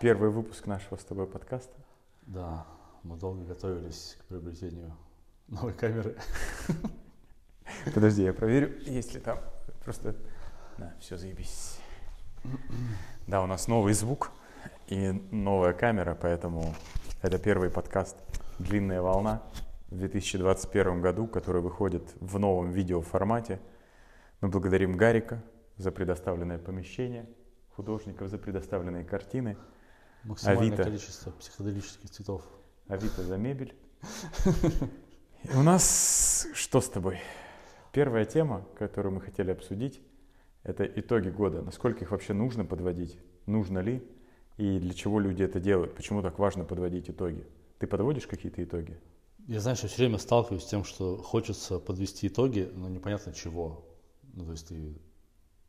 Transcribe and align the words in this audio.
Первый 0.00 0.30
выпуск 0.30 0.66
нашего 0.66 0.96
с 0.96 1.04
тобой 1.04 1.26
подкаста. 1.26 1.74
Да, 2.22 2.66
мы 3.02 3.18
долго 3.18 3.44
готовились 3.44 4.16
к 4.18 4.24
приобретению 4.24 4.96
новой 5.46 5.74
камеры. 5.74 6.16
Подожди, 7.94 8.22
я 8.22 8.32
проверю, 8.32 8.80
есть 8.86 9.12
ли 9.12 9.20
там 9.20 9.38
просто... 9.84 10.16
Да, 10.78 10.94
все, 11.00 11.18
заебись. 11.18 11.78
Да, 13.26 13.42
у 13.42 13.46
нас 13.46 13.68
новый 13.68 13.92
звук 13.92 14.30
и 14.86 15.10
новая 15.30 15.74
камера, 15.74 16.16
поэтому 16.18 16.74
это 17.20 17.38
первый 17.38 17.68
подкаст 17.68 18.16
«Длинная 18.58 19.02
волна» 19.02 19.42
в 19.90 19.98
2021 19.98 21.02
году, 21.02 21.26
который 21.26 21.60
выходит 21.60 22.14
в 22.20 22.38
новом 22.38 22.70
видеоформате. 22.70 23.60
Мы 24.40 24.48
благодарим 24.48 24.96
Гарика 24.96 25.42
за 25.76 25.92
предоставленное 25.92 26.56
помещение, 26.56 27.28
художников 27.76 28.30
за 28.30 28.38
предоставленные 28.38 29.04
картины, 29.04 29.58
Максимальное 30.24 30.68
Авито. 30.68 30.84
количество 30.84 31.30
психоделических 31.32 32.10
цветов. 32.10 32.44
Авито 32.88 33.22
за 33.22 33.36
мебель. 33.36 33.74
И 35.44 35.56
у 35.56 35.62
нас 35.62 36.46
что 36.54 36.80
с 36.80 36.88
тобой? 36.88 37.18
Первая 37.92 38.24
тема, 38.24 38.66
которую 38.78 39.14
мы 39.14 39.20
хотели 39.20 39.50
обсудить, 39.50 40.00
это 40.62 40.84
итоги 40.84 41.30
года. 41.30 41.62
Насколько 41.62 42.04
их 42.04 42.10
вообще 42.10 42.34
нужно 42.34 42.64
подводить? 42.64 43.18
Нужно 43.46 43.78
ли? 43.78 44.06
И 44.58 44.78
для 44.78 44.92
чего 44.92 45.18
люди 45.18 45.42
это 45.42 45.58
делают? 45.58 45.94
Почему 45.94 46.22
так 46.22 46.38
важно 46.38 46.64
подводить 46.64 47.08
итоги? 47.08 47.46
Ты 47.78 47.86
подводишь 47.86 48.26
какие-то 48.26 48.62
итоги? 48.62 49.00
Я, 49.46 49.60
знаешь, 49.60 49.80
я 49.80 49.88
все 49.88 50.02
время 50.02 50.18
сталкиваюсь 50.18 50.62
с 50.62 50.66
тем, 50.66 50.84
что 50.84 51.16
хочется 51.16 51.78
подвести 51.78 52.28
итоги, 52.28 52.70
но 52.74 52.88
непонятно 52.88 53.32
чего. 53.32 53.86
Ну, 54.34 54.44
то 54.44 54.52
есть 54.52 54.68
ты 54.68 55.00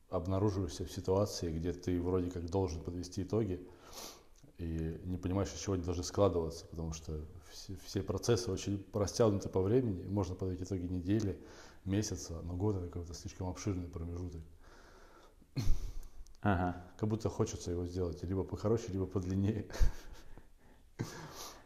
обнаруживаешься 0.09 0.86
в 0.86 0.91
ситуации, 0.91 1.52
где 1.52 1.72
ты 1.72 2.02
вроде 2.02 2.30
как 2.30 2.49
должен 2.49 2.81
подвести 2.81 3.23
итоги, 3.23 3.66
и 4.61 5.01
не 5.05 5.17
понимаешь, 5.17 5.51
из 5.53 5.59
чего 5.59 5.73
они 5.73 5.83
должны 5.83 6.03
складываться, 6.03 6.65
потому 6.67 6.93
что 6.93 7.19
все, 7.52 7.75
все 7.86 8.02
процессы 8.02 8.52
очень 8.52 8.86
растянуты 8.94 9.49
по 9.49 9.61
времени, 9.61 10.03
можно 10.03 10.36
подвести 10.36 10.63
итоги 10.63 10.86
недели, 10.86 11.39
месяца, 11.86 12.41
но 12.44 12.53
года 12.53 12.88
какой-то 12.88 13.13
слишком 13.13 13.47
обширный 13.47 13.88
промежуток. 13.88 14.41
Ага. 16.41 16.83
Как 16.97 17.08
будто 17.09 17.30
хочется 17.30 17.71
его 17.71 17.86
сделать 17.86 18.23
либо 18.23 18.44
покороче, 18.44 18.91
либо 18.91 19.05
подлиннее. 19.05 19.66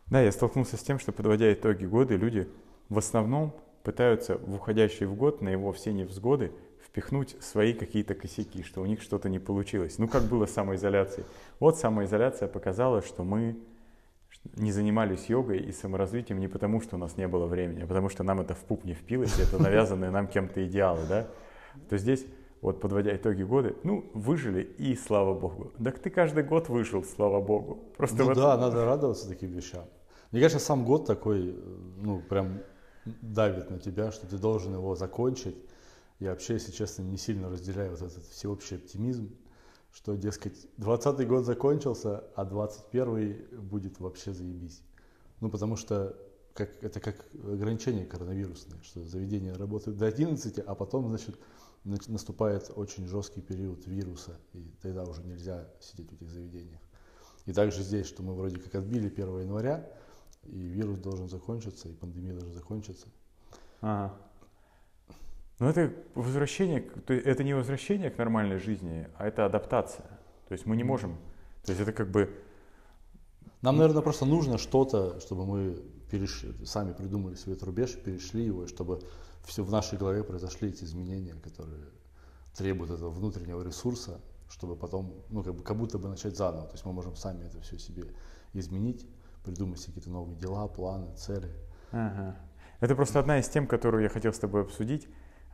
Да, 0.08 0.22
я 0.22 0.31
столкнулся 0.31 0.77
с 0.77 0.81
тем, 0.81 1.00
что 1.00 1.11
подводя 1.11 1.52
итоги 1.52 1.86
года, 1.86 2.16
люди 2.16 2.48
в 2.89 2.98
основном 2.98 3.55
пытаются 3.83 4.38
в 4.38 4.55
уходящий 4.55 5.05
в 5.05 5.16
год 5.16 5.42
на 5.42 5.50
его 5.50 5.72
все 5.72 5.94
невзгоды 5.94 6.52
впихнуть 6.96 7.36
свои 7.42 7.74
какие-то 7.74 8.16
косяки, 8.16 8.64
что 8.64 8.82
у 8.82 8.86
них 8.86 9.02
что-то 9.02 9.28
не 9.28 9.38
получилось. 9.40 9.98
Ну, 9.98 10.08
как 10.08 10.24
было 10.24 10.46
с 10.46 10.52
самоизоляцией. 10.52 11.26
Вот 11.60 11.78
самоизоляция 11.78 12.48
показала, 12.48 13.02
что 13.02 13.26
мы 13.26 13.58
не 14.56 14.72
занимались 14.72 15.26
йогой 15.26 15.60
и 15.60 15.73
саморазвитием 15.73 16.40
не 16.40 16.48
потому, 16.48 16.80
что 16.80 16.96
у 16.96 17.00
нас 17.00 17.18
не 17.18 17.28
было 17.28 17.48
времени, 17.48 17.82
а 17.82 17.88
потому 17.88 18.08
что 18.08 18.23
нам 18.23 18.40
это 18.40 18.54
в 18.54 18.60
пуп 18.60 18.86
не 18.86 18.94
впилось, 18.94 19.38
и 19.38 19.42
это 19.42 19.62
навязанные 19.62 20.10
нам 20.10 20.28
кем-то 20.28 20.66
идеалы, 20.66 21.02
да? 21.10 21.28
То 21.90 21.98
здесь, 21.98 22.26
вот 22.62 22.80
подводя 22.80 23.14
итоги 23.14 23.44
года, 23.44 23.76
ну, 23.84 24.10
выжили 24.14 24.62
и 24.62 24.96
слава 24.96 25.38
богу. 25.38 25.73
Так 25.84 26.00
ты 26.00 26.10
каждый 26.10 26.44
год 26.44 26.70
выжил, 26.70 27.04
слава 27.04 27.42
богу. 27.42 27.84
Просто 27.98 28.20
ну 28.20 28.26
вот- 28.26 28.38
да, 28.38 28.58
надо 28.58 28.86
радоваться 28.86 29.28
таким 29.28 29.50
вещам. 29.50 29.84
Мне 30.32 30.40
кажется, 30.42 30.66
сам 30.66 30.86
год 30.86 31.06
такой, 31.06 31.50
э, 31.50 31.54
ну, 31.98 32.22
прям 32.22 32.60
давит 33.22 33.70
на 33.70 33.80
тебя, 33.80 34.12
что 34.12 34.28
ты 34.28 34.38
должен 34.38 34.73
его 34.73 34.96
закончить. 34.96 35.58
Я 36.19 36.31
вообще, 36.31 36.53
если 36.53 36.71
честно, 36.71 37.03
не 37.03 37.17
сильно 37.17 37.49
разделяю 37.49 37.91
вот 37.91 38.02
этот 38.02 38.25
всеобщий 38.25 38.77
оптимизм, 38.77 39.35
что, 39.91 40.16
дескать, 40.16 40.67
20 40.77 41.27
год 41.27 41.45
закончился, 41.45 42.23
а 42.35 42.45
21 42.45 43.61
будет 43.61 43.99
вообще 43.99 44.33
заебись. 44.33 44.81
Ну, 45.41 45.49
потому 45.49 45.75
что 45.75 46.17
как, 46.53 46.81
это 46.81 46.99
как 46.99 47.25
ограничение 47.33 48.05
коронавирусное, 48.05 48.81
что 48.81 49.03
заведения 49.03 49.53
работают 49.53 49.97
до 49.97 50.05
11, 50.05 50.59
а 50.59 50.75
потом, 50.75 51.09
значит, 51.09 51.37
нач- 51.83 52.09
наступает 52.09 52.71
очень 52.75 53.08
жесткий 53.08 53.42
период 53.42 53.86
вируса, 53.86 54.39
и 54.54 54.71
тогда 54.81 55.04
уже 55.04 55.21
нельзя 55.23 55.67
сидеть 55.81 56.09
в 56.11 56.14
этих 56.14 56.30
заведениях. 56.31 56.81
И 57.45 57.54
также 57.54 57.83
здесь, 57.83 58.08
что 58.08 58.23
мы 58.23 58.33
вроде 58.33 58.58
как 58.58 58.73
отбили 58.75 59.09
1 59.09 59.42
января, 59.42 59.89
и 60.43 60.58
вирус 60.58 60.98
должен 60.99 61.27
закончиться, 61.27 61.89
и 61.89 61.93
пандемия 61.93 62.33
должна 62.33 62.54
закончиться. 62.54 63.08
Ага. 63.81 64.17
Но 65.60 65.70
это 65.70 65.93
возвращение, 66.16 66.86
это 67.08 67.43
не 67.43 67.54
возвращение 67.54 68.10
к 68.10 68.17
нормальной 68.17 68.58
жизни, 68.60 69.08
а 69.17 69.27
это 69.27 69.45
адаптация. 69.45 70.05
То 70.48 70.54
есть 70.54 70.66
мы 70.66 70.76
не 70.76 70.83
можем, 70.83 71.17
то 71.64 71.71
есть 71.71 71.82
это 71.82 71.93
как 71.93 72.11
бы, 72.11 72.30
Нам, 73.61 73.77
наверное, 73.77 74.02
просто 74.02 74.26
нужно 74.26 74.58
что-то, 74.58 75.20
чтобы 75.21 75.45
мы 75.45 75.82
переш- 76.11 76.66
сами 76.66 76.93
придумали 76.93 77.36
свой 77.36 77.55
этот 77.55 77.67
рубеж, 77.67 77.95
перешли 77.95 78.43
его, 78.43 78.66
и 78.66 78.67
чтобы 78.67 79.02
все 79.45 79.64
в 79.64 79.71
нашей 79.71 79.98
голове 79.98 80.23
произошли 80.23 80.70
эти 80.70 80.83
изменения, 80.83 81.36
которые 81.43 81.86
требуют 82.55 82.92
этого 82.92 83.10
внутреннего 83.10 83.64
ресурса, 83.64 84.20
чтобы 84.49 84.76
потом, 84.76 85.23
ну, 85.30 85.43
как, 85.43 85.55
бы, 85.55 85.64
как 85.64 85.77
будто 85.77 85.98
бы 85.98 86.08
начать 86.08 86.36
заново. 86.36 86.67
То 86.67 86.73
есть 86.73 86.86
мы 86.86 86.93
можем 86.93 87.16
сами 87.16 87.45
это 87.45 87.60
все 87.61 87.77
себе 87.80 88.14
изменить, 88.54 89.08
придумать 89.43 89.80
себе 89.80 89.93
какие-то 89.93 90.10
новые 90.11 90.37
дела, 90.37 90.67
планы, 90.67 91.16
цели. 91.16 91.49
Ага. 91.92 92.36
Это 92.82 92.95
просто 92.95 93.20
одна 93.20 93.39
из 93.39 93.48
тем, 93.49 93.67
которую 93.67 94.04
я 94.04 94.10
хотел 94.10 94.33
с 94.33 94.39
тобой 94.39 94.61
обсудить. 94.61 95.08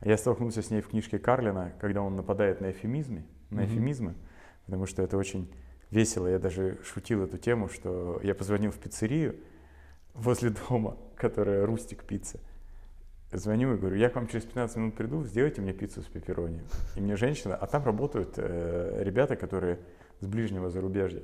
Я 0.03 0.17
столкнулся 0.17 0.61
с 0.61 0.71
ней 0.71 0.81
в 0.81 0.87
книжке 0.87 1.19
Карлина, 1.19 1.73
когда 1.79 2.01
он 2.01 2.15
нападает 2.15 2.59
на 2.59 2.71
эфемизмы, 2.71 3.23
на 3.51 3.65
эфемизмы, 3.65 4.15
потому 4.65 4.87
что 4.87 5.03
это 5.03 5.17
очень 5.17 5.51
весело. 5.91 6.27
Я 6.27 6.39
даже 6.39 6.79
шутил 6.83 7.23
эту 7.23 7.37
тему, 7.37 7.69
что 7.69 8.19
я 8.23 8.33
позвонил 8.33 8.71
в 8.71 8.79
пиццерию 8.79 9.35
возле 10.13 10.49
дома, 10.69 10.97
которая 11.15 11.65
Рустик 11.65 12.03
пицца. 12.03 12.39
Звоню 13.31 13.75
и 13.75 13.77
говорю, 13.77 13.95
я 13.95 14.09
к 14.09 14.15
вам 14.15 14.27
через 14.27 14.43
15 14.45 14.77
минут 14.77 14.95
приду, 14.95 15.23
сделайте 15.23 15.61
мне 15.61 15.71
пиццу 15.71 16.01
с 16.01 16.05
пепперони. 16.05 16.63
И 16.95 16.99
мне 17.01 17.15
женщина, 17.15 17.55
а 17.55 17.65
там 17.65 17.85
работают 17.85 18.33
э, 18.37 19.03
ребята, 19.03 19.37
которые 19.37 19.79
с 20.19 20.27
ближнего 20.27 20.69
зарубежья. 20.69 21.21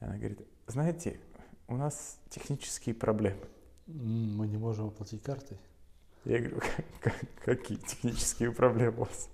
И 0.00 0.04
она 0.04 0.16
говорит, 0.18 0.40
знаете, 0.68 1.18
у 1.66 1.76
нас 1.76 2.20
технические 2.28 2.94
проблемы. 2.94 3.40
Мы 3.86 4.46
не 4.46 4.56
можем 4.56 4.88
оплатить 4.88 5.22
картой. 5.22 5.58
Я 6.24 6.38
говорю, 6.38 6.60
«Как- 6.60 6.84
как- 7.00 7.44
какие 7.44 7.78
технические 7.78 8.52
проблемы 8.52 8.96
у 8.98 9.00
вас? 9.00 9.28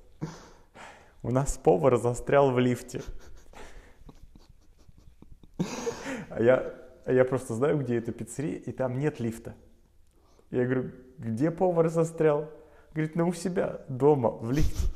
У 1.22 1.30
нас 1.30 1.58
повар 1.58 1.96
застрял 1.96 2.50
в 2.50 2.58
лифте. 2.58 3.02
А 6.30 6.42
я, 6.42 6.74
а 7.04 7.12
я 7.12 7.24
просто 7.24 7.54
знаю, 7.54 7.78
где 7.78 7.96
эта 7.96 8.12
пиццерия, 8.12 8.58
и 8.58 8.72
там 8.72 8.98
нет 8.98 9.20
лифта. 9.20 9.54
Я 10.50 10.64
говорю, 10.64 10.92
где 11.18 11.50
повар 11.50 11.88
застрял? 11.88 12.50
Говорит, 12.92 13.16
ну 13.16 13.28
у 13.28 13.32
себя, 13.32 13.80
дома, 13.88 14.30
в 14.30 14.50
лифте. 14.50 14.86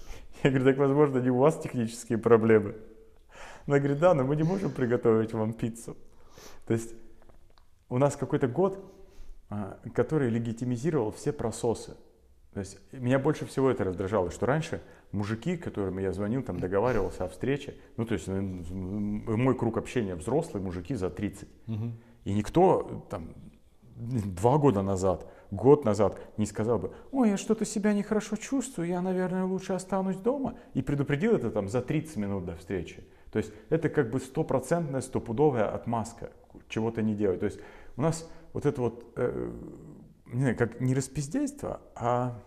Я 0.42 0.50
говорю, 0.50 0.64
так 0.64 0.78
возможно 0.78 1.18
не 1.18 1.30
у 1.30 1.38
вас 1.38 1.58
технические 1.58 2.18
проблемы. 2.18 2.76
Она 3.66 3.78
говорит, 3.78 3.98
да, 3.98 4.14
но 4.14 4.24
мы 4.24 4.34
не 4.36 4.42
можем 4.42 4.70
приготовить 4.70 5.32
вам 5.32 5.52
пиццу. 5.52 5.96
То 6.66 6.72
есть 6.72 6.94
у 7.88 7.98
нас 7.98 8.16
какой-то 8.16 8.48
год, 8.48 8.78
который 9.94 10.30
легитимизировал 10.30 11.10
все 11.10 11.32
прососы. 11.32 11.96
То 12.52 12.60
есть 12.60 12.78
меня 12.92 13.18
больше 13.18 13.46
всего 13.46 13.70
это 13.70 13.84
раздражало, 13.84 14.30
что 14.30 14.44
раньше 14.44 14.82
мужики, 15.10 15.56
которым 15.56 15.98
я 15.98 16.12
звонил, 16.12 16.42
там 16.42 16.60
договаривался 16.60 17.24
о 17.24 17.28
встрече, 17.28 17.76
ну 17.96 18.04
то 18.04 18.14
есть 18.14 18.28
э, 18.28 18.32
м, 18.32 19.24
мой 19.26 19.56
круг 19.56 19.78
общения 19.78 20.14
взрослые 20.14 20.62
мужики 20.62 20.94
за 20.94 21.08
30. 21.08 21.48
И 22.24 22.34
никто 22.34 23.06
там 23.10 23.34
два 23.96 24.58
года 24.58 24.82
назад, 24.82 25.26
год 25.50 25.84
назад 25.84 26.18
не 26.36 26.46
сказал 26.46 26.78
бы, 26.78 26.92
ой, 27.10 27.30
я 27.30 27.36
что-то 27.36 27.64
себя 27.64 27.92
нехорошо 27.94 28.36
чувствую, 28.36 28.88
я, 28.88 29.00
наверное, 29.00 29.44
лучше 29.44 29.72
останусь 29.72 30.16
дома. 30.16 30.54
И 30.74 30.82
предупредил 30.82 31.34
это 31.34 31.50
там 31.50 31.68
за 31.68 31.80
30 31.80 32.16
минут 32.16 32.44
до 32.44 32.56
встречи. 32.56 33.04
То 33.32 33.38
есть 33.38 33.52
это 33.70 33.88
как 33.88 34.10
бы 34.10 34.20
стопроцентная, 34.20 35.00
стопудовая 35.00 35.74
отмазка 35.74 36.32
чего-то 36.68 37.02
не 37.02 37.14
делать. 37.14 37.40
То 37.40 37.46
есть 37.46 37.60
у 37.96 38.02
нас 38.02 38.28
вот 38.52 38.66
это 38.66 38.80
вот, 38.80 39.12
э, 39.16 39.52
не 40.26 40.40
знаю, 40.40 40.56
как 40.56 40.80
не 40.80 40.94
распиздяйство, 40.94 41.80
а 41.94 42.42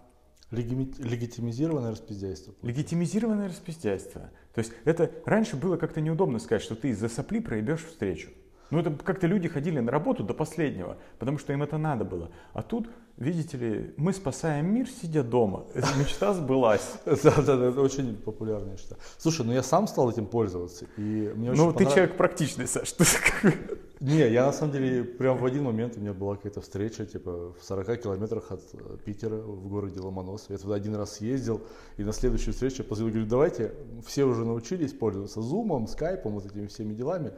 Легими- 0.51 0.93
Легитимизированное 0.99 1.91
распиздяйство. 1.91 2.53
легитимизированное 2.61 3.47
распиздяйство. 3.49 4.31
То 4.53 4.59
есть 4.59 4.71
это 4.85 5.11
раньше 5.25 5.57
было 5.57 5.75
как-то 5.75 6.01
неудобно 6.01 6.39
сказать, 6.39 6.61
что 6.61 6.75
ты 6.75 6.89
из-за 6.89 7.09
сопли 7.09 7.39
проебешь 7.39 7.83
встречу. 7.83 8.29
Ну, 8.75 8.81
это 8.81 8.91
как-то 8.91 9.25
люди 9.25 9.47
ходили 9.47 9.79
на 9.79 9.89
работу 9.89 10.21
до 10.21 10.33
последнего, 10.33 10.97
потому 11.17 11.37
что 11.37 11.53
им 11.53 11.63
это 11.63 11.77
надо 11.77 12.03
было. 12.03 12.29
А 12.51 12.61
тут, 12.61 12.89
видите 13.15 13.57
ли, 13.57 13.93
мы 13.95 14.11
спасаем 14.11 14.65
мир, 14.75 14.89
сидя 14.89 15.23
дома. 15.23 15.63
Эта 15.73 15.87
мечта 15.97 16.33
сбылась. 16.33 16.95
Да, 17.05 17.33
да, 17.37 17.55
да, 17.55 17.65
это 17.67 17.79
очень 17.79 18.17
популярная 18.17 18.75
что. 18.75 18.97
Слушай, 19.17 19.45
ну 19.45 19.53
я 19.53 19.63
сам 19.63 19.87
стал 19.87 20.11
этим 20.11 20.25
пользоваться, 20.25 20.87
и 20.97 21.31
мне 21.35 21.53
Ну, 21.53 21.71
ты 21.71 21.85
человек 21.85 22.17
практичный, 22.17 22.67
Саш. 22.67 22.95
Не, 24.01 24.29
я 24.29 24.45
на 24.45 24.51
самом 24.51 24.73
деле 24.73 25.05
прям 25.05 25.37
в 25.37 25.45
один 25.45 25.63
момент 25.63 25.95
у 25.95 26.01
меня 26.01 26.13
была 26.13 26.35
какая-то 26.35 26.59
встреча, 26.59 27.05
типа 27.05 27.53
в 27.57 27.63
40 27.63 28.01
километрах 28.01 28.51
от 28.51 28.61
э, 28.73 28.97
Питера 29.05 29.37
в 29.37 29.69
городе 29.69 30.01
Ломоносов. 30.01 30.49
Я 30.49 30.57
туда 30.57 30.75
один 30.75 30.95
раз 30.95 31.15
съездил, 31.15 31.61
и 31.95 32.03
на 32.03 32.11
следующую 32.11 32.53
встречу 32.53 32.83
я 32.83 32.83
позвонил, 32.83 33.13
говорю, 33.13 33.29
давайте, 33.29 33.73
все 34.05 34.25
уже 34.25 34.43
научились 34.43 34.91
пользоваться 34.91 35.41
зумом, 35.41 35.87
скайпом, 35.87 36.33
вот 36.33 36.45
этими 36.45 36.67
всеми 36.67 36.93
делами. 36.93 37.31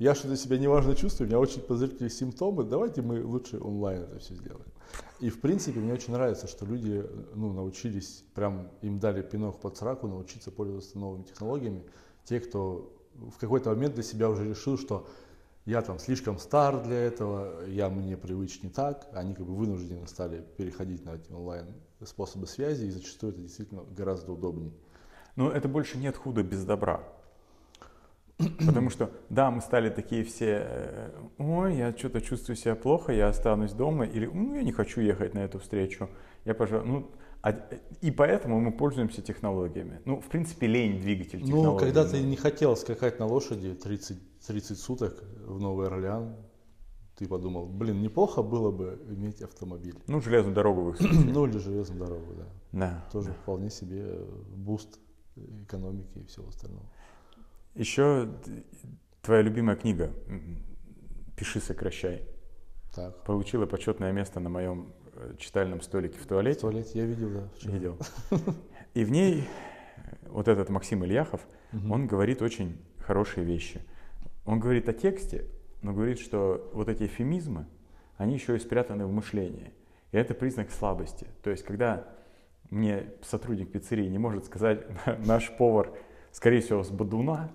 Я 0.00 0.14
что-то 0.14 0.34
себя 0.36 0.56
неважно 0.56 0.96
чувствую, 0.96 1.28
у 1.28 1.30
меня 1.30 1.38
очень 1.38 1.60
подозрительные 1.60 2.08
симптомы, 2.08 2.64
давайте 2.64 3.02
мы 3.02 3.22
лучше 3.22 3.60
онлайн 3.60 4.04
это 4.04 4.18
все 4.18 4.34
сделаем. 4.34 4.64
И 5.20 5.28
в 5.28 5.42
принципе 5.42 5.78
мне 5.78 5.92
очень 5.92 6.14
нравится, 6.14 6.48
что 6.48 6.64
люди 6.64 7.04
ну, 7.34 7.52
научились, 7.52 8.24
прям 8.34 8.70
им 8.80 8.98
дали 8.98 9.20
пинок 9.20 9.60
под 9.60 9.76
сраку, 9.76 10.08
научиться 10.08 10.50
пользоваться 10.50 10.98
новыми 10.98 11.24
технологиями. 11.24 11.84
Те, 12.24 12.40
кто 12.40 12.90
в 13.14 13.36
какой-то 13.38 13.68
момент 13.68 13.92
для 13.94 14.02
себя 14.02 14.30
уже 14.30 14.48
решил, 14.48 14.78
что 14.78 15.06
я 15.66 15.82
там 15.82 15.98
слишком 15.98 16.38
стар 16.38 16.82
для 16.82 16.96
этого, 16.96 17.66
я 17.66 17.90
мне 17.90 18.16
привычнее 18.16 18.72
так, 18.72 19.06
они 19.12 19.34
как 19.34 19.44
бы 19.44 19.54
вынуждены 19.54 20.06
стали 20.06 20.42
переходить 20.56 21.04
на 21.04 21.10
эти 21.10 21.30
онлайн 21.30 21.66
способы 22.06 22.46
связи, 22.46 22.86
и 22.86 22.90
зачастую 22.90 23.32
это 23.32 23.42
действительно 23.42 23.82
гораздо 23.82 24.32
удобнее. 24.32 24.72
Но 25.36 25.50
это 25.50 25.68
больше 25.68 25.98
нет 25.98 26.16
худа 26.16 26.42
без 26.42 26.64
добра. 26.64 27.04
Потому 28.66 28.90
что, 28.90 29.10
да, 29.28 29.50
мы 29.50 29.60
стали 29.60 29.90
такие 29.90 30.24
все, 30.24 30.62
э, 30.64 31.10
ой, 31.38 31.76
я 31.76 31.92
что-то 31.96 32.20
чувствую 32.20 32.56
себя 32.56 32.74
плохо, 32.74 33.12
я 33.12 33.28
останусь 33.28 33.72
дома, 33.72 34.04
или, 34.04 34.26
ну, 34.26 34.54
я 34.54 34.62
не 34.62 34.72
хочу 34.72 35.00
ехать 35.00 35.34
на 35.34 35.40
эту 35.40 35.58
встречу. 35.58 36.08
Я, 36.44 36.54
пожалуй, 36.54 36.86
ну, 36.86 37.10
а, 37.42 37.52
и 38.02 38.10
поэтому 38.10 38.60
мы 38.60 38.72
пользуемся 38.72 39.22
технологиями. 39.22 40.00
Ну, 40.04 40.20
в 40.20 40.28
принципе, 40.28 40.66
лень 40.66 41.00
двигатель 41.00 41.40
технологий. 41.40 41.66
Ну, 41.66 41.78
когда 41.78 42.04
ты 42.06 42.20
не 42.20 42.36
хотел 42.36 42.76
скакать 42.76 43.18
на 43.18 43.26
лошади 43.26 43.74
30, 43.74 44.18
30 44.46 44.78
суток 44.78 45.22
в 45.46 45.58
Новый 45.58 45.86
Орлеан, 45.86 46.36
ты 47.16 47.26
подумал, 47.26 47.66
блин, 47.66 48.00
неплохо 48.02 48.42
было 48.42 48.70
бы 48.70 48.98
иметь 49.08 49.42
автомобиль. 49.42 49.96
Ну, 50.06 50.20
железную 50.20 50.54
дорогу 50.54 50.94
Ну, 51.00 51.46
или 51.46 51.58
железную 51.58 52.00
дорогу, 52.00 52.34
да. 52.34 52.46
Да. 52.72 53.08
Тоже 53.12 53.28
да. 53.28 53.34
вполне 53.34 53.70
себе 53.70 54.20
boost 54.54 54.98
экономики 55.36 56.18
и 56.18 56.24
всего 56.24 56.48
остального. 56.48 56.86
Еще 57.74 58.28
твоя 59.22 59.42
любимая 59.42 59.76
книга 59.76 60.10
«Пиши, 61.36 61.60
сокращай». 61.60 62.22
Так. 62.94 63.22
Получила 63.24 63.66
почетное 63.66 64.10
место 64.12 64.40
на 64.40 64.48
моем 64.50 64.92
э, 65.14 65.34
читальном 65.38 65.80
столике 65.80 66.18
в 66.18 66.26
туалете. 66.26 66.58
В 66.58 66.62
туалете 66.62 66.98
я 66.98 67.04
видел, 67.06 67.30
да. 67.30 67.48
вчера. 67.54 67.72
Видел. 67.72 67.98
И 68.94 69.04
в 69.04 69.10
ней 69.12 69.44
вот 70.26 70.48
этот 70.48 70.68
Максим 70.70 71.04
Ильяхов, 71.04 71.46
Мгм. 71.70 71.92
он 71.92 72.06
говорит 72.08 72.42
очень 72.42 72.76
хорошие 72.98 73.44
вещи. 73.44 73.80
Он 74.44 74.58
говорит 74.58 74.88
о 74.88 74.92
тексте, 74.92 75.46
но 75.82 75.92
говорит, 75.92 76.18
что 76.18 76.68
вот 76.74 76.88
эти 76.88 77.04
эфемизмы, 77.04 77.66
они 78.16 78.34
еще 78.34 78.56
и 78.56 78.58
спрятаны 78.58 79.06
в 79.06 79.12
мышлении. 79.12 79.72
И 80.10 80.16
это 80.16 80.34
признак 80.34 80.72
слабости. 80.72 81.28
То 81.44 81.50
есть, 81.50 81.62
когда 81.62 82.08
мне 82.70 83.06
сотрудник 83.22 83.70
пиццерии 83.70 84.08
не 84.08 84.18
может 84.18 84.44
сказать, 84.46 84.84
наш 85.24 85.56
повар, 85.56 85.92
скорее 86.32 86.60
всего, 86.60 86.82
с 86.82 86.90
Бадуна, 86.90 87.50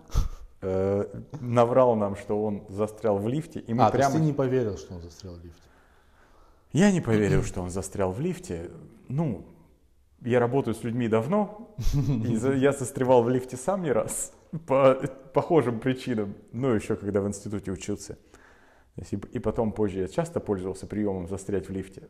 э, 0.62 1.06
наврал 1.40 1.96
нам, 1.96 2.16
что 2.16 2.44
он 2.44 2.64
застрял 2.70 3.18
в 3.18 3.28
лифте, 3.28 3.60
и 3.60 3.74
мы 3.74 3.84
а, 3.84 3.92
то 3.92 3.98
есть 3.98 4.10
прямо... 4.10 4.20
ты 4.20 4.26
не 4.26 4.34
поверил, 4.34 4.78
что 4.78 4.96
он 4.96 5.02
застрял 5.02 5.34
в 5.36 5.44
лифте? 5.44 5.62
Я 6.72 6.92
не 6.92 7.02
поверил, 7.02 7.44
что 7.44 7.62
он 7.62 7.70
застрял 7.70 8.12
в 8.12 8.20
лифте. 8.20 8.70
Ну, 9.08 9.46
я 10.22 10.40
работаю 10.40 10.76
с 10.76 10.84
людьми 10.84 11.08
давно, 11.08 11.74
и 12.28 12.36
за- 12.36 12.54
я 12.54 12.72
застревал 12.72 13.24
в 13.24 13.30
лифте 13.30 13.58
сам 13.58 13.84
не 13.84 13.92
раз 13.92 14.34
по 14.68 14.96
похожим 15.34 15.80
причинам. 15.80 16.36
Ну, 16.52 16.74
еще 16.74 16.96
когда 16.96 17.22
в 17.22 17.28
институте 17.28 17.72
учился. 17.72 18.18
И 19.34 19.40
потом 19.40 19.74
позже 19.74 20.00
я 20.00 20.08
часто 20.08 20.40
пользовался 20.40 20.88
приемом 20.88 21.28
застрять 21.28 21.68
в 21.68 21.72
лифте. 21.72 22.08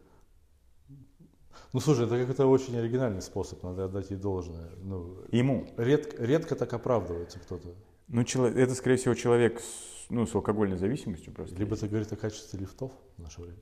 Ну, 1.76 1.82
слушай, 1.82 2.06
это 2.06 2.18
какой-то 2.18 2.48
очень 2.48 2.78
оригинальный 2.78 3.22
способ, 3.22 3.62
надо 3.62 3.84
отдать 3.84 4.10
ей 4.10 4.16
должное. 4.16 4.70
Ну, 4.78 5.26
Ему. 5.30 5.68
редко, 5.76 6.24
редко 6.24 6.56
так 6.56 6.72
оправдывается 6.72 7.38
кто-то. 7.38 7.68
Ну, 8.08 8.24
чело- 8.24 8.48
это, 8.48 8.74
скорее 8.76 8.96
всего, 8.96 9.14
человек 9.14 9.60
с, 9.60 10.10
ну, 10.10 10.26
с 10.26 10.34
алкогольной 10.34 10.78
зависимостью 10.78 11.34
просто. 11.34 11.58
Либо 11.58 11.76
это 11.76 11.90
говорит 11.90 12.14
о 12.14 12.16
качестве 12.16 12.60
лифтов 12.62 12.94
в 13.18 13.22
наше 13.22 13.42
время. 13.42 13.58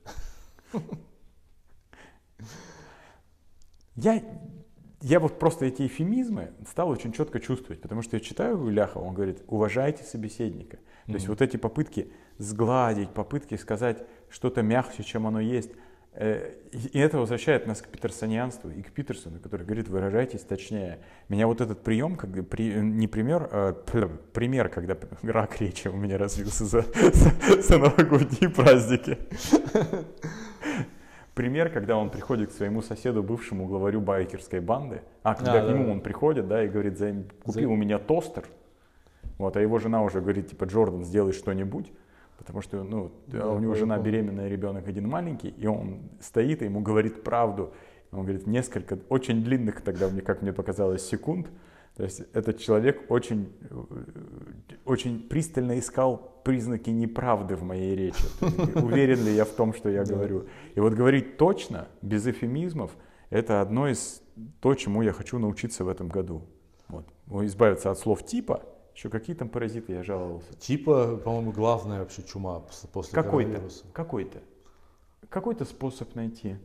Я, 3.96 4.22
я 5.02 5.18
вот 5.18 5.40
просто 5.40 5.66
эти 5.66 5.84
эфемизмы 5.84 6.52
стал 6.68 6.90
очень 6.90 7.12
четко 7.12 7.40
чувствовать, 7.40 7.80
потому 7.82 8.02
что 8.02 8.14
я 8.14 8.20
читаю 8.20 8.68
Ляхова, 8.68 9.02
он 9.02 9.14
говорит, 9.14 9.42
уважайте 9.48 10.04
собеседника. 10.04 10.78
То 11.06 11.14
есть 11.14 11.26
вот 11.26 11.42
эти 11.42 11.56
попытки 11.56 12.12
сгладить, 12.38 13.10
попытки 13.10 13.56
сказать 13.56 14.06
что-то 14.28 14.62
мягче, 14.62 15.02
чем 15.02 15.26
оно 15.26 15.40
есть, 15.40 15.72
и 16.20 16.54
и 16.92 16.98
это 16.98 17.18
возвращает 17.18 17.66
нас 17.68 17.80
к 17.82 17.86
питерсонианству 17.88 18.68
и 18.68 18.82
к 18.82 18.90
Питерсону, 18.90 19.38
который 19.38 19.64
говорит, 19.64 19.88
выражайтесь 19.88 20.40
точнее. 20.40 20.98
Меня 21.28 21.46
вот 21.46 21.60
этот 21.60 21.84
прием, 21.84 22.16
как 22.16 22.30
при, 22.48 22.74
не 22.74 23.06
пример, 23.06 23.48
а 23.52 23.72
пр- 23.72 24.10
пример, 24.32 24.68
когда 24.68 24.96
рак 25.22 25.60
речи 25.60 25.86
у 25.86 25.96
меня 25.96 26.18
развился 26.18 26.64
за, 26.64 26.82
за, 26.82 27.62
за 27.62 27.78
новогодние 27.78 28.50
праздники. 28.50 29.18
Пример, 31.34 31.68
когда 31.70 31.96
он 31.96 32.10
приходит 32.10 32.50
к 32.50 32.52
своему 32.52 32.80
соседу, 32.80 33.22
бывшему 33.22 33.66
главарю 33.66 34.00
байкерской 34.00 34.60
банды, 34.60 35.02
а 35.24 35.34
когда 35.34 35.64
А, 35.64 35.66
к 35.66 35.68
нему 35.68 35.86
да. 35.86 35.90
он 35.90 36.00
приходит, 36.00 36.46
да, 36.46 36.62
и 36.64 36.68
говорит, 36.68 36.96
«Займ, 36.96 37.24
купи 37.42 37.62
За- 37.62 37.68
у 37.68 37.74
меня 37.74 37.98
тостер, 37.98 38.44
вот, 39.38 39.56
а 39.56 39.60
его 39.60 39.78
жена 39.80 40.04
уже 40.04 40.20
говорит, 40.20 40.50
типа, 40.50 40.64
Джордан, 40.64 41.02
сделай 41.02 41.32
что-нибудь, 41.32 41.90
потому 42.38 42.62
что, 42.62 42.82
ну, 42.82 43.12
Да, 43.26 43.48
у 43.50 43.58
него 43.58 43.74
жена 43.74 43.98
беременная, 43.98 44.48
ребенок 44.48 44.88
один 44.88 45.08
маленький, 45.08 45.48
и 45.48 45.66
он 45.66 46.10
стоит 46.20 46.62
и 46.62 46.66
ему 46.66 46.80
говорит 46.80 47.22
правду, 47.22 47.72
он 48.12 48.22
говорит 48.22 48.46
несколько, 48.46 48.98
очень 49.08 49.42
длинных 49.42 49.80
тогда, 49.80 50.08
мне, 50.08 50.20
как 50.20 50.42
мне 50.42 50.52
показалось, 50.52 51.06
секунд, 51.06 51.48
то 51.96 52.02
есть 52.02 52.22
этот 52.32 52.58
человек 52.58 53.08
очень, 53.08 53.52
э, 53.70 53.84
очень 54.84 55.20
пристально 55.20 55.78
искал 55.78 56.40
признаки 56.44 56.90
неправды 56.90 57.54
в 57.54 57.62
моей 57.62 57.94
речи. 57.94 58.24
Есть, 58.40 58.76
Уверен 58.76 59.24
ли 59.24 59.34
я 59.34 59.44
в 59.44 59.50
том, 59.50 59.72
что 59.72 59.88
я 59.88 60.04
говорю. 60.04 60.46
И 60.74 60.80
вот 60.80 60.92
говорить 60.94 61.36
точно, 61.36 61.86
без 62.02 62.26
эфемизмов, 62.26 62.90
это 63.30 63.60
одно 63.60 63.88
из 63.88 64.22
то, 64.60 64.74
чему 64.74 65.02
я 65.02 65.12
хочу 65.12 65.38
научиться 65.38 65.84
в 65.84 65.88
этом 65.88 66.08
году. 66.08 66.42
Вот. 66.88 67.06
Избавиться 67.44 67.90
от 67.90 67.98
слов 67.98 68.24
типа, 68.26 68.64
еще 68.94 69.08
какие 69.10 69.34
там 69.36 69.48
паразиты 69.48 69.92
я 69.92 70.02
жаловался. 70.02 70.54
Типа, 70.54 71.16
по-моему, 71.16 71.52
главная 71.52 72.00
вообще 72.00 72.22
чума 72.22 72.58
пос- 72.58 72.88
после 72.92 73.12
Какой-то, 73.14 73.50
коронавируса. 73.50 73.84
какой-то, 73.92 74.38
какой-то 75.28 75.64
способ 75.64 76.14
найти. 76.14 76.56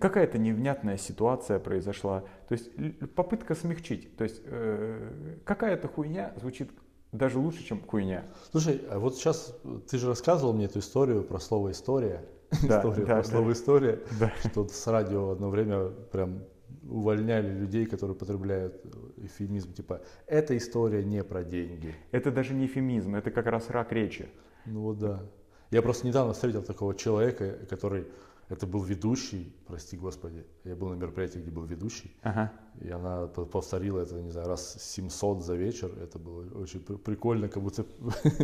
Какая-то 0.00 0.38
невнятная 0.38 0.96
ситуация 0.96 1.60
произошла. 1.60 2.24
То 2.48 2.52
есть 2.54 2.70
попытка 3.14 3.54
смягчить. 3.54 4.16
То 4.16 4.24
есть 4.24 4.42
э, 4.44 5.36
какая-то 5.44 5.86
хуйня 5.86 6.32
звучит 6.40 6.70
даже 7.12 7.38
лучше, 7.38 7.62
чем 7.62 7.80
хуйня. 7.80 8.24
Слушай, 8.50 8.82
а 8.90 8.98
вот 8.98 9.14
сейчас 9.16 9.54
ты 9.88 9.98
же 9.98 10.08
рассказывал 10.08 10.52
мне 10.52 10.64
эту 10.64 10.80
историю 10.80 11.22
про 11.22 11.38
слово 11.38 11.70
история. 11.70 12.24
Да, 12.68 12.78
История 12.80 13.04
да, 13.06 13.06
про 13.06 13.16
да. 13.16 13.24
слово 13.24 13.52
история. 13.52 14.00
Да. 14.20 14.32
Что 14.50 14.66
с 14.68 14.86
радио 14.86 15.30
одно 15.30 15.48
время 15.48 15.88
прям 16.10 16.42
увольняли 16.88 17.48
людей, 17.52 17.86
которые 17.86 18.16
потребляют 18.16 18.84
эфемизм. 19.18 19.72
Типа, 19.72 20.00
эта 20.26 20.56
история 20.56 21.04
не 21.04 21.22
про 21.24 21.44
деньги. 21.44 21.94
Это 22.10 22.30
даже 22.30 22.54
не 22.54 22.66
эфемизм, 22.66 23.14
это 23.14 23.30
как 23.30 23.46
раз 23.46 23.70
рак 23.70 23.92
речи. 23.92 24.28
Ну 24.66 24.80
вот 24.82 24.98
да. 24.98 25.22
Я 25.70 25.80
просто 25.82 26.06
недавно 26.06 26.32
встретил 26.34 26.62
такого 26.62 26.94
человека, 26.94 27.58
который, 27.70 28.06
это 28.48 28.66
был 28.66 28.82
ведущий, 28.82 29.54
прости 29.66 29.96
господи, 29.96 30.44
я 30.64 30.76
был 30.76 30.90
на 30.90 30.94
мероприятии, 30.96 31.38
где 31.38 31.50
был 31.50 31.64
ведущий, 31.64 32.14
Ага. 32.22 32.52
и 32.80 32.90
она 32.90 33.26
повторила 33.26 34.00
это, 34.00 34.20
не 34.20 34.30
знаю, 34.30 34.48
раз 34.48 34.76
700 34.78 35.42
за 35.42 35.54
вечер, 35.56 35.90
это 36.02 36.18
было 36.18 36.44
очень 36.60 36.80
пр- 36.80 36.98
прикольно, 36.98 37.48
как 37.48 37.62
будто 37.62 37.86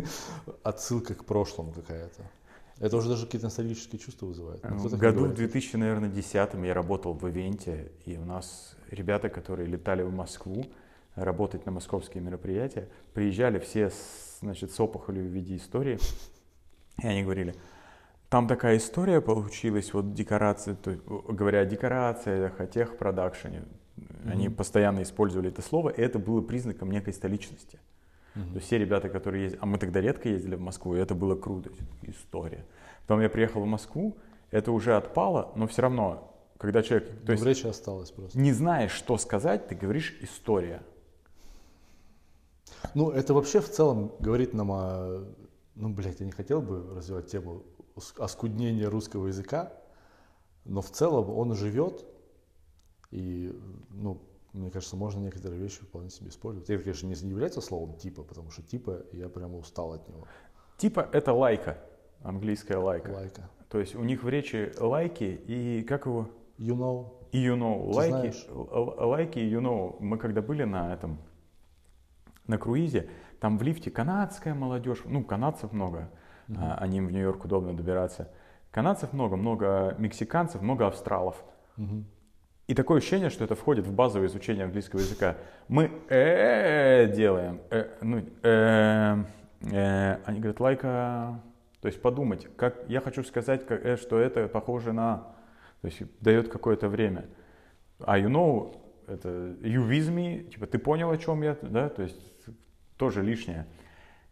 отсылка 0.63 1.13
к 1.13 1.25
прошлому 1.25 1.71
какая-то. 1.71 2.23
Это 2.79 2.95
уже 2.95 3.09
даже 3.09 3.25
какие-то 3.25 3.47
ностальгические 3.47 3.99
чувства 3.99 4.27
вызывает. 4.27 4.63
Ну, 4.63 4.77
В 4.77 4.97
году 4.97 5.25
в 5.25 5.33
говорит? 5.33 5.37
2010 5.37 6.53
я 6.65 6.73
работал 6.73 7.13
в 7.13 7.27
ивенте, 7.27 7.91
и 8.05 8.17
у 8.17 8.23
нас 8.25 8.75
ребята, 8.89 9.29
которые 9.29 9.67
летали 9.67 10.01
в 10.01 10.13
Москву 10.13 10.65
работать 11.15 11.65
на 11.65 11.71
московские 11.73 12.23
мероприятия, 12.23 12.87
приезжали 13.13 13.59
все 13.59 13.91
значит, 14.39 14.71
с 14.71 14.79
опухолью 14.79 15.23
в 15.25 15.27
виде 15.27 15.57
истории, 15.57 15.99
и 17.01 17.07
они 17.07 17.23
говорили, 17.23 17.55
там 18.29 18.47
такая 18.47 18.77
история 18.77 19.19
получилась, 19.21 19.93
вот 19.93 20.13
декорация, 20.13 20.75
то 20.75 20.91
о, 21.07 21.33
говоря 21.33 21.61
о 21.61 21.65
декорациях, 21.65 22.59
о 22.59 22.67
техпродакшене, 22.67 23.63
они 24.25 24.47
Мгм. 24.47 24.55
постоянно 24.55 25.01
использовали 25.01 25.49
это 25.49 25.61
слово, 25.61 25.89
и 25.89 26.01
это 26.01 26.19
было 26.19 26.39
признаком 26.41 26.91
некой 26.91 27.11
столичности. 27.11 27.79
Мгм. 28.39 28.49
То 28.49 28.55
есть 28.55 28.67
все 28.67 28.77
ребята, 28.77 29.09
которые 29.09 29.43
ездили, 29.43 29.61
а 29.61 29.65
мы 29.65 29.77
тогда 29.77 30.01
редко 30.01 30.29
ездили 30.29 30.55
в 30.55 30.61
Москву, 30.61 30.95
и 30.95 30.99
это 30.99 31.15
было 31.15 31.35
круто, 31.35 31.69
история. 32.03 32.65
Потом 33.01 33.21
я 33.21 33.29
приехал 33.29 33.61
в 33.61 33.65
Москву, 33.65 34.17
это 34.51 34.71
уже 34.71 34.95
отпало, 34.95 35.51
но 35.55 35.67
все 35.67 35.81
равно, 35.81 36.35
когда 36.57 36.81
человек, 36.81 37.09
то 37.09 37.25
Ну, 37.27 37.31
есть 37.33 37.43
в 37.43 37.47
речи 37.47 37.67
осталось 37.67 38.11
просто. 38.11 38.39
не 38.39 38.53
знаешь, 38.53 38.91
что 38.91 39.17
сказать, 39.17 39.67
ты 39.67 39.75
говоришь 39.75 40.17
история. 40.21 40.81
Ну, 42.93 43.09
это 43.09 43.33
вообще 43.33 43.59
в 43.61 43.69
целом 43.69 44.11
говорит 44.19 44.53
нам 44.53 44.71
о... 44.71 45.25
Ну, 45.75 45.89
блядь, 45.89 46.19
я 46.19 46.25
не 46.25 46.31
хотел 46.31 46.61
бы 46.61 46.95
развивать 46.95 47.27
тему 47.27 47.63
ос- 47.95 48.13
оскуднения 48.17 48.89
русского 48.89 49.27
языка, 49.27 49.73
но 50.65 50.81
в 50.81 50.89
целом 50.89 51.29
он 51.29 51.55
живет, 51.55 52.05
и, 53.11 53.57
ну, 53.89 54.21
мне 54.53 54.71
кажется, 54.71 54.95
можно 54.95 55.19
некоторые 55.19 55.61
вещи 55.61 55.81
вполне 55.81 56.09
себе 56.09 56.29
использовать. 56.29 56.69
Это, 56.69 56.81
конечно, 56.81 57.07
не 57.07 57.13
является 57.29 57.61
словом 57.61 57.97
типа, 57.97 58.23
потому 58.23 58.49
что 58.51 58.61
типа 58.61 59.03
я 59.11 59.29
прямо 59.29 59.57
устал 59.57 59.93
от 59.93 60.07
него. 60.07 60.27
Типа 60.77 61.07
это 61.11 61.33
лайка, 61.33 61.77
английская 62.23 62.77
лайка. 62.77 63.09
Лайка. 63.09 63.49
То 63.69 63.79
есть 63.79 63.95
у 63.95 64.03
них 64.03 64.23
в 64.23 64.29
речи 64.29 64.73
лайки 64.79 65.41
и 65.45 65.83
как 65.83 66.05
его? 66.05 66.29
You 66.57 66.75
know. 66.75 67.13
И 67.31 67.45
you 67.45 67.55
know. 67.55 67.91
Ты 67.91 67.95
Лайки, 67.95 68.11
знаешь. 68.11 68.47
лайки 68.49 69.39
и 69.39 69.51
you 69.51 69.61
know. 69.61 69.95
Мы 69.99 70.17
когда 70.17 70.41
были 70.41 70.63
на 70.63 70.93
этом, 70.93 71.19
на 72.47 72.57
круизе, 72.57 73.09
там 73.39 73.57
в 73.57 73.61
лифте 73.61 73.91
канадская 73.91 74.53
молодежь, 74.53 75.03
ну, 75.05 75.23
канадцев 75.23 75.71
много, 75.71 76.09
а, 76.57 76.77
а 76.79 76.87
им 76.87 77.07
в 77.07 77.11
Нью-Йорк 77.11 77.45
удобно 77.45 77.75
добираться. 77.75 78.31
Канадцев 78.71 79.13
много, 79.13 79.35
много 79.35 79.95
мексиканцев, 79.97 80.61
много 80.61 80.87
австралов. 80.87 81.43
Мгм. 81.77 82.05
И 82.69 82.75
такое 82.75 82.99
ощущение, 82.99 83.31
что 83.31 83.43
это 83.43 83.55
входит 83.55 83.87
в 83.87 83.93
базовое 83.93 84.27
изучение 84.27 84.63
английского 84.63 84.99
языка. 84.99 85.37
Мы 85.69 85.89
э 86.07 87.11
делаем, 87.15 87.61
э, 87.71 87.87
ну, 88.01 88.23
э, 88.43 89.23
они 90.23 90.39
говорят, 90.39 90.59
лайка, 90.59 91.41
то 91.81 91.87
есть 91.87 91.99
подумать, 91.99 92.47
как 92.57 92.87
я 92.87 93.01
хочу 93.01 93.23
сказать, 93.23 93.63
что 93.99 94.19
это 94.19 94.47
похоже 94.47 94.93
на, 94.93 95.33
то 95.81 95.87
есть 95.87 96.03
дает 96.21 96.49
какое-то 96.49 96.89
время. 96.89 97.25
А 98.01 98.19
you 98.19 98.27
know, 98.27 98.79
это 99.07 99.29
you 99.61 99.89
with 99.89 100.13
me, 100.13 100.43
типа 100.51 100.67
ты 100.67 100.77
понял, 100.77 101.09
о 101.09 101.17
чем 101.17 101.41
я, 101.41 101.57
да, 101.63 101.89
то 101.89 102.03
есть 102.03 102.21
тоже 102.97 103.23
лишнее. 103.23 103.65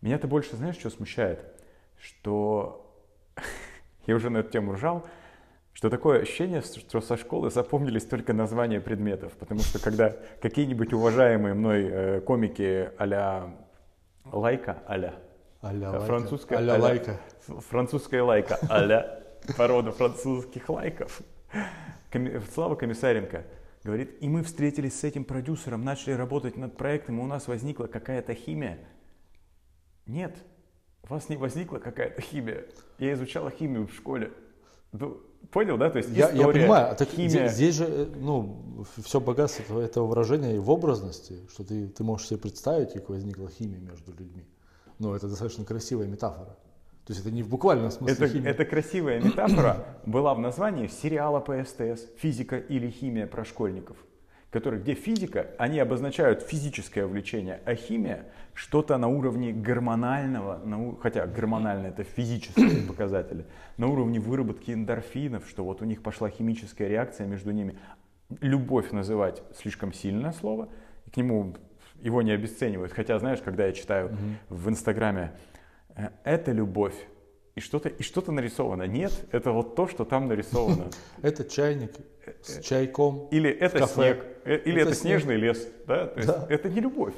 Меня-то 0.01 0.27
больше, 0.27 0.55
знаешь, 0.57 0.77
что 0.77 0.91
смущает? 0.91 1.43
Что 1.97 2.95
я 4.05 4.13
уже 4.13 4.29
на 4.29 4.37
эту 4.37 4.51
тему 4.51 4.73
ржал, 4.73 5.07
что 5.77 5.91
такое 5.91 6.23
ощущение, 6.23 6.61
что 6.61 7.01
со 7.01 7.17
школы 7.17 7.51
запомнились 7.51 8.03
только 8.03 8.33
названия 8.33 8.81
предметов. 8.81 9.33
Потому 9.33 9.59
что 9.59 9.77
когда 9.77 10.15
какие-нибудь 10.41 10.91
уважаемые 10.91 11.53
мной 11.53 11.87
э, 11.87 12.21
комики 12.21 12.89
а-ля 12.97 13.55
Лайка, 14.25 14.81
а-ля, 14.87 15.13
А 15.61 15.99
французская 15.99 16.57
А-ля 16.57 16.79
лайка. 16.79 17.19
французская 17.69 18.23
лайка, 18.23 18.57
а-ля 18.71 19.23
порода 19.55 19.91
французских 19.91 20.67
лайков. 20.67 21.21
Слава 22.55 22.73
Комиссаренко 22.73 23.45
говорит, 23.83 24.17
и 24.19 24.27
мы 24.27 24.41
встретились 24.41 24.99
с 24.99 25.03
этим 25.03 25.25
продюсером, 25.25 25.85
начали 25.85 26.13
работать 26.13 26.57
над 26.57 26.75
проектом, 26.75 27.19
и 27.19 27.21
у 27.21 27.27
нас 27.27 27.47
возникла 27.47 27.85
какая-то 27.85 28.33
химия. 28.33 28.79
Нет, 30.07 30.35
у 31.03 31.13
вас 31.13 31.29
не 31.29 31.37
возникла 31.37 31.77
какая-то 31.77 32.19
химия. 32.19 32.65
Я 32.97 33.13
изучала 33.13 33.51
химию 33.51 33.85
в 33.85 33.93
школе. 33.93 34.31
Ну, 34.91 35.21
понял, 35.51 35.77
да? 35.77 35.89
То 35.89 35.97
есть 35.99 36.09
Я, 36.09 36.29
я 36.29 36.37
история, 36.37 36.61
понимаю, 36.61 36.91
а 36.91 36.95
так 36.95 37.09
химия. 37.09 37.29
здесь, 37.29 37.51
здесь 37.53 37.75
же, 37.75 37.85
э, 37.87 38.05
ну, 38.19 38.85
все 39.03 39.19
богатство 39.19 39.63
этого- 39.63 39.81
этого 39.81 40.07
выражения 40.07 40.55
и 40.55 40.59
в 40.59 40.69
образности, 40.69 41.39
что 41.51 41.63
ты, 41.63 41.87
ты 41.87 42.03
можешь 42.03 42.27
себе 42.27 42.39
представить, 42.39 42.93
как 42.93 43.09
возникла 43.09 43.49
химия 43.49 43.79
между 43.79 44.11
людьми. 44.11 44.45
Но 44.99 45.15
это 45.15 45.27
достаточно 45.27 45.63
красивая 45.65 46.07
метафора. 46.07 46.57
То 47.05 47.13
есть 47.13 47.21
это 47.21 47.31
не 47.33 47.41
в 47.43 47.47
буквальном 47.49 47.89
смысле 47.91 48.25
Это, 48.25 48.33
химия. 48.33 48.51
эта 48.51 48.65
красивая 48.65 49.21
метафора 49.21 49.85
была 50.05 50.33
в 50.33 50.39
названии 50.39 50.87
сериала 50.87 51.39
по 51.39 51.53
СТС 51.63 52.05
«Физика 52.17 52.57
или 52.57 52.89
химия 52.89 53.27
про 53.27 53.45
школьников», 53.45 53.95
который, 54.51 54.79
где 54.79 54.93
физика, 54.93 55.47
они 55.57 55.79
обозначают 55.79 56.41
физическое 56.41 57.05
влечение, 57.05 57.59
а 57.65 57.75
химия 57.75 58.25
что-то 58.53 58.97
на 58.97 59.07
уровне 59.07 59.51
гормонального, 59.51 60.61
на 60.63 60.95
хотя 60.95 61.27
гормонально 61.27 61.87
это 61.87 62.03
физические 62.03 62.83
показатели, 62.87 63.45
на 63.77 63.87
уровне 63.87 64.19
выработки 64.19 64.71
эндорфинов, 64.71 65.47
что 65.47 65.63
вот 65.63 65.81
у 65.81 65.85
них 65.85 66.01
пошла 66.01 66.29
химическая 66.29 66.87
реакция 66.87 67.27
между 67.27 67.51
ними. 67.51 67.77
Любовь 68.41 68.91
называть 68.91 69.43
слишком 69.55 69.93
сильное 69.93 70.31
слово, 70.31 70.69
и 71.05 71.09
к 71.09 71.17
нему 71.17 71.55
его 72.01 72.21
не 72.21 72.31
обесценивают. 72.31 72.93
Хотя, 72.93 73.19
знаешь, 73.19 73.39
когда 73.41 73.65
я 73.65 73.73
читаю 73.73 74.15
в 74.49 74.69
Инстаграме 74.69 75.33
э, 75.95 76.09
это 76.23 76.51
любовь. 76.51 76.95
И 77.55 77.59
что-то, 77.59 77.89
и 77.89 78.03
что-то 78.03 78.31
нарисовано. 78.31 78.83
Нет, 78.83 79.11
это 79.31 79.51
вот 79.51 79.75
то, 79.75 79.87
что 79.87 80.05
там 80.05 80.27
нарисовано. 80.27 80.91
Это 81.23 81.43
чайник 81.43 81.91
с 82.43 82.61
чайком. 82.61 83.27
Или 83.31 83.49
это 83.49 83.87
снег, 83.87 84.25
или 84.55 84.81
Это 84.81 84.91
это, 84.91 84.99
снег. 84.99 85.19
снежный 85.21 85.35
лес. 85.35 85.67
Да? 85.85 86.07
То 86.07 86.19
есть 86.19 86.27
Да. 86.27 86.45
Это 86.49 86.69
не 86.69 86.79
любовь. 86.79 87.13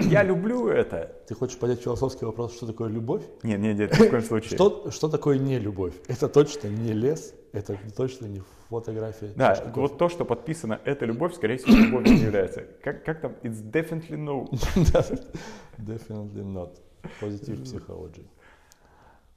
Я 0.00 0.22
люблю 0.22 0.68
это. 0.68 1.16
Ты 1.26 1.34
хочешь 1.34 1.58
поднять 1.58 1.80
философский 1.80 2.26
вопрос, 2.26 2.54
что 2.54 2.66
такое 2.66 2.90
любовь? 2.90 3.22
Нет, 3.42 3.60
нет, 3.60 3.78
нет, 3.78 3.98
ни 3.98 4.06
в 4.06 4.10
коем 4.10 4.22
случае. 4.30 4.56
Что, 4.56 4.90
что 4.90 5.08
такое 5.08 5.38
не 5.38 5.58
любовь? 5.58 5.94
Это 6.06 6.28
точно 6.28 6.68
не 6.68 6.92
лес, 6.92 7.34
это 7.52 7.78
точно 7.96 8.26
не 8.26 8.42
фотография. 8.68 9.32
Да, 9.36 9.54
кофе. 9.54 9.70
вот 9.74 9.98
то, 9.98 10.08
что 10.08 10.24
подписано, 10.24 10.80
это 10.84 11.06
любовь, 11.06 11.34
скорее 11.34 11.56
всего, 11.56 11.76
любовью 11.76 12.12
не 12.14 12.20
является. 12.22 12.66
Как, 12.82 13.04
как 13.04 13.20
там? 13.20 13.32
It's 13.42 13.62
definitely 13.62 14.16
no. 14.18 14.48
Definitely 15.78 16.44
not. 16.44 16.76
Positive 17.20 17.62
psychology. 17.64 18.26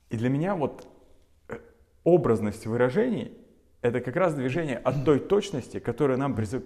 И 0.10 0.18
для 0.18 0.30
меня 0.30 0.56
вот 0.56 0.88
э, 1.50 1.58
образность 2.04 2.66
выражений– 2.66 3.32
это 3.88 4.02
как 4.02 4.16
раз 4.16 4.34
движение 4.34 4.78
от 4.78 5.06
той 5.06 5.20
точности, 5.20 5.80
которая 5.80 6.18
нам 6.18 6.36
призыв- 6.36 6.64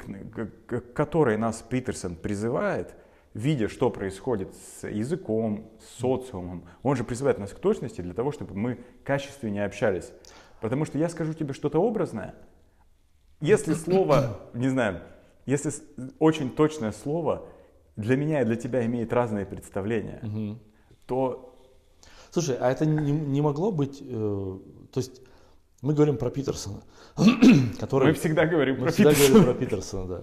к, 0.66 0.82
которой 0.94 1.38
нас 1.38 1.62
Питерсон 1.62 2.16
призывает, 2.16 2.96
видя, 3.34 3.70
что 3.70 3.90
происходит 3.90 4.54
с 4.54 4.88
языком, 4.88 5.72
с 5.80 6.00
социумом. 6.00 6.66
Он 6.84 6.96
же 6.96 7.04
призывает 7.04 7.40
нас 7.40 7.52
к 7.52 7.60
точности 7.60 8.02
для 8.02 8.14
того, 8.14 8.32
чтобы 8.32 8.56
мы 8.56 8.80
качественнее 9.04 9.66
общались. 9.66 10.12
Потому 10.60 10.86
что 10.86 10.98
я 10.98 11.10
скажу 11.10 11.34
тебе 11.34 11.54
что-то 11.54 11.80
образное, 11.80 12.36
если 13.40 13.74
слово, 13.74 14.40
не 14.54 14.70
знаю, 14.70 15.02
если 15.46 15.72
очень 16.20 16.52
точное 16.52 16.92
слово 16.92 17.48
для 17.96 18.16
меня 18.16 18.42
и 18.42 18.46
для 18.46 18.56
тебя 18.56 18.86
имеет 18.86 19.12
разные 19.14 19.46
представления, 19.46 20.20
Мгм. 20.22 20.60
то 21.08 21.48
Слушай, 22.32 22.56
а 22.62 22.72
это 22.72 22.86
не, 22.86 23.12
не 23.12 23.42
могло 23.42 23.74
быть, 23.74 24.02
э, 24.02 24.60
то 24.94 25.00
есть 25.00 25.22
мы 25.82 25.94
говорим 25.94 26.18
про 26.18 26.30
Питерсона, 26.30 26.82
который... 27.80 28.10
мы 28.10 28.14
всегда 28.14 28.46
говорим 28.46 28.76
мы 28.76 28.84
про 28.84 28.92
всегда 28.92 29.12
Питерсона. 29.12 29.40
говорим 29.40 29.54
про 29.54 29.66
Питерсона, 29.66 30.08
да. 30.08 30.22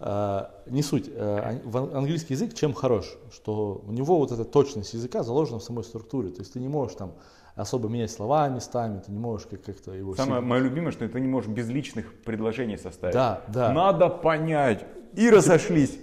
А, 0.00 0.62
не 0.66 0.82
суть. 0.82 1.10
А, 1.14 1.58
ан- 1.72 1.96
английский 1.96 2.34
язык 2.34 2.54
чем 2.54 2.72
хорош? 2.72 3.06
Что 3.32 3.82
у 3.86 3.92
него 3.92 4.18
вот 4.18 4.32
эта 4.32 4.44
точность 4.44 4.94
языка 4.94 5.22
заложена 5.22 5.58
в 5.58 5.62
самой 5.62 5.84
структуре. 5.84 6.30
То 6.30 6.40
есть 6.40 6.52
ты 6.54 6.60
не 6.60 6.68
можешь 6.68 6.96
там 6.96 7.12
особо 7.54 7.88
менять 7.88 8.10
слова 8.10 8.48
местами, 8.48 9.00
ты 9.04 9.12
не 9.12 9.18
можешь 9.18 9.46
как- 9.46 9.62
как-то 9.62 9.92
его... 9.92 10.14
Самое 10.16 10.40
сильно- 10.40 10.48
мое 10.48 10.60
любимое, 10.62 10.90
что 10.92 11.08
ты 11.08 11.20
не 11.20 11.28
можешь 11.28 11.50
безличных 11.50 12.22
предложений 12.22 12.78
составить. 12.78 13.14
Да, 13.14 13.42
да. 13.48 13.72
Надо 13.72 14.08
понять. 14.08 14.84
И 15.14 15.30
разошлись. 15.30 15.98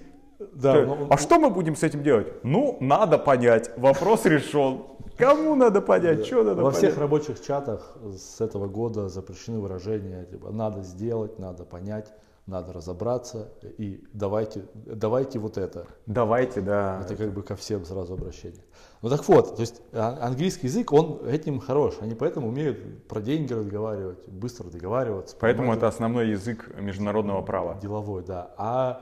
Да, 0.53 0.77
Э, 0.77 0.85
но 0.85 0.93
он- 0.93 1.07
а 1.09 1.17
что 1.17 1.39
мы 1.39 1.49
будем 1.49 1.75
с 1.75 1.83
этим 1.83 2.03
делать? 2.03 2.27
Ну, 2.43 2.77
надо 2.79 3.17
понять. 3.17 3.71
Вопрос 3.77 4.25
решен. 4.25 4.83
Кому 5.17 5.55
надо 5.55 5.81
понять? 5.81 6.25
Что 6.25 6.37
надо 6.43 6.55
Во 6.63 6.71
понять? 6.71 6.77
всех 6.77 6.97
рабочих 6.97 7.41
чатах 7.41 7.95
с 8.17 8.41
этого 8.41 8.67
года 8.67 9.09
запрещены 9.09 9.59
выражения 9.59 10.25
типа 10.25 10.51
«надо 10.51 10.81
сделать», 10.81 11.37
«надо 11.37 11.63
понять», 11.63 12.11
«надо 12.47 12.73
разобраться» 12.73 13.49
и 13.77 14.03
«давайте, 14.13 14.63
давайте 14.73 15.37
вот 15.37 15.57
это». 15.57 15.85
Давайте, 16.07 16.61
да. 16.61 17.01
Это 17.05 17.15
как 17.15 17.33
бы 17.33 17.43
ко 17.43 17.55
всем 17.55 17.85
сразу 17.85 18.13
обращение. 18.13 18.63
Ну 19.03 19.09
так 19.09 19.27
вот, 19.27 19.55
то 19.55 19.61
есть 19.61 19.81
а- 19.93 20.17
английский 20.21 20.67
язык, 20.67 20.91
он 20.91 21.21
этим 21.27 21.59
хорош. 21.59 21.95
Они 22.01 22.15
поэтому 22.15 22.47
умеют 22.47 23.07
про 23.07 23.21
деньги 23.21 23.53
разговаривать, 23.53 24.27
быстро 24.27 24.69
договариваться. 24.69 25.35
Поэтому 25.39 25.63
понимать 25.65 25.77
это 25.79 25.87
основной 25.87 26.29
язык 26.29 26.69
международного 26.79 27.41
права. 27.43 27.77
деловой, 27.81 28.23
да. 28.23 28.53
А, 28.57 29.01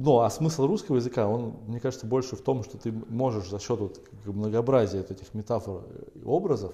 ну, 0.00 0.20
а 0.20 0.30
смысл 0.30 0.68
русского 0.68 0.96
языка, 0.96 1.26
он, 1.26 1.56
мне 1.66 1.80
кажется, 1.80 2.06
больше 2.06 2.36
в 2.36 2.40
том, 2.40 2.62
что 2.62 2.78
ты 2.78 2.92
можешь 2.92 3.48
за 3.50 3.58
счет 3.58 3.80
вот 3.80 4.00
многообразия 4.26 4.98
вот 4.98 5.10
этих 5.10 5.34
метафор 5.34 5.82
и 6.14 6.22
образов, 6.22 6.72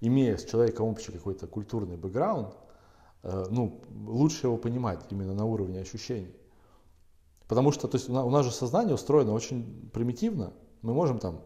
имея 0.00 0.36
с 0.36 0.44
человеком 0.44 0.88
общий 0.88 1.12
какой-то 1.12 1.46
культурный 1.46 1.96
бэкграунд, 1.96 2.56
э, 3.22 3.46
ну, 3.50 3.80
лучше 4.04 4.48
его 4.48 4.56
понимать 4.56 4.98
именно 5.10 5.32
на 5.32 5.44
уровне 5.44 5.78
ощущений. 5.78 6.34
Потому 7.46 7.70
что 7.70 7.86
то 7.86 7.96
есть, 7.96 8.08
у 8.08 8.30
нас 8.30 8.44
же 8.44 8.50
сознание 8.50 8.96
устроено 8.96 9.32
очень 9.32 9.88
примитивно. 9.92 10.52
Мы 10.82 10.92
можем 10.92 11.20
там, 11.20 11.42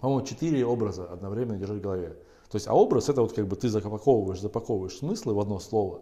по-моему, 0.00 0.26
четыре 0.26 0.66
образа 0.66 1.04
одновременно 1.12 1.58
держать 1.58 1.78
в 1.78 1.82
голове. 1.82 2.08
То 2.50 2.56
есть, 2.56 2.66
а 2.66 2.74
образ 2.74 3.08
это 3.08 3.22
вот 3.22 3.34
как 3.34 3.46
бы 3.46 3.54
ты 3.54 3.68
запаковываешь, 3.68 4.40
запаковываешь 4.40 4.96
смыслы 4.96 5.34
в 5.34 5.38
одно 5.38 5.60
слово, 5.60 6.00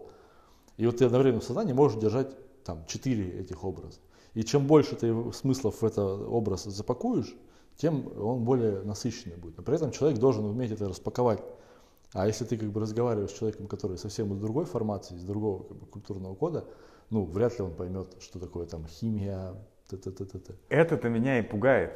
и 0.77 0.87
вот 0.87 0.97
ты 0.97 1.05
одновременно 1.05 1.41
в 1.41 1.43
сознании 1.43 1.73
можешь 1.73 1.99
держать 1.99 2.35
там 2.67 2.85
четыре 2.85 3.39
этих 3.39 3.63
образа. 3.63 3.99
И 4.33 4.43
чем 4.43 4.67
больше 4.67 4.95
ты 4.95 5.33
смыслов 5.33 5.81
в 5.81 5.85
этот 5.85 6.27
образ 6.27 6.65
запакуешь, 6.65 7.33
тем 7.77 8.07
он 8.19 8.43
более 8.43 8.81
насыщенный 8.83 9.37
будет. 9.37 9.57
Но 9.57 9.63
при 9.63 9.75
этом 9.75 9.91
человек 9.91 10.19
должен 10.19 10.45
уметь 10.45 10.71
это 10.71 10.87
распаковать. 10.89 11.41
А 12.13 12.27
если 12.27 12.45
ты 12.45 12.57
как 12.57 12.69
бы 12.69 12.81
разговариваешь 12.81 13.31
с 13.31 13.33
человеком, 13.33 13.67
который 13.67 13.97
совсем 13.97 14.33
из 14.33 14.39
другой 14.39 14.65
формации, 14.65 15.15
из 15.15 15.23
другого 15.23 15.63
как 15.63 15.77
бы, 15.77 15.85
культурного 15.85 16.35
кода, 16.35 16.65
ну, 17.09 17.25
вряд 17.25 17.57
ли 17.57 17.65
он 17.65 17.73
поймет, 17.73 18.15
что 18.19 18.39
такое 18.39 18.65
там 18.65 18.85
химия, 18.87 19.53
т-т-т-т-т. 19.89 20.55
Это-то 20.69 21.09
меня 21.09 21.39
и 21.39 21.41
пугает. 21.41 21.91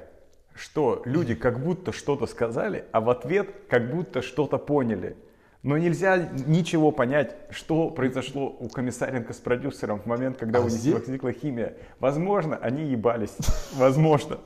Что 0.53 1.01
люди 1.05 1.35
как 1.35 1.63
будто 1.63 1.91
что-то 1.91 2.27
сказали, 2.27 2.85
а 2.91 3.01
в 3.01 3.09
ответ 3.09 3.53
как 3.69 3.91
будто 3.91 4.21
что-то 4.21 4.57
поняли. 4.57 5.17
Но 5.63 5.77
нельзя 5.77 6.29
ничего 6.47 6.91
понять, 6.91 7.35
что 7.51 7.91
произошло 7.91 8.55
у 8.59 8.67
Комиссаренко 8.67 9.31
с 9.33 9.37
продюсером 9.37 9.99
в 9.99 10.07
момент, 10.07 10.37
когда 10.37 10.57
А 10.59 10.61
у 10.61 10.65
них 10.65 10.73
здесь- 10.73 10.93
возникла 10.95 11.31
химия. 11.33 11.77
Возможно, 11.99 12.57
они 12.57 12.83
ебались. 12.85 13.35
Возможно. 13.75 14.39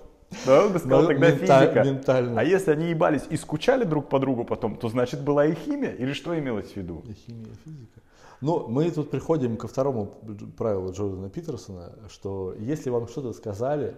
Да, 0.45 0.65
он 0.65 0.74
бы 0.74 0.79
сказал 0.79 1.03
Ну, 1.03 1.07
тогда 1.07 1.31
физика. 1.31 1.84
ментально. 1.86 2.41
А 2.41 2.43
если 2.43 2.72
они 2.72 2.89
ебались 2.89 3.22
и 3.29 3.38
скучали 3.38 3.86
друг 3.86 4.10
по 4.10 4.19
другу 4.19 4.43
потом, 4.43 4.75
то 4.75 4.89
значит 4.89 5.22
была 5.24 5.45
и 5.45 5.53
химия? 5.55 5.91
Или 5.91 6.12
что 6.13 6.38
имелось 6.38 6.72
в 6.74 6.75
виду? 6.75 7.03
И 7.07 7.13
Химия, 7.13 7.53
физика. 7.63 8.01
Ну, 8.41 8.67
мы 8.67 8.91
тут 8.91 9.10
приходим 9.10 9.55
ко 9.55 9.67
второму 9.67 10.07
правилу 10.57 10.91
Джордана 10.91 11.29
Питерсона, 11.29 11.93
что 12.10 12.53
если 12.60 12.89
вам 12.89 13.07
что-то 13.07 13.31
сказали, 13.31 13.95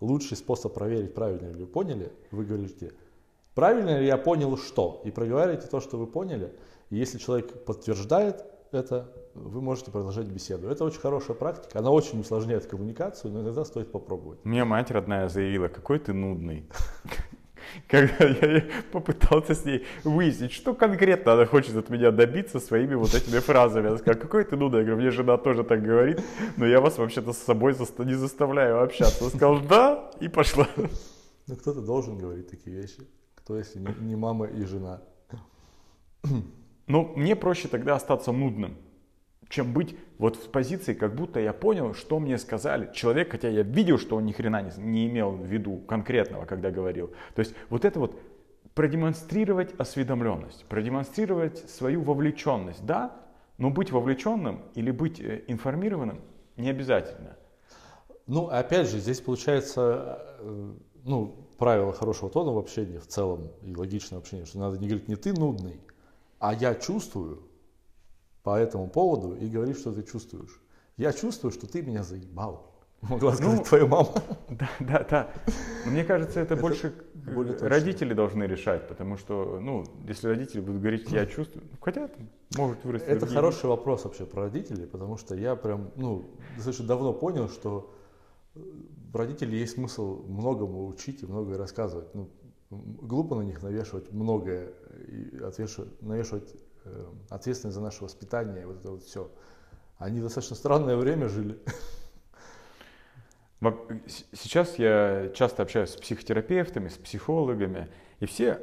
лучший 0.00 0.36
способ 0.36 0.74
проверить, 0.74 1.14
правильно 1.14 1.52
ли 1.52 1.60
вы 1.60 1.66
поняли, 1.66 2.10
вы 2.32 2.44
говорите, 2.44 2.92
правильно 3.60 3.98
ли 3.98 4.06
я 4.06 4.16
понял 4.16 4.56
что, 4.56 5.02
и 5.04 5.10
проговариваете 5.10 5.66
то, 5.66 5.80
что 5.80 5.98
вы 5.98 6.06
поняли. 6.06 6.50
И 6.88 6.96
если 6.96 7.18
человек 7.18 7.66
подтверждает 7.66 8.42
это, 8.72 9.12
вы 9.34 9.60
можете 9.60 9.90
продолжать 9.90 10.28
беседу. 10.28 10.70
Это 10.70 10.82
очень 10.82 10.98
хорошая 10.98 11.36
практика, 11.36 11.78
она 11.78 11.90
очень 11.90 12.20
усложняет 12.20 12.64
коммуникацию, 12.64 13.30
но 13.30 13.42
иногда 13.42 13.66
стоит 13.66 13.92
попробовать. 13.92 14.42
Мне 14.44 14.64
мать 14.64 14.90
родная 14.90 15.28
заявила, 15.28 15.68
какой 15.68 15.98
ты 15.98 16.14
нудный. 16.14 16.70
Когда 17.86 18.24
я 18.24 18.64
попытался 18.92 19.54
с 19.54 19.66
ней 19.66 19.84
выяснить, 20.04 20.52
что 20.52 20.72
конкретно 20.72 21.34
она 21.34 21.44
хочет 21.44 21.76
от 21.76 21.90
меня 21.90 22.10
добиться 22.12 22.60
своими 22.60 22.94
вот 22.94 23.14
этими 23.14 23.40
фразами. 23.40 23.88
Она 23.88 23.98
сказала, 23.98 24.18
какой 24.18 24.44
ты 24.44 24.56
нудный. 24.56 24.78
Я 24.78 24.84
говорю, 24.86 25.02
мне 25.02 25.10
жена 25.10 25.36
тоже 25.36 25.64
так 25.64 25.82
говорит, 25.82 26.22
но 26.56 26.64
я 26.66 26.80
вас 26.80 26.96
вообще-то 26.96 27.34
с 27.34 27.38
собой 27.38 27.74
не 27.98 28.14
заставляю 28.14 28.82
общаться. 28.82 29.18
Она 29.20 29.28
сказала, 29.28 29.60
да, 29.60 30.10
и 30.18 30.28
пошла. 30.28 30.66
Но 31.46 31.56
кто-то 31.56 31.82
должен 31.82 32.16
говорить 32.16 32.48
такие 32.48 32.74
вещи. 32.74 33.06
Кто, 33.50 33.58
если 33.58 33.80
не, 33.80 33.92
не 34.00 34.14
мама 34.14 34.46
и 34.46 34.62
жена? 34.62 35.02
Ну, 36.86 37.12
мне 37.16 37.34
проще 37.34 37.66
тогда 37.66 37.96
остаться 37.96 38.30
нудным, 38.30 38.76
чем 39.48 39.72
быть 39.72 39.96
вот 40.18 40.36
в 40.36 40.50
позиции, 40.52 40.94
как 40.94 41.16
будто 41.16 41.40
я 41.40 41.52
понял, 41.52 41.92
что 41.94 42.20
мне 42.20 42.38
сказали. 42.38 42.92
Человек, 42.94 43.32
хотя 43.32 43.48
я 43.48 43.62
видел, 43.62 43.98
что 43.98 44.14
он 44.14 44.26
ни 44.26 44.30
хрена 44.30 44.62
не, 44.62 44.70
не 44.80 45.06
имел 45.08 45.32
в 45.32 45.44
виду 45.44 45.78
конкретного, 45.78 46.44
когда 46.46 46.70
говорил. 46.70 47.08
То 47.34 47.40
есть 47.40 47.56
вот 47.70 47.84
это 47.84 47.98
вот 47.98 48.20
продемонстрировать 48.74 49.74
осведомленность, 49.80 50.64
продемонстрировать 50.66 51.58
свою 51.68 52.02
вовлеченность, 52.02 52.86
да, 52.86 53.16
но 53.58 53.70
быть 53.70 53.90
вовлеченным 53.90 54.62
или 54.76 54.92
быть 54.92 55.18
э, 55.18 55.42
информированным 55.48 56.20
не 56.56 56.70
обязательно. 56.70 57.36
Ну, 58.28 58.46
опять 58.46 58.88
же, 58.88 59.00
здесь 59.00 59.20
получается, 59.20 60.22
э, 60.38 60.72
ну, 61.02 61.49
правило 61.60 61.92
хорошего 61.92 62.30
тона 62.30 62.52
в 62.52 62.58
общении 62.58 62.96
в 62.98 63.06
целом 63.06 63.50
и 63.62 63.76
логичного 63.76 64.22
общения, 64.22 64.46
что 64.46 64.58
надо 64.58 64.78
не 64.78 64.88
говорить 64.88 65.08
не 65.08 65.14
ты 65.16 65.32
нудный, 65.34 65.78
а 66.38 66.54
я 66.54 66.74
чувствую 66.74 67.42
по 68.42 68.58
этому 68.58 68.88
поводу 68.88 69.36
и 69.36 69.46
говорить, 69.46 69.78
что 69.78 69.92
ты 69.92 70.02
чувствуешь. 70.02 70.58
Я 70.96 71.12
чувствую, 71.12 71.52
что 71.52 71.66
ты 71.66 71.82
меня 71.82 72.02
заебал. 72.02 72.66
Могла 73.02 73.34
сказать 73.34 73.58
Ну, 73.58 73.64
твоя 73.64 73.86
мама. 73.86 74.08
Да, 74.48 74.68
да, 74.80 75.06
да. 75.10 75.30
Но 75.84 75.92
мне 75.92 76.02
кажется, 76.04 76.40
это, 76.40 76.56
больше 76.56 76.94
э, 77.26 77.30
более 77.34 77.56
родители 77.58 78.14
должны 78.14 78.44
решать, 78.44 78.88
потому 78.88 79.18
что, 79.18 79.60
ну, 79.60 79.84
если 80.08 80.28
родители 80.28 80.60
будут 80.60 80.80
говорить, 80.80 81.10
я 81.12 81.26
чувствую, 81.36 81.66
ну, 81.70 81.76
хотя 81.80 82.04
это 82.06 82.18
может 82.56 82.82
вырасти. 82.84 83.06
Это 83.06 83.20
другие- 83.20 83.36
хороший 83.36 83.66
вопрос 83.66 84.04
вообще 84.04 84.24
про 84.24 84.44
родителей, 84.44 84.86
потому 84.86 85.18
что 85.18 85.34
я 85.34 85.56
прям, 85.56 85.90
ну, 85.96 86.24
достаточно 86.56 86.86
давно 86.86 87.12
понял, 87.12 87.50
что 87.50 87.94
родителей 89.12 89.58
есть 89.58 89.74
смысл 89.74 90.24
многому 90.26 90.86
учить 90.86 91.22
и 91.22 91.26
многое 91.26 91.58
рассказывать. 91.58 92.14
Ну, 92.14 92.30
глупо 92.70 93.36
на 93.36 93.42
них 93.42 93.62
навешивать 93.62 94.12
многое 94.12 94.72
и 95.08 95.38
отвешивать- 95.38 96.00
навешивать 96.02 96.54
э, 96.84 97.06
ответственность 97.28 97.76
за 97.76 97.82
наше 97.82 98.04
воспитание, 98.04 98.66
вот 98.66 98.78
это 98.78 98.90
вот 98.92 99.02
все. 99.02 99.30
Они 99.98 100.20
достаточно 100.20 100.56
странное 100.56 100.96
время 100.96 101.28
жили. 101.28 101.58
Сейчас 104.32 104.78
я 104.78 105.30
часто 105.34 105.62
общаюсь 105.62 105.90
с 105.90 105.96
психотерапевтами, 105.96 106.88
с 106.88 106.96
психологами, 106.96 107.88
и 108.18 108.24
все, 108.26 108.62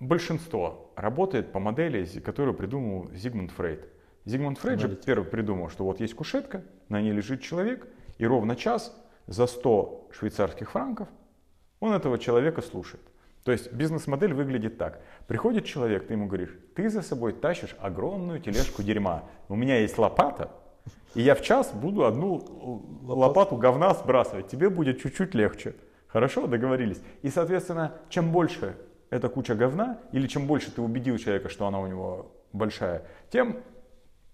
большинство 0.00 0.92
работает 0.96 1.52
по 1.52 1.58
модели, 1.58 2.06
которую 2.20 2.54
придумал 2.54 3.10
Зигмунд 3.12 3.50
Фрейд. 3.50 3.86
Зигмунд 4.24 4.58
Фрейд 4.58 4.80
же 4.80 4.86
Аналитик. 4.86 5.04
первый 5.04 5.24
придумал, 5.26 5.68
что 5.68 5.84
вот 5.84 6.00
есть 6.00 6.14
кушетка, 6.14 6.64
на 6.88 7.02
ней 7.02 7.12
лежит 7.12 7.42
человек, 7.42 7.86
и 8.16 8.26
ровно 8.26 8.56
час 8.56 8.96
за 9.26 9.46
100 9.46 10.08
швейцарских 10.12 10.70
франков 10.70 11.08
он 11.80 11.92
этого 11.92 12.18
человека 12.18 12.62
слушает. 12.62 13.02
То 13.44 13.52
есть 13.52 13.72
бизнес-модель 13.72 14.34
выглядит 14.34 14.76
так. 14.76 15.00
Приходит 15.28 15.64
человек, 15.64 16.08
ты 16.08 16.14
ему 16.14 16.26
говоришь, 16.26 16.56
ты 16.74 16.90
за 16.90 17.02
собой 17.02 17.32
тащишь 17.32 17.76
огромную 17.78 18.40
тележку 18.40 18.82
дерьма. 18.82 19.22
У 19.48 19.54
меня 19.54 19.78
есть 19.78 19.98
лопата, 19.98 20.50
и 21.14 21.22
я 21.22 21.34
в 21.34 21.42
час 21.42 21.72
буду 21.72 22.04
одну 22.04 22.82
лопату 23.04 23.56
говна 23.56 23.94
сбрасывать. 23.94 24.48
Тебе 24.48 24.68
будет 24.68 25.00
чуть-чуть 25.00 25.34
легче. 25.34 25.74
Хорошо, 26.08 26.46
договорились. 26.46 27.00
И, 27.22 27.30
соответственно, 27.30 27.94
чем 28.08 28.32
больше 28.32 28.76
эта 29.10 29.28
куча 29.28 29.54
говна, 29.54 29.98
или 30.12 30.26
чем 30.26 30.46
больше 30.46 30.70
ты 30.70 30.82
убедил 30.82 31.16
человека, 31.18 31.48
что 31.48 31.66
она 31.66 31.80
у 31.80 31.86
него 31.86 32.32
большая, 32.52 33.06
тем 33.30 33.58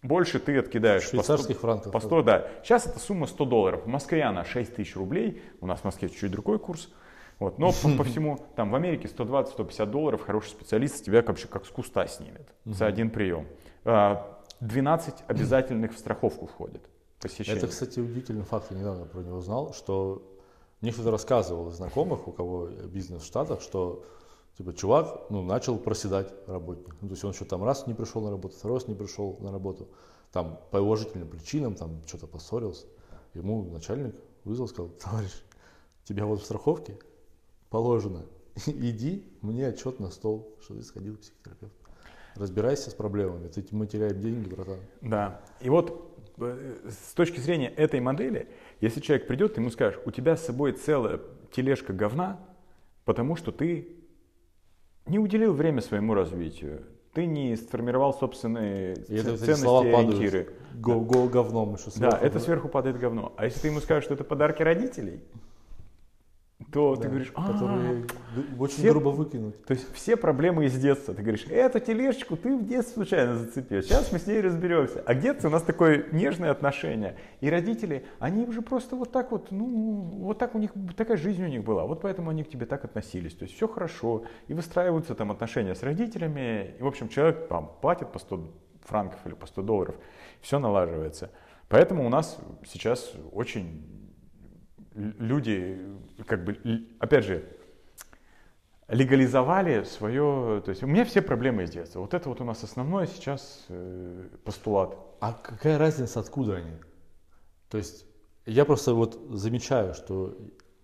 больше 0.03 0.39
ты 0.41 0.59
откидаешь. 0.59 1.03
по 1.03 1.09
сто- 1.09 1.17
Швейцарских 1.37 1.61
франков. 1.61 1.93
по 1.93 2.01
100, 2.01 2.23
да. 2.23 2.49
Сейчас 2.63 2.87
эта 2.87 2.99
сумма 2.99 3.27
100 3.27 3.45
долларов. 3.45 3.85
В 3.85 3.87
Москве 3.87 4.23
она 4.23 4.45
6 4.45 4.75
тысяч 4.75 4.97
рублей. 4.97 5.43
У 5.61 5.67
нас 5.67 5.81
в 5.81 5.85
Москве 5.85 6.09
чуть-чуть 6.09 6.31
другой 6.31 6.59
курс. 6.59 6.93
Вот. 7.39 7.59
Но 7.59 7.73
по, 7.73 7.89
по 7.99 8.05
всему, 8.11 8.39
там 8.57 8.71
в 8.71 8.75
Америке 8.75 9.09
120-150 9.09 9.87
долларов 9.87 10.23
хороший 10.23 10.51
специалист 10.51 11.05
тебя 11.05 11.23
вообще 11.23 11.49
как 11.49 11.67
с 11.67 11.69
куста 11.69 12.07
снимет 12.07 12.49
за 12.65 12.87
один 12.87 13.11
прием. 13.11 13.47
А, 13.85 14.39
12 14.61 15.15
обязательных 15.29 15.95
в 15.95 15.99
страховку 15.99 16.47
входит. 16.47 16.83
Посещение. 17.21 17.57
Это, 17.59 17.69
кстати, 17.69 18.01
удивительный 18.01 18.45
факт, 18.45 18.67
я 18.71 18.79
недавно 18.79 19.05
про 19.05 19.21
него 19.21 19.37
узнал, 19.37 19.73
что 19.75 20.23
мне 20.81 20.93
кто-то 20.93 21.13
рассказывал 21.13 21.69
из 21.69 21.75
знакомых, 21.75 22.27
у 22.27 22.33
кого 22.33 22.67
бизнес 22.67 23.23
в 23.23 23.27
Штатах, 23.27 23.61
что 23.63 24.05
типа 24.63 24.75
чувак 24.75 25.27
ну, 25.31 25.43
начал 25.43 25.77
проседать 25.77 26.33
работник. 26.47 26.95
Ну, 27.01 27.09
то 27.09 27.15
есть 27.15 27.25
он 27.25 27.33
что 27.33 27.45
там 27.45 27.65
раз 27.65 27.87
не 27.87 27.95
пришел 27.95 28.23
на 28.23 28.31
работу, 28.31 28.55
второй 28.57 28.79
раз 28.79 28.87
не 28.87 28.95
пришел 28.95 29.37
на 29.41 29.51
работу, 29.51 29.89
там 30.31 30.61
по 30.71 30.77
уважительным 30.79 31.29
причинам, 31.29 31.75
там 31.75 32.01
что-то 32.07 32.27
поссорился. 32.27 32.87
Ему 33.35 33.65
начальник 33.65 34.15
вызвал, 34.45 34.69
сказал, 34.69 34.91
товарищ, 34.91 35.33
тебя 36.05 36.27
вот 36.27 36.41
в 36.41 36.45
страховке 36.45 36.97
положено, 37.71 38.25
иди 38.67 39.27
мне 39.41 39.67
отчет 39.67 39.99
на 39.99 40.11
стол, 40.11 40.57
что 40.63 40.75
ты 40.75 40.83
сходил 40.83 41.17
к 41.17 41.21
психотерапевту. 41.21 41.77
Разбирайся 42.37 42.91
с 42.91 42.95
проблемами, 42.95 43.49
ты, 43.49 43.65
мы 43.73 43.87
теряем 43.87 44.21
деньги, 44.21 44.49
братан. 44.49 44.79
Да. 45.01 45.41
И 45.61 45.69
вот 45.69 46.17
э, 46.39 46.89
с 46.89 47.15
точки 47.15 47.41
зрения 47.41 47.69
этой 47.69 48.01
модели, 48.01 48.49
если 48.81 49.01
человек 49.01 49.27
придет, 49.27 49.55
ты 49.55 49.61
ему 49.61 49.71
скажешь, 49.71 50.01
у 50.07 50.11
тебя 50.13 50.37
с 50.37 50.45
собой 50.45 50.73
целая 50.73 51.21
тележка 51.51 51.93
говна, 51.93 52.41
потому 53.05 53.37
что 53.37 53.53
ты 53.53 54.02
не 55.07 55.19
уделил 55.19 55.53
время 55.53 55.81
своему 55.81 56.15
развитию, 56.15 56.83
ты 57.13 57.27
не 57.27 57.57
сформировал 57.57 58.15
собственные 58.15 58.95
И 59.09 59.15
это, 59.17 59.37
ц- 59.37 59.53
эти 59.53 59.61
слова 59.61 59.83
ценности 59.83 59.97
и 60.13 60.17
ориентиры. 60.17 60.49
Го, 60.75 61.01
го, 61.01 61.29
говном 61.29 61.75
еще 61.75 61.85
Да, 61.87 61.91
сверху, 62.11 62.25
это 62.25 62.39
сверху 62.41 62.69
падает 62.69 62.99
говно. 62.99 63.33
А 63.37 63.45
если 63.45 63.61
ты 63.61 63.69
ему 63.69 63.81
скажешь, 63.81 64.05
что 64.05 64.15
это 64.15 64.25
подарки 64.25 64.63
родителей, 64.63 65.21
то 66.71 66.97
ты 66.97 67.03
Да, 67.03 67.09
говоришь, 67.09 67.33
«А, 67.35 67.53
которые 67.53 68.05
очень 68.59 68.77
все- 68.77 68.91
грубо 68.91 69.09
выкинуть. 69.09 69.65
То 69.65 69.75
есть 69.75 69.93
все 69.95 70.17
проблемы 70.17 70.67
из 70.67 70.79
детства. 70.79 71.15
Ты 71.15 71.23
говоришь, 71.23 71.47
эту 71.49 71.81
тележечку 71.81 72.37
ты 72.37 72.57
в 72.57 72.65
детстве 72.67 72.95
случайно 72.95 73.37
зацепил. 73.37 73.83
Сейчас 73.83 74.13
мы 74.13 74.19
с 74.19 74.27
ней 74.27 74.41
разберемся. 74.41 75.03
А 75.07 75.15
к 75.15 75.21
детству 75.21 75.49
у 75.49 75.53
нас 75.53 75.63
такое 75.63 76.07
нежное 76.13 76.51
отношение. 76.51 77.17
И 77.41 77.51
родители, 77.51 78.05
они 78.19 78.45
уже 78.47 78.63
просто 78.63 78.97
вот 78.97 79.11
так 79.13 79.33
вот, 79.33 79.51
ну, 79.51 79.65
вот 79.67 80.39
так 80.39 80.55
у 80.55 80.59
них, 80.59 80.73
такая 80.97 81.17
жизнь 81.17 81.43
у 81.45 81.49
них 81.49 81.65
была. 81.65 81.85
Вот 81.87 82.01
поэтому 82.03 82.31
они 82.31 82.45
к 82.45 82.49
тебе 82.49 82.67
так 82.67 82.85
относились. 82.85 83.35
То 83.35 83.45
есть 83.45 83.55
все 83.57 83.67
хорошо. 83.69 84.25
И 84.49 84.55
выстраиваются 84.55 85.15
там 85.15 85.31
отношения 85.31 85.75
с 85.75 85.83
родителями. 85.83 86.75
И, 86.79 86.83
в 86.83 86.87
общем, 86.87 87.09
человек 87.09 87.49
там 87.49 87.71
платит 87.81 88.13
по 88.13 88.19
100 88.19 88.53
франков 88.85 89.21
или 89.27 89.35
по 89.35 89.47
100 89.47 89.63
долларов. 89.63 89.95
Все 90.41 90.59
налаживается. 90.59 91.31
Поэтому 91.69 92.05
у 92.05 92.09
нас 92.09 92.39
сейчас 92.67 93.13
очень 93.33 93.83
люди, 94.95 95.79
как 96.27 96.45
бы, 96.45 96.87
опять 96.99 97.25
же, 97.25 97.45
легализовали 98.89 99.85
свое, 99.85 100.63
то 100.65 100.71
есть 100.71 100.83
у 100.83 100.87
меня 100.87 101.05
все 101.05 101.23
проблемы 101.23 101.63
из 101.63 101.71
детства. 101.71 102.01
Вот 102.01 102.15
это 102.15 102.29
вот 102.29 102.41
у 102.41 102.45
нас 102.45 102.63
основное 102.63 103.07
сейчас 103.07 103.65
э, 103.69 104.29
постулат. 104.45 104.97
А 105.21 105.33
какая 105.33 105.79
разница, 105.79 106.21
откуда 106.21 106.57
они? 106.57 106.73
То 107.71 107.79
есть 107.79 108.05
я 108.45 108.65
просто 108.65 108.93
вот 108.95 109.19
замечаю, 109.31 109.95
что 109.95 110.37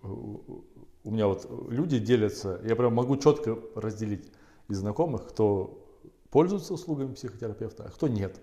у 0.02 0.64
у 1.08 1.10
меня 1.10 1.26
вот 1.26 1.48
люди 1.70 1.98
делятся, 1.98 2.60
я 2.64 2.76
прям 2.76 2.94
могу 2.94 3.16
четко 3.16 3.58
разделить 3.74 4.30
из 4.68 4.78
знакомых, 4.78 5.26
кто 5.28 5.86
пользуется 6.30 6.74
услугами 6.74 7.14
психотерапевта, 7.14 7.84
а 7.84 7.90
кто 7.90 8.08
нет. 8.08 8.38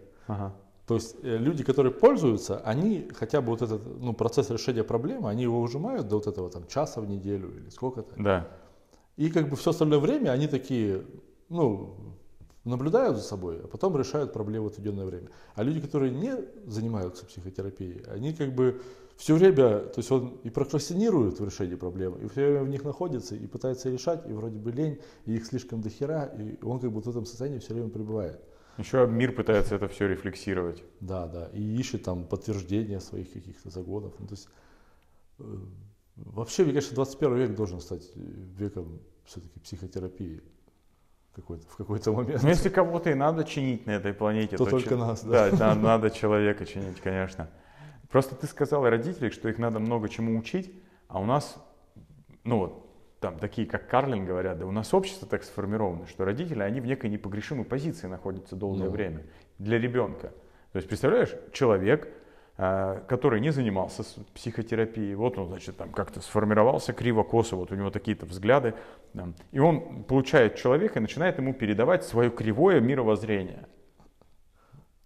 То 0.88 0.96
есть 0.96 1.16
э, 1.24 1.38
люди, 1.38 1.64
которые 1.64 1.92
пользуются, 1.92 2.60
они 2.60 3.10
хотя 3.16 3.42
бы 3.42 3.48
вот 3.50 3.62
этот 3.62 3.82
ну, 4.00 4.14
процесс 4.14 4.50
решения 4.52 4.84
проблемы, 4.84 5.30
они 5.30 5.44
его 5.44 5.60
ужимают 5.60 6.08
до 6.08 6.18
вот 6.18 6.28
этого 6.28 6.50
там 6.50 6.68
часа 6.68 7.02
в 7.02 7.10
неделю 7.10 7.56
или 7.58 7.70
сколько-то. 7.70 8.14
Да. 8.22 8.48
И 9.18 9.30
как 9.32 9.50
бы 9.50 9.56
все 9.56 9.72
остальное 9.72 10.00
время 10.00 10.30
они 10.30 10.48
такие, 10.48 11.04
ну, 11.50 11.96
наблюдают 12.66 13.18
за 13.18 13.24
собой, 13.24 13.62
а 13.64 13.68
потом 13.68 13.98
решают 13.98 14.34
проблемы 14.34 14.66
в 14.66 14.74
отведенное 14.74 15.06
время. 15.06 15.30
А 15.56 15.64
люди, 15.64 15.82
которые 15.82 16.12
не 16.12 16.36
занимаются 16.68 17.26
психотерапией, 17.26 18.04
они 18.08 18.34
как 18.34 18.54
бы 18.54 18.82
все 19.18 19.36
время, 19.36 19.80
то 19.80 19.98
есть 19.98 20.12
он 20.12 20.40
и 20.44 20.50
прокрастинирует 20.50 21.40
в 21.40 21.46
решении 21.46 21.76
проблемы, 21.76 22.20
и 22.20 22.28
все 22.28 22.48
время 22.48 22.64
в 22.64 22.70
них 22.70 22.84
находится, 22.84 23.36
и 23.36 23.48
пытается 23.48 23.90
решать, 23.90 24.28
и 24.30 24.34
вроде 24.34 24.58
бы 24.58 24.72
лень, 24.72 25.00
и 25.26 25.36
их 25.36 25.46
слишком 25.46 25.82
дохера, 25.82 26.26
и 26.38 26.64
он 26.64 26.80
как 26.80 26.92
бы 26.92 27.02
в 27.02 27.08
этом 27.08 27.26
состоянии 27.26 27.60
все 27.60 27.74
время 27.74 27.90
пребывает. 27.90 28.42
Еще 28.78 29.08
мир 29.08 29.32
пытается 29.32 29.76
это 29.76 29.88
все 29.88 30.08
рефлексировать. 30.08 30.84
Да, 31.00 31.28
да, 31.28 31.50
и 31.54 31.62
ищет 31.62 32.04
там 32.04 32.26
подтверждения 32.26 33.00
своих 33.00 33.32
каких-то 33.32 33.70
загонов. 33.70 34.14
Ну, 34.20 34.28
то 34.28 34.34
есть, 34.34 34.50
э, 35.40 35.44
вообще, 36.16 36.64
мне 36.64 36.74
кажется, 36.74 36.96
21 36.96 37.36
век 37.36 37.56
должен 37.56 37.80
стать 37.80 38.04
веком 38.16 39.00
все-таки 39.24 39.60
психотерапии 39.60 40.44
какой-то, 41.36 41.68
в 41.68 41.76
какой-то 41.78 42.12
момент. 42.12 42.44
Ну, 42.44 42.50
если 42.50 42.70
кого-то 42.70 43.10
и 43.10 43.14
надо 43.14 43.44
чинить 43.44 43.86
на 43.86 43.92
этой 43.92 44.14
планете, 44.14 44.58
то, 44.58 44.66
то 44.66 44.72
только 44.72 44.90
че... 44.90 44.96
нас. 44.98 45.24
Да, 45.24 45.52
да 45.52 45.76
надо 45.76 46.10
человека 46.10 46.66
чинить, 46.66 47.00
конечно. 47.02 47.50
Просто 48.10 48.36
ты 48.36 48.48
сказал 48.48 48.88
родителям, 48.88 49.32
что 49.32 49.50
их 49.50 49.58
надо 49.58 49.80
много 49.80 50.10
чему 50.10 50.38
учить, 50.38 50.72
а 51.08 51.20
у 51.20 51.26
нас, 51.26 51.56
ну 52.44 52.58
вот, 52.60 52.85
там 53.26 53.40
такие, 53.40 53.66
как 53.66 53.88
Карлин 53.88 54.24
говорят, 54.24 54.60
да 54.60 54.68
у 54.68 54.72
нас 54.72 54.94
общество 54.94 55.28
так 55.28 55.44
сформировано, 55.44 56.06
что 56.06 56.26
родители, 56.26 56.62
они 56.62 56.80
в 56.80 56.86
некой 56.86 57.10
непогрешимой 57.10 57.66
позиции 57.66 58.06
находятся 58.06 58.56
долгое 58.56 58.86
ну. 58.86 58.92
время 58.92 59.24
для 59.58 59.80
ребенка. 59.80 60.28
То 60.74 60.78
есть, 60.78 60.88
представляешь, 60.88 61.34
человек, 61.52 62.08
а, 62.56 63.00
который 63.08 63.42
не 63.42 63.50
занимался 63.50 64.04
психотерапией, 64.36 65.16
вот 65.16 65.40
он, 65.40 65.48
значит, 65.48 65.76
там 65.76 65.92
как-то 65.92 66.22
сформировался 66.22 66.94
криво-косо, 66.94 67.56
вот 67.56 67.72
у 67.72 67.76
него 67.76 67.90
такие-то 67.90 68.28
взгляды, 68.28 68.76
там, 69.14 69.34
и 69.52 69.58
он 69.58 70.04
получает 70.04 70.56
человека 70.56 71.00
и 71.00 71.02
начинает 71.02 71.40
ему 71.40 71.56
передавать 71.56 72.04
свое 72.04 72.30
кривое 72.30 72.80
мировоззрение. 72.80 73.68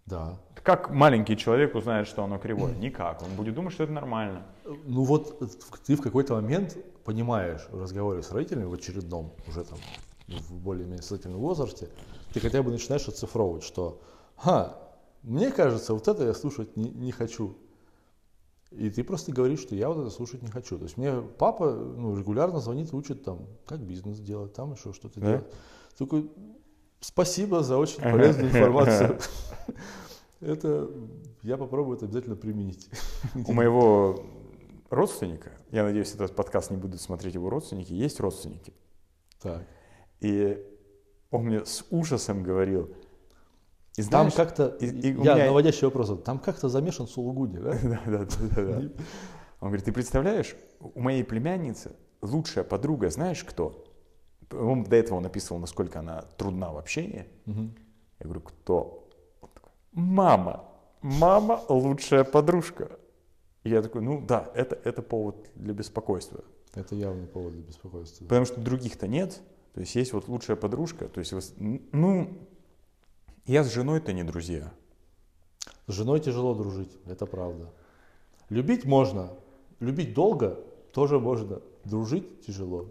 Да. 0.04 0.36
Как 0.62 0.90
маленький 0.90 1.38
человек 1.38 1.74
узнает, 1.74 2.06
что 2.06 2.22
оно 2.24 2.36
кривое? 2.36 2.74
Никак. 2.74 3.22
Он 3.22 3.30
будет 3.34 3.54
думать, 3.54 3.72
что 3.72 3.84
это 3.84 3.94
нормально. 3.94 4.42
Ну 4.84 5.04
вот 5.04 5.42
ты 5.86 5.96
в 5.96 6.02
какой-то 6.02 6.34
момент 6.34 6.76
понимаешь 7.10 7.66
в 7.72 7.80
разговоре 7.80 8.22
с 8.22 8.30
родителями, 8.30 8.66
в 8.66 8.72
очередном, 8.72 9.32
уже 9.48 9.64
там 9.64 9.78
в 10.28 10.54
более-менее 10.54 11.02
сознательном 11.02 11.40
возрасте, 11.40 11.88
ты 12.32 12.38
хотя 12.38 12.62
бы 12.62 12.70
начинаешь 12.70 13.08
оцифровывать, 13.08 13.64
что 13.64 14.00
«Ха, 14.36 14.78
мне 15.22 15.50
кажется, 15.50 15.92
вот 15.92 16.06
это 16.06 16.24
я 16.24 16.34
слушать 16.34 16.76
не, 16.76 16.88
не 16.90 17.10
хочу». 17.10 17.56
И 18.70 18.88
ты 18.90 19.02
просто 19.02 19.32
говоришь, 19.32 19.58
что 19.58 19.74
я 19.74 19.88
вот 19.88 20.02
это 20.02 20.10
слушать 20.10 20.42
не 20.42 20.48
хочу. 20.48 20.78
То 20.78 20.84
есть 20.84 20.96
мне 20.96 21.20
папа 21.20 21.72
ну, 21.72 22.16
регулярно 22.16 22.60
звонит, 22.60 22.94
учит 22.94 23.24
там, 23.24 23.48
как 23.66 23.80
бизнес 23.80 24.20
делать, 24.20 24.52
там 24.52 24.74
еще 24.74 24.92
что-то 24.92 25.18
да? 25.18 25.26
делать. 25.26 25.46
Такой, 25.98 26.30
спасибо 27.00 27.64
за 27.64 27.76
очень 27.76 28.00
полезную 28.00 28.46
информацию. 28.50 29.18
Это 30.40 30.88
я 31.42 31.56
попробую 31.56 31.96
это 31.96 32.06
обязательно 32.06 32.36
применить. 32.36 32.88
У 33.34 33.52
моего 33.52 34.24
родственника, 34.90 35.52
я 35.70 35.84
надеюсь, 35.84 36.14
этот 36.14 36.34
подкаст 36.34 36.70
не 36.70 36.76
будут 36.76 37.00
смотреть 37.00 37.34
его 37.34 37.48
родственники, 37.48 37.92
есть 37.92 38.20
родственники. 38.20 38.74
Так. 39.40 39.62
И 40.20 40.62
он 41.30 41.44
мне 41.44 41.64
с 41.64 41.86
ужасом 41.90 42.42
говорил, 42.42 42.90
и 43.96 44.02
знаешь, 44.02 44.34
там 44.34 44.46
как-то, 44.46 44.68
и, 44.80 44.86
и 44.86 45.08
я 45.08 45.34
меня... 45.34 45.46
наводящий 45.46 45.84
вопрос, 45.84 46.12
там 46.24 46.38
как-то 46.38 46.68
замешан 46.68 47.06
Сулугуди, 47.06 47.58
да? 47.58 47.72
да, 47.82 48.00
да, 48.06 48.26
да, 48.26 48.62
да. 48.64 48.90
Он 49.60 49.68
говорит, 49.68 49.84
ты 49.84 49.92
представляешь, 49.92 50.56
у 50.80 51.00
моей 51.00 51.24
племянницы 51.24 51.96
лучшая 52.22 52.64
подруга, 52.64 53.10
знаешь 53.10 53.44
кто? 53.44 53.84
Он 54.52 54.84
до 54.84 54.96
этого 54.96 55.20
написывал, 55.20 55.60
насколько 55.60 56.00
она 56.00 56.22
трудна 56.36 56.72
в 56.72 56.78
общении. 56.78 57.26
Угу. 57.46 57.70
Я 58.20 58.24
говорю, 58.24 58.40
кто? 58.40 59.08
Такой, 59.40 59.70
Мама. 59.92 60.64
Мама 61.02 61.60
лучшая 61.68 62.24
подружка. 62.24 62.98
И 63.64 63.70
я 63.70 63.82
такой, 63.82 64.02
ну 64.02 64.24
да, 64.26 64.50
это, 64.54 64.78
это 64.84 65.02
повод 65.02 65.50
для 65.54 65.74
беспокойства. 65.74 66.44
Это 66.74 66.94
явный 66.94 67.26
повод 67.26 67.52
для 67.54 67.62
беспокойства. 67.62 68.24
Потому 68.24 68.46
что 68.46 68.60
других-то 68.60 69.06
нет. 69.06 69.40
То 69.74 69.80
есть 69.80 69.94
есть 69.94 70.12
вот 70.12 70.28
лучшая 70.28 70.56
подружка. 70.56 71.08
То 71.08 71.20
есть, 71.20 71.54
ну, 71.58 72.38
я 73.46 73.64
с 73.64 73.72
женой-то 73.72 74.12
не 74.12 74.24
друзья. 74.24 74.72
С 75.86 75.92
женой 75.92 76.20
тяжело 76.20 76.54
дружить, 76.54 76.96
это 77.06 77.26
правда. 77.26 77.72
Любить 78.48 78.84
можно, 78.84 79.32
любить 79.80 80.14
долго 80.14 80.62
тоже 80.92 81.18
можно, 81.18 81.60
дружить 81.84 82.46
тяжело. 82.46 82.88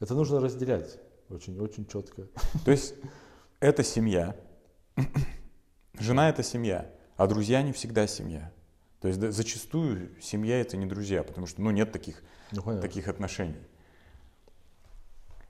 Это 0.00 0.14
нужно 0.14 0.40
разделять 0.40 0.98
очень-очень 1.30 1.86
четко. 1.86 2.28
То 2.64 2.70
есть 2.70 2.94
это 3.60 3.82
семья, 3.82 4.36
жена 5.98 6.28
это 6.28 6.42
семья, 6.42 6.90
а 7.16 7.26
друзья 7.26 7.62
не 7.62 7.72
всегда 7.72 8.06
семья. 8.06 8.52
То 9.00 9.08
есть 9.08 9.20
зачастую 9.20 10.20
семья 10.20 10.60
это 10.60 10.76
не 10.76 10.86
друзья, 10.86 11.22
потому 11.22 11.46
что 11.46 11.60
ну, 11.60 11.70
нет 11.70 11.92
таких, 11.92 12.22
ну, 12.52 12.80
таких 12.80 13.08
отношений. 13.08 13.60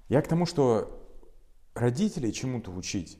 Я 0.09 0.23
к 0.23 0.29
тому, 0.29 0.47
что 0.47 1.03
родителей 1.75 2.33
чему-то 2.33 2.71
учить 2.71 3.19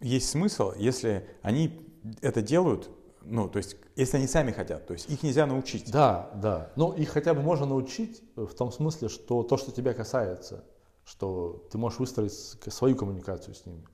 есть 0.00 0.28
смысл, 0.30 0.72
если 0.76 1.28
они 1.42 1.92
это 2.22 2.42
делают, 2.42 2.90
ну, 3.22 3.48
то 3.48 3.58
есть, 3.58 3.76
если 3.96 4.18
они 4.18 4.26
сами 4.26 4.52
хотят, 4.52 4.86
то 4.86 4.92
есть 4.92 5.10
их 5.10 5.22
нельзя 5.22 5.46
научить. 5.46 5.90
Да, 5.90 6.30
да. 6.34 6.72
Ну, 6.76 6.92
их 6.92 7.08
хотя 7.08 7.34
бы 7.34 7.42
можно 7.42 7.66
научить 7.66 8.22
в 8.36 8.54
том 8.54 8.70
смысле, 8.70 9.08
что 9.08 9.42
то, 9.42 9.56
что 9.56 9.72
тебя 9.72 9.94
касается, 9.94 10.64
что 11.04 11.66
ты 11.70 11.78
можешь 11.78 11.98
выстроить 11.98 12.32
свою 12.32 12.96
коммуникацию 12.96 13.54
с 13.54 13.66
ними. 13.66 13.84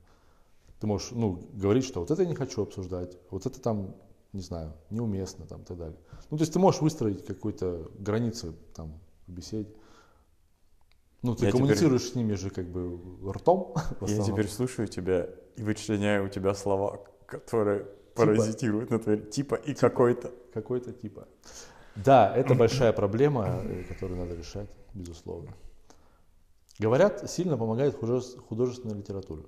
Ты 0.79 0.87
можешь, 0.87 1.11
ну, 1.11 1.49
говорить, 1.53 1.85
что 1.85 2.01
вот 2.01 2.11
это 2.11 2.21
я 2.21 2.27
не 2.27 2.35
хочу 2.35 2.61
обсуждать, 2.61 3.17
вот 3.29 3.45
это 3.45 3.59
там 3.59 3.95
не 4.33 4.41
знаю, 4.41 4.73
неуместно 4.89 5.45
там 5.45 5.61
и 5.61 5.65
так 5.65 5.77
далее. 5.77 5.97
Ну, 6.29 6.37
то 6.37 6.41
есть 6.41 6.53
ты 6.53 6.59
можешь 6.59 6.81
выстроить 6.81 7.25
какую-то 7.25 7.91
границу 7.99 8.55
там 8.75 8.99
в 9.27 9.31
беседе. 9.31 9.69
Ну, 11.21 11.35
ты 11.35 11.45
я 11.45 11.51
коммуницируешь 11.51 12.01
теперь... 12.01 12.13
с 12.13 12.15
ними 12.15 12.33
же 12.33 12.49
как 12.49 12.67
бы 12.67 12.99
ртом. 13.31 13.75
Я 14.01 14.23
теперь 14.23 14.49
слушаю 14.49 14.87
тебя 14.89 15.29
и 15.55 15.63
вычленяю 15.63 16.25
у 16.25 16.27
тебя 16.27 16.53
слова, 16.53 16.99
которые 17.27 17.79
типа. 17.79 17.91
паразитируют 18.15 18.89
на 18.89 18.99
твоей 18.99 19.21
типа 19.21 19.55
и 19.55 19.73
типа. 19.73 19.79
какой-то. 19.79 20.31
Какой-то 20.53 20.91
типа. 20.91 21.27
Да, 21.95 22.35
это 22.35 22.55
большая 22.55 22.91
проблема, 22.91 23.61
э, 23.63 23.83
которую 23.83 24.19
надо 24.19 24.35
решать, 24.35 24.69
безусловно. 24.93 25.53
Говорят, 26.79 27.29
сильно 27.29 27.57
помогает 27.57 27.95
художественная 27.95 28.95
литература. 28.95 29.43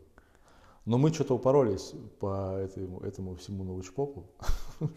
Но 0.86 1.00
мы 1.00 1.12
что-то 1.12 1.34
упоролись 1.34 1.94
по 2.20 2.58
этому, 2.58 3.00
этому 3.02 3.36
всему 3.36 3.64
научпопу. 3.64 4.30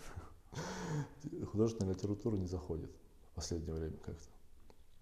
Художественная 1.51 1.95
литература 1.95 2.37
не 2.37 2.47
заходит 2.47 2.91
в 3.33 3.35
последнее 3.35 3.75
время 3.75 3.97
как-то. 3.97 4.29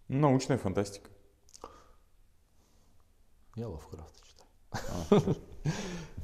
Научная 0.09 0.59
фантастика. 0.59 1.11
Я 3.57 3.68
Лавкрафта 3.68 4.20
читаю. 4.25 4.51
А? 4.70 5.35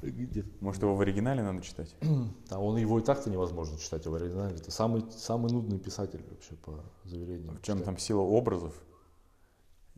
Может, 0.61 0.83
его 0.83 0.95
в 0.95 1.01
оригинале 1.01 1.43
надо 1.43 1.63
читать? 1.63 1.95
А 2.51 2.61
он 2.61 2.77
его 2.77 3.01
и 3.01 3.03
так-то 3.03 3.31
невозможно 3.31 3.79
читать 3.79 4.07
в 4.07 4.15
оригинале. 4.15 4.57
Это 4.57 4.71
самый, 4.71 5.05
самый 5.11 5.51
нудный 5.51 5.79
писатель 5.79 6.23
вообще 6.29 6.55
по 6.55 6.85
заверениям. 7.05 7.57
В 7.57 7.63
чем 7.63 7.83
там 7.83 7.99
сила 7.99 8.21
образов? 8.21 8.75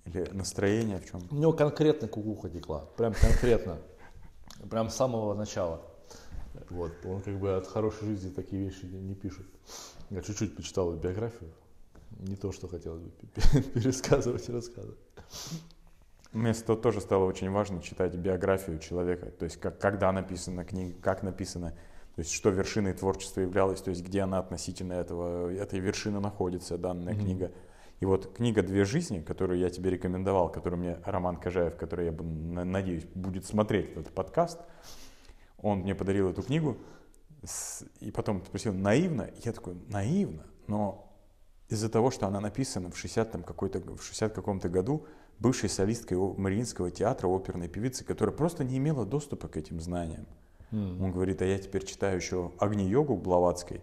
Или 0.05 0.29
настроение 0.33 0.98
в 0.98 1.11
чем? 1.11 1.22
У 1.31 1.35
него 1.35 1.53
конкретно 1.53 2.09
кукуха 2.09 2.48
текла. 2.48 2.87
Прям 2.96 3.14
конкретно. 3.14 3.79
Прям 4.71 4.88
с 4.88 4.97
самого 4.97 5.35
начала. 5.35 5.83
Вот. 6.71 6.93
Он 7.05 7.21
как 7.21 7.38
бы 7.38 7.57
от 7.57 7.67
хорошей 7.67 8.09
жизни 8.09 8.31
такие 8.31 8.64
вещи 8.64 8.85
не, 8.85 9.01
не 9.01 9.14
пишет. 9.14 9.47
Я 10.11 10.23
чуть-чуть 10.23 10.57
почитал 10.57 10.93
биографию. 10.95 11.51
Не 12.21 12.37
то, 12.37 12.53
что 12.53 12.69
хотелось 12.69 13.03
бы 13.03 13.11
пересказывать 13.75 14.49
и 14.49 14.53
рассказывать. 14.53 14.99
Мне 16.33 16.53
тоже 16.53 17.01
стало 17.01 17.25
очень 17.25 17.51
важно 17.51 17.81
читать 17.81 18.14
биографию 18.17 18.81
человека, 18.81 19.31
то 19.31 19.45
есть 19.45 19.57
как, 19.61 19.79
когда 19.79 20.11
написана 20.11 20.64
книга, 20.64 21.01
как 21.01 21.23
написано, 21.23 21.71
то 22.17 22.21
есть 22.21 22.33
что 22.33 22.51
вершиной 22.51 22.93
творчества 22.93 23.40
являлось, 23.40 23.81
то 23.81 23.90
есть 23.90 24.03
где 24.03 24.23
она 24.23 24.40
относительно 24.40 24.95
этого, 24.95 25.53
этой 25.53 25.79
вершины 25.79 26.19
находится, 26.19 26.77
данная 26.77 27.14
mm-hmm. 27.14 27.21
книга. 27.21 27.53
И 28.00 28.07
вот 28.07 28.35
книга 28.37 28.62
«Две 28.62 28.85
жизни», 28.85 29.20
которую 29.20 29.59
я 29.59 29.70
тебе 29.70 29.90
рекомендовал, 29.90 30.50
которую 30.50 30.80
мне 30.80 30.98
Роман 31.04 31.37
Кожаев, 31.37 31.76
который, 31.76 32.07
я 32.07 32.12
надеюсь, 32.64 33.04
будет 33.14 33.46
смотреть 33.46 33.92
этот 33.92 34.12
подкаст, 34.12 34.61
он 35.59 35.80
мне 35.80 35.94
подарил 35.94 36.28
эту 36.28 36.42
книгу, 36.42 36.76
и 38.00 38.11
потом 38.11 38.44
спросил, 38.44 38.72
наивно? 38.74 39.30
Я 39.44 39.52
такой, 39.52 39.76
наивно, 39.88 40.44
но 40.66 41.12
из-за 41.68 41.88
того, 41.88 42.11
что 42.11 42.26
она 42.26 42.40
написана 42.40 42.90
в 42.90 42.96
60 42.96 43.30
там 43.30 43.42
какой-то, 43.42 43.80
в 43.80 44.02
60 44.02 44.35
каком-то 44.35 44.68
году, 44.68 45.07
бывшей 45.38 45.68
солисткой 45.68 46.18
Мариинского 46.18 46.90
театра, 46.90 47.28
оперной 47.28 47.68
певицы, 47.68 48.04
которая 48.04 48.35
просто 48.35 48.64
не 48.64 48.78
имела 48.78 49.04
доступа 49.04 49.48
к 49.48 49.57
этим 49.57 49.80
знаниям. 49.80 50.26
Mm. 50.70 51.02
Он 51.02 51.12
говорит, 51.12 51.42
а 51.42 51.44
я 51.44 51.59
теперь 51.59 51.85
читаю 51.85 52.16
еще 52.16 52.52
Огни-йогу 52.59 53.16
Блаватской, 53.16 53.83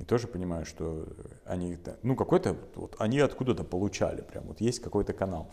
и 0.00 0.04
тоже 0.04 0.26
понимаю, 0.26 0.64
что 0.64 1.06
они, 1.44 1.78
ну, 2.02 2.16
какой-то, 2.16 2.56
вот 2.74 2.96
они 2.98 3.20
откуда-то 3.20 3.64
получали, 3.64 4.22
прям 4.22 4.44
вот 4.44 4.60
есть 4.62 4.80
какой-то 4.80 5.12
канал. 5.12 5.52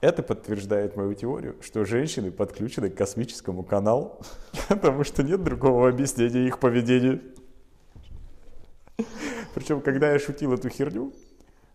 Это 0.00 0.22
подтверждает 0.22 0.94
мою 0.94 1.14
теорию, 1.14 1.56
что 1.62 1.84
женщины 1.86 2.30
подключены 2.30 2.90
к 2.90 2.94
космическому 2.94 3.64
каналу, 3.64 4.20
потому 4.68 5.04
что 5.04 5.22
нет 5.22 5.42
другого 5.42 5.88
объяснения 5.88 6.46
их 6.46 6.60
поведению. 6.60 7.22
Причем, 9.54 9.80
когда 9.80 10.12
я 10.12 10.18
шутил 10.18 10.52
эту 10.52 10.68
херню, 10.68 11.14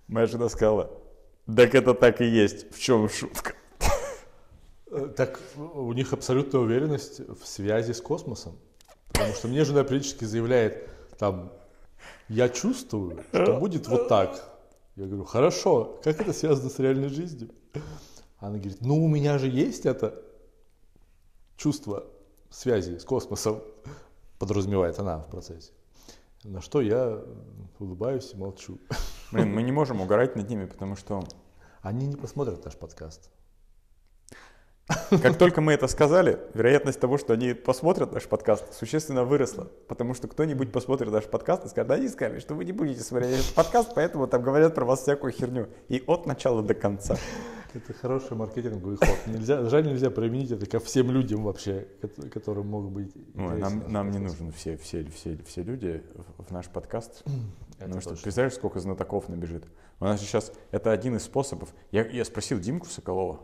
моя 0.08 0.28
жена 0.28 0.50
сказала, 0.50 0.92
так 1.48 1.74
это 1.74 1.96
так 1.96 2.22
и 2.22 2.26
есть, 2.26 2.72
в 2.72 2.80
чем 2.80 3.10
шутка? 3.10 3.54
Э, 4.92 5.08
Так 5.18 5.40
у 5.58 5.92
них 5.94 6.14
абсолютная 6.14 6.62
уверенность 6.62 7.20
в 7.20 7.46
связи 7.48 7.92
с 7.92 8.02
космосом. 8.02 8.56
Потому 9.12 9.34
что 9.34 9.48
мне 9.48 9.66
жена 9.66 9.84
периодически 9.84 10.26
заявляет, 10.26 10.90
там, 11.18 11.52
я 12.34 12.50
чувствую, 12.50 13.24
что 13.32 13.60
будет 13.60 13.88
вот 13.88 14.08
так. 14.08 14.50
Я 14.96 15.06
говорю, 15.06 15.24
хорошо, 15.24 16.00
как 16.04 16.20
это 16.20 16.34
связано 16.34 16.70
с 16.70 16.80
реальной 16.80 17.10
жизнью? 17.10 17.50
Она 18.40 18.58
говорит, 18.58 18.82
ну 18.82 19.04
у 19.04 19.08
меня 19.08 19.38
же 19.38 19.48
есть 19.48 19.86
это 19.86 20.22
чувство 21.58 22.06
связи 22.50 22.98
с 22.98 23.04
космосом, 23.04 23.62
подразумевает 24.40 25.00
она 25.00 25.20
в 25.20 25.30
процессе. 25.30 25.72
На 26.44 26.62
что 26.62 26.82
я 26.82 27.24
улыбаюсь 27.80 28.34
и 28.34 28.38
молчу. 28.38 28.80
Блин, 29.32 29.54
мы 29.54 29.64
не 29.64 29.72
можем 29.72 30.02
угорать 30.02 30.36
над 30.36 30.50
ними, 30.50 30.66
потому 30.66 30.96
что 30.96 31.24
Они 31.82 32.08
не 32.08 32.16
посмотрят 32.16 32.66
наш 32.66 32.76
подкаст. 32.76 33.30
Как 34.88 35.38
только 35.38 35.62
мы 35.62 35.74
это 35.74 35.88
сказали, 35.88 36.40
вероятность 36.54 37.00
того, 37.00 37.18
что 37.18 37.34
они 37.34 37.54
посмотрят 37.54 38.12
наш 38.12 38.28
подкаст, 38.28 38.74
существенно 38.74 39.24
выросла. 39.24 39.72
Потому 39.88 40.14
что 40.14 40.28
кто-нибудь 40.28 40.72
посмотрит 40.72 41.12
наш 41.12 41.24
подкаст 41.26 41.66
и 41.66 41.70
скажет, 41.70 41.92
они 41.92 42.10
сказали, 42.10 42.40
что 42.40 42.54
вы 42.54 42.66
не 42.66 42.74
будете 42.74 43.02
смотреть 43.02 43.40
этот 43.40 43.54
подкаст, 43.54 43.92
поэтому 43.96 44.28
там 44.28 44.42
говорят 44.42 44.76
про 44.76 44.86
вас 44.86 45.02
всякую 45.02 45.32
херню. 45.32 45.70
И 45.88 46.04
от 46.06 46.26
начала 46.26 46.62
до 46.62 46.74
конца. 46.74 47.18
Это 47.74 47.92
хороший 47.94 48.38
маркетинговый 48.38 48.98
ход. 48.98 49.18
Нельзя, 49.26 49.68
жаль, 49.68 49.88
нельзя 49.88 50.12
применить 50.12 50.52
это 50.52 50.68
ко 50.68 50.80
всем 50.80 51.10
людям 51.10 51.44
вообще, 51.44 51.88
кото- 52.02 52.30
которым 52.30 52.68
могут 52.68 52.92
быть 52.92 53.12
Ой, 53.36 53.58
нам, 53.58 53.92
нам 53.92 54.12
не 54.12 54.20
нужны 54.20 54.52
все, 54.52 54.78
все, 54.78 55.04
все, 55.06 55.40
все 55.48 55.64
люди 55.64 56.04
в, 56.38 56.52
наш 56.52 56.68
подкаст. 56.68 57.24
Это 57.26 57.32
Потому 57.80 58.02
что 58.02 58.10
точно. 58.12 58.24
представляешь, 58.24 58.54
сколько 58.54 58.80
знатоков 58.80 59.28
набежит. 59.28 59.64
У 60.00 60.06
нас 60.06 60.20
сейчас 60.20 60.52
это 60.70 60.92
один 60.92 61.16
из 61.16 61.24
способов. 61.24 61.74
Я, 61.92 62.06
я 62.06 62.24
спросил 62.26 62.60
Димку 62.60 62.86
Соколова, 62.86 63.40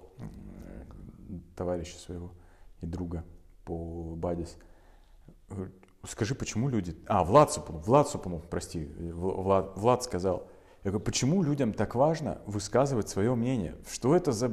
товарища 1.59 1.99
своего 1.99 2.31
и 2.79 2.85
друга 2.85 3.25
по 3.65 4.15
Бадис. 4.15 4.57
Скажи, 6.07 6.33
почему 6.33 6.69
люди... 6.69 6.95
А, 7.05 7.25
Влад 7.25 7.51
Супунов, 7.51 7.85
Влад 7.85 8.07
Супунов, 8.07 8.47
прости, 8.49 8.85
Влад, 8.85 9.77
Влад 9.77 10.01
сказал. 10.03 10.47
Я 10.85 10.91
говорю, 10.91 11.03
почему 11.03 11.43
людям 11.43 11.73
так 11.73 11.95
важно 11.95 12.41
высказывать 12.45 13.09
свое 13.09 13.35
мнение? 13.35 13.75
Что 13.91 14.15
это 14.15 14.31
за 14.31 14.49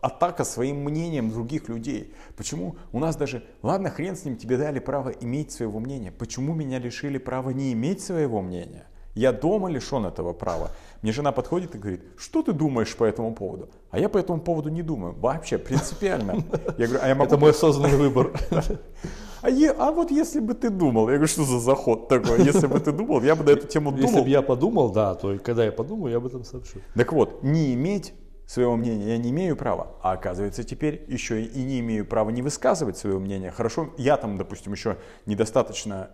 атака 0.00 0.44
своим 0.44 0.82
мнением 0.82 1.30
других 1.30 1.68
людей? 1.68 2.14
Почему 2.38 2.76
у 2.92 3.00
нас 3.00 3.16
даже... 3.16 3.44
Ладно, 3.62 3.90
хрен 3.90 4.16
с 4.16 4.24
ним, 4.24 4.38
тебе 4.38 4.56
дали 4.56 4.78
право 4.78 5.10
иметь 5.10 5.52
своего 5.52 5.78
мнения. 5.78 6.10
Почему 6.10 6.54
меня 6.54 6.78
лишили 6.78 7.18
права 7.18 7.50
не 7.50 7.74
иметь 7.74 8.00
своего 8.00 8.40
мнения? 8.40 8.86
Я 9.16 9.32
дома 9.32 9.70
лишен 9.70 10.04
этого 10.04 10.34
права. 10.34 10.70
Мне 11.00 11.10
жена 11.10 11.32
подходит 11.32 11.74
и 11.74 11.78
говорит, 11.78 12.02
что 12.18 12.42
ты 12.42 12.52
думаешь 12.52 12.94
по 12.94 13.04
этому 13.04 13.34
поводу? 13.34 13.70
А 13.90 13.98
я 13.98 14.10
по 14.10 14.18
этому 14.18 14.40
поводу 14.40 14.68
не 14.68 14.82
думаю. 14.82 15.14
Вообще, 15.14 15.56
принципиально. 15.56 16.44
Я 16.76 16.86
говорю, 16.86 17.00
а 17.02 17.08
я 17.08 17.14
могу 17.14 17.26
Это 17.26 17.38
мой 17.38 17.50
осознанный 17.52 17.96
выбор. 17.96 18.32
а, 19.42 19.48
е- 19.48 19.74
а 19.78 19.90
вот 19.90 20.10
если 20.10 20.38
бы 20.38 20.52
ты 20.52 20.68
думал, 20.68 21.08
я 21.08 21.14
говорю, 21.14 21.28
что 21.28 21.44
за 21.44 21.58
заход 21.60 22.08
такой? 22.08 22.44
Если 22.44 22.66
бы 22.66 22.78
ты 22.78 22.92
думал, 22.92 23.22
я 23.22 23.34
бы 23.34 23.42
на 23.42 23.50
эту 23.50 23.66
тему 23.66 23.90
Если 23.92 24.06
думал. 24.06 24.24
бы 24.24 24.28
я 24.28 24.42
подумал, 24.42 24.92
да, 24.92 25.14
то 25.14 25.38
когда 25.38 25.64
я 25.64 25.72
подумаю, 25.72 26.10
я 26.12 26.18
об 26.18 26.26
этом 26.26 26.44
сообщу. 26.44 26.80
Так 26.94 27.14
вот, 27.14 27.42
не 27.42 27.72
иметь 27.72 28.12
своего 28.46 28.76
мнения 28.76 29.12
я 29.12 29.18
не 29.18 29.30
имею 29.30 29.56
права, 29.56 29.94
а 30.02 30.12
оказывается 30.12 30.62
теперь 30.62 31.04
еще 31.08 31.42
и 31.42 31.62
не 31.62 31.80
имею 31.80 32.04
права 32.04 32.28
не 32.28 32.42
высказывать 32.42 32.98
свое 32.98 33.18
мнение. 33.18 33.50
Хорошо, 33.50 33.94
я 33.96 34.18
там, 34.18 34.36
допустим, 34.36 34.72
еще 34.72 34.98
недостаточно 35.24 36.10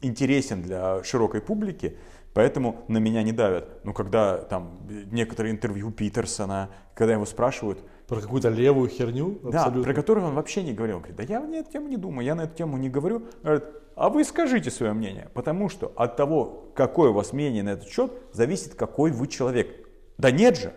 интересен 0.00 0.62
для 0.62 1.02
широкой 1.02 1.40
публики, 1.40 1.96
поэтому 2.36 2.84
на 2.88 2.98
меня 2.98 3.22
не 3.22 3.32
давят. 3.32 3.82
Но 3.82 3.94
когда 3.94 4.36
там 4.36 4.86
некоторые 5.10 5.52
интервью 5.52 5.90
Питерсона, 5.90 6.68
когда 6.94 7.14
его 7.14 7.24
спрашивают, 7.24 7.78
Про 8.06 8.20
какую-то 8.20 8.50
левую 8.50 8.90
херню 8.90 9.38
да, 9.42 9.60
абсолютно. 9.60 9.82
про 9.82 9.94
которую 9.94 10.26
он 10.26 10.34
вообще 10.34 10.62
не 10.62 10.74
говорил. 10.74 10.96
Он 10.96 11.02
говорит, 11.02 11.16
да 11.16 11.22
я 11.24 11.40
на 11.40 11.54
эту 11.54 11.72
тему 11.72 11.88
не 11.88 11.96
думаю, 11.96 12.26
я 12.26 12.34
на 12.34 12.42
эту 12.42 12.54
тему 12.54 12.76
не 12.76 12.90
говорю. 12.90 13.22
Говорит, 13.42 13.64
а 13.94 14.10
вы 14.10 14.22
скажите 14.22 14.70
свое 14.70 14.92
мнение, 14.92 15.30
потому 15.32 15.70
что 15.70 15.90
от 15.96 16.16
того, 16.16 16.70
какое 16.74 17.08
у 17.08 17.14
вас 17.14 17.32
мнение 17.32 17.62
на 17.62 17.70
этот 17.70 17.88
счет, 17.88 18.12
зависит, 18.34 18.74
какой 18.74 19.12
вы 19.12 19.28
человек. 19.28 19.88
Да 20.18 20.30
нет 20.30 20.58
же, 20.58 20.74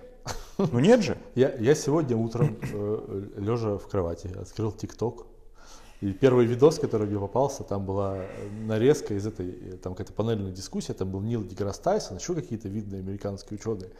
ну 0.57 0.79
нет 0.79 1.01
же. 1.01 1.17
Я, 1.35 1.53
я 1.59 1.75
сегодня 1.75 2.15
утром, 2.15 2.57
э, 2.71 3.23
лежа 3.35 3.77
в 3.77 3.87
кровати, 3.89 4.29
открыл 4.39 4.71
ТикТок. 4.71 5.27
И 6.01 6.13
первый 6.13 6.45
видос, 6.45 6.79
который 6.79 7.07
мне 7.07 7.19
попался, 7.19 7.63
там 7.63 7.85
была 7.85 8.19
нарезка 8.65 9.15
из 9.15 9.27
этой, 9.27 9.49
э, 9.49 9.77
там 9.77 9.93
какая-то 9.93 10.13
панельная 10.13 10.51
дискуссия, 10.51 10.93
там 10.93 11.11
был 11.11 11.19
Нил 11.19 11.43
Деграсс 11.43 11.79
Тайсон, 11.79 12.17
еще 12.17 12.35
какие-то 12.35 12.69
видные 12.69 12.99
американские 12.99 13.59
ученые. 13.59 13.91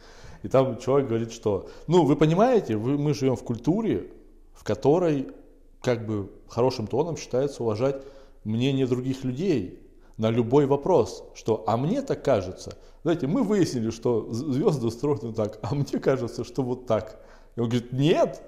И 0.42 0.48
там 0.48 0.78
человек 0.78 1.08
говорит, 1.08 1.30
что, 1.30 1.68
ну, 1.86 2.04
вы 2.06 2.16
понимаете, 2.16 2.76
вы, 2.76 2.96
мы 2.96 3.12
живем 3.12 3.36
в 3.36 3.44
культуре, 3.44 4.10
в 4.54 4.64
которой 4.64 5.28
как 5.82 6.06
бы 6.06 6.30
хорошим 6.48 6.86
тоном 6.86 7.18
считается 7.18 7.62
уважать 7.62 8.02
мнение 8.44 8.86
других 8.86 9.22
людей 9.24 9.78
на 10.16 10.30
любой 10.30 10.66
вопрос, 10.66 11.24
что 11.34 11.64
«а 11.66 11.76
мне 11.76 12.00
так 12.00 12.24
кажется». 12.24 12.76
Знаете, 13.02 13.26
мы 13.26 13.42
выяснили, 13.42 13.90
что 13.90 14.30
звезды 14.32 14.86
устроены 14.86 15.32
так, 15.32 15.58
а 15.62 15.74
мне 15.74 15.98
кажется, 15.98 16.44
что 16.44 16.62
вот 16.62 16.86
так. 16.86 17.20
И 17.56 17.60
он 17.60 17.68
говорит, 17.68 17.92
нет, 17.92 18.42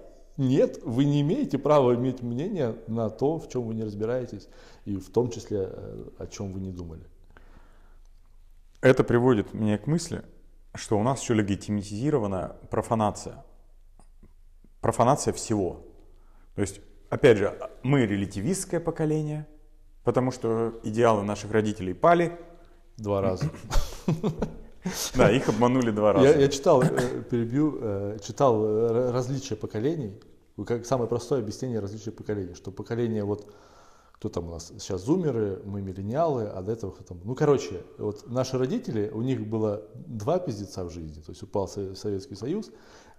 нет, 0.49 0.81
вы 0.85 1.05
не 1.05 1.21
имеете 1.21 1.59
права 1.59 1.95
иметь 1.95 2.23
мнение 2.23 2.77
на 2.87 3.11
то, 3.11 3.39
в 3.39 3.49
чем 3.49 3.63
вы 3.63 3.75
не 3.75 3.85
разбираетесь, 3.85 4.49
и 4.85 4.97
в 4.97 5.11
том 5.11 5.31
числе, 5.31 5.69
э, 5.71 6.05
о 6.19 6.27
чем 6.27 6.53
вы 6.53 6.61
не 6.61 6.71
думали. 6.71 7.03
Это 8.81 9.05
приводит 9.05 9.55
меня 9.55 9.79
к 9.79 9.87
мысли, 9.87 10.23
что 10.75 10.99
у 10.99 11.03
нас 11.03 11.23
еще 11.23 11.35
легитимизирована 11.35 12.57
профанация. 12.71 13.45
Профанация 14.81 15.33
всего. 15.33 15.87
То 16.57 16.63
есть, 16.63 16.81
опять 17.09 17.39
же, 17.39 17.57
мы 17.83 18.05
релятивистское 18.07 18.81
поколение, 18.81 19.47
потому 20.03 20.33
что 20.33 20.81
идеалы 20.83 21.23
наших 21.23 21.53
родителей 21.53 21.95
пали, 21.95 22.39
Два 22.97 23.21
раза. 23.21 23.47
да, 25.15 25.31
их 25.31 25.49
обманули 25.49 25.91
два 25.91 26.13
раза. 26.13 26.29
Я, 26.29 26.37
я 26.37 26.49
читал, 26.49 26.83
э, 26.83 27.23
перебью, 27.29 27.79
э, 27.81 28.19
читал 28.23 29.11
различия 29.13 29.57
поколений, 29.57 30.21
как 30.67 30.87
самое 30.87 31.09
простое 31.09 31.41
объяснение 31.41 31.81
различия 31.81 32.11
поколений, 32.13 32.55
что 32.55 32.71
поколение 32.71 33.25
вот 33.25 33.53
кто 34.15 34.29
там 34.29 34.47
у 34.47 34.51
нас 34.53 34.73
сейчас 34.79 35.05
зумеры, 35.05 35.61
мы 35.65 35.83
миллениалы, 35.83 36.45
а 36.45 36.63
до 36.63 36.71
этого 36.71 36.93
кто 36.93 37.03
там. 37.03 37.21
Ну, 37.25 37.35
короче, 37.35 37.83
вот 37.99 38.31
наши 38.31 38.57
родители, 38.57 39.11
у 39.13 39.21
них 39.21 39.45
было 39.45 39.83
два 40.07 40.39
пиздеца 40.39 40.85
в 40.85 40.91
жизни, 40.91 41.21
то 41.21 41.31
есть 41.33 41.43
упал 41.43 41.67
Со- 41.67 41.97
Советский 41.97 42.37
Союз, 42.37 42.71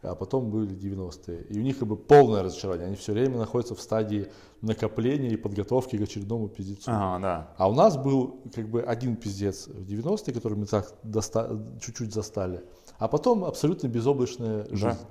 а 0.01 0.15
потом 0.15 0.49
были 0.49 0.73
90-е. 0.73 1.43
И 1.49 1.59
у 1.59 1.61
них 1.61 1.79
как 1.79 1.89
бы 1.89 1.97
полное 1.97 2.41
разочарование, 2.43 2.87
они 2.87 2.95
все 2.95 3.11
время 3.11 3.37
находятся 3.37 3.75
в 3.75 3.81
стадии 3.81 4.27
накопления 4.61 5.29
и 5.29 5.35
подготовки 5.35 5.97
к 5.97 6.01
очередному 6.01 6.47
пиздецу. 6.47 6.89
Ага, 6.89 7.21
да. 7.21 7.53
А 7.57 7.69
у 7.69 7.73
нас 7.73 7.97
был 7.97 8.41
как 8.55 8.69
бы 8.69 8.81
один 8.81 9.17
пиздец 9.17 9.67
в 9.67 9.83
90-е, 9.85 10.33
который 10.33 10.57
мы 10.57 10.67
так 10.67 10.93
доста- 11.03 11.59
чуть-чуть 11.81 12.13
застали. 12.13 12.63
А 13.03 13.09
потом 13.09 13.43
абсолютно 13.43 13.87
безоблачная 13.87 14.65
жизнь. 14.71 15.05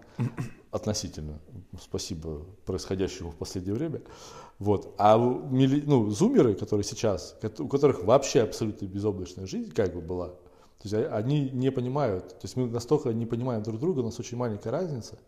Относительно. 0.70 1.42
Спасибо 1.78 2.40
происходящему 2.64 3.32
в 3.32 3.36
последнее 3.36 3.74
время. 3.74 4.00
Вот. 4.58 4.94
А 4.96 5.18
ну, 5.18 6.08
зумеры, 6.08 6.54
которые 6.54 6.84
сейчас, 6.84 7.36
у 7.58 7.68
которых 7.68 8.02
вообще 8.04 8.40
абсолютно 8.44 8.86
безоблачная 8.86 9.46
жизнь 9.46 9.74
как 9.74 9.92
бы 9.92 10.00
была, 10.00 10.28
то 10.28 10.84
есть 10.84 10.94
а- 10.94 11.14
они 11.14 11.50
не 11.50 11.70
понимают, 11.70 12.28
то 12.28 12.44
есть 12.44 12.56
мы 12.56 12.66
настолько 12.66 13.12
не 13.12 13.26
понимаем 13.26 13.62
друг 13.62 13.78
друга, 13.78 14.00
у 14.00 14.04
нас 14.04 14.18
очень 14.18 14.38
маленькая 14.38 14.70
разница, 14.70 15.18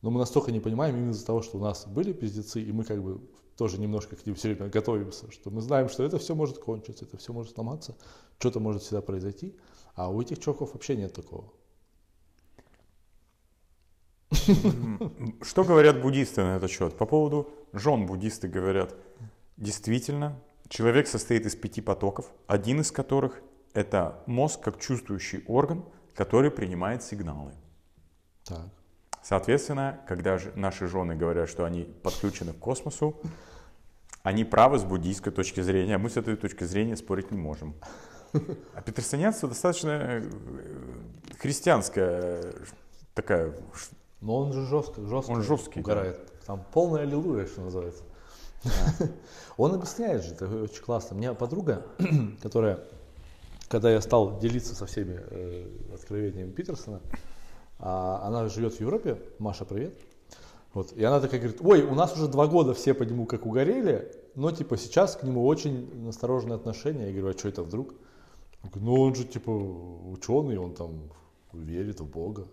но 0.00 0.10
мы 0.10 0.18
настолько 0.18 0.50
не 0.50 0.58
понимаем 0.58 0.96
именно 0.96 1.12
из-за 1.12 1.24
того, 1.24 1.40
что 1.40 1.58
у 1.58 1.60
нас 1.60 1.86
были 1.86 2.12
пиздецы, 2.12 2.60
и 2.60 2.72
мы 2.72 2.82
как 2.82 3.00
бы 3.00 3.20
тоже 3.56 3.78
немножко 3.78 4.16
к 4.16 4.26
ним 4.26 4.34
все 4.34 4.52
время 4.52 4.68
готовимся, 4.70 5.30
что 5.30 5.50
мы 5.50 5.60
знаем, 5.60 5.88
что 5.88 6.02
это 6.02 6.18
все 6.18 6.34
может 6.34 6.58
кончиться, 6.58 7.04
это 7.04 7.16
все 7.16 7.32
может 7.32 7.54
сломаться, 7.54 7.94
что-то 8.40 8.58
может 8.58 8.82
всегда 8.82 9.02
произойти, 9.02 9.54
а 9.94 10.10
у 10.10 10.20
этих 10.20 10.40
чуваков 10.40 10.74
вообще 10.74 10.96
нет 10.96 11.12
такого. 11.12 11.52
Что 15.42 15.64
говорят 15.64 16.00
буддисты 16.00 16.42
на 16.42 16.56
этот 16.56 16.70
счет? 16.70 16.96
По 16.96 17.06
поводу 17.06 17.50
жен 17.72 18.06
буддисты 18.06 18.48
говорят, 18.48 18.94
действительно, 19.56 20.38
человек 20.68 21.06
состоит 21.06 21.46
из 21.46 21.54
пяти 21.54 21.80
потоков, 21.80 22.26
один 22.46 22.80
из 22.80 22.90
которых 22.90 23.42
это 23.74 24.22
мозг 24.26 24.60
как 24.60 24.78
чувствующий 24.78 25.44
орган, 25.46 25.84
который 26.14 26.50
принимает 26.50 27.02
сигналы. 27.02 27.52
Так. 28.44 28.68
Соответственно, 29.22 30.00
когда 30.08 30.38
же 30.38 30.52
наши 30.56 30.88
жены 30.88 31.14
говорят, 31.14 31.48
что 31.48 31.64
они 31.64 31.84
подключены 31.84 32.52
к 32.52 32.58
космосу, 32.58 33.20
они 34.22 34.44
правы 34.44 34.78
с 34.78 34.84
буддийской 34.84 35.32
точки 35.32 35.60
зрения, 35.60 35.96
а 35.96 35.98
мы 35.98 36.10
с 36.10 36.16
этой 36.16 36.36
точки 36.36 36.64
зрения 36.64 36.96
спорить 36.96 37.30
не 37.30 37.38
можем. 37.38 37.74
А 38.74 38.80
петерсонианство 38.80 39.48
достаточно 39.48 39.90
э, 39.90 40.30
христианская 41.38 42.40
э, 42.42 42.52
такая 43.14 43.52
Но 44.22 44.36
он 44.36 44.52
же 44.52 44.64
жестко, 44.64 45.02
жестко 45.02 45.30
Он 45.30 45.42
жесткий, 45.42 45.82
да. 45.82 45.92
угорает. 45.92 46.20
Там 46.46 46.64
полная 46.72 47.02
аллилуйя, 47.02 47.46
что 47.46 47.60
называется. 47.60 48.02
Он 49.56 49.74
объясняет 49.74 50.24
же, 50.24 50.32
это 50.32 50.46
очень 50.46 50.82
классно. 50.82 51.16
У 51.16 51.18
меня 51.18 51.34
подруга, 51.34 51.84
которая 52.42 52.80
когда 53.72 53.90
я 53.90 54.02
стал 54.02 54.38
делиться 54.38 54.74
со 54.74 54.84
всеми 54.84 55.18
э, 55.18 55.66
откровениями 55.94 56.50
Питерсона, 56.50 57.00
а 57.78 58.20
она 58.22 58.46
живет 58.48 58.74
в 58.74 58.80
Европе, 58.80 59.18
Маша, 59.38 59.64
привет. 59.64 59.94
Вот, 60.74 60.92
и 60.92 61.02
она 61.02 61.20
такая 61.20 61.40
говорит, 61.40 61.60
ой, 61.62 61.82
у 61.82 61.94
нас 61.94 62.14
уже 62.14 62.28
два 62.28 62.46
года 62.46 62.74
все 62.74 62.92
по 62.92 63.02
нему 63.02 63.24
как 63.24 63.46
угорели, 63.46 64.14
но 64.34 64.50
типа 64.50 64.76
сейчас 64.76 65.16
к 65.16 65.22
нему 65.22 65.46
очень 65.46 66.04
настороженное 66.04 66.56
отношение. 66.56 67.06
Я 67.06 67.12
говорю, 67.12 67.34
а 67.34 67.38
что 67.38 67.48
это 67.48 67.62
вдруг? 67.62 67.94
Ну 68.74 69.00
он 69.00 69.14
же 69.14 69.24
типа 69.24 69.48
ученый, 69.48 70.58
он 70.58 70.74
там 70.74 71.10
верит 71.54 72.00
в 72.00 72.06
Бога. 72.06 72.46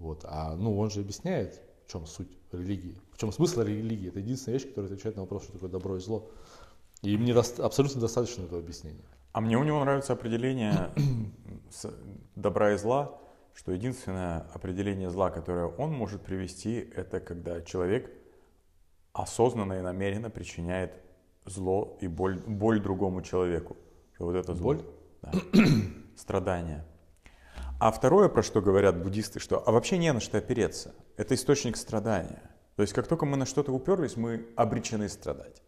Вот. 0.00 0.24
А 0.24 0.56
ну 0.56 0.78
он 0.78 0.90
же 0.90 1.00
объясняет, 1.00 1.60
в 1.86 1.92
чем 1.92 2.06
суть 2.06 2.38
религии, 2.52 2.96
в 3.12 3.18
чем 3.18 3.32
смысл 3.32 3.60
религии. 3.60 4.08
Это 4.08 4.18
единственная 4.20 4.58
вещь, 4.58 4.68
которая 4.68 4.90
отвечает 4.90 5.16
на 5.16 5.22
вопрос, 5.22 5.44
что 5.44 5.52
такое 5.52 5.68
добро 5.68 5.96
и 5.96 6.00
зло. 6.00 6.30
И 7.02 7.16
мне 7.16 7.34
доста- 7.34 7.64
абсолютно 7.64 8.00
достаточно 8.00 8.42
этого 8.44 8.60
объяснения. 8.60 9.04
А 9.32 9.40
мне 9.40 9.58
у 9.58 9.62
него 9.62 9.78
нравится 9.80 10.14
определение 10.14 10.90
добра 12.34 12.72
и 12.72 12.78
зла, 12.78 13.18
что 13.54 13.72
единственное 13.72 14.46
определение 14.54 15.10
зла, 15.10 15.30
которое 15.30 15.66
он 15.66 15.92
может 15.92 16.22
привести, 16.22 16.76
это 16.96 17.20
когда 17.20 17.60
человек 17.60 18.10
осознанно 19.12 19.74
и 19.74 19.82
намеренно 19.82 20.30
причиняет 20.30 20.94
зло 21.44 21.98
и 22.00 22.08
боль, 22.08 22.38
боль 22.46 22.80
другому 22.80 23.20
человеку. 23.22 23.76
Что 24.14 24.24
вот 24.24 24.34
это 24.34 24.54
зло. 24.54 24.74
Боль? 24.74 24.84
Да. 25.22 25.32
Страдания. 26.16 26.86
А 27.80 27.90
второе, 27.90 28.28
про 28.28 28.42
что 28.42 28.60
говорят 28.60 29.02
буддисты, 29.02 29.40
что 29.40 29.62
а 29.66 29.72
вообще 29.72 29.96
не 29.98 30.12
на 30.12 30.20
что 30.20 30.38
опереться. 30.38 30.94
Это 31.16 31.34
источник 31.34 31.76
страдания. 31.76 32.42
То 32.76 32.82
есть 32.82 32.92
как 32.94 33.06
только 33.08 33.24
мы 33.26 33.36
на 33.36 33.46
что-то 33.46 33.72
уперлись, 33.72 34.16
мы 34.16 34.46
обречены 34.54 35.08
страдать. 35.08 35.62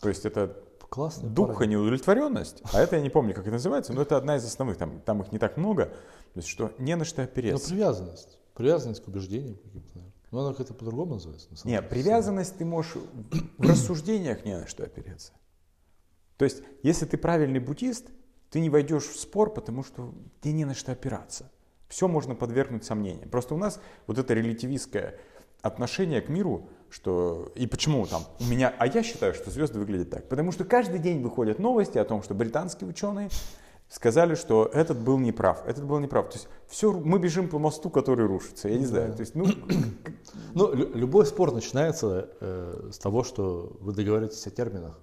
То 0.00 0.08
есть 0.08 0.24
это 0.26 0.56
Классно. 0.88 1.28
дух 1.28 1.62
и 1.62 1.66
неудовлетворенность, 1.66 2.62
а 2.72 2.80
это 2.80 2.96
я 2.96 3.02
не 3.02 3.08
помню, 3.10 3.34
как 3.34 3.44
это 3.44 3.52
называется, 3.52 3.92
но 3.92 4.02
это 4.02 4.16
одна 4.16 4.36
из 4.36 4.44
основных, 4.44 4.76
там, 4.76 5.00
там 5.00 5.22
их 5.22 5.32
не 5.32 5.38
так 5.38 5.56
много, 5.56 5.86
то 5.86 5.92
есть 6.36 6.48
что 6.48 6.72
не 6.78 6.96
на 6.96 7.04
что 7.04 7.22
Ну, 7.22 7.24
опереться. 7.28 7.68
привязанность. 7.70 8.38
Привязанность 8.54 9.02
к 9.04 9.08
убеждениям 9.08 9.56
каким-то. 9.56 10.00
Ну, 10.30 10.38
она 10.40 10.54
как-то 10.54 10.74
по-другому 10.74 11.14
называется. 11.14 11.48
на 11.50 11.56
самом 11.56 11.70
Не, 11.72 11.76
деле. 11.78 11.88
привязанность 11.88 12.56
ты 12.56 12.64
можешь 12.64 12.94
в 13.58 13.68
рассуждениях 13.68 14.44
не 14.44 14.58
на 14.58 14.66
что 14.66 14.82
опереться. 14.84 15.32
То 16.36 16.44
есть, 16.44 16.62
если 16.82 17.04
ты 17.06 17.16
правильный 17.16 17.60
буддист, 17.60 18.08
ты 18.52 18.60
не 18.60 18.70
войдешь 18.70 19.04
в 19.08 19.18
спор, 19.18 19.52
потому 19.52 19.82
что 19.82 20.12
тебе 20.40 20.52
не 20.52 20.64
на 20.64 20.74
что 20.74 20.92
опираться. 20.92 21.50
Все 21.88 22.06
можно 22.06 22.34
подвергнуть 22.34 22.84
сомнениям. 22.84 23.28
Просто 23.28 23.54
у 23.54 23.58
нас 23.58 23.80
вот 24.06 24.18
это 24.18 24.34
релятивистское 24.34 25.18
отношение 25.62 26.20
к 26.20 26.28
миру, 26.28 26.68
что 26.90 27.50
и 27.54 27.66
почему 27.66 28.06
там 28.06 28.22
у 28.40 28.44
меня, 28.44 28.74
а 28.78 28.86
я 28.86 29.02
считаю, 29.02 29.32
что 29.34 29.50
звезды 29.50 29.78
выглядят 29.78 30.10
так, 30.10 30.28
потому 30.28 30.52
что 30.52 30.64
каждый 30.64 30.98
день 31.00 31.22
выходят 31.22 31.58
новости 31.58 31.98
о 31.98 32.04
том, 32.04 32.22
что 32.22 32.34
британские 32.34 32.88
ученые 32.90 33.30
сказали, 33.88 34.34
что 34.34 34.70
этот 34.72 34.98
был 34.98 35.18
неправ, 35.18 35.62
этот 35.66 35.84
был 35.84 35.98
неправ. 35.98 36.30
То 36.30 36.36
есть 36.36 36.48
все, 36.68 36.92
мы 36.92 37.18
бежим 37.18 37.48
по 37.48 37.58
мосту, 37.58 37.90
который 37.90 38.26
рушится. 38.26 38.68
Я 38.68 38.78
не 38.78 38.86
знаю. 38.86 39.14
То 39.14 39.20
есть, 39.20 39.34
ну, 39.34 39.46
Ну, 40.54 40.74
лю- 40.74 40.90
любой 40.94 41.26
спор 41.26 41.52
начинается 41.52 42.28
э, 42.40 42.90
с 42.92 42.98
того, 42.98 43.22
что 43.24 43.76
вы 43.80 43.92
договоритесь 43.92 44.46
о 44.46 44.50
терминах. 44.50 44.98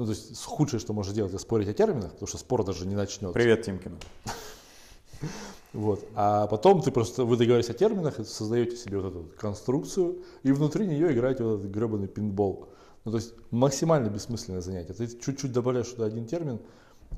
Ну, 0.00 0.06
то 0.06 0.12
есть 0.12 0.42
худшее, 0.46 0.80
что 0.80 0.94
можно 0.94 1.12
делать, 1.12 1.30
это 1.30 1.42
спорить 1.42 1.68
о 1.68 1.74
терминах, 1.74 2.12
потому 2.12 2.26
что 2.26 2.38
спор 2.38 2.64
даже 2.64 2.86
не 2.86 2.94
начнется. 2.94 3.34
привет, 3.34 3.62
Тимкин. 3.62 3.98
Вот. 5.74 6.04
А 6.14 6.46
потом 6.46 6.80
ты 6.80 6.90
просто, 6.90 7.24
вы 7.26 7.36
договоритесь 7.36 7.68
о 7.70 7.74
терминах, 7.74 8.16
создаете 8.26 8.76
себе 8.76 8.98
вот 8.98 9.10
эту 9.10 9.30
конструкцию, 9.38 10.24
и 10.42 10.52
внутри 10.52 10.86
нее 10.86 11.12
играете 11.12 11.44
вот 11.44 11.60
этот 11.60 11.70
гребаный 11.70 12.08
пинбол. 12.08 12.70
Ну, 13.04 13.10
то 13.12 13.18
есть 13.18 13.34
максимально 13.50 14.08
бессмысленное 14.08 14.62
занятие. 14.62 14.94
Ты 14.94 15.06
чуть-чуть 15.06 15.52
добавляешь 15.52 15.88
туда 15.88 16.06
один 16.06 16.24
термин, 16.26 16.60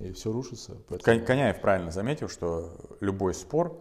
и 0.01 0.11
все 0.11 0.33
рушится. 0.33 0.77
Поэтому- 0.88 1.18
Кон- 1.18 1.25
Коняев 1.25 1.61
правильно 1.62 1.92
заметил, 1.92 2.29
что 2.29 2.77
любой 3.01 3.33
спор 3.35 3.81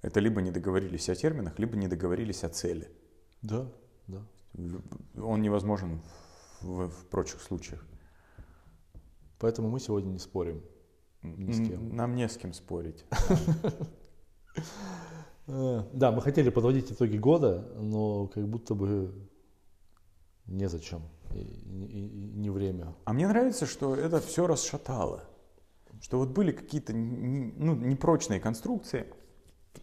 это 0.00 0.20
либо 0.20 0.40
не 0.42 0.52
договорились 0.52 1.08
о 1.10 1.16
терминах, 1.16 1.58
либо 1.58 1.76
не 1.76 1.88
договорились 1.88 2.44
о 2.44 2.48
цели. 2.48 2.88
Да, 3.42 3.66
да. 4.06 4.22
Он 5.20 5.42
невозможен 5.42 6.00
в, 6.62 6.88
в 6.88 7.04
прочих 7.10 7.42
случаях. 7.42 7.84
Поэтому 9.38 9.68
мы 9.70 9.80
сегодня 9.80 10.10
не 10.10 10.18
спорим. 10.18 10.62
Ни 11.22 11.52
с 11.52 11.68
кем. 11.68 11.94
Нам 11.96 12.14
не 12.14 12.28
с 12.28 12.36
кем 12.36 12.52
спорить. 12.52 13.04
Э, 15.46 15.82
Да, 15.92 16.12
мы 16.12 16.20
хотели 16.20 16.50
подводить 16.50 16.92
итоги 16.92 17.16
года, 17.16 17.66
но 17.76 18.26
как 18.26 18.46
будто 18.48 18.74
бы 18.74 19.12
незачем. 20.46 21.02
И, 21.34 21.38
и- 21.38 22.06
и 22.06 22.38
не 22.38 22.50
время. 22.50 22.94
А 23.04 23.12
мне 23.12 23.26
нравится, 23.28 23.66
что 23.66 23.94
это 23.94 24.20
все 24.20 24.46
расшатало. 24.46 25.24
Что 26.00 26.18
вот 26.18 26.28
были 26.30 26.52
какие-то 26.52 26.92
ну, 26.94 27.74
непрочные 27.74 28.40
конструкции. 28.40 29.06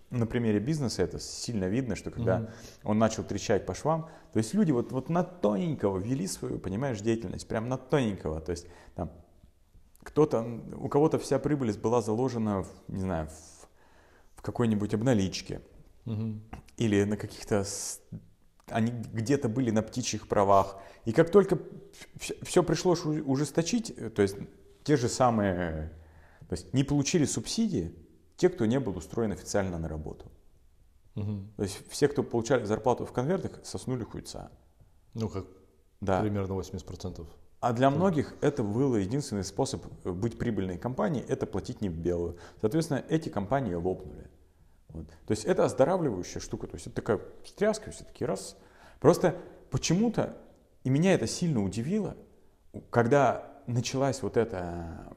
На 0.10 0.26
примере 0.26 0.60
бизнеса 0.60 1.04
это 1.04 1.20
сильно 1.20 1.66
видно, 1.66 1.96
что 1.96 2.12
когда 2.12 2.40
Мгм. 2.40 2.50
он 2.84 3.00
начал 3.00 3.24
трещать 3.24 3.66
по 3.66 3.74
швам, 3.74 4.10
то 4.34 4.40
есть 4.40 4.54
люди 4.54 4.72
вот, 4.72 4.92
вот 4.92 5.10
на 5.10 5.24
тоненького 5.24 5.98
вели 6.00 6.28
свою, 6.28 6.60
понимаешь, 6.60 7.02
деятельность, 7.02 7.48
прям 7.48 7.70
на 7.70 7.78
тоненького. 7.78 8.40
То 8.42 8.52
есть 8.52 8.68
там 8.96 9.12
кто-то, 10.06 10.46
у 10.78 10.88
кого-то 10.88 11.18
вся 11.18 11.40
прибыль 11.40 11.74
была 11.78 12.02
заложена, 12.02 12.64
в, 12.64 12.68
не 12.88 13.02
знаю, 13.02 13.28
в, 13.28 14.40
в 14.40 14.42
какой-нибудь 14.42 14.94
обналичке 14.94 15.62
Мгм. 16.06 16.42
или 16.78 17.04
на 17.04 17.18
каких-то, 17.18 17.66
они 18.68 18.92
где-то 18.92 19.50
были 19.50 19.72
на 19.72 19.82
птичьих 19.82 20.28
правах. 20.28 20.78
И 21.06 21.12
как 21.12 21.32
только 21.32 21.58
все 22.44 22.62
пришлось 22.64 23.04
ужесточить, 23.06 23.90
э, 23.98 24.10
то 24.10 24.22
есть 24.22 24.38
те 24.84 24.96
же 24.98 25.10
самые, 25.10 25.92
то 26.48 26.54
есть 26.54 26.74
не 26.74 26.84
получили 26.84 27.26
субсидии 27.26 27.96
те, 28.38 28.50
кто 28.50 28.66
не 28.66 28.80
был 28.80 28.96
устроен 28.98 29.32
официально 29.32 29.80
на 29.80 29.88
работу. 29.88 30.32
Мгм. 31.16 31.52
То 31.58 31.64
есть 31.64 31.90
все, 31.90 32.08
кто 32.08 32.22
получали 32.24 32.66
зарплату 32.66 33.06
в 33.06 33.12
конвертах, 33.12 33.60
соснули 33.64 34.04
хуйца. 34.04 34.52
Ну, 35.16 35.30
как 35.30 35.46
Да. 36.02 36.22
примерно 36.22 36.54
80%. 36.54 37.28
А 37.60 37.74
для 37.74 37.90
многих 37.90 38.36
это 38.42 38.64
был 38.64 38.96
единственный 38.96 39.44
способ 39.44 39.86
э, 40.04 40.12
быть 40.12 40.38
прибыльной 40.38 40.78
компанией, 40.78 41.26
это 41.28 41.46
платить 41.46 41.82
не 41.82 41.90
в 41.90 41.98
белую. 41.98 42.38
Соответственно, 42.62 43.04
эти 43.10 43.30
компании 43.30 43.74
лопнули. 43.74 44.30
Вот. 44.90 45.08
То 45.08 45.32
есть 45.32 45.46
это 45.46 45.66
оздоравливающая 45.66 46.42
штука. 46.42 46.68
То 46.68 46.76
есть 46.76 46.88
это 46.88 46.96
такая 46.98 47.20
стряска, 47.44 47.92
все 47.92 48.04
таки 48.04 48.24
раз. 48.26 48.58
Просто 49.00 49.36
почему-то, 49.72 50.38
и 50.84 50.90
меня 50.90 51.14
это 51.14 51.28
сильно 51.28 51.64
удивило, 51.64 52.16
когда 52.90 53.62
началась 53.68 54.22
вот 54.22 54.38
эта 54.38 55.12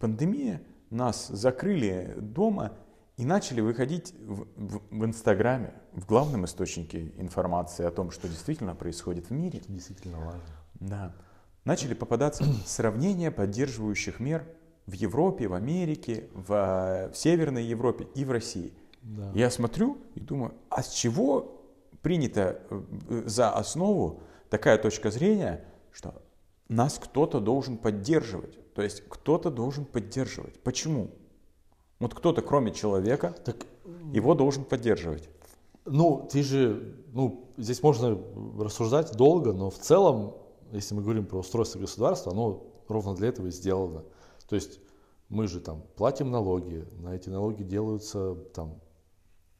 пандемия, 0.00 0.62
нас 0.90 1.28
закрыли 1.28 2.14
дома 2.16 2.72
и 3.16 3.24
начали 3.24 3.60
выходить 3.60 4.12
в, 4.18 4.46
в- 4.56 4.82
в 4.90 5.04
Инстаграме, 5.04 5.74
в 5.92 6.06
главном 6.06 6.44
источнике 6.44 7.12
информации 7.18 7.84
о 7.84 7.90
том, 7.90 8.10
что 8.10 8.28
действительно 8.28 8.74
происходит 8.74 9.26
в 9.26 9.30
мире. 9.30 9.60
Это 9.60 9.72
действительно 9.72 10.18
важно. 10.18 10.42
Да. 10.74 11.14
Начали 11.64 11.94
попадаться 11.94 12.44
сравнения 12.66 13.30
поддерживающих 13.30 14.20
мер 14.20 14.46
в 14.86 14.92
Европе, 14.92 15.48
в 15.48 15.54
Америке, 15.54 16.28
в, 16.34 16.52
э, 16.52 17.10
в 17.10 17.16
Северной 17.16 17.64
Европе 17.64 18.06
и 18.14 18.24
в 18.24 18.30
России. 18.30 18.72
Да. 19.02 19.30
Я 19.34 19.50
смотрю 19.50 19.98
и 20.14 20.20
думаю, 20.20 20.54
а 20.68 20.82
с 20.82 20.92
чего 20.92 21.62
принята 22.02 22.60
э, 22.70 22.82
э, 23.08 23.22
за 23.26 23.50
основу 23.50 24.20
такая 24.50 24.78
точка 24.78 25.10
зрения, 25.10 25.64
что 25.90 26.22
нас 26.68 26.98
кто-то 26.98 27.40
должен 27.40 27.78
поддерживать. 27.78 28.58
То 28.74 28.82
есть 28.82 29.02
кто-то 29.08 29.50
должен 29.50 29.84
поддерживать. 29.84 30.60
Почему? 30.60 31.10
Вот 31.98 32.14
кто-то, 32.14 32.42
кроме 32.42 32.72
человека, 32.72 33.34
Так, 33.44 33.56
его 34.12 34.34
должен 34.34 34.64
поддерживать. 34.64 35.28
ну, 35.86 36.28
ты 36.30 36.42
же, 36.42 36.94
ну, 37.12 37.52
здесь 37.56 37.82
можно 37.82 38.18
рассуждать 38.58 39.12
долго, 39.12 39.52
но 39.52 39.70
в 39.70 39.78
целом, 39.78 40.34
если 40.76 40.94
мы 40.94 41.02
говорим 41.02 41.26
про 41.26 41.38
устройство 41.38 41.78
государства, 41.78 42.32
оно 42.32 42.64
ровно 42.88 43.14
для 43.14 43.28
этого 43.28 43.46
и 43.46 43.50
сделано. 43.50 44.04
То 44.48 44.56
есть 44.56 44.80
мы 45.28 45.46
же 45.46 45.60
там 45.60 45.82
платим 45.96 46.30
налоги, 46.30 46.86
на 46.98 47.14
эти 47.14 47.28
налоги 47.28 47.62
делаются 47.62 48.34
там 48.54 48.80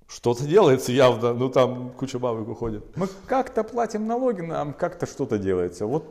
что-то 0.06 0.44
делается 0.44 0.92
явно, 0.92 1.32
ну 1.32 1.48
там 1.48 1.90
куча 1.92 2.18
бабок 2.18 2.48
уходит. 2.48 2.96
Мы 2.96 3.08
как-то 3.26 3.64
платим 3.64 4.06
налоги, 4.06 4.42
нам 4.42 4.74
как-то 4.74 5.06
что-то 5.06 5.38
делается. 5.38 5.86
Вот 5.86 6.04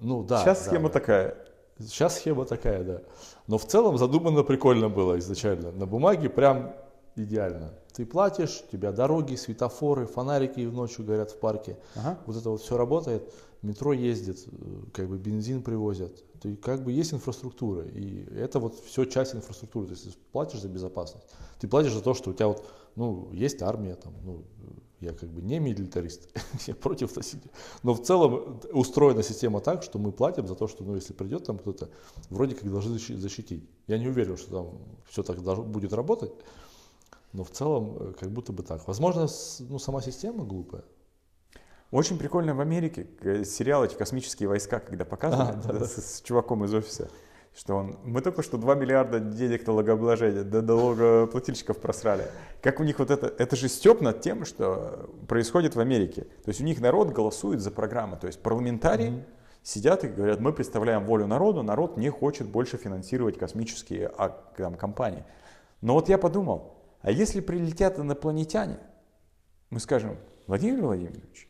Ну 0.00 0.22
да. 0.22 0.40
сейчас 0.42 0.64
да, 0.64 0.70
схема 0.70 0.88
да. 0.88 0.94
такая. 0.94 1.36
Сейчас 1.78 2.16
схема 2.16 2.44
такая, 2.44 2.84
да. 2.84 3.02
Но 3.46 3.58
в 3.58 3.66
целом 3.66 3.98
задумано 3.98 4.42
прикольно 4.42 4.88
было 4.88 5.18
изначально. 5.18 5.70
На 5.72 5.86
бумаге 5.86 6.28
прям 6.30 6.74
идеально. 7.16 7.74
Ты 7.92 8.06
платишь, 8.06 8.64
у 8.66 8.72
тебя 8.72 8.90
дороги, 8.90 9.36
светофоры, 9.36 10.06
фонарики 10.06 10.60
ночью 10.60 11.04
горят 11.04 11.30
в 11.30 11.38
парке. 11.38 11.76
Ага. 11.94 12.18
Вот 12.26 12.36
это 12.36 12.50
вот 12.50 12.60
все 12.62 12.76
работает. 12.76 13.32
Метро 13.64 13.92
ездит, 13.92 14.46
э, 14.46 14.84
как 14.92 15.08
бы 15.08 15.16
бензин 15.16 15.62
привозят. 15.62 16.22
Ты 16.40 16.54
как 16.56 16.84
бы 16.84 16.92
есть 16.92 17.14
инфраструктура. 17.14 17.86
И 17.86 18.24
это 18.34 18.60
вот 18.60 18.78
все 18.84 19.06
часть 19.06 19.34
инфраструктуры. 19.34 19.86
То 19.86 19.92
есть 19.92 20.04
ты 20.04 20.12
платишь 20.32 20.60
за 20.60 20.68
безопасность. 20.68 21.26
Ты 21.60 21.66
платишь 21.66 21.94
за 21.94 22.02
то, 22.02 22.12
что 22.14 22.30
у 22.30 22.34
тебя 22.34 22.48
вот 22.48 22.64
Ну, 22.96 23.30
есть 23.32 23.62
армия 23.62 23.94
там, 23.94 24.12
ну, 24.24 24.44
я 25.00 25.12
как 25.12 25.30
бы 25.30 25.42
не 25.42 25.58
милитарист, 25.58 26.28
я 26.66 26.74
против 26.74 27.16
насилия. 27.16 27.50
Но 27.82 27.94
в 27.94 28.02
целом 28.02 28.60
устроена 28.72 29.22
система 29.22 29.60
так, 29.60 29.82
что 29.82 29.98
мы 29.98 30.12
платим 30.12 30.46
за 30.46 30.54
то, 30.54 30.68
что, 30.68 30.84
ну, 30.84 30.94
если 30.94 31.12
придет 31.12 31.44
там 31.44 31.58
кто-то, 31.58 31.88
вроде 32.30 32.54
как 32.54 32.70
должны 32.70 32.98
защитить. 32.98 33.64
Я 33.86 33.98
не 33.98 34.08
уверен, 34.08 34.36
что 34.36 34.50
там 34.50 34.78
все 35.08 35.22
так 35.22 35.40
будет 35.66 35.92
работать, 35.92 36.32
но 37.32 37.44
в 37.44 37.50
целом 37.50 37.96
э, 37.98 38.12
как 38.20 38.30
будто 38.30 38.52
бы 38.52 38.62
так. 38.62 38.86
Возможно, 38.86 39.26
ну, 39.60 39.78
сама 39.78 40.02
система 40.02 40.44
глупая. 40.44 40.84
Очень 41.90 42.18
прикольно 42.18 42.54
в 42.54 42.60
Америке 42.60 43.06
сериал 43.44 43.84
эти 43.84 43.94
«Космические 43.94 44.48
войска», 44.48 44.80
когда 44.80 45.04
показывают 45.04 45.64
а, 45.64 45.72
да, 45.72 45.78
да, 45.80 45.86
с, 45.86 46.16
с 46.16 46.22
чуваком 46.22 46.64
из 46.64 46.74
офиса 46.74 47.08
что 47.56 47.76
он, 47.76 47.96
мы 48.02 48.20
только 48.20 48.42
что 48.42 48.58
2 48.58 48.74
миллиарда 48.74 49.20
денег 49.20 49.66
налогообложения, 49.66 50.42
до 50.42 50.60
налогоплательщиков 50.60 51.78
просрали. 51.78 52.26
Как 52.60 52.80
у 52.80 52.84
них 52.84 52.98
вот 52.98 53.10
это, 53.10 53.32
это 53.38 53.54
же 53.54 53.68
степ 53.68 54.00
над 54.00 54.20
тем, 54.20 54.44
что 54.44 55.08
происходит 55.28 55.76
в 55.76 55.80
Америке. 55.80 56.22
То 56.22 56.48
есть 56.48 56.60
у 56.60 56.64
них 56.64 56.80
народ 56.80 57.10
голосует 57.10 57.60
за 57.60 57.70
программы, 57.70 58.16
то 58.16 58.26
есть 58.26 58.42
парламентарии 58.42 59.10
mm-hmm. 59.10 59.24
сидят 59.62 60.04
и 60.04 60.08
говорят, 60.08 60.40
мы 60.40 60.52
представляем 60.52 61.04
волю 61.04 61.26
народу, 61.28 61.62
народ 61.62 61.96
не 61.96 62.10
хочет 62.10 62.48
больше 62.48 62.76
финансировать 62.76 63.38
космические 63.38 64.10
а, 64.18 64.30
там, 64.56 64.74
компании. 64.74 65.24
Но 65.80 65.94
вот 65.94 66.08
я 66.08 66.18
подумал, 66.18 66.74
а 67.02 67.12
если 67.12 67.40
прилетят 67.40 68.00
инопланетяне, 68.00 68.78
мы 69.70 69.78
скажем, 69.78 70.16
Владимир 70.48 70.82
Владимирович, 70.82 71.48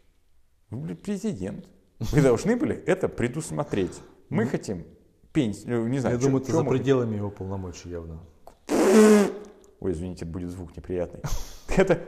вы 0.74 0.94
президент, 0.94 1.66
вы 1.98 2.20
должны 2.20 2.56
были 2.56 2.76
это 2.76 3.08
предусмотреть. 3.08 4.00
Мы 4.28 4.46
хотим 4.46 4.84
пенсию, 5.32 5.80
ну, 5.80 5.88
не 5.88 5.98
знаю. 5.98 6.16
Я 6.16 6.22
думаю, 6.22 6.42
это 6.42 6.52
за 6.52 6.64
пределами 6.64 7.16
его 7.16 7.30
полномочий 7.30 7.88
явно. 7.90 8.20
Ой, 9.80 9.92
извините, 9.92 10.24
будет 10.24 10.50
звук 10.50 10.76
неприятный. 10.76 11.20
Это, 11.76 12.00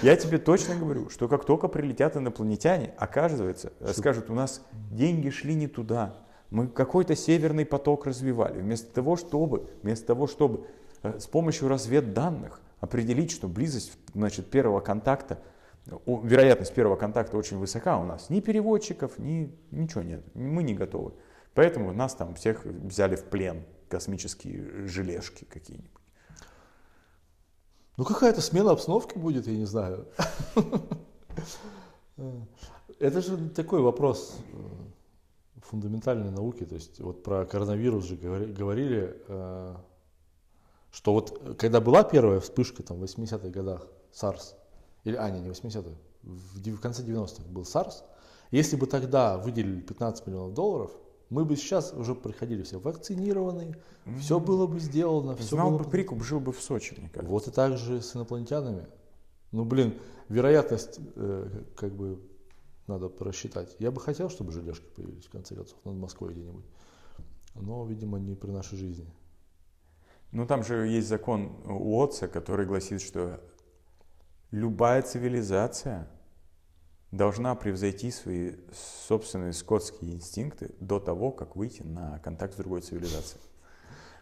я 0.00 0.16
тебе 0.16 0.38
точно 0.38 0.76
говорю, 0.76 1.10
что 1.10 1.28
как 1.28 1.44
только 1.44 1.68
прилетят 1.68 2.16
инопланетяне, 2.16 2.94
оказывается, 2.96 3.72
что? 3.80 3.92
скажут, 3.92 4.30
у 4.30 4.34
нас 4.34 4.62
деньги 4.90 5.28
шли 5.28 5.54
не 5.54 5.66
туда, 5.66 6.16
мы 6.50 6.68
какой-то 6.68 7.16
северный 7.16 7.66
поток 7.66 8.06
развивали, 8.06 8.60
вместо 8.60 8.92
того, 8.94 9.16
чтобы, 9.16 9.68
вместо 9.82 10.06
того, 10.06 10.26
чтобы 10.26 10.66
э, 11.02 11.18
с 11.18 11.26
помощью 11.26 11.68
разведданных 11.68 12.60
определить, 12.80 13.32
что 13.32 13.48
близость 13.48 13.92
значит, 14.14 14.50
первого 14.50 14.80
контакта, 14.80 15.40
вероятность 15.86 16.74
первого 16.74 16.96
контакта 16.96 17.36
очень 17.36 17.58
высока 17.58 17.98
у 17.98 18.04
нас. 18.04 18.30
Ни 18.30 18.40
переводчиков, 18.40 19.18
ни 19.18 19.54
ничего 19.70 20.02
нет, 20.02 20.24
мы 20.34 20.62
не 20.62 20.74
готовы. 20.74 21.12
Поэтому 21.54 21.92
нас 21.92 22.14
там 22.14 22.34
всех 22.34 22.64
взяли 22.64 23.16
в 23.16 23.24
плен 23.24 23.64
космические 23.88 24.86
желешки 24.86 25.44
какие-нибудь. 25.44 25.90
Ну 27.96 28.04
какая-то 28.04 28.40
смена 28.40 28.72
обстановки 28.72 29.16
будет, 29.16 29.46
я 29.46 29.56
не 29.56 29.66
знаю. 29.66 30.08
Это 32.98 33.20
же 33.20 33.50
такой 33.50 33.80
вопрос 33.80 34.36
э, 34.52 34.56
фундаментальной 35.62 36.30
науки. 36.30 36.64
То 36.64 36.74
есть 36.74 37.00
вот 37.00 37.22
про 37.22 37.44
коронавирус 37.44 38.04
же 38.04 38.16
говорили, 38.16 39.16
э, 39.28 39.76
что 40.90 41.12
вот 41.12 41.56
когда 41.58 41.80
была 41.80 42.02
первая 42.02 42.40
вспышка 42.40 42.82
там, 42.82 42.98
в 42.98 43.04
80-х 43.04 43.48
годах 43.48 43.86
SARS, 44.12 44.54
или, 45.04 45.16
а, 45.16 45.30
не, 45.30 45.40
не 45.40 45.50
80-х, 45.50 45.90
в 46.22 46.80
конце 46.80 47.02
90-х 47.02 47.44
был 47.48 47.62
SARS, 47.62 48.02
если 48.50 48.76
бы 48.76 48.86
тогда 48.86 49.38
выделили 49.38 49.80
15 49.80 50.26
миллионов 50.26 50.54
долларов, 50.54 50.90
мы 51.30 51.44
бы 51.44 51.56
сейчас 51.56 51.92
уже 51.92 52.14
приходили 52.14 52.62
все 52.62 52.78
вакцинированные, 52.78 53.76
mm-hmm. 54.06 54.18
все 54.18 54.38
было 54.38 54.66
бы 54.66 54.78
сделано. 54.78 55.36
Все 55.36 55.56
Знал 55.56 55.70
было 55.70 55.78
бы 55.78 55.90
прикуп, 55.90 56.22
жил 56.22 56.40
бы 56.40 56.52
в 56.52 56.60
Сочи, 56.60 56.94
мне 56.96 57.08
кажется. 57.08 57.30
Вот 57.30 57.48
и 57.48 57.50
так 57.50 57.76
же 57.76 58.00
с 58.00 58.14
инопланетянами. 58.14 58.86
Ну, 59.50 59.64
блин, 59.64 59.98
вероятность, 60.28 61.00
э, 61.16 61.62
как 61.76 61.94
бы, 61.94 62.20
надо 62.86 63.08
просчитать. 63.08 63.74
Я 63.78 63.90
бы 63.90 64.00
хотел, 64.00 64.28
чтобы 64.28 64.52
желешки 64.52 64.86
появились, 64.94 65.24
в 65.24 65.30
конце 65.30 65.54
концов, 65.54 65.78
над 65.84 65.96
Москвой 65.96 66.34
где-нибудь. 66.34 66.64
Но, 67.54 67.84
видимо, 67.86 68.18
не 68.18 68.34
при 68.34 68.50
нашей 68.50 68.76
жизни. 68.76 69.12
Ну, 70.32 70.46
там 70.46 70.64
же 70.64 70.86
есть 70.88 71.08
закон 71.08 71.56
Уотса, 71.64 72.28
который 72.28 72.66
гласит, 72.66 73.00
что 73.00 73.40
любая 74.54 75.02
цивилизация 75.02 76.08
должна 77.10 77.54
превзойти 77.54 78.10
свои 78.10 78.52
собственные 79.08 79.52
скотские 79.52 80.14
инстинкты 80.14 80.74
до 80.80 81.00
того, 81.00 81.32
как 81.32 81.56
выйти 81.56 81.82
на 81.82 82.18
контакт 82.20 82.54
с 82.54 82.56
другой 82.56 82.80
цивилизацией. 82.80 83.42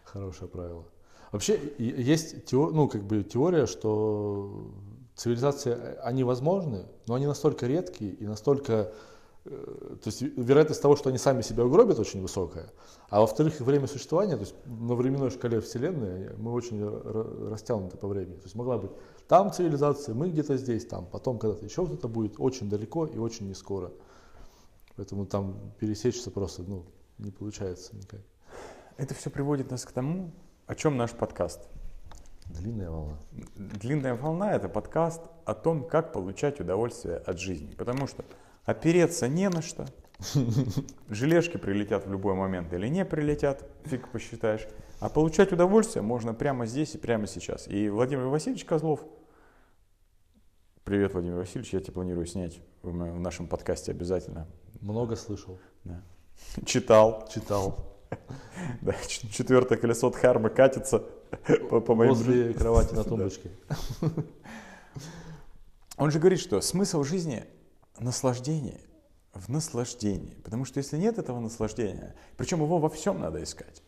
Хорошее 0.03 0.49
правило. 0.49 0.85
Вообще 1.31 1.59
есть 1.77 2.45
теор, 2.45 2.73
ну, 2.73 2.87
как 2.87 3.03
бы 3.03 3.23
теория, 3.23 3.65
что 3.65 4.71
цивилизации, 5.15 5.97
они 6.01 6.23
возможны, 6.23 6.85
но 7.07 7.15
они 7.15 7.27
настолько 7.27 7.67
редкие 7.67 8.11
и 8.13 8.25
настолько... 8.25 8.93
Э, 9.45 9.95
то 10.03 10.07
есть 10.07 10.21
вероятность 10.21 10.81
того, 10.81 10.95
что 10.95 11.09
они 11.09 11.17
сами 11.17 11.41
себя 11.41 11.65
угробят, 11.65 11.99
очень 11.99 12.21
высокая. 12.21 12.71
А 13.09 13.21
во-вторых, 13.21 13.59
время 13.59 13.87
существования, 13.87 14.35
то 14.35 14.41
есть 14.41 14.55
на 14.65 14.95
временной 14.95 15.31
шкале 15.31 15.59
Вселенной 15.61 16.35
мы 16.37 16.51
очень 16.51 16.83
растянуты 17.49 17.97
по 17.97 18.07
времени. 18.07 18.35
То 18.35 18.43
есть 18.43 18.55
могла 18.55 18.77
быть 18.77 18.91
там 19.27 19.51
цивилизация, 19.51 20.13
мы 20.13 20.29
где-то 20.29 20.57
здесь, 20.57 20.85
там, 20.85 21.05
потом 21.05 21.39
когда-то 21.39 21.65
еще 21.65 21.85
кто-то 21.85 22.07
будет 22.07 22.35
очень 22.39 22.69
далеко 22.69 23.05
и 23.05 23.17
очень 23.17 23.47
не 23.47 23.53
скоро. 23.53 23.91
Поэтому 24.95 25.25
там 25.25 25.73
пересечься 25.79 26.29
просто 26.29 26.63
ну, 26.63 26.85
не 27.17 27.31
получается 27.31 27.95
никак. 27.95 28.21
Это 28.97 29.15
все 29.15 29.29
приводит 29.29 29.71
нас 29.71 29.85
к 29.85 29.91
тому, 29.91 30.31
о 30.67 30.75
чем 30.75 30.97
наш 30.97 31.11
подкаст. 31.11 31.61
Длинная 32.45 32.89
волна. 32.89 33.17
Длинная 33.55 34.15
волна– 34.15 34.53
это 34.55 34.69
подкаст 34.69 35.21
о 35.45 35.53
том, 35.53 35.87
как 35.87 36.13
получать 36.13 36.59
удовольствие 36.59 37.17
от 37.17 37.39
жизни. 37.39 37.73
Потому 37.75 38.05
что 38.07 38.23
опереться 38.65 39.27
не 39.27 39.49
на 39.49 39.61
что. 39.61 39.85
Желешки 41.09 41.57
прилетят 41.57 42.05
в 42.05 42.11
любой 42.11 42.35
момент 42.35 42.71
или 42.73 42.87
не 42.87 43.05
прилетят, 43.05 43.67
фиг 43.85 44.09
посчитаешь. 44.09 44.67
А 45.03 45.09
получать 45.09 45.51
удовольствие 45.51 46.01
можно 46.01 46.33
прямо 46.33 46.65
здесь 46.65 46.95
и 46.95 46.97
прямо 46.97 47.27
сейчас. 47.27 47.67
И 47.67 47.89
Владимир 47.89 48.27
Васильевич 48.27 48.63
Козлов– 48.63 49.01
Привет, 50.85 51.13
Владимир 51.13 51.39
Васильевич, 51.39 51.73
я 51.73 51.81
тебе 51.81 51.91
планирую 51.91 52.25
снять 52.25 52.61
в, 52.83 52.89
в 52.89 53.19
нашем 53.19 53.47
подкасте 53.47 53.91
обязательно. 53.91 54.47
Много 54.79 55.17
слышал. 55.17 55.59
Да. 55.83 56.01
Читал. 56.65 57.27
Читал. 57.33 57.97
Да, 58.81 58.93
четвертое 59.07 59.77
колесо 59.77 60.09
Дхармы 60.09 60.49
катится 60.49 60.99
по, 61.69 61.81
по 61.81 61.95
моим... 61.95 62.11
Возле 62.11 62.53
кровати 62.53 62.93
на 62.93 63.03
тумбочке. 63.03 63.49
Он 65.97 66.11
же 66.11 66.19
говорит, 66.19 66.39
что 66.39 66.61
смысл 66.61 67.03
жизни– 67.03 67.43
наслаждение, 67.99 68.79
в 69.33 69.49
наслаждении. 69.49 70.35
Потому 70.43 70.63
что 70.63 70.77
если 70.77 70.97
нет 70.97 71.17
этого 71.17 71.41
наслаждения, 71.41 72.15
причем 72.37 72.61
его 72.61 72.77
во 72.77 72.89
всем 72.89 73.19
надо 73.19 73.43
искать. 73.43 73.83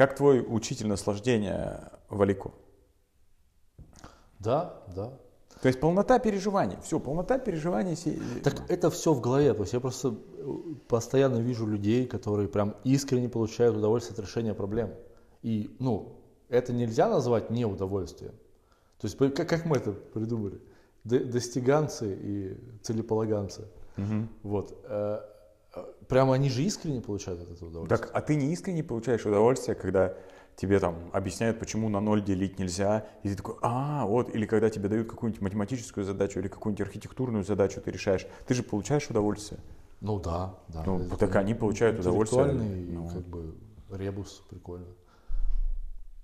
Как 0.00 0.16
твой 0.16 0.40
учитель 0.40 0.86
наслаждения 0.86 1.90
Валико? 2.08 2.52
Да, 4.38 4.82
да. 4.96 5.12
То 5.60 5.68
есть 5.68 5.78
полнота 5.78 6.18
переживаний. 6.18 6.78
Все, 6.82 6.98
полнота 6.98 7.38
переживаний. 7.38 7.98
Так 8.42 8.62
это 8.70 8.88
все 8.88 9.12
в 9.12 9.20
голове. 9.20 9.52
То 9.52 9.60
есть 9.60 9.74
я 9.74 9.80
просто 9.80 10.14
э, 10.38 10.52
постоянно 10.88 11.36
вижу 11.36 11.66
людей, 11.66 12.06
которые 12.06 12.48
прям 12.48 12.76
искренне 12.82 13.28
получают 13.28 13.76
удовольствие 13.76 14.14
от 14.14 14.20
решения 14.20 14.54
проблем. 14.54 14.94
И, 15.42 15.76
ну, 15.78 16.16
это 16.48 16.72
нельзя 16.72 17.10
назвать 17.10 17.50
неудовольствием. 17.50 18.32
То 19.02 19.06
есть 19.06 19.18
как, 19.18 19.46
как 19.46 19.66
мы 19.66 19.76
это 19.76 19.92
придумали? 19.92 20.62
Достиганцы 21.04 22.18
и 22.18 22.80
целеполаганцы. 22.80 23.68
Угу. 23.98 24.28
Вот. 24.44 24.82
Прямо 26.08 26.34
они 26.34 26.50
же 26.50 26.62
искренне 26.62 27.00
получают 27.00 27.42
от 27.42 27.50
этого 27.52 27.68
удовольствие. 27.68 27.98
Так, 27.98 28.10
а 28.12 28.20
ты 28.20 28.34
не 28.34 28.52
искренне 28.52 28.82
получаешь 28.82 29.24
удовольствие, 29.24 29.76
когда 29.76 30.14
тебе 30.56 30.80
там 30.80 31.10
объясняют, 31.12 31.58
почему 31.58 31.88
на 31.88 32.00
ноль 32.00 32.22
делить 32.22 32.58
нельзя, 32.58 33.06
и 33.22 33.28
ты 33.28 33.36
такой, 33.36 33.54
а, 33.62 34.04
вот, 34.04 34.34
или 34.34 34.46
когда 34.46 34.68
тебе 34.68 34.88
дают 34.88 35.08
какую-нибудь 35.08 35.40
математическую 35.40 36.04
задачу 36.04 36.40
или 36.40 36.48
какую-нибудь 36.48 36.86
архитектурную 36.86 37.44
задачу 37.44 37.80
ты 37.80 37.90
решаешь, 37.90 38.26
ты 38.46 38.54
же 38.54 38.62
получаешь 38.62 39.08
удовольствие. 39.08 39.60
Ну 40.00 40.18
да, 40.18 40.58
да. 40.68 40.82
Ну, 40.84 41.00
это, 41.00 41.16
так 41.16 41.36
они 41.36 41.54
получают 41.54 42.00
удовольствие. 42.00 42.52
Ну, 42.52 43.08
как 43.08 43.26
бы 43.26 43.54
ребус, 43.90 44.42
прикольно. 44.50 44.86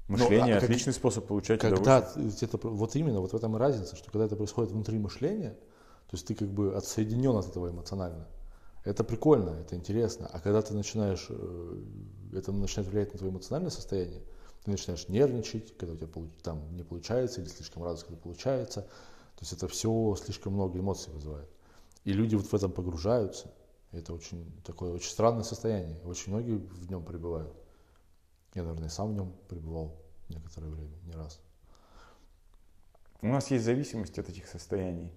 Мышление 0.09 0.55
ну, 0.55 0.61
а 0.61 0.64
отличный 0.64 0.92
как, 0.92 1.01
способ 1.01 1.26
получать 1.26 1.61
когда 1.61 1.80
удовольствие. 1.80 2.49
Это, 2.49 2.68
вот 2.68 2.97
именно, 2.97 3.20
вот 3.20 3.32
в 3.32 3.36
этом 3.36 3.57
и 3.57 3.59
разница, 3.59 3.97
что 3.97 4.11
когда 4.11 4.26
это 4.26 4.36
происходит 4.36 4.70
внутри 4.70 4.99
мышления, 4.99 5.51
то 5.51 6.14
есть 6.14 6.26
ты 6.26 6.34
как 6.34 6.49
бы 6.49 6.74
отсоединен 6.76 7.36
от 7.36 7.49
этого 7.49 7.70
эмоционально. 7.70 8.26
Это 8.87 9.03
прикольно, 9.03 9.51
это 9.51 9.74
интересно. 9.74 10.30
А 10.32 10.39
когда 10.39 10.62
ты 10.62 10.72
начинаешь, 10.72 11.26
э, 11.28 11.82
это 12.32 12.53
начинает 12.53 12.89
влиять 12.89 13.12
на 13.12 13.18
твое 13.18 13.32
эмоциональное 13.32 13.72
состояние, 13.72 14.22
ты 14.62 14.70
начинаешь 14.70 15.09
нервничать, 15.09 15.76
когда 15.76 15.95
у 15.95 15.97
тебя 15.97 16.09
там 16.45 16.76
не 16.76 16.84
получается, 16.84 17.41
или 17.41 17.49
слишком 17.49 17.82
радостно, 17.82 18.11
когда 18.11 18.22
получается. 18.22 18.82
То 18.82 19.41
есть 19.41 19.53
это 19.53 19.66
все 19.66 20.14
слишком 20.22 20.53
много 20.53 20.78
эмоций 20.78 21.12
вызывает. 21.12 21.49
И 22.05 22.12
люди 22.12 22.37
вот 22.37 22.47
в 22.47 22.55
этом 22.55 22.70
погружаются. 22.70 23.53
Это 23.91 24.14
очень 24.14 24.53
такое 24.62 24.93
очень 24.93 25.11
странное 25.11 25.43
состояние. 25.43 26.01
Очень 26.05 26.32
многие 26.32 26.55
в 26.55 26.89
нем 26.89 27.05
пребывают. 27.05 27.57
Я, 28.55 28.62
наверное, 28.62 28.89
сам 28.89 29.11
в 29.11 29.14
нем 29.14 29.34
пребывал 29.49 29.97
некоторое 30.28 30.68
время, 30.68 30.97
не 31.07 31.12
раз. 31.12 31.41
У 33.20 33.26
нас 33.26 33.51
есть 33.51 33.64
зависимость 33.64 34.16
от 34.20 34.28
этих 34.28 34.47
состояний. 34.47 35.11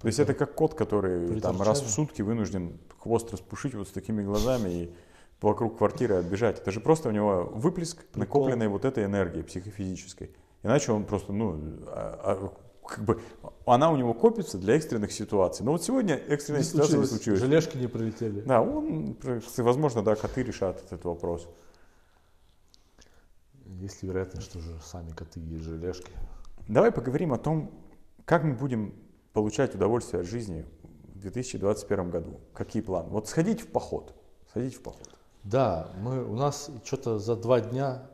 То 0.00 0.06
есть 0.08 0.18
это 0.18 0.34
как 0.34 0.54
кот, 0.54 0.74
который 0.74 1.40
там 1.40 1.60
раз 1.62 1.82
в 1.82 1.90
сутки 1.90 2.22
вынужден 2.22 2.78
хвост 2.98 3.32
распушить 3.32 3.74
вот 3.74 3.88
с 3.88 3.90
такими 3.92 4.22
глазами 4.22 4.68
и 4.70 4.94
вокруг 5.40 5.78
квартиры 5.78 6.16
отбежать. 6.16 6.58
Это 6.60 6.70
же 6.70 6.80
просто 6.80 7.08
у 7.08 7.12
него 7.12 7.50
выплеск 7.54 7.98
Прикол. 8.06 8.20
накопленной 8.20 8.68
вот 8.68 8.84
этой 8.84 9.04
энергии 9.04 9.42
психофизической. 9.42 10.30
Иначе 10.62 10.92
он 10.92 11.04
просто, 11.04 11.32
ну, 11.32 11.60
а- 11.86 12.20
а, 12.22 12.86
как 12.86 13.04
бы, 13.04 13.20
она 13.66 13.90
у 13.90 13.96
него 13.96 14.14
копится 14.14 14.58
для 14.58 14.76
экстренных 14.76 15.12
ситуаций. 15.12 15.64
Но 15.64 15.72
вот 15.72 15.82
сегодня 15.82 16.14
экстренная 16.14 16.62
Не 16.62 16.66
ситуация 16.66 16.98
не 16.98 17.06
случилось, 17.06 17.10
случилась. 17.10 17.40
желешки 17.40 17.76
не 17.76 17.86
прилетели. 17.88 18.40
Да, 18.42 18.62
он, 18.62 19.16
возможно, 19.58 20.02
да, 20.02 20.14
коты 20.14 20.42
решат 20.42 20.82
этот 20.84 21.04
вопрос. 21.04 21.48
Есть 23.80 24.02
ли 24.02 24.08
вероятность, 24.08 24.46
что 24.46 24.60
же 24.60 24.78
сами 24.84 25.10
коты 25.10 25.40
есть 25.40 25.64
желешки? 25.64 26.10
Давай 26.68 26.90
поговорим 26.92 27.32
о 27.32 27.38
том, 27.38 27.70
как 28.24 28.44
мы 28.44 28.54
будем 28.54 28.94
получать 29.36 29.74
удовольствие 29.74 30.22
от 30.22 30.26
жизни 30.26 30.64
в 31.14 31.18
2021 31.18 32.10
году. 32.10 32.40
Какие 32.54 32.82
планы? 32.82 33.10
Вот 33.10 33.28
сходить 33.28 33.60
в 33.60 33.66
поход. 33.66 34.14
Сходить 34.48 34.74
в 34.76 34.80
поход. 34.80 35.10
Да, 35.44 35.92
мы, 36.00 36.24
у 36.24 36.34
нас 36.34 36.70
что-то 36.84 37.18
за 37.18 37.36
два 37.36 37.60
дня, 37.60 38.10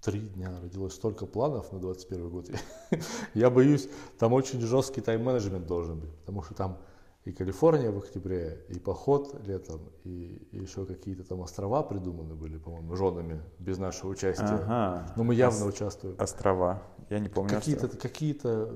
три 0.00 0.20
дня 0.20 0.52
родилось 0.62 0.94
столько 0.94 1.26
планов 1.26 1.72
на 1.72 1.80
21 1.80 2.30
год. 2.30 2.50
Я 3.34 3.50
боюсь, 3.50 3.88
там 4.16 4.32
очень 4.32 4.60
жесткий 4.60 5.00
тайм-менеджмент 5.00 5.66
должен 5.66 5.98
быть, 5.98 6.14
потому 6.20 6.44
что 6.44 6.54
там 6.54 6.78
и 7.24 7.32
Калифорния 7.32 7.90
в 7.90 7.98
октябре, 7.98 8.64
и 8.68 8.78
поход 8.78 9.44
летом, 9.44 9.80
и, 10.04 10.46
и 10.52 10.58
еще 10.60 10.86
какие-то 10.86 11.24
там 11.24 11.40
острова 11.40 11.82
придуманы 11.82 12.36
были, 12.36 12.58
по-моему, 12.58 12.94
женами 12.94 13.42
без 13.58 13.76
нашего 13.78 14.10
участия. 14.10 14.44
Ага. 14.44 15.12
Но 15.16 15.24
мы 15.24 15.34
явно 15.34 15.66
Ос- 15.66 15.74
участвуем. 15.74 16.14
Острова. 16.16 16.80
Я 17.10 17.18
не 17.20 17.28
помню 17.28 17.50
Какие-то 17.50 17.88
какие 17.88 18.32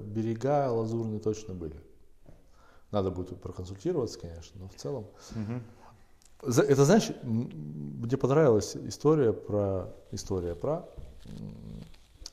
берега 0.06 0.70
лазурные 0.70 1.20
точно 1.20 1.54
были. 1.54 1.76
Надо 2.90 3.10
будет 3.10 3.40
проконсультироваться, 3.40 4.18
конечно, 4.18 4.60
но 4.60 4.68
в 4.68 4.74
целом. 4.74 5.06
За- 6.42 6.62
Это 6.62 6.84
знаешь, 6.84 7.10
мне 7.22 8.16
понравилась 8.16 8.74
история 8.76 9.32
про 9.32 9.94
история 10.10 10.54
про, 10.54 10.88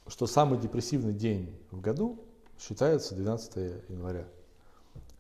что 0.08 0.26
самый 0.28 0.58
депрессивный 0.60 1.14
день 1.14 1.56
в 1.72 1.80
году 1.80 2.20
считается 2.60 3.16
12 3.16 3.84
января. 3.90 4.26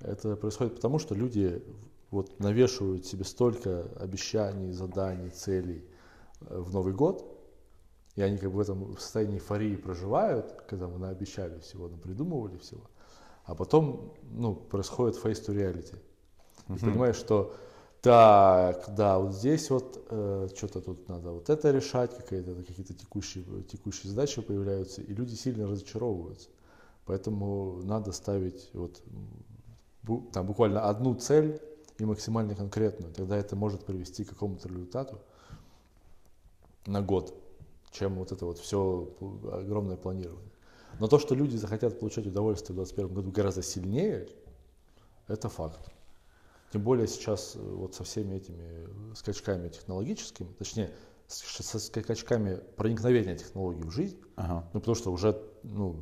Это 0.01 0.35
происходит 0.35 0.75
потому, 0.75 0.97
что 0.99 1.13
люди 1.13 1.61
вот 2.09 2.39
навешивают 2.39 3.05
себе 3.05 3.23
столько 3.23 3.83
обещаний, 3.99 4.71
заданий, 4.71 5.29
целей 5.29 5.83
э, 6.41 6.57
в 6.59 6.73
Новый 6.73 6.93
год, 6.93 7.23
и 8.19 8.21
они 8.21 8.37
как 8.37 8.51
бы 8.51 8.57
в 8.57 8.59
этом 8.59 8.97
состоянии 8.97 9.35
эйфории 9.35 9.77
проживают, 9.77 10.63
когда 10.67 10.89
мы 10.89 10.97
наобещали 10.99 11.57
всего, 11.59 11.87
придумывали 11.87 12.57
всего, 12.57 12.81
а 13.45 13.55
потом 13.55 14.13
ну, 14.33 14.55
происходит 14.55 15.15
face 15.15 15.41
to 15.45 15.55
reality. 15.55 15.95
И 16.67 16.71
Мгм. 16.73 16.81
понимаешь, 16.81 17.15
что 17.15 17.55
так, 18.01 18.93
да, 18.93 19.19
вот 19.19 19.33
здесь 19.33 19.69
вот 19.69 20.05
э, 20.09 20.49
что-то 20.53 20.81
тут 20.81 21.07
надо 21.07 21.31
вот 21.31 21.49
это 21.49 21.71
решать, 21.71 22.13
какие-то 22.13 22.55
какие-то 22.55 22.93
текущие, 22.93 23.45
текущие 23.63 24.09
задачи 24.09 24.41
появляются, 24.41 25.01
и 25.01 25.13
люди 25.13 25.35
сильно 25.35 25.65
разочаровываются. 25.65 26.49
Поэтому 27.05 27.81
надо 27.83 28.11
ставить 28.11 28.69
вот 28.73 29.01
бу- 30.03 30.29
там 30.33 30.45
буквально 30.45 30.89
одну 30.89 31.15
цель 31.15 31.61
и 31.97 32.03
максимально 32.03 32.53
конкретную. 32.53 33.13
Тогда 33.13 33.37
это 33.37 33.55
может 33.55 33.85
привести 33.85 34.25
к 34.25 34.29
какому-то 34.31 34.67
результату 34.67 35.19
на 36.85 37.01
год, 37.01 37.33
чем 37.91 38.15
вот 38.15 38.31
это 38.31 38.45
вот 38.45 38.57
все 38.59 39.13
огромное 39.51 39.97
планирование. 39.97 40.51
Но 40.99 41.07
то, 41.07 41.19
что 41.19 41.35
люди 41.35 41.55
захотят 41.55 41.99
получать 41.99 42.27
удовольствие 42.27 42.73
в 42.73 42.77
2021 42.83 43.13
году 43.13 43.31
гораздо 43.31 43.61
сильнее, 43.61 44.27
это 45.27 45.49
факт. 45.49 45.91
Тем 46.71 46.83
более 46.83 47.07
сейчас 47.07 47.55
э, 47.55 47.59
вот 47.59 47.95
со 47.95 48.03
всеми 48.03 48.35
этими 48.35 48.63
э, 49.11 49.15
скачками 49.15 49.69
технологическими, 49.69 50.51
точнее, 50.53 50.91
со 51.27 51.79
скачками 51.79 52.59
проникновения 52.75 53.35
технологий 53.35 53.83
в 53.83 53.91
жизнь, 53.91 54.19
Ага. 54.35 54.67
ну, 54.73 54.79
потому 54.79 54.95
что 54.95 55.11
уже, 55.11 55.39
ну, 55.63 55.95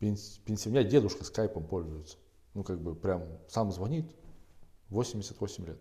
пенс- 0.00 0.38
пенсионер, 0.44 0.84
дедушка 0.84 1.24
скайпом 1.24 1.66
пользуется. 1.66 2.18
Ну, 2.54 2.62
как 2.62 2.80
бы 2.80 2.94
прям 2.94 3.24
сам 3.48 3.70
звонит, 3.72 4.06
88 4.90 5.66
лет. 5.66 5.78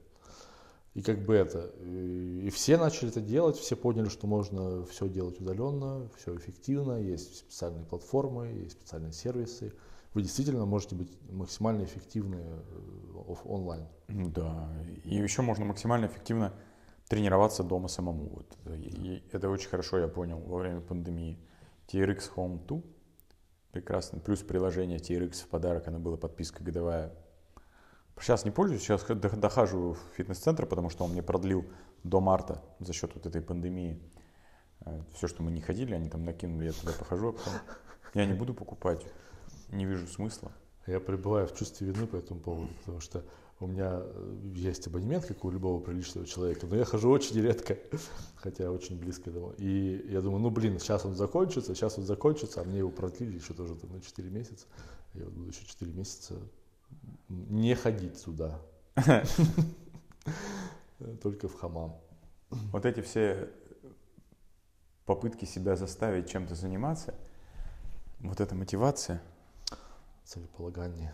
И 0.96 1.02
как 1.02 1.26
бы 1.26 1.36
это, 1.36 1.74
и, 1.82 2.50
все 2.52 2.78
начали 2.78 3.10
это 3.10 3.20
делать, 3.20 3.58
все 3.58 3.76
поняли, 3.76 4.08
что 4.08 4.28
можно 4.28 4.86
все 4.86 5.10
делать 5.10 5.42
удаленно, 5.42 6.10
все 6.16 6.34
эффективно, 6.38 6.94
есть 7.02 7.40
специальные 7.40 7.84
платформы, 7.84 8.48
есть 8.48 8.80
специальные 8.80 9.12
сервисы. 9.12 9.74
Вы 10.14 10.22
действительно 10.22 10.66
можете 10.66 10.96
быть 10.96 11.12
максимально 11.30 11.84
эффективны 11.84 12.38
э, 12.38 13.36
онлайн. 13.44 13.88
Да. 14.08 14.72
И 15.04 15.16
еще 15.16 15.42
можно 15.42 15.66
максимально 15.66 16.06
эффективно 16.06 16.54
тренироваться 17.10 17.64
дома 17.64 17.90
самому. 17.90 18.30
Вот. 18.30 18.58
И 18.74 19.22
это 19.34 19.50
очень 19.50 19.68
хорошо 19.68 20.00
я 20.00 20.08
понял 20.08 20.40
во 20.40 20.60
время 20.60 20.80
пандемии. 20.80 21.38
TRX 21.88 22.32
Home 22.38 22.66
2. 22.66 22.82
Прекрасно. 23.74 24.20
Плюс 24.20 24.40
приложение 24.40 25.00
TRX 25.00 25.44
в 25.44 25.48
подарок. 25.50 25.90
Оно 25.90 26.00
было 26.00 26.16
подписка 26.16 26.64
годовая. 26.64 27.14
Сейчас 28.20 28.46
не 28.46 28.52
пользуюсь, 28.52 28.82
сейчас 28.82 29.04
дохаживаю 29.06 29.94
в 29.94 30.00
фитнес-центр, 30.16 30.66
потому 30.66 30.90
что 30.90 31.04
он 31.04 31.12
мне 31.12 31.22
продлил 31.22 31.66
до 32.04 32.22
марта 32.22 32.64
за 32.80 32.94
счет 32.94 33.12
вот 33.14 33.26
этой 33.26 33.42
пандемии. 33.42 34.00
Все, 35.14 35.28
что 35.28 35.44
мы 35.44 35.52
не 35.52 35.62
ходили, 35.62 35.94
они 35.94 36.10
там 36.10 36.24
накинули, 36.24 36.66
я 36.66 36.72
туда 36.72 36.94
похожу, 36.94 37.36
а 37.46 38.20
я 38.20 38.26
не 38.26 38.34
буду 38.34 38.54
покупать, 38.54 39.06
не 39.72 39.86
вижу 39.86 40.08
смысла. 40.08 40.52
Я 40.88 41.00
пребываю 41.00 41.48
в 41.48 41.56
чувстве 41.56 41.88
вины 41.88 42.06
по 42.06 42.16
этому 42.16 42.40
поводу, 42.40 42.70
потому 42.80 43.00
что 43.00 43.26
у 43.60 43.68
меня 43.68 44.02
э, 44.04 44.38
есть 44.54 44.86
абонемент, 44.88 45.26
как 45.26 45.44
у 45.44 45.50
любого 45.50 45.82
приличного 45.82 46.28
человека, 46.28 46.68
но 46.68 46.76
я 46.76 46.86
хожу 46.86 47.10
очень 47.10 47.42
редко, 47.42 47.78
хотя 48.36 48.70
очень 48.70 49.00
близко 49.00 49.32
домой. 49.32 49.56
И 49.58 50.06
я 50.10 50.22
думаю, 50.22 50.42
ну 50.42 50.52
блин, 50.52 50.78
сейчас 50.78 51.06
он 51.06 51.16
закончится, 51.16 51.74
сейчас 51.74 51.98
он 51.98 52.04
закончится, 52.04 52.62
а 52.62 52.64
мне 52.66 52.80
его 52.80 52.92
продлили 52.92 53.38
еще 53.38 53.54
тоже 53.54 53.76
там 53.76 53.94
на 53.94 54.02
4 54.02 54.30
месяца. 54.30 54.68
Я 55.14 55.26
вот 55.26 55.34
буду 55.34 55.50
еще 55.50 55.66
4 55.66 55.92
месяца 55.92 56.36
не 57.30 57.76
ходить 57.76 58.18
сюда. 58.18 58.62
Только 61.22 61.48
в 61.48 61.56
хамам. 61.56 61.98
Вот 62.50 62.86
эти 62.86 63.02
все 63.02 63.50
попытки 65.06 65.46
себя 65.46 65.76
заставить 65.76 66.30
чем-то 66.30 66.56
заниматься, 66.56 67.14
вот 68.20 68.42
эта 68.42 68.56
мотивация. 68.56 69.22
Целеполагание. 70.24 71.14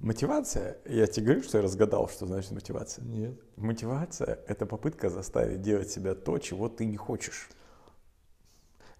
Мотивация, 0.00 0.78
я 0.86 1.06
тебе 1.06 1.26
говорю, 1.26 1.42
что 1.42 1.58
я 1.58 1.62
разгадал, 1.62 2.08
что 2.08 2.26
значит 2.26 2.50
мотивация. 2.52 3.04
Нет. 3.04 3.38
Мотивация– 3.56 4.40
это 4.48 4.66
попытка 4.66 5.10
заставить 5.10 5.62
делать 5.62 5.90
себя 5.90 6.14
то, 6.14 6.38
чего 6.38 6.68
ты 6.68 6.84
не 6.84 6.96
хочешь. 6.96 7.48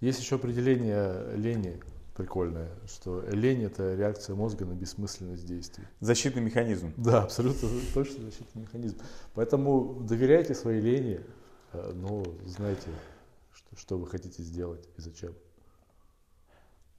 Есть 0.01 0.21
еще 0.21 0.37
определение 0.37 1.37
лени 1.37 1.81
прикольное, 2.19 2.69
что 2.87 3.23
лень 3.31 3.63
это 3.63 3.95
реакция 3.95 4.35
мозга 4.35 4.67
на 4.67 4.75
бессмысленность 4.75 5.47
действий. 5.47 5.85
Защитный 6.01 6.43
механизм. 6.43 6.93
Да, 6.97 7.23
абсолютно 7.23 7.69
точно 7.95 8.25
защитный 8.25 8.63
механизм. 8.63 8.99
Поэтому 9.35 10.01
доверяйте 10.01 10.55
своей 10.55 10.81
лени, 10.81 11.21
э, 11.73 11.93
но 11.95 12.25
знайте, 12.45 12.89
что, 13.55 13.77
что 13.77 13.99
вы 13.99 14.09
хотите 14.09 14.43
сделать 14.43 14.87
и 14.97 15.01
зачем. 15.01 15.33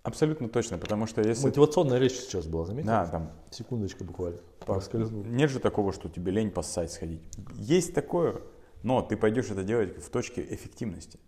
Абсолютно 0.03 0.47
точно, 0.47 0.77
потому 0.77 1.05
что 1.05 1.21
если... 1.21 1.45
Мотивационная 1.45 1.99
речь 1.99 2.13
сейчас 2.13 2.47
была, 2.47 2.65
заметил? 2.65 2.87
Да, 2.87 3.05
там 3.05 3.31
Секундочка 3.51 4.05
буквально. 4.05 4.39
по- 4.61 4.73
Проскользнула. 4.75 5.23
нет 5.25 5.49
же 5.51 5.59
такого, 5.59 5.91
что 5.91 6.07
тебе 6.07 6.31
лень 6.31 6.49
поссать 6.49 6.93
сходить. 6.93 7.21
Есть 7.55 7.93
такое, 7.93 8.41
но 8.83 9.01
ты 9.01 9.17
пойдешь 9.17 9.51
это 9.51 9.63
делать 9.63 10.01
в 10.01 10.09
точке 10.09 10.41
эффективности. 10.49 11.19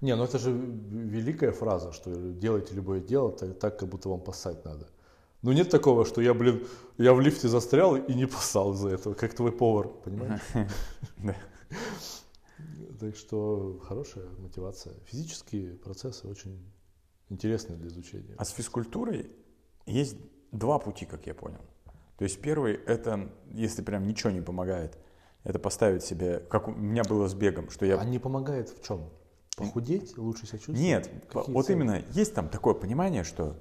Не, 0.00 0.16
ну 0.16 0.24
это 0.24 0.38
же 0.38 0.50
великая 0.52 1.52
фраза, 1.52 1.92
что 1.92 2.10
делайте 2.32 2.74
любое 2.74 3.00
дело 3.00 3.32
так, 3.32 3.58
так, 3.58 3.78
как 3.78 3.88
будто 3.88 4.08
вам 4.08 4.20
поссать 4.20 4.64
надо. 4.64 4.88
Ну 5.42 5.52
нет 5.52 5.70
такого, 5.70 6.04
что 6.04 6.20
я, 6.20 6.34
блин, 6.34 6.66
я 6.98 7.14
в 7.14 7.20
лифте 7.20 7.48
застрял 7.48 7.96
и 7.96 8.14
не 8.14 8.26
поссал 8.26 8.74
из-за 8.74 8.90
этого, 8.90 9.14
как 9.14 9.34
твой 9.34 9.52
повар, 9.52 9.88
понимаешь? 9.88 10.40
Да. 11.18 11.36
Так 12.98 13.16
что 13.16 13.80
хорошая 13.82 14.28
мотивация. 14.38 14.92
Физические 15.06 15.76
процессы 15.76 16.28
очень 16.28 16.62
интересны 17.30 17.76
для 17.76 17.88
изучения. 17.88 18.34
А 18.36 18.44
с 18.44 18.50
физкультурой 18.50 19.30
есть 19.86 20.16
два 20.52 20.78
пути, 20.78 21.06
как 21.06 21.26
я 21.26 21.34
понял. 21.34 21.64
То 22.18 22.24
есть 22.24 22.42
первый– 22.42 22.74
это, 22.86 23.30
если 23.50 23.80
прям 23.80 24.06
ничего 24.06 24.30
не 24.30 24.42
помогает, 24.42 24.98
это 25.44 25.58
поставить 25.58 26.04
себе, 26.04 26.40
как 26.50 26.68
у 26.68 26.72
меня 26.72 27.02
было 27.02 27.26
с 27.28 27.34
бегом, 27.34 27.70
что 27.70 27.86
я... 27.86 27.96
А 27.96 28.04
не 28.04 28.18
помогает 28.18 28.68
в 28.68 28.86
чем? 28.86 29.08
Похудеть, 29.66 30.16
лучше 30.18 30.46
себя 30.46 30.58
чувствовать? 30.58 30.80
Нет, 30.80 31.10
Какие 31.30 31.54
вот 31.54 31.66
цели? 31.66 31.76
именно 31.76 32.02
есть 32.12 32.34
там 32.34 32.48
такое 32.48 32.74
понимание, 32.74 33.24
что 33.24 33.56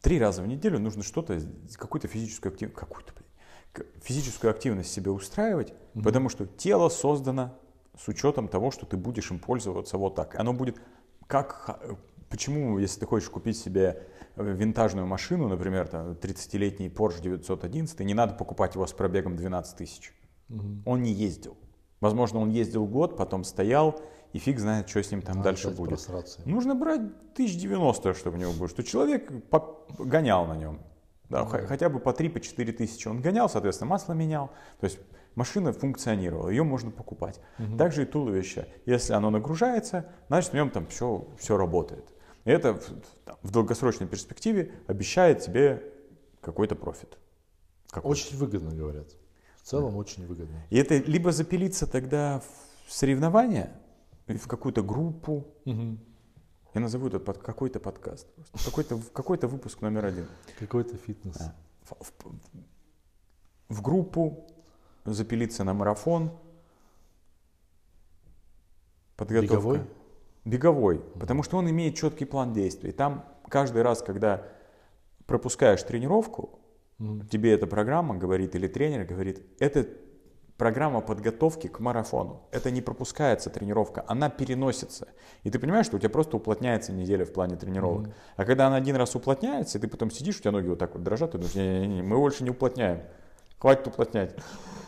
три 0.00 0.18
раза 0.18 0.42
в 0.42 0.46
неделю 0.46 0.78
нужно 0.78 1.02
что-то, 1.02 1.40
какую-то 1.76 2.08
физическую 2.08 2.52
активность, 2.52 2.78
какую-то, 2.78 3.12
блин, 3.14 3.86
физическую 4.02 4.50
активность 4.50 4.92
себе 4.92 5.10
устраивать, 5.10 5.74
Мгм. 5.94 6.04
потому 6.04 6.28
что 6.28 6.46
тело 6.46 6.88
создано 6.88 7.58
с 7.98 8.08
учетом 8.08 8.48
того, 8.48 8.70
что 8.70 8.86
ты 8.86 8.96
будешь 8.96 9.30
им 9.30 9.38
пользоваться 9.38 9.98
вот 9.98 10.14
так. 10.14 10.34
Оно 10.38 10.52
будет 10.52 10.80
как 11.26 11.80
почему, 12.28 12.78
если 12.78 13.00
ты 13.00 13.06
хочешь 13.06 13.30
купить 13.30 13.56
себе 13.56 14.02
э, 14.36 14.42
винтажную 14.52 15.06
машину, 15.06 15.48
например, 15.48 15.86
там, 15.86 16.12
30-летний 16.12 16.88
Porsche 16.88 17.20
911, 17.22 18.00
не 18.00 18.14
надо 18.14 18.34
покупать 18.34 18.74
его 18.74 18.86
с 18.86 18.92
пробегом 18.92 19.36
12 19.36 19.76
тысяч. 19.76 20.12
Мгм. 20.48 20.82
Он 20.84 21.02
не 21.02 21.12
ездил. 21.12 21.56
Возможно, 22.00 22.40
он 22.40 22.50
ездил 22.50 22.86
год, 22.86 23.16
потом 23.16 23.44
стоял, 23.44 24.00
и 24.34 24.38
фиг 24.40 24.58
знает, 24.58 24.88
что 24.88 25.00
с 25.00 25.10
ним 25.12 25.22
там 25.22 25.36
Надо 25.36 25.50
дальше 25.50 25.70
будет. 25.70 25.90
просраться. 25.90 26.40
Нужно 26.44 26.74
брать 26.74 27.00
1090, 27.34 28.14
чтобы 28.14 28.36
у 28.36 28.40
него 28.40 28.52
было, 28.52 28.68
что 28.68 28.82
человек 28.82 29.30
гонял 29.98 30.44
на 30.46 30.56
нем. 30.56 30.80
Да, 31.30 31.46
х- 31.46 31.60
да. 31.60 31.66
хотя 31.66 31.88
бы 31.88 32.00
по 32.00 32.12
3 32.12 32.28
по 32.28 32.40
4 32.40 32.72
тысячи 32.72 33.06
он 33.06 33.22
гонял, 33.22 33.48
соответственно, 33.48 33.90
масло 33.90 34.12
менял. 34.12 34.50
То 34.80 34.86
есть 34.86 34.98
машина 35.36 35.72
функционировала, 35.72 36.48
ее 36.48 36.64
можно 36.64 36.90
покупать. 36.90 37.40
Мгм. 37.58 37.78
Также 37.78 38.02
и 38.02 38.06
туловище. 38.06 38.66
Если 38.86 39.12
оно 39.12 39.30
нагружается, 39.30 40.10
значит 40.26 40.50
в 40.50 40.54
нем 40.54 40.70
там 40.70 40.86
все, 40.88 41.28
все 41.38 41.56
работает. 41.56 42.12
И 42.44 42.50
это 42.50 42.74
в, 42.74 42.90
в 43.42 43.50
долгосрочной 43.52 44.08
перспективе 44.08 44.72
обещает 44.88 45.42
тебе 45.42 45.80
какой-то 46.40 46.74
профит. 46.74 47.18
Какой-то. 47.88 48.08
Очень 48.08 48.36
выгодно, 48.36 48.74
говорят. 48.74 49.06
В 49.62 49.66
целом 49.66 49.96
очень 49.96 50.26
выгодно. 50.26 50.56
И 50.70 50.76
это 50.76 50.96
либо 50.96 51.30
запилиться 51.30 51.86
тогда 51.86 52.42
в 52.86 52.92
соревнования, 52.92 53.70
в 54.26 54.46
какую-то 54.46 54.82
группу, 54.82 55.46
Мгм. 55.64 55.98
Я 56.74 56.80
назову 56.80 57.06
этот 57.06 57.24
под 57.24 57.38
какой-то 57.38 57.78
подкаст. 57.78 58.26
Какой-то, 58.64 58.98
какой-то 59.12 59.46
выпуск 59.46 59.80
номер 59.80 60.06
один. 60.06 60.26
Какой-то 60.58 60.96
фитнес. 60.96 61.36
Да. 61.36 61.54
В, 61.82 61.92
в- 62.00 62.14
в 63.68 63.80
группу, 63.82 64.44
запилиться 65.04 65.62
на 65.62 65.72
марафон. 65.72 66.32
Подготовка. 69.16 69.54
Беговой? 69.54 69.80
Беговой. 70.44 70.98
Потому 71.20 71.42
что 71.44 71.58
он 71.58 71.70
имеет 71.70 71.94
четкий 71.94 72.24
план 72.24 72.52
действий. 72.52 72.90
Там 72.90 73.24
каждый 73.48 73.82
раз, 73.82 74.02
когда 74.02 74.44
пропускаешь 75.26 75.82
тренировку, 75.84 76.58
Мгм. 76.98 77.28
тебе 77.28 77.52
эта 77.52 77.66
программа 77.68 78.16
говорит, 78.16 78.54
или 78.56 78.66
тренер 78.66 79.04
говорит, 79.06 79.46
это 79.60 79.86
программа 80.56 81.00
подготовки 81.00 81.66
к 81.66 81.80
марафону. 81.80 82.42
Это 82.52 82.70
не 82.70 82.80
пропускается 82.80 83.50
тренировка, 83.50 84.04
она 84.06 84.30
переносится. 84.30 85.08
И 85.42 85.50
ты 85.50 85.58
понимаешь, 85.58 85.86
что 85.86 85.96
у 85.96 85.98
тебя 85.98 86.10
просто 86.10 86.36
уплотняется 86.36 86.92
неделя 86.92 87.24
в 87.24 87.32
плане 87.32 87.56
тренировок. 87.56 88.06
Мгм. 88.06 88.14
А 88.36 88.44
когда 88.44 88.66
она 88.68 88.76
один 88.76 88.96
раз 88.96 89.14
уплотняется, 89.14 89.78
и 89.78 89.80
ты 89.80 89.88
потом 89.88 90.10
сидишь, 90.10 90.38
у 90.38 90.40
тебя 90.40 90.52
ноги 90.52 90.68
вот 90.68 90.78
так 90.78 90.94
вот 90.94 91.02
дрожат, 91.02 91.32
ты 91.32 91.38
думаешь, 91.38 91.54
не-не-не, 91.54 92.02
мы 92.02 92.16
больше 92.16 92.44
не 92.44 92.50
уплотняем. 92.50 93.02
Хватит 93.58 93.86
уплотнять. 93.86 94.36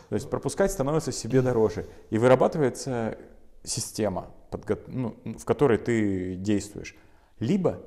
То 0.09 0.15
есть 0.15 0.29
пропускать 0.29 0.71
становится 0.71 1.11
себе 1.11 1.41
дороже. 1.41 1.85
И 2.09 2.17
вырабатывается 2.17 3.17
система, 3.63 4.31
подго- 4.51 4.83
ну, 4.87 5.17
в 5.37 5.43
которой 5.43 5.77
ты 5.77 6.35
действуешь. 6.35 6.95
Либо 7.39 7.81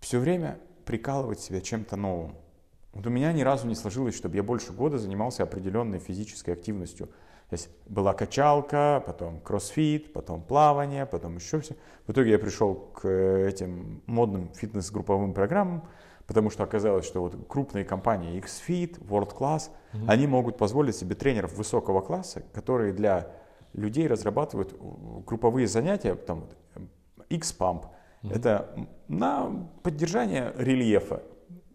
все 0.00 0.18
время 0.18 0.58
прикалывать 0.84 1.40
себя 1.40 1.60
чем-то 1.60 1.96
новым. 1.96 2.36
Вот 2.92 3.06
у 3.06 3.10
меня 3.10 3.32
ни 3.32 3.42
разу 3.42 3.66
не 3.68 3.74
сложилось, 3.74 4.16
чтобы 4.16 4.36
я 4.36 4.42
больше 4.42 4.72
года 4.72 4.98
занимался 4.98 5.42
определенной 5.44 5.98
физической 5.98 6.50
активностью. 6.50 7.06
То 7.48 7.54
есть 7.54 7.68
была 7.86 8.12
качалка, 8.14 9.02
потом 9.04 9.40
кроссфит, 9.40 10.12
потом 10.12 10.42
плавание, 10.42 11.04
потом 11.06 11.36
еще 11.36 11.60
все. 11.60 11.74
В 12.06 12.12
итоге 12.12 12.30
я 12.32 12.38
пришел 12.38 12.74
к 12.74 13.04
э, 13.08 13.48
этим 13.48 14.02
модным 14.06 14.50
фитнес-групповым 14.54 15.34
программам, 15.34 15.88
потому 16.26 16.50
что 16.50 16.62
оказалось, 16.62 17.04
что 17.06 17.20
вот 17.20 17.36
крупные 17.48 17.84
компании 17.84 18.36
X-Fit, 18.38 19.00
World 19.04 19.36
Class, 19.36 19.70
Мгм. 19.92 20.08
они 20.08 20.26
могут 20.28 20.58
позволить 20.58 20.94
себе 20.94 21.16
тренеров 21.16 21.54
высокого 21.56 22.00
класса, 22.00 22.44
которые 22.52 22.92
для 22.92 23.32
людей 23.72 24.06
разрабатывают 24.06 24.72
э, 24.72 24.76
групповые 25.26 25.66
занятия, 25.66 26.14
там, 26.14 26.46
э, 26.76 26.80
X-Pump, 27.30 27.86
Мгм. 28.22 28.32
это 28.32 28.68
на 29.08 29.68
поддержание 29.82 30.52
рельефа. 30.56 31.22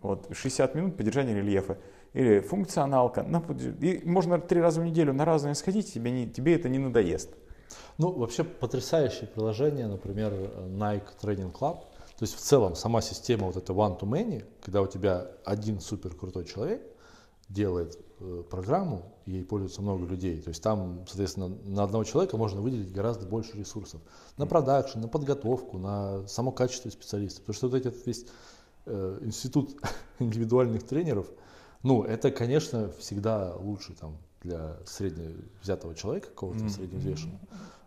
Вот 0.05 0.27
60 0.31 0.75
минут 0.75 0.97
поддержания 0.97 1.33
рельефа. 1.35 1.77
Или 2.13 2.39
функционалка. 2.39 3.23
на 3.23 3.43
и 3.81 4.01
можно 4.05 4.39
три 4.39 4.61
раза 4.61 4.81
в 4.81 4.85
неделю 4.85 5.13
на 5.13 5.25
разные 5.25 5.55
сходить, 5.55 5.93
тебе, 5.93 6.11
не, 6.11 6.29
тебе 6.29 6.55
это 6.55 6.69
не 6.69 6.79
надоест. 6.79 7.29
Ну, 7.97 8.11
вообще 8.11 8.43
потрясающее 8.43 9.27
приложение, 9.27 9.87
например, 9.87 10.33
Nike 10.33 11.07
Training 11.21 11.51
Club. 11.51 11.79
То 12.17 12.23
есть 12.23 12.35
в 12.35 12.39
целом 12.39 12.75
сама 12.75 13.01
система 13.01 13.47
вот 13.47 13.57
это 13.57 13.73
one 13.73 13.99
to 13.99 14.07
many, 14.07 14.45
когда 14.61 14.81
у 14.81 14.87
тебя 14.87 15.27
один 15.43 15.81
супер 15.81 16.15
крутой 16.15 16.45
человек 16.45 16.81
делает 17.49 17.99
э, 18.19 18.43
программу, 18.49 19.13
и 19.25 19.31
ей 19.31 19.43
пользуется 19.43 19.81
много 19.81 20.05
людей. 20.05 20.41
То 20.41 20.49
есть 20.49 20.63
там, 20.63 21.05
соответственно, 21.07 21.49
на 21.65 21.83
одного 21.83 22.03
человека 22.03 22.37
можно 22.37 22.61
выделить 22.61 22.91
гораздо 22.91 23.27
больше 23.27 23.57
ресурсов. 23.57 24.01
На 24.37 24.47
продакшн, 24.47 24.99
на 24.99 25.07
подготовку, 25.07 25.77
на 25.77 26.27
само 26.27 26.51
качество 26.51 26.89
специалиста. 26.89 27.41
Потому 27.41 27.55
что 27.55 27.67
вот 27.67 27.77
этот 27.77 28.05
весь 28.05 28.25
э, 28.85 29.19
институт 29.21 29.75
индивидуальных 30.19 30.83
тренеров, 30.83 31.27
ну, 31.83 32.03
это, 32.03 32.31
конечно, 32.31 32.89
всегда 32.99 33.55
лучше 33.55 33.93
там 33.93 34.17
для 34.41 34.77
средне 34.85 35.35
взятого 35.61 35.93
человека, 35.95 36.27
какого-то 36.29 36.61
Мгм. 36.63 36.69
средневзвешенного, 36.69 37.39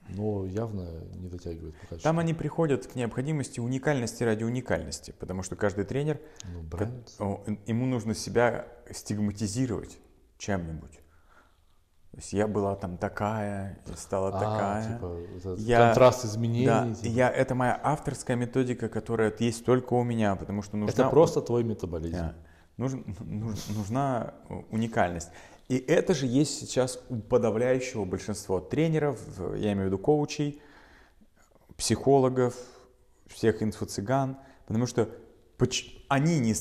но 0.09 0.45
явно 0.47 0.89
не 1.17 1.29
дотягивает 1.29 1.75
по 1.75 1.81
качеству. 1.87 2.03
Там 2.03 2.19
они 2.19 2.35
приходят 2.35 2.87
к 2.87 2.95
необходимости 2.95 3.61
уникальности 3.61 4.23
ради 4.25 4.45
уникальности, 4.45 5.15
потому 5.19 5.43
что 5.43 5.57
каждый 5.57 5.85
тренер, 5.85 6.21
Ну, 6.53 6.63
бренд. 6.63 7.09
ему 7.67 7.87
нужно 7.87 8.15
себя 8.15 8.67
стигматизировать 8.91 9.99
чем-нибудь. 10.39 11.01
То 12.11 12.17
есть 12.17 12.33
я 12.33 12.49
была 12.49 12.75
там 12.75 12.97
такая, 12.97 13.79
стала 13.97 14.29
А, 14.29 14.41
такая. 14.41 14.93
типа, 14.95 15.55
Я- 15.59 15.87
контраст 15.87 16.25
изменений. 16.25 16.67
Да, 16.67 16.95
типа. 16.95 17.07
я, 17.13 17.31
это 17.31 17.55
моя 17.55 17.79
авторская 17.83 18.37
методика, 18.37 18.89
которая 18.89 19.33
есть 19.39 19.65
только 19.65 19.93
у 19.95 20.03
меня, 20.03 20.35
потому 20.35 20.63
что 20.63 20.77
нужна... 20.77 20.93
Это 20.93 21.11
просто 21.11 21.43
твой 21.43 21.65
метаболизм. 21.65 22.17
Да. 22.17 22.35
Нужен- 22.79 23.05
нуж- 23.21 23.69
нужна 23.77 24.35
уникальность. 24.71 25.29
И 25.69 25.77
это 25.77 26.15
же 26.15 26.27
есть 26.27 26.59
сейчас 26.59 26.99
у 27.11 27.17
подавляющего 27.17 28.05
большинства 28.07 28.61
тренеров, 28.61 29.21
я 29.57 29.73
имею 29.75 29.83
в 29.83 29.87
виду 29.87 29.99
коучей, 29.99 30.63
психологов, 31.77 32.55
всех 33.27 33.63
инфо-цыган, 33.63 34.39
потому 34.67 34.87
что 34.87 35.09
они 36.09 36.39
не, 36.41 36.55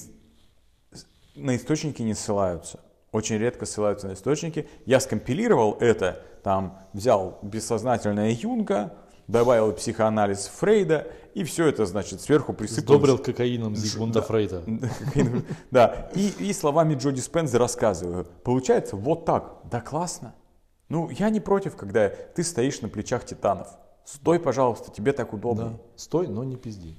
на 1.36 1.56
источники 1.56 2.02
не 2.02 2.14
ссылаются. 2.14 2.80
Очень 3.12 3.38
редко 3.38 3.66
ссылаются 3.66 4.08
на 4.08 4.14
источники. 4.14 4.68
Я 4.86 5.00
скомпилировал 5.00 5.78
это, 5.80 6.22
там 6.44 6.80
взял 6.94 7.40
бессознательное 7.42 8.32
Юнга, 8.32 8.94
добавил 9.28 9.72
психоанализ 9.74 10.48
Фрейда, 10.58 11.08
и 11.34 11.44
все 11.44 11.68
это, 11.68 11.86
значит, 11.86 12.22
сверху 12.22 12.54
присыпал 12.54 12.96
Сдобрил 12.96 13.18
кокаином 13.18 13.76
Зигмунда 13.76 14.22
Да. 14.22 14.26
Фрейда. 14.26 14.64
Да, 15.72 16.10
и, 16.16 16.30
и 16.40 16.54
словами 16.54 16.96
Джо 16.96 17.12
Диспенза 17.12 17.60
рассказываю. 17.60 18.26
Получается 18.44 18.96
вот 18.96 19.26
так. 19.26 19.58
Да 19.66 19.82
классно. 19.82 20.36
Ну, 20.90 21.10
я 21.10 21.30
не 21.30 21.40
против, 21.40 21.76
когда 21.76 22.10
ты 22.10 22.44
стоишь 22.44 22.82
на 22.82 22.90
плечах 22.90 23.26
титанов. 23.26 23.68
Стой, 24.06 24.40
пожалуйста, 24.40 24.92
тебе 24.92 25.12
так 25.12 25.34
удобно. 25.34 25.72
Да. 25.72 25.80
Стой, 25.98 26.28
но 26.28 26.44
не 26.44 26.56
пизди. 26.56 26.98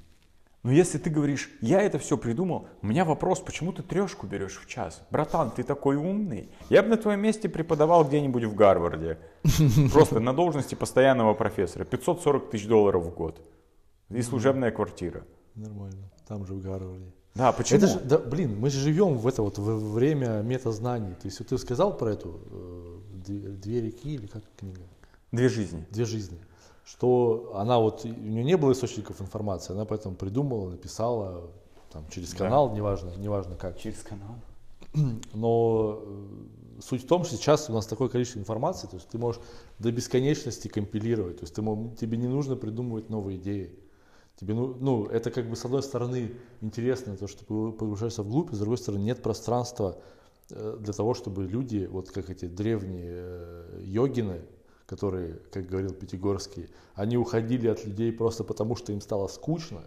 Но 0.68 0.74
если 0.74 0.98
ты 0.98 1.08
говоришь, 1.08 1.48
я 1.62 1.80
это 1.80 1.98
все 1.98 2.18
придумал, 2.18 2.68
у 2.82 2.86
меня 2.86 3.06
вопрос, 3.06 3.40
почему 3.40 3.72
ты 3.72 3.82
трешку 3.82 4.26
берешь 4.26 4.60
в 4.60 4.66
час? 4.66 5.00
Братан, 5.10 5.50
ты 5.50 5.62
такой 5.62 5.96
умный. 5.96 6.50
Я 6.68 6.82
бы 6.82 6.90
на 6.90 6.98
твоем 6.98 7.20
месте 7.20 7.48
преподавал 7.48 8.04
где-нибудь 8.04 8.44
в 8.44 8.54
Гарварде. 8.54 9.16
Просто 9.94 10.20
на 10.20 10.34
должности 10.34 10.74
постоянного 10.74 11.32
профессора. 11.32 11.84
540 11.86 12.50
тысяч 12.50 12.66
долларов 12.66 13.02
в 13.06 13.14
год. 13.14 13.40
И 14.10 14.20
служебная 14.20 14.70
квартира. 14.70 15.24
Нормально. 15.54 16.10
Там 16.26 16.44
же 16.44 16.52
в 16.52 16.60
Гарварде. 16.62 17.14
Да, 17.34 17.52
почему? 17.52 17.78
Это 17.78 17.86
же, 17.86 18.00
да, 18.00 18.18
блин, 18.18 18.60
мы 18.60 18.68
же 18.68 18.78
живем 18.78 19.16
в 19.16 19.26
это 19.26 19.40
вот 19.40 19.56
в- 19.56 19.92
время 19.94 20.42
метазнаний. 20.42 21.14
То 21.14 21.28
есть 21.28 21.38
вот 21.38 21.48
ты 21.48 21.56
сказал 21.56 21.96
про 21.96 22.08
эту 22.10 22.42
э, 22.50 22.98
две, 23.24 23.38
две 23.48 23.80
реки 23.80 24.16
или 24.16 24.26
как 24.26 24.42
книга? 24.58 24.82
Две 25.32 25.48
жизни. 25.48 25.86
Две 25.90 26.04
жизни. 26.04 26.38
Что 26.90 27.52
она 27.54 27.78
вот, 27.78 28.04
у 28.06 28.08
нее 28.08 28.42
не 28.44 28.56
было 28.56 28.72
источников 28.72 29.20
информации, 29.20 29.74
она 29.74 29.84
поэтому 29.84 30.14
придумала, 30.14 30.70
написала 30.70 31.50
там, 31.92 32.04
через 32.10 32.32
Да. 32.32 32.38
канал, 32.38 32.74
неважно, 32.74 33.12
неважно 33.18 33.56
как. 33.56 33.78
Через 33.78 34.02
канал. 34.02 34.36
Но 35.34 36.00
э, 36.00 36.80
суть 36.80 37.04
в 37.04 37.06
том, 37.06 37.24
что 37.24 37.36
сейчас 37.36 37.68
у 37.68 37.74
нас 37.74 37.86
такое 37.86 38.08
количество 38.08 38.38
информации, 38.38 38.86
то 38.86 38.96
есть 38.96 39.06
ты 39.08 39.18
можешь 39.18 39.42
до 39.78 39.92
бесконечности 39.92 40.68
компилировать, 40.68 41.40
то 41.40 41.42
есть 41.44 41.54
ты, 41.54 41.62
тебе 42.00 42.16
не 42.16 42.26
нужно 42.26 42.56
придумывать 42.56 43.10
новые 43.10 43.36
идеи. 43.36 43.78
Тебе, 44.36 44.54
ну, 44.54 44.74
ну, 44.80 45.04
это 45.06 45.30
как 45.30 45.46
бы 45.50 45.56
с 45.56 45.64
одной 45.66 45.82
стороны 45.82 46.36
интересно, 46.62 47.18
то, 47.18 47.26
что 47.26 47.40
ты 47.40 47.76
погружаешься 47.76 48.22
вглубь, 48.22 48.52
с 48.52 48.58
другой 48.58 48.78
стороны 48.78 49.02
нет 49.02 49.22
пространства 49.22 49.98
э, 50.50 50.78
для 50.80 50.94
того, 50.94 51.12
чтобы 51.12 51.44
люди, 51.44 51.86
вот 51.90 52.10
как 52.10 52.30
эти 52.30 52.46
древние 52.46 53.10
э, 53.10 53.82
йогины, 53.84 54.40
которые, 54.88 55.34
как 55.52 55.66
говорил 55.66 55.92
Пятигорский, 55.92 56.70
они 56.94 57.18
уходили 57.18 57.68
от 57.68 57.84
людей 57.84 58.10
просто 58.10 58.42
потому, 58.42 58.74
что 58.74 58.90
им 58.90 59.02
стало 59.02 59.28
скучно, 59.28 59.82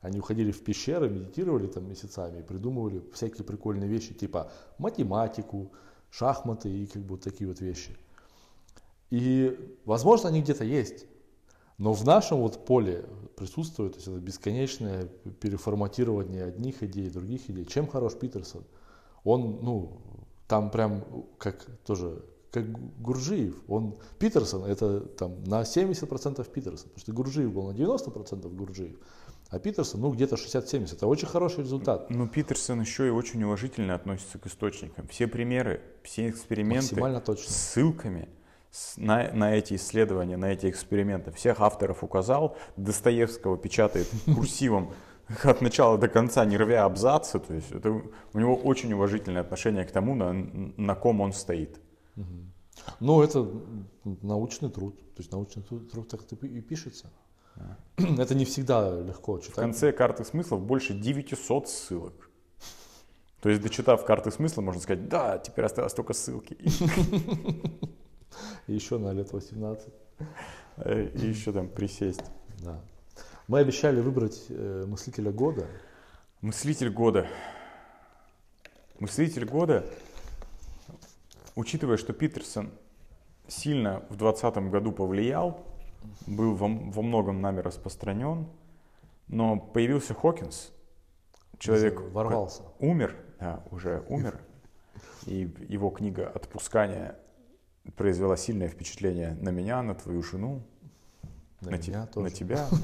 они 0.00 0.20
уходили 0.20 0.52
в 0.52 0.62
пещеры, 0.62 1.10
медитировали 1.10 1.66
там 1.66 1.88
месяцами 1.88 2.38
и 2.38 2.42
придумывали 2.42 3.02
всякие 3.12 3.44
прикольные 3.44 3.88
вещи, 3.88 4.14
типа 4.14 4.52
математику, 4.78 5.72
шахматы 6.10 6.70
и 6.70 6.86
как 6.86 7.02
бы 7.02 7.18
такие 7.18 7.48
вот 7.48 7.60
вещи. 7.60 7.96
И, 9.10 9.58
возможно, 9.84 10.28
они 10.28 10.40
где-то 10.40 10.64
есть, 10.64 11.06
Но 11.76 11.92
в 11.92 12.04
нашем 12.04 12.38
вот 12.38 12.64
поле 12.64 13.04
присутствует 13.36 13.94
то 13.94 13.98
есть 13.98 14.06
это 14.06 14.20
бесконечное 14.20 15.06
переформатирование 15.40 16.44
одних 16.44 16.84
идей, 16.84 17.10
других 17.10 17.50
идей. 17.50 17.64
Чем 17.64 17.88
хорош 17.88 18.14
Питерсон? 18.14 18.62
Он, 19.24 19.58
ну, 19.62 20.00
там 20.46 20.70
прям 20.70 21.04
как 21.38 21.64
тоже 21.84 22.24
как 22.54 23.00
Гуржиев. 23.00 23.56
Он, 23.68 23.98
Питерсон, 24.18 24.64
это 24.64 25.00
там 25.00 25.42
на 25.44 25.62
70% 25.62 26.48
Питерсон, 26.50 26.88
потому 26.88 26.98
что 26.98 27.12
Гуржиев 27.12 27.52
был 27.52 27.72
на 27.72 27.76
90% 27.76 28.48
Гуржиев, 28.54 28.96
а 29.50 29.58
Питерсон, 29.58 30.00
ну, 30.00 30.12
где-то 30.12 30.36
60-70. 30.36 30.94
Это 30.94 31.06
очень 31.06 31.26
хороший 31.26 31.60
результат. 31.60 32.10
Ну, 32.10 32.28
Питерсон 32.28 32.80
еще 32.80 33.08
и 33.08 33.10
очень 33.10 33.42
уважительно 33.42 33.94
относится 33.94 34.38
к 34.38 34.46
источникам. 34.46 35.06
Все 35.08 35.26
примеры, 35.26 35.80
все 36.02 36.28
эксперименты 36.28 36.96
точно. 37.20 37.52
с 37.52 37.56
ссылками 37.56 38.28
на, 38.96 39.32
на 39.32 39.54
эти 39.54 39.74
исследования, 39.74 40.36
на 40.36 40.46
эти 40.46 40.70
эксперименты. 40.70 41.30
Всех 41.32 41.60
авторов 41.60 42.02
указал. 42.02 42.56
Достоевского 42.76 43.58
печатает 43.58 44.08
курсивом 44.24 44.92
от 45.42 45.60
начала 45.60 45.98
до 45.98 46.08
конца, 46.08 46.44
не 46.44 46.56
рвя 46.56 46.84
абзацы. 46.84 47.38
То 47.38 47.54
есть 47.54 47.70
это, 47.70 47.90
у 48.32 48.38
него 48.38 48.56
очень 48.56 48.92
уважительное 48.92 49.42
отношение 49.42 49.84
к 49.84 49.90
тому, 49.90 50.14
на, 50.14 50.32
на 50.32 50.94
ком 50.94 51.20
он 51.20 51.32
стоит. 51.32 51.80
Ну, 53.00 53.22
это 53.22 53.48
научный 54.22 54.70
труд. 54.70 54.98
То 55.14 55.20
есть 55.20 55.32
научный 55.32 55.62
труд, 55.62 55.90
труд 55.90 56.08
так 56.08 56.20
и 56.32 56.60
пишется. 56.60 57.10
Да. 57.56 57.78
Это 58.18 58.34
не 58.34 58.44
всегда 58.44 59.00
легко 59.00 59.38
читать. 59.38 59.54
В 59.54 59.60
конце 59.60 59.92
карты 59.92 60.24
смыслов 60.24 60.62
больше 60.62 60.94
900 60.94 61.68
ссылок. 61.68 62.30
То 63.40 63.50
есть, 63.50 63.60
дочитав 63.60 64.04
карты 64.06 64.30
смысла, 64.30 64.62
можно 64.62 64.80
сказать, 64.80 65.06
да, 65.08 65.38
теперь 65.38 65.66
осталось 65.66 65.92
только 65.92 66.14
ссылки. 66.14 66.56
И 68.66 68.72
еще 68.72 68.98
на 68.98 69.12
лет 69.12 69.32
18. 69.32 69.88
Э, 70.78 71.08
и 71.14 71.26
еще 71.26 71.52
там 71.52 71.68
присесть. 71.68 72.24
Да. 72.60 72.80
Мы 73.46 73.58
обещали 73.58 74.00
выбрать 74.00 74.46
э, 74.48 74.84
мыслителя 74.88 75.30
года. 75.30 75.66
Мыслитель 76.40 76.88
года. 76.88 77.28
Мыслитель 78.98 79.44
года 79.44 79.84
Учитывая, 81.54 81.96
что 81.96 82.12
Питерсон 82.12 82.70
сильно 83.46 84.00
в 84.10 84.16
2020 84.16 84.70
году 84.70 84.92
повлиял, 84.92 85.66
был 86.26 86.54
во, 86.54 86.66
во 86.66 87.02
многом 87.02 87.40
нами 87.40 87.60
распространен, 87.60 88.48
но 89.28 89.58
появился 89.58 90.14
Хокинс, 90.14 90.72
человек 91.58 92.00
ворвался, 92.00 92.62
умер, 92.78 93.16
да, 93.40 93.62
уже 93.70 94.04
умер, 94.08 94.40
и 95.26 95.50
его 95.68 95.90
книга 95.90 96.28
«Отпускание» 96.28 97.16
произвела 97.96 98.36
сильное 98.36 98.68
впечатление 98.68 99.34
на 99.40 99.50
меня, 99.50 99.82
на 99.82 99.94
твою 99.94 100.22
жену, 100.22 100.62
на, 101.60 101.72
на, 101.72 101.78
те, 101.78 102.08
на 102.14 102.30
тебя. 102.30 102.66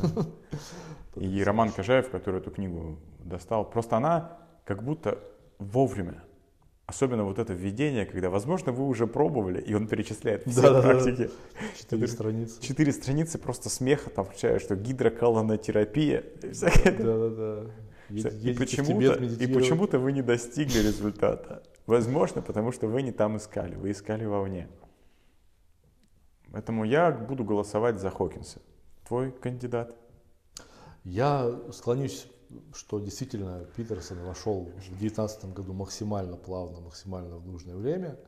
Да. 1.17 1.23
И 1.23 1.43
Роман 1.43 1.73
Кожаев, 1.73 2.09
который 2.09 2.41
эту 2.41 2.53
книгу 2.53 2.97
достал, 3.19 3.69
просто 3.69 3.97
она 3.97 4.39
как 4.65 4.85
будто 4.85 5.19
вовремя 5.59 6.23
Особенно 6.91 7.23
вот 7.23 7.39
это 7.39 7.53
введение, 7.53 8.05
когда, 8.05 8.31
возможно, 8.31 8.73
вы 8.73 8.85
уже 8.85 9.07
пробовали, 9.07 9.61
и 9.61 9.75
он 9.75 9.87
перечисляет 9.87 10.45
все 10.45 10.61
да, 10.61 10.83
практики. 10.83 11.31
Четыре 11.79 12.09
страницы. 12.09 12.61
Четыре 12.61 12.93
страницы 12.93 13.39
просто 13.39 13.69
смеха, 13.69 14.11
там 14.11 14.25
включая, 14.25 14.59
что 14.59 14.75
гидроколонотерапия. 14.75 16.25
Да-да-да. 16.43 17.71
И 18.09 18.55
почему-то, 18.55 19.23
и 19.23 19.47
почему-то 19.47 20.01
вы 20.01 20.11
не 20.11 20.23
достигли 20.23 20.79
результата. 20.79 21.63
Возможно, 21.87 22.43
потому 22.43 22.73
что 22.73 22.89
вы 22.89 23.03
не 23.03 23.13
там 23.13 23.37
искали, 23.37 23.77
вы 23.77 23.93
искали 23.93 24.25
вовне. 24.25 24.67
Поэтому 26.51 26.83
я 26.83 27.13
буду 27.13 27.45
голосовать 27.45 28.01
за 28.01 28.11
Хокинса. 28.11 28.61
Твой 29.07 29.31
кандидат? 29.31 29.95
Я 31.05 31.57
склонюсь 31.71 32.27
что 32.75 33.01
действительно 33.01 33.65
Питерсон 33.77 34.19
вошел 34.25 34.65
в 34.65 34.89
2019 34.89 35.53
году 35.55 35.73
максимально 35.73 36.37
плавно, 36.37 36.81
максимально 36.81 37.37
в 37.37 37.47
нужное 37.47 37.77
время. 37.77 38.19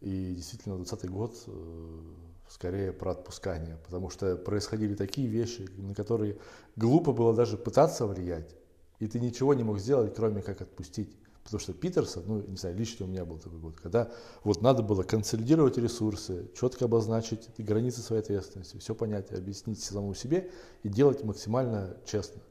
И 0.00 0.34
действительно 0.34 0.76
2020 0.76 1.10
год 1.10 1.44
э, 1.46 2.00
скорее 2.48 2.92
про 2.92 3.12
отпускание, 3.12 3.78
потому 3.84 4.10
что 4.10 4.36
происходили 4.36 4.94
такие 4.94 5.28
вещи, 5.28 5.68
на 5.76 5.94
которые 5.94 6.38
глупо 6.76 7.12
было 7.12 7.34
даже 7.34 7.56
пытаться 7.56 8.06
влиять, 8.06 8.54
и 9.00 9.06
ты 9.06 9.18
ничего 9.18 9.54
не 9.54 9.64
мог 9.64 9.78
сделать, 9.78 10.14
кроме 10.14 10.42
как 10.42 10.60
отпустить. 10.60 11.16
Потому 11.42 11.60
что 11.60 11.72
Питерсон, 11.72 12.24
ну, 12.26 12.42
не 12.42 12.56
знаю, 12.56 12.76
лично 12.76 13.06
у 13.06 13.08
меня 13.08 13.24
был 13.24 13.38
такой 13.38 13.58
год, 13.58 13.80
когда 13.80 14.10
вот 14.44 14.60
надо 14.60 14.82
было 14.82 15.02
консолидировать 15.02 15.78
ресурсы, 15.78 16.50
четко 16.54 16.84
обозначить 16.84 17.48
границы 17.56 18.02
своей 18.02 18.20
ответственности, 18.20 18.76
все 18.76 18.94
понять, 18.94 19.32
объяснить 19.32 19.82
самому 19.82 20.14
себе 20.14 20.50
и 20.82 20.90
делать 20.90 21.24
максимально 21.24 21.96
честно. 22.04 22.42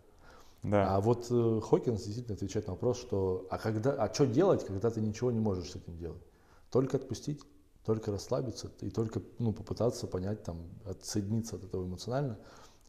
Да. 0.70 0.95
А 0.95 1.01
вот 1.01 1.28
э, 1.30 1.61
Хокинс 1.63 2.03
действительно 2.03 2.36
отвечает 2.36 2.68
на 2.68 2.74
вопрос, 2.74 2.99
что 2.99 3.47
а 3.49 3.57
когда, 3.57 3.91
а 3.93 4.13
что 4.13 4.26
делать, 4.26 4.65
когда 4.65 4.89
ты 4.89 4.99
ничего 4.99 5.32
не 5.32 5.39
можешь 5.39 5.72
с 5.72 5.76
этим 5.78 5.97
делать? 5.97 6.22
Только 6.72 6.97
отпустить, 6.97 7.41
только 7.86 8.11
расслабиться 8.11 8.70
и 8.82 8.89
только 8.89 9.22
ну, 9.39 9.53
попытаться 9.53 10.07
понять, 10.07 10.43
там, 10.43 10.57
отсоединиться 10.84 11.55
от 11.55 11.63
этого 11.63 11.86
эмоционально 11.86 12.38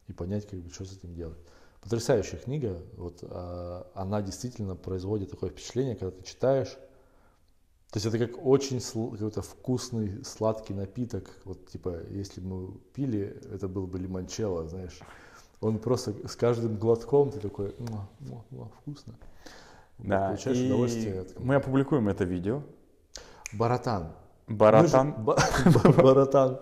и 0.07 0.13
понять, 0.13 0.45
как 0.45 0.59
бы, 0.59 0.69
что 0.69 0.83
с 0.83 0.91
этим 0.91 1.13
делать. 1.13 1.37
Потрясающая 1.81 2.37
книга, 2.37 2.81
вот, 2.97 3.19
а, 3.21 3.89
она 3.93 4.21
действительно 4.21 4.75
производит 4.75 5.31
такое 5.31 5.49
впечатление, 5.49 5.95
когда 5.95 6.11
ты 6.11 6.21
читаешь, 6.23 6.77
то 7.91 7.97
есть 7.97 8.05
это 8.05 8.19
как 8.19 8.45
очень 8.45 8.81
какой-то 8.81 9.41
вкусный 9.41 10.23
сладкий 10.25 10.73
напиток, 10.73 11.33
вот 11.45 11.69
типа, 11.69 12.01
если 12.09 12.41
бы 12.41 12.47
мы 12.47 12.71
пили, 12.93 13.41
это 13.53 13.69
был 13.69 13.87
бы 13.87 13.97
лимончелло, 13.97 14.67
знаешь, 14.67 14.99
он 15.61 15.79
просто 15.79 16.13
с 16.27 16.35
каждым 16.35 16.77
глотком 16.77 17.31
ты 17.31 17.39
такой, 17.39 17.75
муа, 17.79 18.07
муа, 18.19 18.43
муа, 18.49 18.67
вкусно. 18.81 19.13
Да, 19.97 20.27
получаешь 20.27 20.57
и 20.57 20.65
удовольствие. 20.67 21.21
От... 21.21 21.39
Мы 21.39 21.55
опубликуем 21.55 22.07
это 22.07 22.23
видео. 22.23 22.63
Баратан. 23.53 24.13
Баратан. 24.47 25.15
Баратан. 25.97 26.61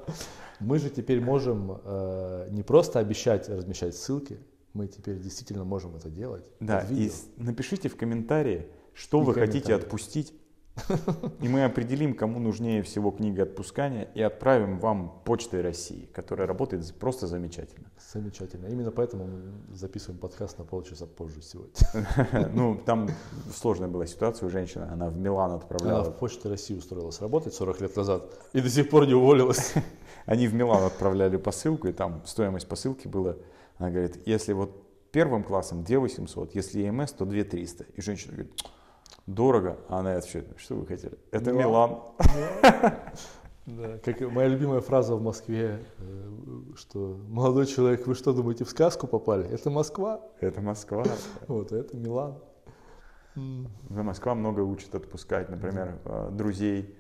Мы 0.60 0.80
же 0.80 0.90
теперь 0.90 1.22
можем 1.22 1.80
э, 1.84 2.48
не 2.50 2.64
просто 2.64 3.00
обещать 3.00 3.48
размещать 3.48 3.96
ссылки, 3.96 4.40
мы 4.74 4.88
теперь 4.88 5.20
действительно 5.20 5.64
можем 5.64 5.96
это 5.96 6.10
делать. 6.10 6.50
Да, 6.60 6.86
и 6.90 7.12
напишите 7.38 7.90
в 7.90 7.96
комментарии, 7.96 8.68
что 8.94 9.22
и 9.22 9.26
вы 9.26 9.34
хотите 9.36 9.76
отпустить 9.76 10.34
и 11.42 11.48
мы 11.48 11.64
определим, 11.64 12.14
кому 12.14 12.40
нужнее 12.40 12.82
всего 12.84 13.12
книга 13.12 13.44
отпускания 13.44 14.10
и 14.14 14.22
отправим 14.22 14.80
вам 14.80 15.22
почтой 15.26 15.62
России, 15.62 16.10
которая 16.14 16.48
работает 16.48 16.94
просто 16.96 17.28
замечательно. 17.28 17.88
Замечательно. 18.14 18.68
Именно 18.68 18.92
поэтому 18.92 19.26
мы 19.26 19.76
записываем 19.76 20.20
подкаст 20.20 20.58
на 20.58 20.66
полчаса 20.66 21.06
позже 21.06 21.42
сегодня. 21.42 21.74
Ну, 22.54 22.80
там 22.86 23.10
сложная 23.54 23.88
была 23.88 24.06
ситуация 24.06 24.48
у 24.48 24.50
женщины, 24.50 24.88
она 24.92 25.10
в 25.10 25.18
Милан 25.18 25.52
отправляла. 25.52 26.02
Она 26.02 26.10
в 26.10 26.18
почте 26.18 26.50
России 26.50 26.76
устроилась 26.76 27.22
работать 27.22 27.54
40 27.54 27.82
лет 27.82 27.96
назад 27.96 28.24
и 28.54 28.62
до 28.62 28.70
сих 28.70 28.90
пор 28.90 29.08
не 29.08 29.14
уволилась. 29.14 29.74
Они 30.26 30.48
в 30.48 30.54
Милан 30.54 30.84
отправляли 30.84 31.38
посылку, 31.38 31.88
и 31.88 31.94
там 31.94 32.22
стоимость 32.26 32.68
посылки 32.68 33.08
была, 33.08 33.36
она 33.78 33.90
говорит, 33.90 34.20
если 34.26 34.54
вот 34.54 34.84
первым 35.12 35.44
классом 35.44 35.84
2 35.84 36.00
800, 36.00 36.56
если 36.56 36.82
ЕМС, 36.82 37.12
то 37.12 37.26
2 37.26 37.44
300. 37.44 37.86
И 37.96 38.02
женщина 38.02 38.34
говорит, 38.34 38.52
дорого, 39.26 39.78
а 39.90 40.00
она 40.00 40.16
отвечает, 40.16 40.48
что 40.58 40.76
вы 40.76 40.86
хотели? 40.86 41.18
Это 41.32 41.52
Милан. 41.52 42.00
Да, 43.68 43.98
как 43.98 44.22
моя 44.22 44.48
любимая 44.48 44.80
фраза 44.80 45.14
в 45.16 45.22
Москве, 45.22 45.84
э, 45.98 46.30
что 46.78 47.20
молодой 47.28 47.66
человек, 47.66 48.08
вы 48.08 48.16
что 48.16 48.32
думаете, 48.32 48.64
в 48.64 48.70
сказку 48.70 49.08
попали? 49.08 49.46
Это 49.50 49.70
Москва. 49.70 50.22
Это 50.40 50.62
Москва. 50.62 51.04
Вот, 51.48 51.74
это 51.74 51.98
Милан. 51.98 52.38
Москва 53.90 54.36
много 54.36 54.62
учит 54.62 54.96
отпускать, 54.96 55.50
например, 55.50 56.00
э, 56.06 56.30
друзей, 56.32 56.96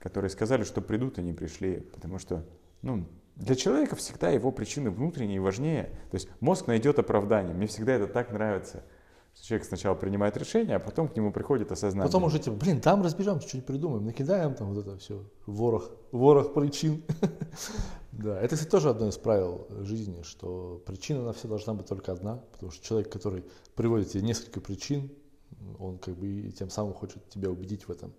которые 0.00 0.30
сказали, 0.30 0.64
что 0.64 0.80
придут, 0.80 1.18
и 1.18 1.22
не 1.22 1.32
пришли, 1.32 1.78
потому 1.78 2.18
что, 2.18 2.44
ну, 2.82 3.06
для 3.36 3.54
человека 3.54 3.96
всегда 3.96 4.30
его 4.30 4.50
причины 4.52 4.90
внутренние 4.90 5.40
важнее. 5.40 5.84
То 6.10 6.16
есть 6.16 6.28
мозг 6.40 6.66
найдет 6.66 6.98
оправдание. 6.98 7.54
Мне 7.54 7.66
всегда 7.66 7.92
это 7.92 8.06
так 8.06 8.32
нравится. 8.32 8.84
Человек 9.42 9.66
сначала 9.66 9.94
принимает 9.94 10.36
решение, 10.36 10.76
а 10.76 10.78
потом 10.78 11.08
к 11.08 11.16
нему 11.16 11.32
приходит 11.32 11.72
осознание. 11.72 12.06
Потом 12.06 12.24
уже 12.24 12.38
типа, 12.38 12.56
блин, 12.56 12.80
там 12.80 13.02
разбежимся, 13.02 13.48
что-нибудь 13.48 13.66
придумаем, 13.66 14.04
накидаем 14.04 14.54
там 14.54 14.72
вот 14.72 14.86
это 14.86 14.96
все, 14.98 15.24
ворох, 15.46 15.90
ворох 16.12 16.54
причин. 16.54 17.02
Да, 18.12 18.38
это, 18.38 18.54
кстати, 18.54 18.70
тоже 18.70 18.90
одно 18.90 19.08
из 19.08 19.16
правил 19.16 19.66
жизни, 19.82 20.22
что 20.22 20.82
причина 20.84 21.22
на 21.22 21.32
все 21.32 21.48
должна 21.48 21.72
быть 21.72 21.86
только 21.86 22.12
одна, 22.12 22.36
потому 22.52 22.70
что 22.70 22.84
человек, 22.84 23.10
который 23.10 23.44
приводит 23.76 24.10
тебе 24.10 24.22
несколько 24.22 24.60
причин, 24.60 25.10
он 25.78 25.96
как 25.98 26.16
бы 26.16 26.50
тем 26.50 26.68
самым 26.68 26.92
хочет 26.92 27.26
тебя 27.30 27.48
убедить 27.48 27.88
в 27.88 27.90
этом. 27.90 28.12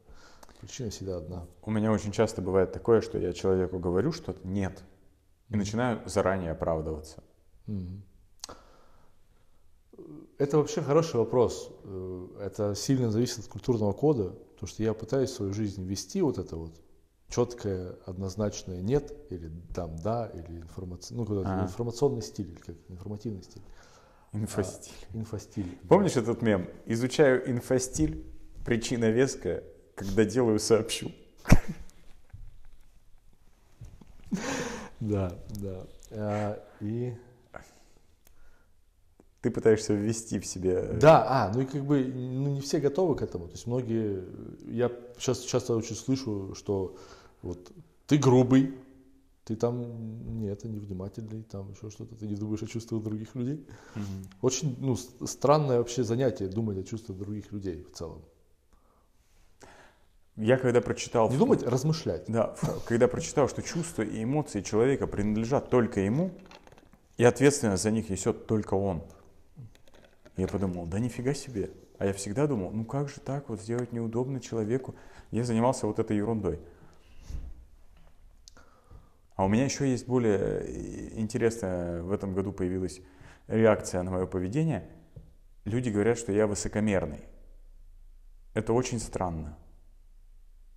Причина 0.60 0.90
всегда 0.90 1.18
одна. 1.18 1.46
У 1.62 1.72
меня 1.72 1.92
очень 1.92 2.12
часто 2.12 2.42
бывает 2.42 2.72
такое, 2.72 3.02
что 3.02 3.20
я 3.20 3.34
человеку 3.34 3.80
говорю 3.80 4.12
что-то 4.12 4.48
нет, 4.48 4.82
и 5.50 5.56
начинаю 5.56 6.02
заранее 6.06 6.52
оправдываться. 6.52 7.24
Это 10.42 10.58
вообще 10.58 10.82
хороший 10.82 11.18
вопрос. 11.18 11.70
Э, 11.84 12.28
это 12.42 12.74
сильно 12.74 13.12
зависит 13.12 13.38
от 13.38 13.46
культурного 13.46 13.94
кода, 13.94 14.32
потому 14.56 14.68
что 14.68 14.82
я 14.82 14.96
пытаюсь 14.96 15.30
в 15.30 15.36
свою 15.36 15.54
жизнь 15.54 15.84
ввести 15.86 16.20
вот 16.24 16.40
это 16.40 16.56
вот, 16.56 16.82
четкое, 17.30 17.96
однозначное 18.08 18.82
нет, 18.82 19.14
или 19.30 19.52
там 19.76 19.96
да, 19.98 20.32
или 20.34 20.62
информаци... 20.62 21.14
ну, 21.14 21.28
куда 21.28 21.42
Ага. 21.42 21.66
информационный 21.66 22.24
стиль, 22.24 22.50
или 22.50 22.56
как 22.58 22.76
информативный 22.90 23.44
стиль. 23.44 23.62
Инфостиль. 24.34 24.96
А, 25.14 25.18
инфостиль. 25.20 25.78
Помнишь 25.88 26.18
этот 26.18 26.42
мем? 26.42 26.68
Изучаю 26.88 27.48
инфостиль, 27.48 28.26
причина 28.66 29.12
веская, 29.12 29.64
когда 29.94 30.26
делаю 30.26 30.58
сообщу. 30.58 31.12
Да, 35.00 35.36
да. 35.60 35.88
А, 36.12 36.64
и 36.80 37.14
Ты 39.42 39.50
пытаешься 39.50 39.94
ввести 39.94 40.40
в 40.40 40.46
себе... 40.46 40.74
э, 40.74 41.00
Да, 41.00 41.26
а, 41.28 41.52
ну 41.54 41.62
и 41.62 41.66
как 41.66 41.84
бы 41.84 42.04
ну, 42.04 42.52
не 42.52 42.62
все 42.62 42.80
готовы 42.80 43.16
к 43.16 43.24
этому. 43.24 43.48
То 43.48 43.54
есть 43.54 43.66
многие, 43.66 44.24
я 44.68 44.92
сейчас 45.18 45.40
часто 45.40 45.76
очень 45.76 45.96
слышу, 45.96 46.54
что 46.56 46.96
вот 47.42 47.72
ты 48.06 48.18
грубый, 48.18 48.76
ты 49.44 49.56
там 49.56 50.38
не 50.38 50.48
это 50.48 50.68
невнимательный, 50.68 51.42
там 51.42 51.72
еще 51.72 51.90
что-то, 51.90 52.16
ты 52.16 52.28
не 52.28 52.36
думаешь 52.36 52.62
о 52.62 52.68
чувствах 52.68 53.02
других 53.04 53.34
людей. 53.34 53.66
Мгм. 53.96 54.30
Очень 54.42 54.76
ну, 54.80 54.96
странное 55.26 55.80
вообще 55.80 56.04
занятие 56.04 56.48
думать 56.48 56.78
о 56.78 56.84
чувствах 56.84 57.18
других 57.18 57.52
людей 57.52 57.84
в 57.84 57.98
целом. 57.98 58.22
Я 60.38 60.58
когда 60.58 60.82
прочитал... 60.82 61.30
Не 61.30 61.38
думать, 61.38 61.64
размышлять. 61.64 62.26
Да, 62.28 62.56
когда 62.86 63.08
прочитал, 63.08 63.50
что 63.50 63.62
чувства 63.62 64.04
и 64.04 64.24
эмоции 64.24 64.62
человека 64.62 65.08
принадлежат 65.08 65.70
только 65.70 66.02
ему, 66.02 66.32
и 67.18 67.24
ответственность 67.24 67.84
за 67.84 67.92
них 67.92 68.10
несет 68.10 68.46
только 68.46 68.76
он. 68.76 69.04
Я 70.38 70.48
подумал, 70.48 70.86
да 70.86 71.00
нифига 71.00 71.34
себе. 71.34 71.72
А 71.98 72.06
я 72.06 72.14
всегда 72.14 72.48
думал, 72.48 72.72
ну 72.72 72.86
как 72.86 73.10
же 73.10 73.20
так 73.20 73.50
вот 73.50 73.62
сделать 73.62 73.92
неудобно 73.92 74.40
человеку? 74.40 74.96
Я 75.30 75.44
занимался 75.44 75.88
вот 75.88 76.00
этой 76.00 76.18
ерундой. 76.18 76.60
А 79.36 79.46
у 79.46 79.48
меня 79.48 79.66
еще 79.66 79.90
есть 79.90 80.08
более 80.08 80.38
э, 80.38 81.20
интересная, 81.20 82.02
в 82.04 82.12
этом 82.12 82.34
году 82.34 82.52
появилась 82.52 83.02
реакция 83.48 84.04
на 84.04 84.12
мое 84.12 84.26
поведение. 84.26 84.88
Люди 85.66 85.90
говорят, 85.90 86.18
что 86.18 86.32
я 86.32 86.48
высокомерный. 86.48 87.24
Это 88.54 88.74
очень 88.74 89.00
странно. 89.00 89.58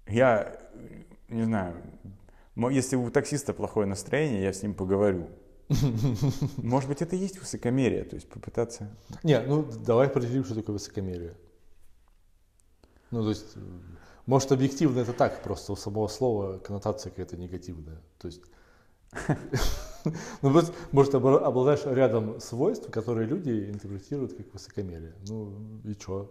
Я, 0.06 0.56
э, 0.72 1.02
не 1.28 1.44
знаю, 1.44 1.76
если 2.70 2.96
у 2.96 3.10
таксиста 3.10 3.52
плохое 3.52 3.86
настроение, 3.86 4.42
я 4.42 4.52
с 4.52 4.62
ним 4.62 4.74
поговорю. 4.74 5.28
Может 6.56 6.88
быть, 6.88 7.02
это 7.02 7.16
и 7.16 7.18
есть 7.18 7.38
высокомерие, 7.38 8.04
то 8.04 8.16
есть 8.16 8.28
попытаться... 8.28 8.90
Не, 9.22 9.40
ну 9.40 9.64
давай 9.86 10.06
определим, 10.06 10.44
что 10.44 10.54
такое 10.54 10.74
высокомерие. 10.74 11.34
Ну, 13.10 13.22
то 13.22 13.28
есть, 13.28 13.54
может, 14.26 14.50
объективно 14.52 15.00
это 15.00 15.12
так, 15.12 15.42
просто 15.42 15.72
у 15.72 15.76
самого 15.76 16.08
слова 16.08 16.58
коннотация 16.58 17.10
какая-то 17.10 17.36
негативная. 17.36 18.00
То 18.18 18.26
есть, 18.26 18.42
ну, 20.42 20.62
может, 20.92 21.14
обла- 21.14 21.38
обладаешь 21.38 21.84
рядом 21.84 22.40
свойств, 22.40 22.90
которые 22.90 23.28
люди 23.28 23.70
интерпретируют 23.70 24.34
как 24.34 24.52
высокомерие. 24.52 25.14
Ну, 25.28 25.80
и 25.84 25.94
чё? 25.94 26.30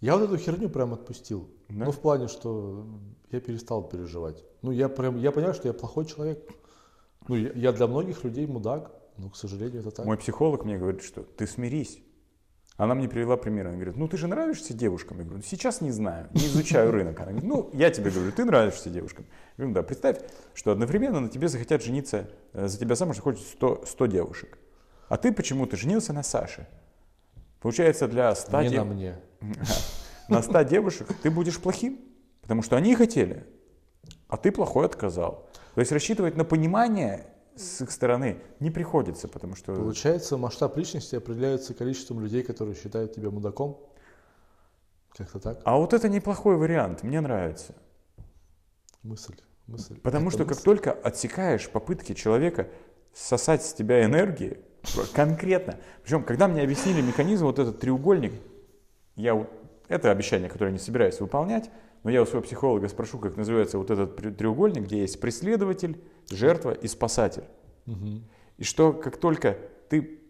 Я 0.00 0.18
вот 0.18 0.24
эту 0.24 0.36
херню 0.36 0.68
прям 0.68 0.92
отпустил. 0.92 1.48
Да? 1.70 1.86
Ну, 1.86 1.90
в 1.90 1.98
плане, 1.98 2.28
что 2.28 2.86
я 3.30 3.40
перестал 3.40 3.88
переживать. 3.88 4.44
Ну, 4.60 4.70
я 4.70 4.90
прям, 4.90 5.16
я 5.16 5.32
понял, 5.32 5.54
что 5.54 5.68
я 5.68 5.72
плохой 5.72 6.04
человек. 6.04 6.46
Ну, 7.28 7.36
я, 7.36 7.50
я 7.54 7.72
для 7.72 7.86
многих 7.86 8.24
людей 8.24 8.46
мудак, 8.46 8.90
но, 9.16 9.30
к 9.30 9.36
сожалению, 9.36 9.80
это 9.80 9.90
так. 9.90 10.06
Мой 10.06 10.16
психолог 10.16 10.64
мне 10.64 10.76
говорит, 10.78 11.02
что 11.02 11.22
ты 11.22 11.46
смирись. 11.46 12.00
Она 12.76 12.94
мне 12.94 13.08
привела 13.08 13.36
пример. 13.36 13.68
Она 13.68 13.76
говорит, 13.76 13.96
ну 13.96 14.08
ты 14.08 14.16
же 14.16 14.26
нравишься 14.26 14.74
девушкам. 14.74 15.18
Я 15.18 15.24
говорю, 15.24 15.42
сейчас 15.42 15.80
не 15.80 15.92
знаю, 15.92 16.28
не 16.32 16.40
изучаю 16.46 16.90
рынок. 16.90 17.20
Она 17.20 17.30
говорит, 17.30 17.48
ну 17.48 17.70
я 17.72 17.90
тебе 17.90 18.10
говорю, 18.10 18.32
ты 18.32 18.44
нравишься 18.44 18.90
девушкам. 18.90 19.26
Я 19.56 19.64
говорю, 19.64 19.74
да, 19.74 19.82
представь, 19.84 20.18
что 20.54 20.72
одновременно 20.72 21.20
на 21.20 21.28
тебе 21.28 21.46
захотят 21.46 21.84
жениться, 21.84 22.28
э, 22.52 22.66
за 22.66 22.78
тебя 22.78 22.96
замуж 22.96 23.16
захочет 23.16 23.42
100, 23.42 23.84
100 23.86 24.06
девушек. 24.06 24.58
А 25.08 25.16
ты 25.16 25.32
почему-то 25.32 25.76
женился 25.76 26.12
на 26.12 26.24
Саше. 26.24 26.66
Получается, 27.60 28.08
для 28.08 28.34
100 28.34 28.62
Не 28.62 28.68
дев- 28.70 28.78
на 28.78 28.84
мне. 28.84 29.20
на 30.28 30.42
100 30.42 30.62
девушек 30.62 31.08
ты 31.22 31.30
будешь 31.30 31.60
плохим, 31.60 32.00
потому 32.42 32.62
что 32.62 32.76
они 32.76 32.96
хотели, 32.96 33.46
а 34.28 34.36
ты 34.36 34.52
плохой 34.52 34.86
отказал. 34.86 35.48
То 35.74 35.80
есть 35.80 35.92
рассчитывать 35.92 36.36
на 36.36 36.44
понимание 36.44 37.26
с 37.56 37.80
их 37.82 37.90
стороны 37.90 38.40
не 38.60 38.70
приходится, 38.70 39.28
потому 39.28 39.54
что... 39.54 39.74
Получается, 39.74 40.36
масштаб 40.36 40.76
личности 40.76 41.16
определяется 41.16 41.74
количеством 41.74 42.20
людей, 42.20 42.42
которые 42.42 42.74
считают 42.74 43.14
тебя 43.14 43.30
мудаком. 43.30 43.80
Как-то 45.16 45.38
так. 45.38 45.60
А 45.64 45.76
вот 45.76 45.94
это 45.94 46.08
неплохой 46.08 46.56
вариант, 46.56 47.04
мне 47.04 47.20
нравится. 47.20 47.74
Мысль. 49.02 49.36
мысль. 49.66 50.00
Потому 50.00 50.28
Это 50.28 50.36
что 50.36 50.44
как 50.44 50.56
мысль. 50.56 50.64
только 50.64 50.92
отсекаешь 50.92 51.68
попытки 51.68 52.14
человека 52.14 52.68
сосать 53.12 53.64
с 53.64 53.72
тебя 53.72 54.04
энергии, 54.04 54.58
конкретно, 55.14 55.78
причем 56.02 56.24
когда 56.24 56.48
мне 56.48 56.62
объяснили 56.62 57.00
механизм, 57.00 57.44
вот 57.44 57.58
этот 57.58 57.78
треугольник, 57.78 58.32
я 59.14 59.46
это 59.88 60.10
обещание, 60.10 60.48
которое 60.48 60.70
я 60.70 60.72
не 60.72 60.78
собираюсь 60.78 61.20
выполнять, 61.20 61.70
но 62.04 62.10
я 62.10 62.22
у 62.22 62.26
своего 62.26 62.42
психолога 62.42 62.88
спрошу, 62.88 63.18
как 63.18 63.36
называется 63.36 63.78
вот 63.78 63.90
этот 63.90 64.36
треугольник, 64.36 64.84
где 64.84 65.00
есть 65.00 65.20
преследователь, 65.20 66.00
жертва 66.30 66.72
и 66.72 66.86
спасатель. 66.86 67.44
Мгм. 67.86 68.24
И 68.58 68.64
что 68.64 68.92
как 68.92 69.16
только 69.16 69.58
ты 69.88 70.20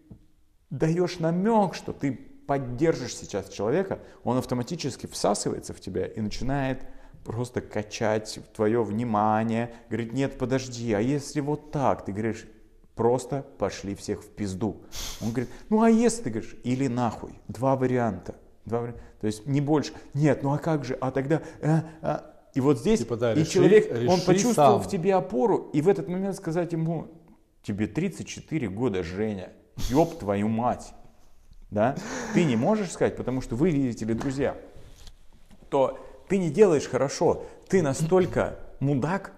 даешь 0.70 1.18
намек, 1.18 1.74
что 1.74 1.92
ты 1.92 2.12
поддержишь 2.46 3.16
сейчас 3.16 3.48
человека, 3.48 4.00
он 4.22 4.38
автоматически 4.38 5.06
всасывается 5.06 5.74
в 5.74 5.80
тебя 5.80 6.06
и 6.06 6.20
начинает 6.20 6.86
просто 7.24 7.60
качать 7.60 8.38
твое 8.54 8.82
внимание, 8.82 9.74
говорит, 9.88 10.12
нет, 10.12 10.38
подожди, 10.38 10.92
а 10.92 11.00
если 11.00 11.40
вот 11.40 11.72
так? 11.72 12.04
Ты 12.04 12.12
говоришь, 12.12 12.46
просто 12.94 13.44
пошли 13.58 13.94
всех 13.94 14.22
в 14.22 14.28
пизду. 14.28 14.82
Он 15.20 15.30
говорит, 15.30 15.50
ну 15.70 15.82
а 15.82 15.90
если 15.90 16.24
ты 16.24 16.30
говоришь, 16.30 16.56
или 16.62 16.86
нахуй, 16.86 17.32
два 17.48 17.76
варианта. 17.76 18.36
Два 18.64 18.80
варианта. 18.80 19.00
То 19.20 19.26
есть 19.26 19.46
не 19.46 19.60
больше. 19.60 19.92
Нет, 20.14 20.42
ну 20.42 20.52
а 20.52 20.58
как 20.58 20.84
же, 20.84 20.94
а 21.00 21.10
тогда... 21.10 21.42
э, 21.60 21.80
а». 22.02 22.30
И 22.54 22.60
вот 22.60 22.78
здесь 22.78 23.00
Типа, 23.00 23.16
да, 23.16 23.32
и 23.32 23.40
реши- 23.40 23.50
человек, 23.50 23.90
он 23.90 24.16
реши 24.16 24.26
почувствовал 24.26 24.78
сам. 24.78 24.82
в 24.82 24.88
тебе 24.88 25.14
опору, 25.14 25.70
и 25.72 25.80
в 25.80 25.88
этот 25.88 26.08
момент 26.08 26.36
сказать 26.36 26.72
ему, 26.72 27.08
тебе 27.62 27.88
34 27.88 28.68
года, 28.68 29.02
Женя, 29.02 29.52
ёб 29.90 30.18
твою 30.20 30.48
мать, 30.48 30.94
да, 31.70 31.96
ты 32.32 32.44
не 32.44 32.54
можешь 32.54 32.92
сказать, 32.92 33.16
потому 33.16 33.40
что 33.40 33.56
вы, 33.56 33.70
видите 33.70 34.04
ли, 34.04 34.14
друзья, 34.14 34.56
то 35.68 35.98
ты 36.28 36.38
не 36.38 36.48
делаешь 36.48 36.86
хорошо, 36.86 37.44
ты 37.68 37.82
настолько 37.82 38.60
мудак, 38.78 39.32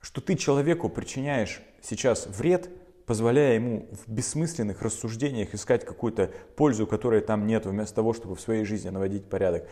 что 0.00 0.20
ты 0.20 0.36
человеку 0.36 0.88
причиняешь 0.88 1.60
сейчас 1.82 2.28
вред, 2.28 2.70
позволяя 3.06 3.54
ему 3.54 3.88
в 3.92 4.10
бессмысленных 4.10 4.82
рассуждениях 4.82 5.54
искать 5.54 5.84
какую-то 5.84 6.30
пользу, 6.56 6.86
которой 6.86 7.20
там 7.20 7.46
нет, 7.46 7.66
вместо 7.66 7.94
того, 7.96 8.12
чтобы 8.12 8.34
в 8.34 8.40
своей 8.40 8.64
жизни 8.64 8.88
наводить 8.88 9.28
порядок. 9.28 9.66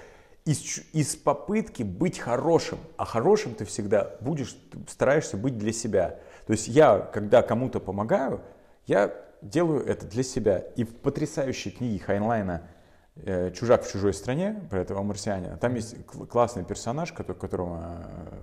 Из, 0.44 0.80
из 0.92 1.14
попытки 1.14 1.82
быть 1.82 2.18
хорошим, 2.18 2.78
а 2.96 3.04
хорошим 3.04 3.54
ты 3.54 3.64
всегда 3.64 4.16
будешь, 4.20 4.52
ты 4.70 4.78
стараешься 4.88 5.36
быть 5.36 5.56
для 5.56 5.72
себя. 5.72 6.18
То 6.46 6.52
есть 6.52 6.68
я, 6.68 6.98
когда 6.98 7.42
кому-то 7.42 7.78
помогаю, 7.78 8.40
я 8.86 9.14
делаю 9.40 9.84
это 9.86 10.06
для 10.06 10.22
себя. 10.22 10.58
И 10.76 10.84
в 10.84 10.94
потрясающей 10.96 11.70
книге 11.70 12.02
Хайнлайна 12.04 12.68
э, 13.16 13.52
«Чужак 13.52 13.84
в 13.84 13.92
чужой 13.92 14.14
стране» 14.14 14.66
про 14.68 14.80
этого 14.80 15.02
марсианина, 15.02 15.56
там 15.56 15.74
есть 15.74 16.04
кл- 16.06 16.26
классный 16.26 16.64
персонаж, 16.64 17.12
который, 17.12 17.36
которого 17.36 18.04
э, 18.04 18.38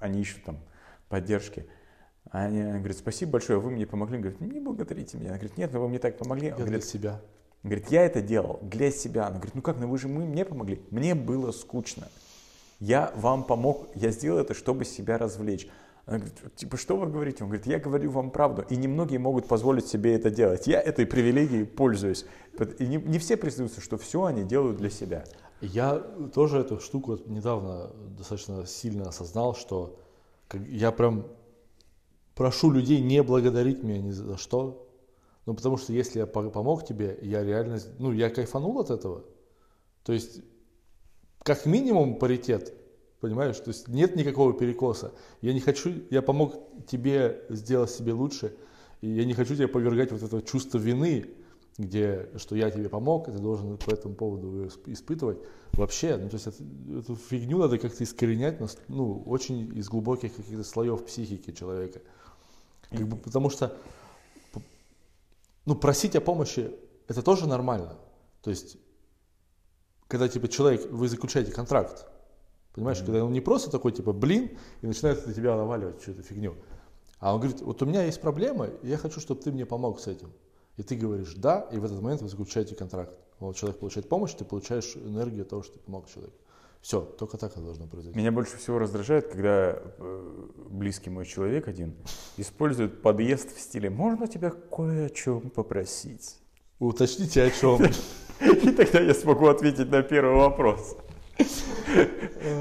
они 0.00 0.20
ищут 0.20 0.44
там 0.44 0.58
поддержки. 1.08 1.68
Они 2.30 2.62
говорят, 2.62 2.96
спасибо 2.96 3.32
большое, 3.32 3.58
вы 3.58 3.70
мне 3.70 3.86
помогли. 3.86 4.18
Говорит, 4.18 4.40
не 4.40 4.60
благодарите 4.60 5.16
меня. 5.16 5.30
Она 5.30 5.38
говорит, 5.38 5.56
нет, 5.56 5.72
ну 5.72 5.80
вы 5.80 5.88
мне 5.88 5.98
так 5.98 6.18
помогли. 6.18 6.48
Я 6.48 6.56
для 6.56 6.64
говорит, 6.64 6.84
себя. 6.84 7.20
он 7.62 7.70
говорит, 7.70 7.90
я 7.90 8.04
это 8.04 8.20
делал 8.20 8.58
для 8.62 8.90
себя. 8.90 9.26
Она 9.26 9.36
говорит, 9.36 9.54
ну 9.54 9.62
как, 9.62 9.78
ну 9.78 9.88
вы 9.88 9.98
же 9.98 10.08
мы, 10.08 10.24
мне 10.24 10.44
помогли. 10.44 10.82
Мне 10.90 11.14
было 11.14 11.52
скучно. 11.52 12.08
Я 12.80 13.12
вам 13.16 13.44
помог, 13.44 13.88
я 13.94 14.10
сделал 14.10 14.38
это, 14.38 14.54
чтобы 14.54 14.84
себя 14.84 15.16
развлечь. 15.16 15.68
Она 16.06 16.18
говорит, 16.18 16.56
типа, 16.56 16.76
что 16.76 16.96
вы 16.96 17.06
говорите? 17.06 17.44
Он 17.44 17.50
говорит, 17.50 17.66
я 17.66 17.78
говорю 17.78 18.10
вам 18.10 18.30
правду. 18.30 18.64
И 18.68 18.76
немногие 18.76 19.18
могут 19.18 19.46
позволить 19.46 19.86
себе 19.86 20.14
это 20.14 20.30
делать. 20.30 20.66
Я 20.66 20.80
этой 20.80 21.06
привилегией 21.06 21.64
пользуюсь. 21.64 22.26
И 22.78 22.86
не, 22.86 22.96
не 22.96 23.18
все 23.18 23.36
признаются, 23.36 23.80
что 23.80 23.96
все 23.96 24.24
они 24.24 24.44
делают 24.44 24.76
для 24.76 24.90
себя. 24.90 25.24
Я 25.60 25.96
тоже 26.34 26.58
эту 26.58 26.78
штуку 26.80 27.18
недавно 27.26 27.90
достаточно 28.18 28.66
сильно 28.66 29.08
осознал, 29.08 29.54
что 29.54 29.98
я 30.52 30.92
прям 30.92 31.26
прошу 32.34 32.70
людей 32.70 33.00
не 33.00 33.22
благодарить 33.22 33.82
меня 33.82 34.00
ни 34.00 34.10
за 34.10 34.36
что. 34.36 34.88
Ну, 35.46 35.54
потому 35.54 35.76
что 35.76 35.92
если 35.92 36.20
я 36.20 36.26
по- 36.26 36.50
помог 36.50 36.86
тебе, 36.86 37.18
я 37.22 37.44
реально, 37.44 37.78
ну, 37.98 38.12
я 38.12 38.30
кайфанул 38.30 38.78
от 38.80 38.90
этого. 38.90 39.24
То 40.02 40.12
есть, 40.12 40.42
как 41.42 41.66
минимум 41.66 42.18
паритет, 42.18 42.74
понимаешь? 43.20 43.58
То 43.58 43.68
есть 43.68 43.88
нет 43.88 44.16
никакого 44.16 44.54
перекоса. 44.54 45.12
Я 45.42 45.52
не 45.52 45.60
хочу, 45.60 45.92
я 46.10 46.22
помог 46.22 46.56
тебе 46.86 47.44
сделать 47.50 47.90
себе 47.90 48.12
лучше, 48.12 48.56
и 49.02 49.08
я 49.10 49.24
не 49.24 49.34
хочу 49.34 49.54
тебя 49.54 49.68
повергать 49.68 50.12
вот 50.12 50.22
это 50.22 50.40
чувство 50.42 50.78
вины, 50.78 51.26
где, 51.76 52.30
что 52.36 52.56
я 52.56 52.70
тебе 52.70 52.88
помог, 52.88 53.28
и 53.28 53.32
ты 53.32 53.38
должен 53.38 53.76
по 53.76 53.90
этому 53.90 54.14
поводу 54.14 54.68
испытывать. 54.86 55.38
Вообще, 55.72 56.16
ну, 56.16 56.28
то 56.28 56.36
есть 56.36 56.46
это, 56.46 56.56
эту 56.98 57.16
фигню 57.16 57.58
надо 57.58 57.78
как-то 57.78 58.04
искоренять, 58.04 58.60
ну, 58.88 59.22
очень 59.26 59.76
из 59.76 59.88
глубоких 59.88 60.36
каких-то 60.36 60.62
слоев 60.62 61.04
психики 61.04 61.52
человека. 61.52 62.00
Как 62.90 63.06
бы, 63.06 63.16
потому 63.16 63.50
что, 63.50 63.76
ну, 65.64 65.74
просить 65.74 66.16
о 66.16 66.20
помощи, 66.20 66.70
это 67.08 67.22
тоже 67.22 67.48
нормально. 67.48 67.96
То 68.42 68.50
есть, 68.50 68.76
когда, 70.08 70.28
типа, 70.28 70.48
человек, 70.48 70.90
вы 70.90 71.08
заключаете 71.08 71.52
контракт, 71.52 72.06
понимаешь, 72.74 72.98
mm-hmm. 72.98 73.06
когда 73.06 73.24
он 73.24 73.32
не 73.32 73.40
просто 73.40 73.70
такой, 73.70 73.92
типа, 73.92 74.12
блин, 74.12 74.56
и 74.82 74.86
начинает 74.86 75.26
на 75.26 75.32
тебя 75.32 75.56
наваливать 75.56 76.02
что-то 76.02 76.22
фигню, 76.22 76.56
а 77.20 77.34
он 77.34 77.40
говорит, 77.40 77.62
вот 77.62 77.80
у 77.82 77.86
меня 77.86 78.04
есть 78.04 78.20
проблема, 78.20 78.66
и 78.66 78.88
я 78.88 78.98
хочу, 78.98 79.20
чтобы 79.20 79.40
ты 79.40 79.50
мне 79.50 79.64
помог 79.64 79.98
с 79.98 80.06
этим. 80.06 80.32
И 80.76 80.82
ты 80.82 80.96
говоришь 80.96 81.34
«да», 81.36 81.60
и 81.72 81.78
в 81.78 81.84
этот 81.84 82.02
момент 82.02 82.20
вы 82.20 82.28
заключаете 82.28 82.74
контракт. 82.74 83.16
Вот 83.38 83.56
человек 83.56 83.78
получает 83.78 84.08
помощь, 84.08 84.34
ты 84.34 84.44
получаешь 84.44 84.96
энергию 84.96 85.44
того, 85.44 85.62
что 85.62 85.74
ты 85.74 85.78
помог 85.78 86.08
человеку. 86.08 86.36
Все, 86.84 87.00
только 87.00 87.38
так 87.38 87.52
это 87.52 87.62
должно 87.62 87.86
произойти. 87.86 88.18
Меня 88.18 88.30
больше 88.30 88.58
всего 88.58 88.78
раздражает, 88.78 89.28
когда 89.28 89.78
э, 89.78 90.48
близкий 90.68 91.08
мой 91.08 91.24
человек 91.24 91.66
один 91.66 91.94
использует 92.36 93.00
подъезд 93.00 93.56
в 93.56 93.58
стиле 93.58 93.88
«можно 93.88 94.28
тебя 94.28 94.50
кое 94.50 95.06
о 95.06 95.08
чем 95.08 95.48
попросить?» 95.48 96.36
Уточните 96.78 97.44
о 97.44 97.50
чем. 97.50 97.80
И 98.42 98.70
тогда 98.72 99.00
я 99.00 99.14
смогу 99.14 99.46
ответить 99.46 99.90
на 99.90 100.02
первый 100.02 100.36
вопрос. 100.36 100.98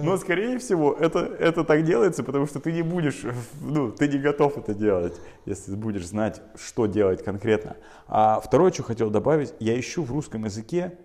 Но, 0.03 0.15
скорее 0.15 0.57
всего, 0.57 0.93
это, 0.93 1.19
это 1.19 1.65
так 1.65 1.83
делается, 1.83 2.23
потому 2.23 2.47
что 2.47 2.61
ты 2.61 2.71
не 2.71 2.81
будешь, 2.81 3.25
ну, 3.59 3.91
ты 3.91 4.07
не 4.07 4.19
готов 4.19 4.57
это 4.57 4.73
делать, 4.73 5.19
если 5.45 5.75
будешь 5.75 6.07
знать, 6.07 6.41
что 6.55 6.85
делать 6.85 7.21
конкретно. 7.25 7.75
А 8.07 8.39
второе, 8.39 8.71
что 8.71 8.83
хотел 8.83 9.09
добавить, 9.09 9.53
я 9.59 9.77
ищу 9.77 10.01
в 10.01 10.13
русском 10.13 10.45
языке 10.45 10.97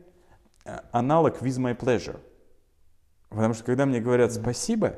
э, 0.65 0.79
аналог 0.93 1.43
with 1.43 1.59
my 1.59 1.77
pleasure. 1.77 2.21
Потому 3.29 3.55
что 3.55 3.65
когда 3.65 3.87
мне 3.87 4.01
говорят 4.01 4.33
спасибо, 4.33 4.97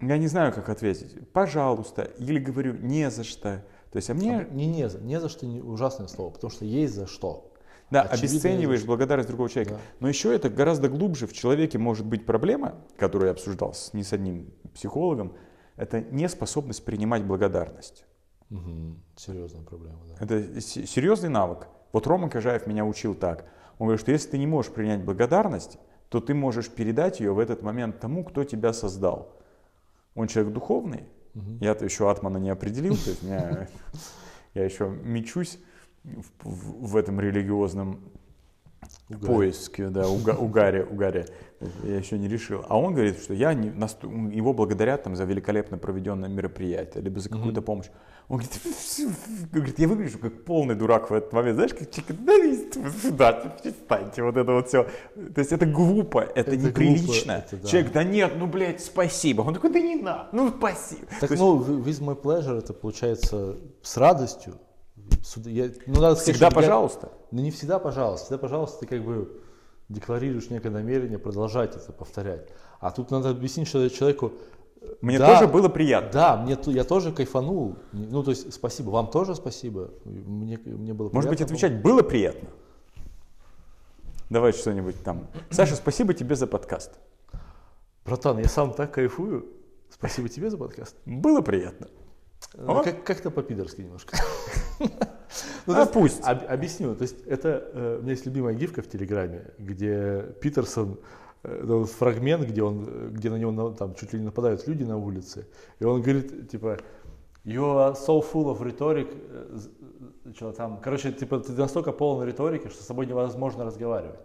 я 0.00 0.18
не 0.18 0.26
знаю, 0.26 0.52
как 0.52 0.68
ответить. 0.68 1.30
Пожалуйста. 1.32 2.02
Или 2.18 2.38
говорю 2.38 2.74
не 2.74 3.10
за 3.10 3.24
что. 3.24 3.64
То 3.90 3.96
есть, 3.96 4.10
а 4.10 4.14
мне... 4.14 4.40
А, 4.40 4.44
не 4.44 4.66
не 4.66 4.88
за. 4.88 4.98
Не 5.00 5.20
за 5.20 5.28
что 5.28 5.46
не 5.46 5.60
ужасное 5.60 6.08
слово, 6.08 6.30
потому 6.30 6.50
что 6.50 6.64
есть 6.64 6.94
за 6.94 7.06
что. 7.06 7.52
Да, 7.90 8.02
обесцениваешь 8.02 8.84
благодарность 8.84 9.28
другого 9.28 9.48
человека. 9.48 9.74
Да. 9.76 9.80
Но 10.00 10.08
еще 10.08 10.34
это 10.34 10.50
гораздо 10.50 10.88
глубже. 10.88 11.26
В 11.26 11.32
человеке 11.32 11.78
может 11.78 12.04
быть 12.04 12.26
проблема, 12.26 12.74
которую 12.96 13.28
я 13.28 13.32
обсуждал 13.32 13.74
с, 13.74 13.92
не 13.92 14.02
с 14.02 14.12
одним 14.12 14.52
психологом, 14.74 15.34
это 15.76 16.00
неспособность 16.00 16.84
принимать 16.84 17.24
благодарность. 17.24 18.04
Угу. 18.50 18.96
Серьезная 19.16 19.62
проблема, 19.62 20.00
да. 20.08 20.24
Это 20.24 20.60
серьезный 20.60 21.28
навык. 21.28 21.68
Вот 21.92 22.06
Рома 22.06 22.28
Кожаев 22.28 22.66
меня 22.66 22.84
учил 22.84 23.14
так. 23.14 23.44
Он 23.78 23.86
говорит, 23.86 24.00
что 24.00 24.10
если 24.10 24.30
ты 24.30 24.38
не 24.38 24.46
можешь 24.46 24.72
принять 24.72 25.04
благодарность, 25.04 25.78
то 26.08 26.20
ты 26.20 26.34
можешь 26.34 26.68
передать 26.68 27.20
ее 27.20 27.32
в 27.32 27.38
этот 27.38 27.62
момент 27.62 27.98
тому, 28.00 28.24
кто 28.24 28.44
тебя 28.44 28.72
создал. 28.72 29.36
Он 30.14 30.28
человек 30.28 30.52
духовный. 30.52 31.04
Угу. 31.34 31.58
Я-то 31.60 31.84
еще 31.84 32.10
атмана 32.10 32.38
не 32.38 32.50
определил, 32.50 32.96
то 32.96 33.10
есть 33.10 33.22
меня, 33.22 33.68
я 34.54 34.64
еще 34.64 34.88
мечусь 34.88 35.58
в, 36.04 36.24
в, 36.42 36.88
в 36.88 36.96
этом 36.96 37.20
религиозном 37.20 38.00
Угаре. 39.08 39.26
поиске, 39.26 39.88
да, 39.88 40.08
уга, 40.08 40.34
угаре, 40.34 40.84
угаре. 40.84 41.26
Я 41.84 41.96
еще 41.96 42.18
не 42.18 42.28
решил. 42.28 42.64
А 42.68 42.78
он 42.78 42.94
говорит, 42.94 43.18
что 43.18 43.34
я 43.34 43.54
не, 43.54 43.68
его 44.34 44.52
благодарят 44.52 45.04
там 45.04 45.14
за 45.16 45.24
великолепно 45.24 45.78
проведенное 45.78 46.28
мероприятие, 46.28 47.02
либо 47.02 47.20
за 47.20 47.28
какую-то 47.28 47.62
помощь. 47.62 47.86
Он 48.28 48.38
говорит, 48.38 48.60
говорит, 49.52 49.78
я 49.78 49.86
выгляжу 49.86 50.18
как 50.18 50.44
полный 50.44 50.74
дурак 50.74 51.10
в 51.10 51.14
этот 51.14 51.32
момент. 51.32 51.54
Знаешь, 51.54 51.74
как 51.74 51.90
человек, 51.90 52.16
да, 53.12 53.32
да, 53.32 53.32
перестаньте, 53.62 54.22
вот 54.24 54.36
это 54.36 54.52
вот 54.52 54.66
все. 54.66 54.84
То 55.34 55.38
есть 55.40 55.52
это 55.52 55.64
глупо, 55.64 56.20
это, 56.20 56.50
это 56.50 56.56
неприлично. 56.56 57.34
Глупо, 57.34 57.46
это, 57.46 57.56
да. 57.56 57.68
Человек, 57.68 57.92
да 57.92 58.02
нет, 58.04 58.32
ну, 58.36 58.46
блядь, 58.48 58.82
спасибо. 58.82 59.42
Он 59.42 59.54
такой, 59.54 59.72
да 59.72 59.78
не 59.78 59.94
надо, 59.94 60.28
ну, 60.32 60.48
спасибо. 60.48 61.06
Так, 61.20 61.30
есть, 61.30 61.40
ну, 61.40 61.60
with 61.60 62.00
my 62.00 62.20
pleasure, 62.20 62.58
это 62.58 62.72
получается 62.72 63.58
с 63.82 63.96
радостью, 63.96 64.54
я, 65.44 65.70
ну, 65.86 66.00
надо 66.00 66.16
сказать, 66.16 66.34
всегда 66.34 66.50
пожалуйста. 66.50 67.10
Я, 67.12 67.18
ну 67.30 67.42
не 67.42 67.50
всегда 67.50 67.78
пожалуйста. 67.78 68.26
Всегда 68.26 68.38
пожалуйста 68.38 68.80
ты 68.80 68.86
как 68.86 69.04
бы 69.04 69.40
декларируешь 69.88 70.50
некое 70.50 70.70
намерение 70.70 71.18
продолжать 71.18 71.76
это 71.76 71.92
повторять. 71.92 72.48
А 72.80 72.90
тут 72.90 73.10
надо 73.10 73.30
объяснить 73.30 73.68
человеку, 73.70 74.32
мне 75.00 75.18
да, 75.18 75.38
тоже 75.38 75.50
было 75.50 75.68
приятно. 75.68 76.10
Да, 76.12 76.36
мне, 76.36 76.58
я 76.66 76.84
тоже 76.84 77.12
кайфанул. 77.12 77.76
Ну, 77.92 78.22
то 78.22 78.30
есть, 78.30 78.52
спасибо. 78.52 78.90
Вам 78.90 79.10
тоже 79.10 79.34
спасибо. 79.34 79.90
Мне, 80.04 80.58
мне 80.64 80.94
было 80.94 81.10
Может 81.12 81.30
быть, 81.30 81.40
отвечать 81.40 81.80
было 81.82 82.02
приятно? 82.02 82.48
Давай 84.30 84.52
что-нибудь 84.52 85.02
там. 85.02 85.28
Саша, 85.50 85.76
спасибо 85.76 86.14
тебе 86.14 86.34
за 86.34 86.46
подкаст. 86.46 86.92
Братан, 88.04 88.38
я 88.38 88.48
сам 88.48 88.72
так 88.72 88.92
кайфую. 88.92 89.46
Спасибо 89.90 90.28
тебе 90.28 90.50
за 90.50 90.58
подкаст. 90.58 90.96
Было 91.06 91.40
приятно. 91.40 91.88
Ну, 92.54 92.82
как, 92.82 93.04
как-то 93.04 93.30
по-пидорски 93.30 93.82
немножко. 93.82 94.16
Ну, 95.66 95.74
а 95.74 95.84
пусть. 95.84 96.22
объясню. 96.22 96.94
То 96.94 97.02
есть 97.02 97.20
это 97.26 97.68
э, 97.72 97.96
у 97.98 98.02
меня 98.02 98.12
есть 98.12 98.24
любимая 98.24 98.54
гифка 98.54 98.80
в 98.82 98.88
Телеграме, 98.88 99.50
где 99.58 100.24
Питерсон 100.40 101.00
фрагмент, 101.42 102.48
где 102.48 102.62
он, 102.62 103.12
где 103.12 103.30
на 103.30 103.36
него 103.36 103.70
там 103.72 103.94
чуть 103.94 104.12
ли 104.12 104.18
не 104.18 104.26
нападают 104.26 104.66
люди 104.66 104.84
на 104.84 104.96
улице, 104.96 105.46
и 105.78 105.84
он 105.84 106.02
говорит 106.02 106.50
типа 106.50 106.78
You 107.44 107.62
are 107.62 107.94
so 107.94 108.20
full 108.20 108.46
of 108.46 108.60
rhetoric, 108.60 109.08
э, 109.14 110.32
что 110.34 110.52
там, 110.52 110.80
короче, 110.80 111.12
типа 111.12 111.38
ты 111.38 111.52
настолько 111.52 111.92
полон 111.92 112.26
риторики, 112.26 112.68
что 112.68 112.82
с 112.82 112.86
собой 112.86 113.06
невозможно 113.06 113.64
разговаривать. 113.64 114.18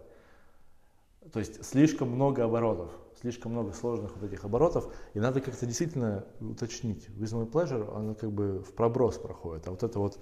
То 1.31 1.39
есть 1.39 1.63
слишком 1.63 2.09
много 2.09 2.43
оборотов 2.43 2.89
слишком 3.21 3.51
много 3.51 3.73
сложных 3.73 4.15
вот 4.15 4.23
этих 4.23 4.43
оборотов, 4.43 4.91
и 5.13 5.19
надо 5.19 5.41
как-то 5.41 5.65
действительно 5.65 6.25
уточнить. 6.39 7.07
With 7.09 7.33
my 7.33 7.49
pleasure, 7.49 7.95
оно 7.95 8.15
как 8.15 8.31
бы 8.31 8.59
в 8.59 8.73
проброс 8.73 9.17
проходит, 9.17 9.67
а 9.67 9.71
вот 9.71 9.83
это 9.83 9.99
вот 9.99 10.19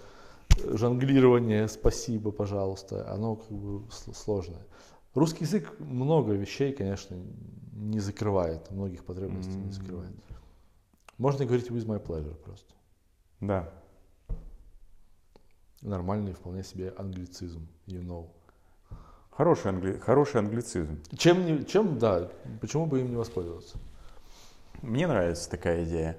жонглирование, 0.63 1.67
спасибо, 1.67 2.31
пожалуйста, 2.31 3.09
оно 3.11 3.35
как 3.37 3.51
бы 3.51 3.83
сложное. 4.13 4.65
Русский 5.15 5.43
язык 5.43 5.73
много 5.79 6.33
вещей, 6.33 6.71
конечно, 6.73 7.17
не 7.73 7.99
закрывает, 7.99 8.69
многих 8.71 9.03
потребностей 9.03 9.53
mm-hmm. 9.53 9.65
не 9.65 9.71
закрывает. 9.71 10.15
Можно 11.17 11.45
говорить 11.45 11.69
with 11.69 11.85
my 11.85 12.03
pleasure 12.03 12.35
просто. 12.35 12.73
Да. 13.39 13.69
Нормальный 15.81 16.33
вполне 16.33 16.63
себе 16.63 16.93
англицизм, 16.97 17.67
you 17.87 18.03
know. 18.03 18.29
Хороший, 19.31 19.69
англи... 19.69 19.97
Хороший 19.97 20.41
англицизм. 20.41 21.01
Чем, 21.17 21.65
чем, 21.65 21.97
да, 21.97 22.29
почему 22.59 22.85
бы 22.85 22.99
им 22.99 23.09
не 23.09 23.15
воспользоваться? 23.15 23.77
Мне 24.81 25.07
нравится 25.07 25.49
такая 25.49 25.85
идея. 25.85 26.17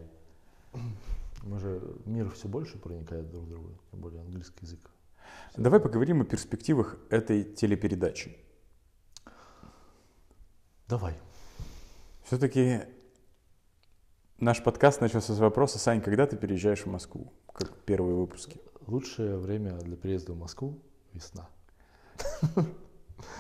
Мы 1.43 1.59
же, 1.59 1.83
мир 2.07 2.31
все 2.31 2.49
больше 2.49 2.79
проникает 2.79 3.31
друг 3.31 3.45
в 3.45 3.49
друга, 3.49 3.69
тем 3.91 4.01
более 4.01 4.21
английский 4.23 4.65
язык. 4.65 4.91
Давай 5.57 5.81
поговорим 5.81 6.23
о 6.23 6.25
перспективах 6.25 6.97
этой 7.11 7.45
телепередачи. 7.45 8.37
Давай. 10.91 11.15
Все-таки 12.25 12.81
наш 14.41 14.61
подкаст 14.61 15.01
начался 15.01 15.35
с 15.35 15.39
вопроса, 15.39 15.79
Сань, 15.79 16.03
когда 16.03 16.27
ты 16.27 16.37
переезжаешь 16.37 16.81
в 16.81 16.87
Москву? 16.87 17.33
Как 17.53 17.73
первые 17.85 18.17
выпуски. 18.17 18.61
Лучшее 18.89 19.37
время 19.37 19.79
для 19.79 19.97
переезда 19.97 20.33
в 20.33 20.37
Москву– 20.37 20.81
весна. 21.13 21.49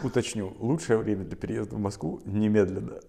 Уточню, 0.04 0.54
лучшее 0.60 0.98
время 0.98 1.24
для 1.24 1.36
переезда 1.36 1.74
в 1.74 1.80
Москву 1.80 2.20
немедленно. 2.24 3.00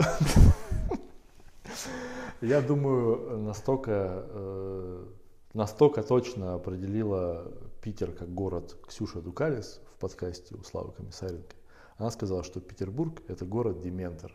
Я 2.42 2.62
думаю, 2.62 3.38
настолько, 3.38 4.26
э, 4.28 5.06
настолько 5.54 6.02
точно 6.02 6.56
определила 6.56 7.54
Питер 7.84 8.12
как 8.12 8.34
город 8.34 8.76
Ксюша 8.88 9.22
Дукалис 9.22 9.82
в 9.96 10.00
подкасте 10.00 10.56
у 10.56 10.64
Славы 10.64 10.94
Комиссаренко. 10.94 11.61
Она 12.02 12.10
сказала, 12.10 12.44
что 12.44 12.60
Петербург– 12.60 13.22
это 13.28 13.46
город-дементор. 13.46 14.34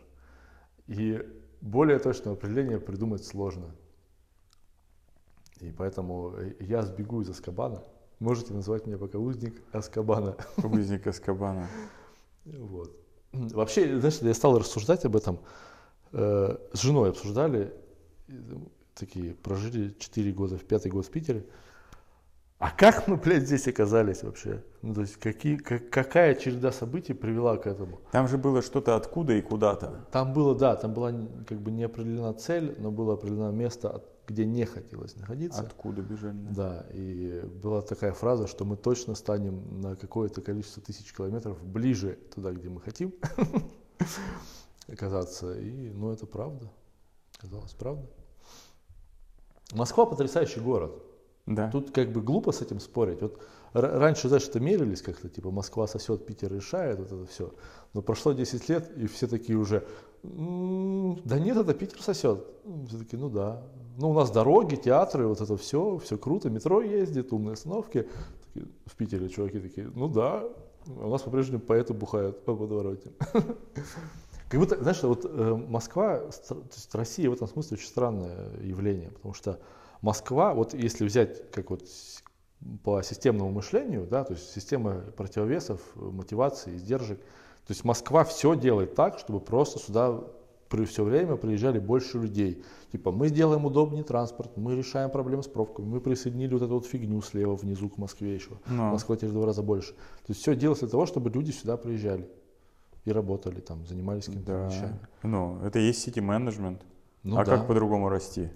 И 0.87 1.21
более 1.59 1.99
точное 1.99 2.31
определение 2.31 2.79
придумать 2.79 3.25
сложно. 3.25 3.75
И 5.59 5.73
поэтому 5.73 6.33
я 6.61 6.83
сбегу 6.83 7.19
из 7.19 7.29
Аскабана. 7.29 7.83
Можете 8.19 8.53
называть 8.53 8.87
меня 8.87 8.97
пока 8.97 9.19
узник 9.19 9.61
Аскабана. 9.73 10.37
Узник 10.63 11.07
Аскабана. 11.07 11.67
Вот. 12.45 12.95
Вообще, 13.33 13.99
знаешь, 13.99 14.19
я 14.19 14.33
стал 14.33 14.57
рассуждать 14.57 15.03
об 15.03 15.17
этом. 15.17 15.41
Э, 16.13 16.57
с 16.71 16.79
женой 16.79 17.09
обсуждали, 17.09 17.73
такие, 18.93 19.35
прожили 19.35 19.93
4 19.99 20.31
года, 20.31 20.57
в 20.57 20.63
пятый 20.63 20.89
год 20.89 21.05
в 21.05 21.11
Питере. 21.11 21.45
А 22.59 22.71
как 22.71 23.07
мы, 23.07 23.17
блядь, 23.17 23.43
здесь 23.43 23.67
оказались 23.67 24.23
вообще? 24.23 24.63
Ну, 24.81 24.95
то 24.95 25.01
есть, 25.01 25.17
какие, 25.17 25.57
как, 25.57 25.91
какая 25.91 26.33
череда 26.33 26.71
событий 26.71 27.13
привела 27.13 27.55
к 27.57 27.67
этому? 27.67 27.99
Там 28.11 28.27
же 28.27 28.39
было 28.39 28.63
что-то 28.63 28.95
откуда 28.95 29.33
и 29.33 29.41
куда-то. 29.41 30.07
Там 30.11 30.33
было, 30.33 30.55
да, 30.55 30.75
там 30.75 30.93
была 30.93 31.13
как 31.45 31.61
бы 31.61 31.69
не 31.69 31.83
определена 31.83 32.33
цель, 32.33 32.75
но 32.79 32.89
было 32.89 33.13
определено 33.13 33.51
место, 33.51 34.03
где 34.25 34.43
не 34.43 34.65
хотелось 34.65 35.15
находиться. 35.15 35.61
Откуда 35.61 36.01
бежали? 36.01 36.35
Да, 36.49 36.87
и 36.93 37.41
была 37.61 37.83
такая 37.83 38.11
фраза, 38.11 38.47
что 38.47 38.65
мы 38.65 38.75
точно 38.75 39.13
станем 39.13 39.79
на 39.79 39.95
какое-то 39.95 40.41
количество 40.41 40.81
тысяч 40.81 41.13
километров 41.13 41.63
ближе 41.63 42.17
туда, 42.33 42.51
где 42.53 42.69
мы 42.69 42.81
хотим 42.81 43.13
оказаться. 44.87 45.53
И, 45.59 45.91
ну, 45.91 46.11
это 46.11 46.25
правда. 46.25 46.71
Казалось, 47.39 47.73
правда. 47.73 48.09
Москва 49.73 50.07
потрясающий 50.07 50.59
город. 50.59 51.03
Да. 51.47 51.71
Тут 51.71 51.91
как 51.91 52.11
бы 52.11 52.21
глупо 52.21 52.51
с 52.51 52.61
этим 52.61 52.79
спорить. 52.79 53.21
Вот 53.21 53.41
раньше, 53.73 54.27
знаешь, 54.27 54.47
это 54.47 54.59
мерились 54.59 55.01
как-то, 55.01 55.29
типа 55.29 55.49
Москва 55.49 55.87
сосет, 55.87 56.25
Питер 56.25 56.53
решает, 56.53 56.99
вот 56.99 57.07
это 57.07 57.25
все. 57.25 57.53
Но 57.93 58.01
прошло 58.01 58.33
10 58.33 58.69
лет, 58.69 58.91
и 58.97 59.07
все 59.07 59.27
такие 59.27 59.57
уже, 59.57 59.87
«М, 60.23 61.21
да 61.23 61.39
нет, 61.39 61.55
это 61.57 61.73
Питер 61.73 62.01
сосет. 62.01 62.45
Все 62.89 62.97
такие, 62.97 63.17
ну 63.17 63.29
да. 63.29 63.63
Ну 63.97 64.09
у 64.09 64.13
нас 64.13 64.29
дороги, 64.29 64.75
театры, 64.75 65.25
вот 65.25 65.39
это 65.39 65.55
все, 65.55 65.97
все 65.99 66.17
круто, 66.17 66.49
метро 66.49 66.81
ездит, 66.81 67.31
умные 67.31 67.53
остановки. 67.53 68.07
В 68.85 68.95
Питере 68.97 69.29
чуваки 69.29 69.59
такие, 69.59 69.89
ну 69.95 70.09
да, 70.09 70.43
у 70.85 71.09
нас 71.09 71.21
по-прежнему 71.21 71.61
поэты 71.61 71.93
бухают 71.93 72.43
по 72.43 72.55
подвороте. 72.55 73.11
Как 74.49 74.59
будто, 74.59 74.81
знаешь, 74.81 75.01
вот 75.03 75.25
э, 75.25 75.55
Москва, 75.67 76.19
то 76.19 76.57
есть 76.73 76.93
Россия 76.95 77.29
в 77.29 77.33
этом 77.33 77.47
смысле 77.47 77.75
очень 77.75 77.87
странное 77.87 78.49
явление, 78.61 79.11
потому 79.11 79.33
что 79.33 79.59
Москва, 80.01 80.53
вот 80.53 80.73
если 80.73 81.05
взять 81.05 81.51
как 81.51 81.69
вот 81.69 81.83
по 82.83 83.01
системному 83.01 83.51
мышлению, 83.51 84.07
да, 84.09 84.23
то 84.23 84.33
есть 84.33 84.51
система 84.51 85.01
противовесов, 85.15 85.81
мотивации, 85.95 86.75
издержек, 86.75 87.19
то 87.19 87.73
есть 87.73 87.83
Москва 87.83 88.23
все 88.23 88.55
делает 88.55 88.95
так, 88.95 89.19
чтобы 89.19 89.39
просто 89.39 89.79
сюда 89.79 90.21
при 90.69 90.85
все 90.85 91.03
время 91.03 91.35
приезжали 91.35 91.79
больше 91.79 92.17
людей. 92.17 92.63
Типа 92.91 93.11
мы 93.11 93.27
сделаем 93.29 93.65
удобнее 93.65 94.03
транспорт, 94.03 94.55
мы 94.57 94.75
решаем 94.75 95.09
проблемы 95.09 95.43
с 95.43 95.47
пробками, 95.47 95.85
мы 95.85 96.01
присоединили 96.01 96.53
вот 96.53 96.61
эту 96.61 96.73
вот 96.73 96.85
фигню 96.85 97.21
слева 97.21 97.55
внизу 97.55 97.89
к 97.89 97.97
Москве 97.97 98.35
еще. 98.35 98.51
Ну. 98.67 98.91
Москва 98.91 99.15
теперь 99.15 99.29
в 99.29 99.33
два 99.33 99.45
раза 99.45 99.63
больше. 99.63 99.93
То 99.93 100.29
есть 100.29 100.41
все 100.41 100.55
делается 100.55 100.85
для 100.85 100.91
того, 100.91 101.05
чтобы 101.05 101.29
люди 101.29 101.51
сюда 101.51 101.77
приезжали 101.77 102.27
и 103.05 103.11
работали 103.11 103.61
там, 103.61 103.85
занимались 103.85 104.25
какими-то 104.25 104.51
Да. 104.51 104.67
вещами. 104.67 104.99
Ну, 105.23 105.59
это 105.63 105.79
и 105.79 105.83
есть 105.87 106.01
сити 106.01 106.19
менеджмент. 106.19 106.81
Ну 107.23 107.37
а 107.37 107.45
да. 107.45 107.57
как 107.57 107.67
по-другому 107.67 108.09
расти? 108.09 108.49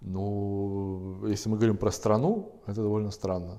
Ну, 0.00 1.26
если 1.26 1.48
мы 1.48 1.56
говорим 1.56 1.76
про 1.76 1.90
страну, 1.90 2.60
это 2.66 2.82
довольно 2.82 3.10
странно. 3.10 3.58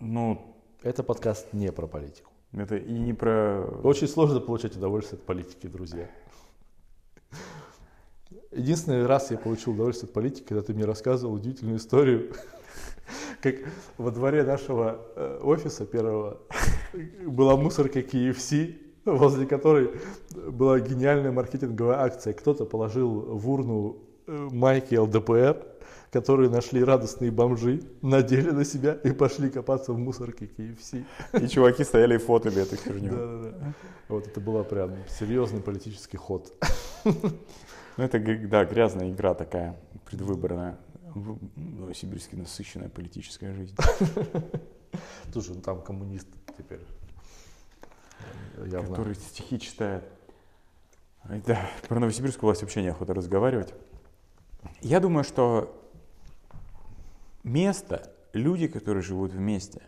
Ну, 0.00 0.54
Это 0.82 1.02
подкаст 1.02 1.52
не 1.52 1.72
про 1.72 1.86
политику. 1.86 2.30
это 2.52 2.76
и 2.76 2.92
не 2.92 3.12
про... 3.12 3.62
Очень 3.82 4.08
сложно 4.08 4.40
получать 4.40 4.76
удовольствие 4.76 5.18
от 5.18 5.26
политики, 5.26 5.66
друзья. 5.66 6.08
Единственный 8.52 9.06
раз 9.06 9.30
я 9.30 9.38
получил 9.38 9.72
удовольствие 9.72 10.08
от 10.08 10.14
политики, 10.14 10.44
когда 10.44 10.62
ты 10.62 10.72
мне 10.72 10.84
рассказывал 10.84 11.34
удивительную 11.34 11.78
историю, 11.78 12.32
как 13.42 13.56
во 13.98 14.10
дворе 14.10 14.42
нашего 14.44 15.04
э, 15.16 15.40
офиса 15.42 15.84
первого 15.84 16.40
была 17.26 17.56
мусорка 17.56 18.00
KFC, 18.00 18.87
возле 19.04 19.46
которой 19.46 19.90
была 20.34 20.80
гениальная 20.80 21.32
маркетинговая 21.32 22.00
акция. 22.00 22.32
Кто-то 22.32 22.64
положил 22.64 23.36
в 23.36 23.50
урну 23.50 23.98
э, 24.26 24.48
майки 24.52 24.94
ЛДПР, 24.94 25.64
которые 26.10 26.50
нашли 26.50 26.82
радостные 26.82 27.30
бомжи, 27.30 27.82
надели 28.02 28.50
на 28.50 28.64
себя 28.64 28.94
и 28.94 29.12
пошли 29.12 29.50
копаться 29.50 29.92
в 29.92 29.98
мусорке 29.98 30.46
KFC. 30.46 31.04
И 31.40 31.48
чуваки 31.48 31.84
стояли 31.84 32.14
и 32.14 32.18
фотали 32.18 32.62
эту 32.62 32.76
херню. 32.76 33.10
Да-да-да. 33.10 33.72
Вот 34.08 34.26
это 34.26 34.40
была 34.40 34.64
прям 34.64 34.92
серьезный 35.08 35.60
политический 35.60 36.16
ход. 36.16 36.52
Ну, 37.04 38.04
это, 38.04 38.20
да, 38.48 38.64
грязная 38.64 39.10
игра 39.10 39.34
такая, 39.34 39.76
предвыборная. 40.06 40.78
Новосибирске 41.56 42.36
насыщенная 42.36 42.88
политическая 42.88 43.52
жизнь. 43.52 43.74
Слушай, 45.32 45.56
ну 45.56 45.62
там 45.62 45.82
коммунист 45.82 46.28
теперь. 46.56 46.80
Явно. 48.66 48.88
Который 48.88 49.14
стихи 49.14 49.58
читает. 49.58 50.04
Да, 51.46 51.68
про 51.88 52.00
новосибирскую 52.00 52.48
власть 52.48 52.62
вообще 52.62 52.82
неохота 52.82 53.14
разговаривать. 53.14 53.74
Я 54.80 55.00
думаю, 55.00 55.24
что 55.24 55.90
место, 57.44 58.12
люди, 58.32 58.66
которые 58.66 59.02
живут 59.02 59.32
вместе, 59.32 59.82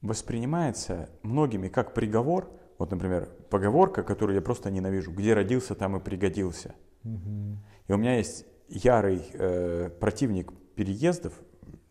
воспринимается 0.00 1.10
многими 1.22 1.68
как 1.68 1.94
приговор. 1.94 2.50
Вот, 2.78 2.90
например, 2.90 3.28
поговорка, 3.50 4.02
которую 4.02 4.36
я 4.36 4.42
просто 4.42 4.70
ненавижу. 4.70 5.12
Где 5.12 5.34
родился, 5.34 5.74
там 5.74 5.96
и 5.96 6.00
пригодился. 6.00 6.74
Мгм. 7.02 7.58
И 7.86 7.92
у 7.92 7.96
меня 7.96 8.16
есть 8.16 8.46
ярый 8.68 9.22
э, 9.32 9.90
противник 10.00 10.52
переездов, 10.74 11.34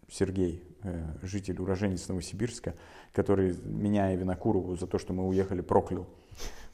Сергей, 0.09 0.63
житель, 1.21 1.59
уроженец 1.61 2.07
Новосибирска, 2.07 2.73
который 3.13 3.55
меня 3.63 4.13
и 4.13 4.17
Винокурову 4.17 4.75
за 4.75 4.87
то, 4.87 4.97
что 4.99 5.13
мы 5.13 5.27
уехали, 5.27 5.61
проклял. 5.61 6.07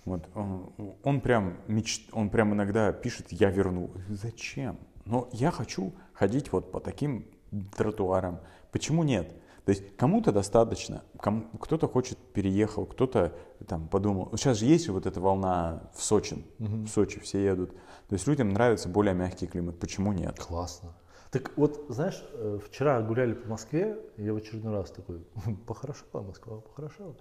Вот, 0.06 0.24
он, 0.34 0.72
он 1.04 1.22
прям 1.22 1.58
меч, 1.68 2.08
он 2.14 2.30
прям 2.30 2.54
иногда 2.54 2.92
пишет, 2.94 3.32
я 3.32 3.50
верну. 3.52 3.92
Зачем? 4.10 4.78
Но 5.06 5.28
я 5.34 5.52
хочу 5.52 5.94
ходить 6.14 6.52
вот 6.52 6.72
по 6.72 6.80
таким 6.80 7.26
тротуарам. 7.76 8.40
Почему 8.72 9.04
нет? 9.04 9.32
То 9.66 9.72
есть 9.72 9.96
кому-то 9.98 10.32
достаточно, 10.32 11.04
кому- 11.20 11.46
кто-то 11.60 11.88
хочет 11.88 12.18
переехал, 12.18 12.86
кто-то 12.86 13.34
там 13.68 13.88
подумал. 13.88 14.30
Сейчас 14.36 14.58
же 14.58 14.66
есть 14.66 14.88
вот 14.90 15.06
эта 15.06 15.20
волна 15.20 15.84
в 15.96 16.02
Сочи, 16.02 16.44
Мгм. 16.58 16.86
в 16.86 16.90
Сочи 16.90 17.20
все 17.20 17.44
едут. 17.44 17.72
То 18.08 18.14
есть 18.16 18.26
людям 18.26 18.50
нравится 18.50 18.90
более 18.90 19.14
мягкий 19.14 19.46
климат. 19.48 19.78
Почему 19.80 20.12
нет? 20.14 20.40
Классно. 20.40 20.90
Так 21.32 21.52
вот, 21.58 21.86
знаешь, 21.90 22.24
э, 22.34 22.60
вчера 22.66 23.02
гуляли 23.02 23.34
по 23.34 23.48
Москве, 23.50 23.98
я 24.18 24.34
в 24.34 24.38
очередной 24.38 24.74
раз 24.74 24.92
такой, 24.92 25.20
похорошела 25.68 26.22
Москва, 26.22 26.62
похорошела. 26.62 27.16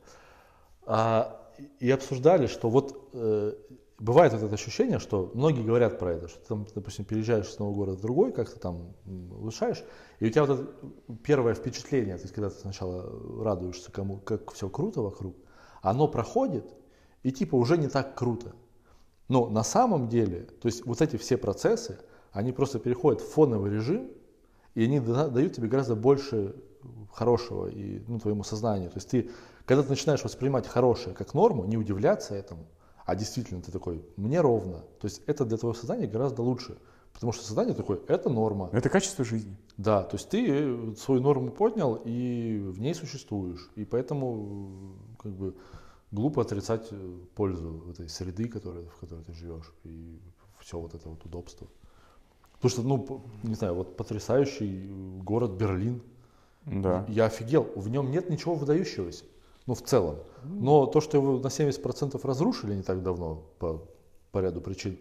А, 0.87 1.53
и 1.79 1.91
обсуждали, 1.91 2.47
что 2.47 2.71
вот 2.71 3.11
э, 3.13 3.53
бывает 3.99 4.33
вот 4.33 4.43
это 4.43 4.55
ощущение, 4.55 4.99
что 4.99 5.31
многие 5.35 5.63
говорят 5.63 5.99
про 5.99 6.13
это, 6.13 6.29
что 6.29 6.41
ты 6.41 6.47
там, 6.47 6.67
допустим, 6.75 7.05
переезжаешь 7.05 7.49
с 7.49 7.55
одного 7.55 7.75
города 7.75 7.99
в 7.99 8.01
другой, 8.01 8.33
как-то 8.33 8.59
там 8.59 8.95
улучшаешь, 9.07 9.85
и 10.21 10.27
у 10.27 10.31
тебя 10.31 10.45
вот 10.45 10.59
это 10.59 10.73
первое 11.23 11.55
впечатление, 11.55 12.17
то 12.17 12.23
есть 12.23 12.35
когда 12.35 12.49
ты 12.49 12.57
сначала 12.57 13.13
радуешься, 13.45 13.93
кому, 13.93 14.19
как 14.19 14.53
все 14.53 14.71
круто 14.71 15.03
вокруг, 15.03 15.37
оно 15.83 16.09
проходит, 16.09 16.65
и 17.23 17.33
типа 17.33 17.57
уже 17.57 17.77
не 17.77 17.89
так 17.89 18.17
круто. 18.17 18.55
Но 19.29 19.51
на 19.51 19.63
самом 19.63 20.09
деле, 20.09 20.43
то 20.43 20.67
есть 20.67 20.87
вот 20.87 21.03
эти 21.03 21.17
все 21.17 21.37
процессы, 21.37 21.99
они 22.39 22.53
просто 22.53 22.78
переходят 22.78 23.20
в 23.20 23.28
фоновый 23.28 23.72
режим, 23.72 24.12
и 24.76 24.84
они 24.84 25.01
да- 25.01 25.26
дают 25.26 25.55
тебе 25.55 25.66
гораздо 25.66 25.97
больше 25.97 26.55
хорошего 27.12 27.66
и 27.66 28.01
ну, 28.07 28.20
твоему 28.20 28.45
сознанию. 28.45 28.91
То 28.91 28.99
есть 28.99 29.11
ты, 29.11 29.30
когда 29.66 29.82
ты 29.82 29.89
начинаешь 29.89 30.22
воспринимать 30.22 30.68
хорошее 30.68 31.16
как 31.16 31.34
норму, 31.34 31.64
не 31.64 31.76
удивляться 31.76 32.36
этому, 32.36 32.66
а 33.05 33.16
действительно 33.16 33.61
ты 33.61 33.72
такой, 33.72 34.05
мне 34.16 34.41
ровно. 34.41 34.84
То 35.01 35.07
есть 35.07 35.20
это 35.26 35.45
для 35.45 35.57
твоего 35.57 35.74
сознания 35.74 36.07
гораздо 36.07 36.43
лучше. 36.43 36.78
Потому 37.12 37.32
что 37.32 37.45
сознание 37.45 37.74
такое, 37.74 37.99
это 38.07 38.30
норма. 38.30 38.70
Это 38.72 38.89
качество 38.89 39.24
жизни. 39.24 39.57
Да, 39.76 40.05
то 40.05 40.14
есть 40.14 40.28
ты 40.28 40.47
э, 40.49 40.95
свою 40.97 41.20
норму 41.20 41.51
поднял 41.51 42.01
и 42.05 42.59
в 42.59 42.78
ней 42.78 42.95
существуешь. 42.95 43.68
И 43.74 43.84
поэтому 43.84 44.95
э, 45.18 45.22
как 45.22 45.32
бы 45.32 45.57
глупо 46.12 46.43
отрицать 46.43 46.86
э, 46.93 47.18
пользу 47.34 47.84
этой 47.91 48.09
среды, 48.09 48.47
которая, 48.47 48.84
в 48.84 48.97
которой 49.01 49.24
ты 49.24 49.32
живешь, 49.32 49.73
и 49.82 50.20
все 50.60 50.78
вот 50.78 50.94
это 50.94 51.09
вот 51.09 51.24
удобство. 51.24 51.66
Потому 52.60 52.70
что, 52.70 52.82
ну, 52.82 53.22
не 53.44 53.55
знаю, 53.55 53.74
вот 53.74 53.97
потрясающий 53.97 54.86
э, 54.86 55.22
город 55.22 55.52
Берлин. 55.52 56.02
Да. 56.66 57.06
Я 57.09 57.26
офигел, 57.26 57.70
в 57.76 57.89
нем 57.89 58.10
нет 58.10 58.28
ничего 58.28 58.55
выдающегося, 58.55 59.24
ну, 59.66 59.74
в 59.74 59.82
целом. 59.82 60.16
Но 60.44 60.86
то, 60.86 61.01
что 61.01 61.16
его 61.16 61.39
на 61.39 61.47
70% 61.47 62.20
разрушили 62.24 62.74
не 62.74 62.82
так 62.82 63.02
давно 63.02 63.47
по, 63.59 63.89
по 64.32 64.40
ряду 64.40 64.60
причин, 64.60 64.98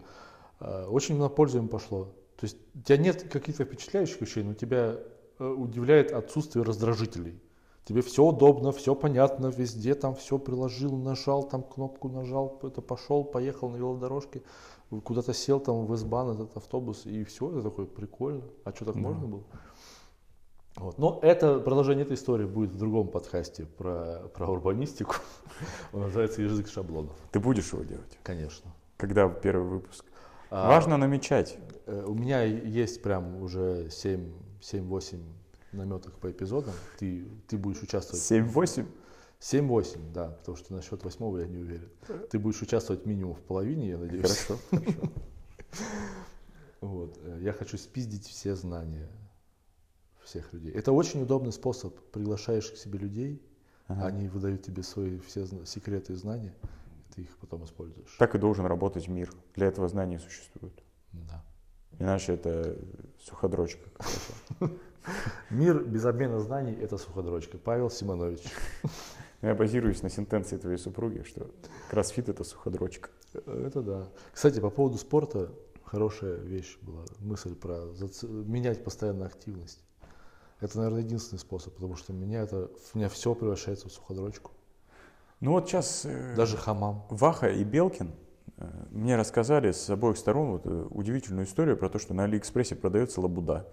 э, 0.60 0.86
очень 0.86 1.18
на 1.18 1.28
пользу 1.28 1.58
им 1.58 1.68
пошло. 1.68 2.14
То 2.38 2.44
есть 2.44 2.56
у 2.74 2.80
тебя 2.80 2.96
нет 2.96 3.28
каких-то 3.28 3.64
впечатляющих 3.64 4.20
вещей, 4.20 4.44
но 4.44 4.54
тебя 4.54 4.96
э, 5.38 5.44
удивляет 5.44 6.12
отсутствие 6.12 6.64
раздражителей. 6.64 7.40
Тебе 7.88 8.02
все 8.02 8.22
удобно, 8.22 8.70
все 8.70 8.94
понятно, 8.94 9.46
везде 9.46 9.94
там 9.94 10.14
все 10.14 10.38
приложил, 10.38 10.94
нажал, 10.94 11.42
там 11.48 11.62
кнопку 11.62 12.10
нажал, 12.10 12.58
это 12.62 12.82
пошел, 12.82 13.24
поехал 13.24 13.70
на 13.70 13.76
велодорожке, 13.76 14.42
куда-то 15.04 15.32
сел 15.32 15.58
там 15.58 15.86
в 15.86 15.92
S-Bahn, 15.94 16.34
этот 16.34 16.54
автобус, 16.54 17.06
и 17.06 17.24
все, 17.24 17.50
это 17.50 17.62
такое 17.62 17.86
прикольно. 17.86 18.42
А 18.64 18.72
что 18.74 18.84
так 18.84 18.96
Да. 18.96 19.00
можно 19.00 19.26
было? 19.26 19.42
Вот. 20.76 20.98
Но 20.98 21.18
это 21.22 21.60
продолжение 21.60 22.04
этой 22.04 22.14
истории 22.16 22.44
будет 22.44 22.72
в 22.72 22.78
другом 22.78 23.08
подкасте 23.08 23.64
про, 23.64 24.28
про 24.34 24.48
урбанистику. 24.48 25.14
Он 25.94 26.02
называется 26.02 26.42
«Язык 26.42 26.68
шаблонов». 26.68 27.16
Ты 27.32 27.40
будешь 27.40 27.72
его 27.72 27.84
делать? 27.84 28.18
Конечно. 28.22 28.70
Когда 28.98 29.30
первый 29.30 29.66
выпуск? 29.66 30.04
А, 30.50 30.68
Важно 30.68 30.98
намечать. 30.98 31.56
э, 31.86 32.04
У 32.06 32.12
меня 32.14 32.42
есть 32.42 33.02
прям 33.02 33.42
уже 33.42 33.88
7 33.90 34.30
7-8 34.60 35.20
наметок 35.72 36.14
по 36.18 36.30
эпизодам. 36.30 36.74
Ты, 36.98 37.26
ты 37.46 37.56
будешь 37.58 37.82
участвовать. 37.82 38.22
7-8? 38.22 38.86
7-8, 39.40 40.12
да, 40.12 40.30
потому 40.30 40.56
что 40.56 40.74
насчет 40.74 41.04
восьмого 41.04 41.38
я 41.38 41.46
не 41.46 41.58
уверен. 41.58 41.88
Ты 42.30 42.38
будешь 42.40 42.60
участвовать 42.60 43.06
минимум 43.06 43.34
в 43.34 43.40
половине, 43.42 43.90
я 43.90 43.98
надеюсь. 43.98 44.22
Хорошо, 44.46 44.58
хорошо. 44.70 45.00
Вот. 46.80 47.18
э, 47.22 47.38
Я 47.42 47.52
хочу 47.52 47.76
спиздить 47.76 48.26
все 48.26 48.54
знания 48.54 49.08
всех 50.24 50.52
людей. 50.52 50.72
Это 50.72 50.92
очень 50.92 51.22
удобный 51.22 51.52
способ. 51.52 51.98
Приглашаешь 52.12 52.70
к 52.70 52.76
себе 52.76 52.98
людей, 52.98 53.42
Ага. 53.86 54.06
они 54.06 54.28
выдают 54.28 54.62
тебе 54.62 54.82
свои 54.82 55.18
все 55.20 55.46
секреты 55.64 56.12
и 56.12 56.16
знания, 56.16 56.54
и 57.10 57.14
ты 57.14 57.22
их 57.22 57.36
потом 57.38 57.64
используешь. 57.64 58.14
Так 58.18 58.34
и 58.34 58.38
должен 58.38 58.66
работать 58.66 59.08
мир. 59.08 59.32
Для 59.54 59.66
этого 59.66 59.88
знания 59.88 60.18
существуют. 60.18 60.82
Да. 61.12 61.44
Иначе 61.98 62.34
это 62.34 62.76
суходрочка. 63.20 63.88
Мир 65.50 65.82
без 65.84 66.04
обмена 66.04 66.40
знаний– 66.40 66.72
это 66.80 66.98
суходрочка. 66.98 67.58
Павел 67.58 67.90
Симонович. 67.90 68.42
Я 69.40 69.54
базируюсь 69.54 70.02
на 70.02 70.10
сентенции 70.10 70.56
твоей 70.56 70.78
супруги, 70.78 71.22
что 71.22 71.48
кроссфит 71.90 72.28
это 72.28 72.42
суходрочка. 72.44 73.10
Э, 73.34 73.64
Это 73.68 73.82
да. 73.82 74.08
Кстати, 74.32 74.58
по 74.60 74.70
поводу 74.70 74.98
спорта 74.98 75.50
хорошая 75.84 76.36
вещь 76.38 76.76
была, 76.82 77.04
мысль 77.20 77.54
про 77.54 77.86
зац- 77.94 78.26
менять 78.26 78.82
постоянно 78.84 79.26
активность. 79.26 79.80
Это, 80.60 80.76
наверное, 80.78 81.02
единственный 81.02 81.38
способ, 81.38 81.74
потому 81.74 81.94
что 81.94 82.12
у 82.12 82.16
меня 82.16 82.42
это, 82.42 82.68
у 82.94 82.98
меня 82.98 83.08
все 83.08 83.32
превращается 83.34 83.88
в 83.88 83.92
суходрочку. 83.92 84.50
Ну 85.40 85.52
вот 85.52 85.68
сейчас 85.68 86.04
Даже 86.36 86.56
хамам. 86.56 87.04
Ваха 87.08 87.48
и 87.48 87.62
Белкин 87.62 88.10
э, 88.56 88.66
мне 88.90 89.14
рассказали 89.16 89.70
с 89.70 89.88
обоих 89.88 90.18
сторон 90.18 90.50
вот, 90.50 90.66
э, 90.66 90.86
удивительную 90.90 91.46
историю 91.46 91.76
про 91.76 91.88
то, 91.88 92.00
что 92.00 92.12
на 92.12 92.24
Алиэкспрессе 92.24 92.74
продается 92.74 93.20
лабуда, 93.20 93.68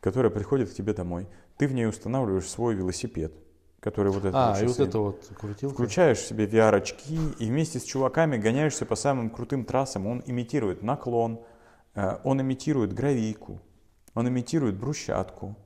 которая 0.00 0.30
приходит 0.30 0.70
к 0.70 0.74
тебе 0.74 0.92
домой. 0.92 1.28
Ты 1.56 1.66
в 1.66 1.72
ней 1.72 1.86
устанавливаешь 1.86 2.48
свой 2.48 2.74
велосипед, 2.74 3.32
который 3.80 4.12
вот 4.12 4.24
это 4.24 4.50
А, 4.50 4.52
вот 4.52 4.62
и 4.62 4.66
вот 4.66 4.80
это 4.80 4.98
вот 4.98 5.32
крутилка. 5.38 5.74
Включаешь 5.74 6.20
себе 6.20 6.46
VR-очки 6.46 7.18
и 7.38 7.46
вместе 7.46 7.78
с 7.78 7.84
чуваками 7.84 8.36
гоняешься 8.36 8.86
по 8.86 8.96
самым 8.96 9.30
крутым 9.30 9.64
трассам. 9.64 10.06
Он 10.06 10.22
имитирует 10.26 10.82
наклон, 10.82 11.40
э, 11.94 12.18
он 12.24 12.40
имитирует 12.40 12.92
гравийку, 12.92 13.60
он 14.14 14.28
имитирует 14.28 14.76
брусчатку. 14.76 15.56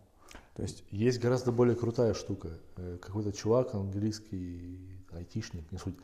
То 0.56 0.62
есть, 0.62 0.84
Есть 0.90 1.20
гораздо 1.20 1.52
более 1.52 1.76
крутая 1.76 2.14
штука. 2.14 2.50
Э, 2.76 2.98
Какой-то 3.00 3.32
чувак, 3.32 3.74
английский 3.74 5.00
айтишник, 5.12 5.70
не 5.72 5.78
суть, 5.78 5.96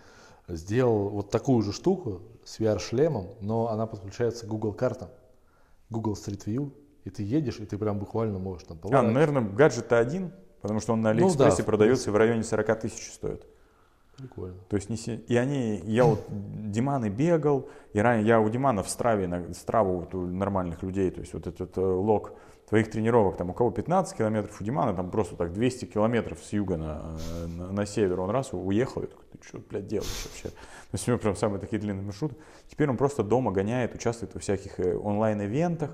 сделал 0.49 1.09
вот 1.09 1.31
такую 1.31 1.63
же 1.63 1.73
штуку 1.73 2.23
с 2.45 2.59
VR-шлемом, 2.61 3.35
но 3.41 3.69
она 3.69 3.87
подключается 3.87 4.47
к 4.47 4.49
Google 4.49 4.73
картам, 4.73 5.11
Google 5.91 6.15
Street 6.15 6.45
View, 6.47 6.73
и 7.07 7.11
ты 7.11 7.23
едешь, 7.23 7.61
и 7.61 7.65
ты 7.65 7.79
прям 7.79 7.99
буквально 7.99 8.39
можешь 8.39 8.67
там 8.67 8.79
а, 8.93 9.03
наверное, 9.03 9.43
гаджет-то 9.43 9.99
один, 9.99 10.33
потому 10.61 10.81
что 10.81 10.93
он 10.93 11.03
на 11.03 11.13
Ну 11.13 11.21
да, 11.21 11.25
Алиэкспрессе 11.25 11.63
в 11.63 11.67
продается 11.67 12.11
в 12.11 12.17
районе 12.17 12.43
40 12.43 12.81
тысяч 12.81 13.13
стоит. 13.13 13.47
Прикольно. 14.17 14.57
То 14.69 14.77
есть 14.77 14.91
не 14.91 14.97
се- 14.97 15.17
и 15.29 15.37
они, 15.37 15.81
я 15.85 16.05
вот 16.05 16.25
Диманы 16.29 17.09
бегал, 17.09 17.69
и 17.93 18.01
ранее 18.01 18.27
я 18.27 18.41
у 18.41 18.49
Димана 18.49 18.83
в 18.83 18.89
страве, 18.89 19.29
на, 19.29 19.55
страву 19.55 20.01
вот 20.01 20.15
у 20.15 20.27
нормальных 20.27 20.83
людей, 20.83 21.11
то 21.11 21.21
есть 21.21 21.33
вот 21.33 21.47
этот 21.47 21.79
э, 21.79 21.81
лог 21.81 22.33
твоих 22.69 22.91
тренировок, 22.91 23.37
там 23.37 23.51
у 23.51 23.53
кого 23.53 23.71
15 23.71 24.17
километров, 24.19 24.61
у 24.61 24.65
Димана 24.65 24.93
там 24.93 25.11
просто 25.11 25.37
так 25.37 25.53
200 25.53 25.85
километров 25.85 26.41
с 26.43 26.53
юга 26.53 26.77
на, 26.77 27.17
э, 27.31 27.47
на, 27.47 27.71
на 27.71 27.87
север, 27.87 28.19
он 28.19 28.31
раз 28.31 28.53
уехал, 28.53 29.03
и 29.03 29.07
такой, 29.07 29.25
ты 29.31 29.39
что, 29.47 29.59
блядь, 29.59 29.87
делаешь 29.87 30.25
вообще? 30.25 30.49
То 30.49 30.95
есть 30.95 31.07
у 31.07 31.13
него 31.13 31.21
прям 31.21 31.37
самые 31.37 31.61
такие 31.61 31.79
длинные 31.79 32.05
маршруты. 32.05 32.35
Теперь 32.69 32.91
он 32.91 32.97
просто 32.97 33.23
дома 33.23 33.53
гоняет, 33.53 33.95
участвует 33.95 34.35
во 34.35 34.41
всяких 34.41 34.81
э, 34.81 34.97
онлайн-ивентах, 34.97 35.93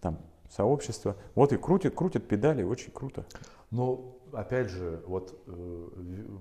там, 0.00 0.18
сообщества. 0.54 1.16
Вот 1.34 1.52
и 1.52 1.56
крутит, 1.56 1.94
крутит 1.94 2.28
педали, 2.28 2.62
очень 2.62 2.92
круто. 2.92 3.26
Ну, 3.70 4.18
опять 4.32 4.68
же, 4.68 5.02
вот, 5.06 5.34
э, 5.46 5.88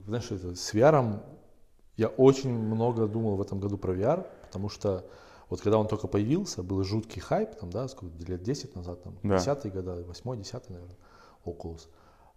знаешь, 0.06 0.30
это, 0.31 0.56
с 0.56 0.73
VR 0.73 1.19
я 1.98 2.07
очень 2.07 2.52
много 2.52 3.07
думал 3.07 3.35
в 3.35 3.41
этом 3.41 3.60
году 3.60 3.77
про 3.77 3.94
VR, 3.94 4.27
потому 4.45 4.69
что 4.69 5.06
вот 5.49 5.61
когда 5.61 5.77
он 5.77 5.88
только 5.88 6.07
появился, 6.07 6.64
был 6.64 6.84
жуткий 6.84 7.22
хайп, 7.22 7.56
там, 7.56 7.69
да, 7.69 7.88
сколько, 7.88 8.15
лет 8.26 8.41
10 8.44 8.76
назад, 8.76 9.03
там, 9.03 9.18
Да. 9.23 9.35
10-е 9.35 9.72
годы, 9.72 10.03
8 10.03 10.38
10 10.38 10.69
наверное, 10.69 10.98
Oculus. 11.45 11.88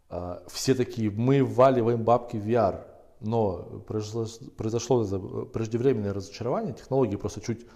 А, 0.09 0.43
все 0.49 0.75
такие, 0.75 1.11
мы 1.11 1.43
вваливаем 1.43 2.05
бабки 2.05 2.37
в 2.37 2.47
VR, 2.47 2.85
но 3.21 3.83
произошло, 3.87 4.27
произошло 4.57 5.05
это 5.05 5.19
преждевременное 5.19 6.13
разочарование, 6.13 6.75
технологии 6.75 7.17
просто 7.17 7.41
чуть 7.41 7.63
э, 7.63 7.67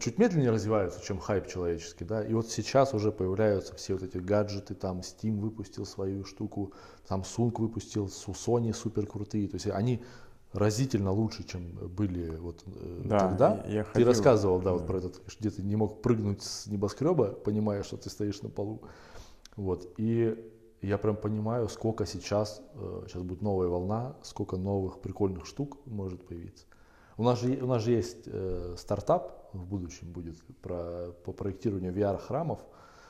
чуть 0.00 0.18
медленнее 0.18 0.50
развиваются, 0.50 1.02
чем 1.02 1.18
хайп 1.18 1.46
человеческий, 1.46 2.04
да, 2.04 2.22
и 2.22 2.34
вот 2.34 2.48
сейчас 2.50 2.92
уже 2.92 3.10
появляются 3.12 3.74
все 3.74 3.94
вот 3.94 4.02
эти 4.02 4.18
гаджеты, 4.18 4.74
там 4.74 5.00
Steam 5.00 5.40
выпустил 5.40 5.86
свою 5.86 6.24
штуку, 6.24 6.72
Samsung 7.08 7.52
выпустил, 7.58 8.06
Sony 8.06 8.74
супер 8.74 9.06
крутые, 9.06 9.48
то 9.48 9.54
есть 9.54 9.66
они 9.68 10.02
разительно 10.52 11.12
лучше, 11.12 11.44
чем 11.44 11.72
были 11.88 12.36
вот 12.36 12.62
э, 12.66 13.02
Да, 13.04 13.18
тогда. 13.20 13.64
я 13.68 13.84
Ты 13.84 13.90
ходил, 13.90 14.08
рассказывал, 14.08 14.58
да, 14.58 14.64
да. 14.64 14.72
вот 14.72 14.86
про 14.86 14.98
этот, 14.98 15.22
где 15.38 15.48
ты 15.48 15.62
не 15.62 15.76
мог 15.76 16.02
прыгнуть 16.02 16.42
с 16.42 16.66
небоскреба, 16.66 17.28
понимая, 17.32 17.82
что 17.82 17.96
ты 17.96 18.10
стоишь 18.10 18.42
на 18.42 18.50
полу, 18.50 18.82
вот, 19.56 19.94
и 19.96 20.36
я 20.82 20.98
прям 20.98 21.16
понимаю, 21.16 21.68
сколько 21.70 22.04
сейчас, 22.04 22.60
э, 22.74 23.04
сейчас 23.06 23.22
будет 23.22 23.40
новая 23.40 23.68
волна, 23.68 24.16
сколько 24.22 24.56
новых 24.58 25.00
прикольных 25.00 25.46
штук 25.46 25.78
может 25.86 26.26
появиться. 26.26 26.66
У 27.16 27.22
нас 27.22 27.40
же, 27.40 27.52
у 27.62 27.66
нас 27.66 27.82
же 27.82 27.92
есть 27.92 28.24
э, 28.26 28.74
стартап 28.76 29.39
в 29.52 29.64
будущем 29.66 30.12
будет 30.12 30.36
про, 30.62 31.12
по 31.24 31.32
проектированию 31.32 31.92
VR-храмов, 31.92 32.60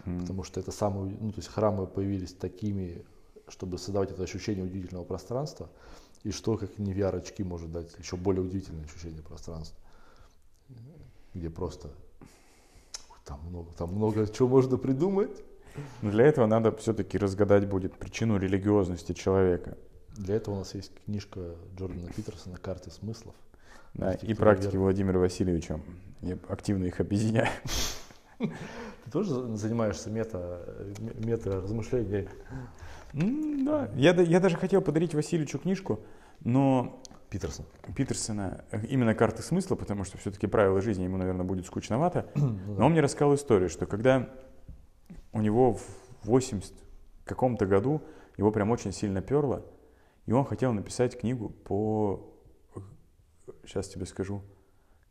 М. 0.07 0.21
потому 0.21 0.43
что 0.45 0.61
это 0.61 0.73
самые, 0.73 1.17
ну, 1.21 1.31
то 1.33 1.39
есть 1.39 1.49
храмы 1.49 1.87
появились 1.87 2.33
такими, 2.33 3.05
чтобы 3.49 3.79
создавать 3.79 4.11
это 4.11 4.23
ощущение 4.23 4.65
удивительного 4.65 5.05
пространства, 5.05 5.69
и 6.23 6.31
что, 6.31 6.57
как 6.57 6.79
не 6.79 6.93
VR-очки, 6.93 7.43
может 7.45 7.71
дать 7.73 7.97
еще 7.99 8.17
более 8.17 8.43
удивительное 8.43 8.85
ощущение 8.85 9.23
пространства, 9.23 9.79
где 11.35 11.51
просто 11.51 11.91
там 13.25 13.41
много, 13.49 13.73
там 13.73 13.95
много 13.95 14.27
чего 14.27 14.49
можно 14.49 14.77
придумать. 14.77 15.43
Но 16.03 16.11
для 16.11 16.27
этого 16.27 16.47
надо 16.47 16.73
все-таки 16.77 17.17
разгадать 17.17 17.69
будет 17.69 17.97
причину 17.97 18.39
религиозности 18.39 19.13
человека. 19.13 19.79
Для 20.17 20.35
этого 20.35 20.57
у 20.57 20.59
нас 20.59 20.75
есть 20.75 20.93
книжка 21.05 21.55
Джордана 21.77 22.09
Питерсона 22.13 22.57
«Карты 22.57 22.91
смыслов». 22.91 23.35
Да, 23.95 24.13
и 24.15 24.35
практики. 24.35 24.77
Владимира 24.77 25.19
Васильевича. 25.19 25.81
Я 26.23 26.39
активно 26.49 26.85
их 26.85 27.01
объединяю. 27.01 27.49
Ты 28.39 29.11
тоже 29.11 29.31
за- 29.31 29.57
занимаешься 29.57 30.11
мета, 30.11 30.63
э, 30.67 30.95
м- 30.99 31.27
мета-размышлениями? 31.29 32.29
М, 33.15 33.65
Да, 33.65 33.91
я, 33.95 34.13
я 34.15 34.41
даже 34.41 34.57
хотел 34.57 34.83
подарить 34.83 35.15
Васильевичу 35.15 35.59
книжку, 35.59 36.01
но 36.41 37.03
Питерсон. 37.31 37.67
Питерсона 37.97 38.65
э, 38.71 38.85
именно 38.87 39.15
карты 39.15 39.43
смысла, 39.43 39.77
потому 39.77 40.05
что 40.05 40.19
все-таки 40.19 40.47
правила 40.47 40.81
жизни 40.81 41.05
ему, 41.05 41.17
наверное, 41.17 41.45
будет 41.45 41.67
скучновато. 41.67 42.27
Ну 42.35 42.59
Но 42.79 42.87
он 42.87 42.93
мне 42.93 43.01
рассказал 43.01 43.35
историю, 43.35 43.69
что 43.69 43.87
когда 43.87 44.29
у 45.33 45.41
него 45.41 45.75
в 45.75 45.85
80 46.25 46.73
каком-то 47.25 47.67
году 47.67 48.03
его 48.37 48.51
прям 48.51 48.71
очень 48.71 48.93
сильно 48.93 49.23
перло, 49.23 49.65
и 50.27 50.33
он 50.33 50.45
хотел 50.45 50.73
написать 50.73 51.19
книгу 51.19 51.49
по... 51.51 52.27
Сейчас 53.65 53.89
тебе 53.89 54.07
скажу, 54.07 54.43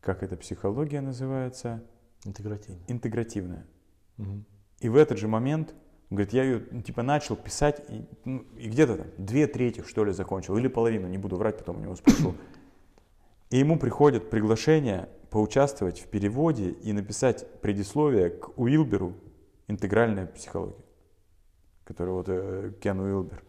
как 0.00 0.22
эта 0.22 0.36
психология 0.36 1.00
называется. 1.00 1.82
Интегративно. 2.24 2.80
Интегративная. 2.88 3.66
Мгм. 4.16 4.44
И 4.80 4.88
в 4.88 4.96
этот 4.96 5.18
же 5.18 5.28
момент, 5.28 5.74
он 6.10 6.16
говорит, 6.16 6.32
я 6.32 6.44
ее 6.44 6.66
ну, 6.70 6.82
типа 6.82 7.02
начал 7.02 7.36
писать, 7.36 7.82
и, 7.88 8.04
ну, 8.24 8.44
и 8.58 8.68
где-то 8.68 8.96
там 8.96 9.06
две 9.18 9.46
трети, 9.46 9.82
что 9.82 10.04
ли, 10.04 10.12
закончил, 10.12 10.56
или 10.56 10.68
половину, 10.68 11.08
не 11.08 11.18
буду 11.18 11.36
врать, 11.36 11.58
потом 11.58 11.78
у 11.78 11.80
него 11.80 11.96
спрошу. 11.96 12.34
И 13.50 13.58
ему 13.58 13.78
приходит 13.78 14.30
приглашение 14.30 15.08
поучаствовать 15.30 16.00
в 16.00 16.08
переводе 16.08 16.70
и 16.70 16.92
написать 16.92 17.60
предисловие 17.60 18.30
к 18.30 18.58
Уилберу 18.58 19.14
«Интегральная 19.68 20.26
психология», 20.26 20.84
который 21.84 22.10
вот 22.10 22.26
э, 22.28 22.72
Кен 22.80 23.00
Уилбер. 23.00 23.42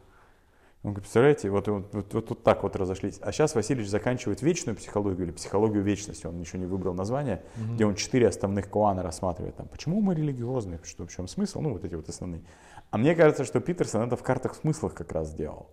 Он 0.84 0.92
говорит, 0.94 1.04
представляете, 1.04 1.50
вот, 1.52 1.68
вот, 1.68 1.94
вот, 1.94 2.30
вот 2.30 2.44
так 2.44 2.64
вот 2.64 2.76
разошлись. 2.76 3.20
А 3.22 3.32
сейчас 3.32 3.54
Васильевич 3.54 3.88
заканчивает 3.88 4.42
вечную 4.42 4.76
психологию 4.76 5.26
или 5.28 5.32
психологию 5.32 5.84
вечности, 5.84 6.26
он 6.26 6.40
еще 6.40 6.58
не 6.58 6.66
выбрал 6.66 6.96
название, 6.96 7.44
Мгм. 7.56 7.76
где 7.76 7.86
он 7.86 7.94
четыре 7.96 8.28
основных 8.28 8.68
коана 8.70 9.04
рассматривает. 9.04 9.56
Там, 9.56 9.68
почему 9.68 10.02
мы 10.02 10.16
религиозны, 10.16 10.80
что, 10.84 11.06
в 11.06 11.12
чем 11.12 11.28
смысл, 11.28 11.62
ну 11.62 11.74
вот 11.74 11.86
эти 11.86 11.94
вот 11.94 12.10
основные. 12.10 12.42
А 12.90 12.98
мне 12.98 13.14
кажется, 13.14 13.46
что 13.46 13.60
Питерсон 13.60 14.08
это 14.08 14.16
в 14.16 14.24
картах 14.24 14.56
смыслах 14.56 14.96
как 14.96 15.12
раз 15.12 15.30
сделал. 15.30 15.70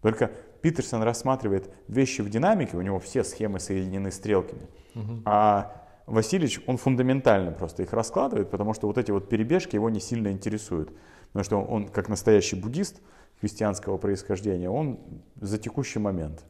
Только 0.00 0.30
Питерсон 0.62 1.02
рассматривает 1.02 1.68
вещи 1.88 2.22
в 2.22 2.30
динамике, 2.30 2.76
у 2.76 2.82
него 2.82 3.00
все 3.00 3.24
схемы 3.24 3.58
соединены 3.58 4.12
стрелками. 4.12 4.68
Мгм. 4.94 5.22
А 5.24 5.76
Васильевич, 6.06 6.60
он 6.66 6.76
фундаментально 6.76 7.50
просто 7.52 7.82
их 7.82 7.92
раскладывает, 7.92 8.50
потому 8.50 8.74
что 8.74 8.86
вот 8.86 8.98
эти 8.98 9.10
вот 9.10 9.28
перебежки 9.28 9.74
его 9.74 9.90
не 9.90 10.00
сильно 10.00 10.28
интересуют. 10.32 10.92
Потому 11.32 11.44
что 11.44 11.62
он, 11.62 11.88
как 11.88 12.08
настоящий 12.08 12.56
буддист 12.56 13.00
христианского 13.40 13.96
происхождения, 13.96 14.68
он 14.68 15.00
за 15.36 15.58
текущий 15.58 15.98
момент. 15.98 16.44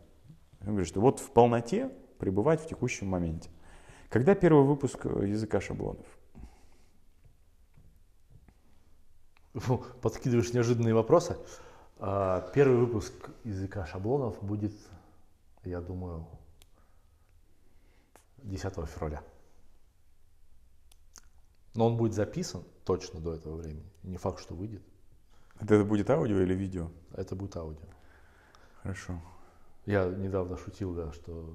Он 0.62 0.68
говорит, 0.68 0.88
что 0.88 1.00
вот 1.00 1.20
в 1.20 1.30
полноте 1.30 1.90
пребывать 2.18 2.60
в 2.60 2.68
текущем 2.68 3.06
моменте. 3.06 3.50
Когда 4.08 4.34
первый 4.34 4.64
выпуск 4.64 5.06
э, 5.06 5.26
языка 5.26 5.60
шаблонов? 5.60 6.06
Фу, 9.54 9.84
Подкидываешь 10.00 10.52
неожиданные 10.52 10.94
вопросы. 10.94 11.36
А, 11.98 12.40
Первый 12.52 12.78
выпуск 12.78 13.12
языка 13.44 13.86
шаблонов 13.86 14.42
будет, 14.42 14.72
я 15.64 15.80
думаю, 15.80 16.26
10 18.38 18.74
февраля. 18.88 19.22
Но 21.74 21.86
он 21.86 21.96
будет 21.96 22.14
записан 22.14 22.64
точно 22.84 23.20
до 23.20 23.34
этого 23.34 23.56
времени. 23.56 23.90
Не 24.02 24.18
факт, 24.18 24.40
что 24.40 24.54
выйдет. 24.54 24.82
Это 25.60 25.84
будет 25.84 26.10
аудио 26.10 26.40
или 26.40 26.54
видео? 26.54 26.90
Это 27.14 27.36
будет 27.36 27.56
аудио. 27.56 27.86
Хорошо. 28.82 29.20
Я 29.84 30.06
недавно 30.06 30.56
шутил, 30.56 30.94
да, 30.94 31.12
что 31.12 31.52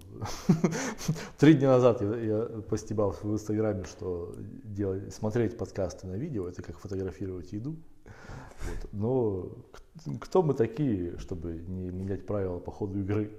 три 1.37 1.53
дня 1.53 1.69
назад 1.69 2.01
я, 2.01 2.15
я 2.15 2.45
постебал 2.61 3.11
в 3.11 3.23
Инстаграме, 3.25 3.85
что 3.85 4.35
делать, 4.65 5.13
смотреть 5.13 5.57
подкасты 5.57 6.07
на 6.07 6.15
видео 6.15 6.49
это 6.49 6.61
как 6.61 6.77
фотографировать 6.77 7.53
еду. 7.53 7.77
Вот. 8.05 8.89
Но 8.91 9.49
кто 10.19 10.43
мы 10.43 10.53
такие, 10.55 11.17
чтобы 11.19 11.53
не 11.53 11.89
менять 11.89 12.25
правила 12.25 12.59
по 12.59 12.71
ходу 12.71 12.99
игры? 12.99 13.31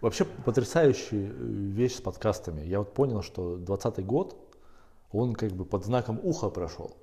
Вообще 0.00 0.24
потрясающая 0.24 1.30
вещь 1.30 1.96
с 1.96 2.00
подкастами. 2.00 2.62
Я 2.62 2.78
вот 2.78 2.94
понял, 2.94 3.22
что 3.22 3.56
2020 3.56 4.06
год, 4.06 4.43
он 5.14 5.34
как 5.34 5.52
бы 5.52 5.64
под 5.64 5.84
знаком 5.84 6.20
уха 6.22 6.50
прошел. 6.50 6.96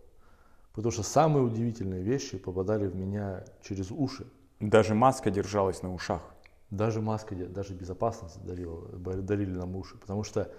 Потому 0.74 0.92
что 0.92 1.04
самые 1.04 1.44
удивительные 1.44 2.04
вещи 2.04 2.38
попадали 2.38 2.88
в 2.88 2.96
меня 2.96 3.44
через 3.62 3.92
уши. 3.92 4.28
Даже 4.60 4.94
маска 4.94 5.32
держалась 5.32 5.82
на 5.82 5.94
ушах. 5.94 6.22
Даже 6.70 7.02
маска, 7.02 7.36
даже 7.36 7.74
безопасность 7.74 8.44
дарила, 8.46 8.88
дарили 8.98 9.52
нам 9.52 9.76
уши. 9.76 9.98
Потому 9.98 10.24
что 10.24 10.52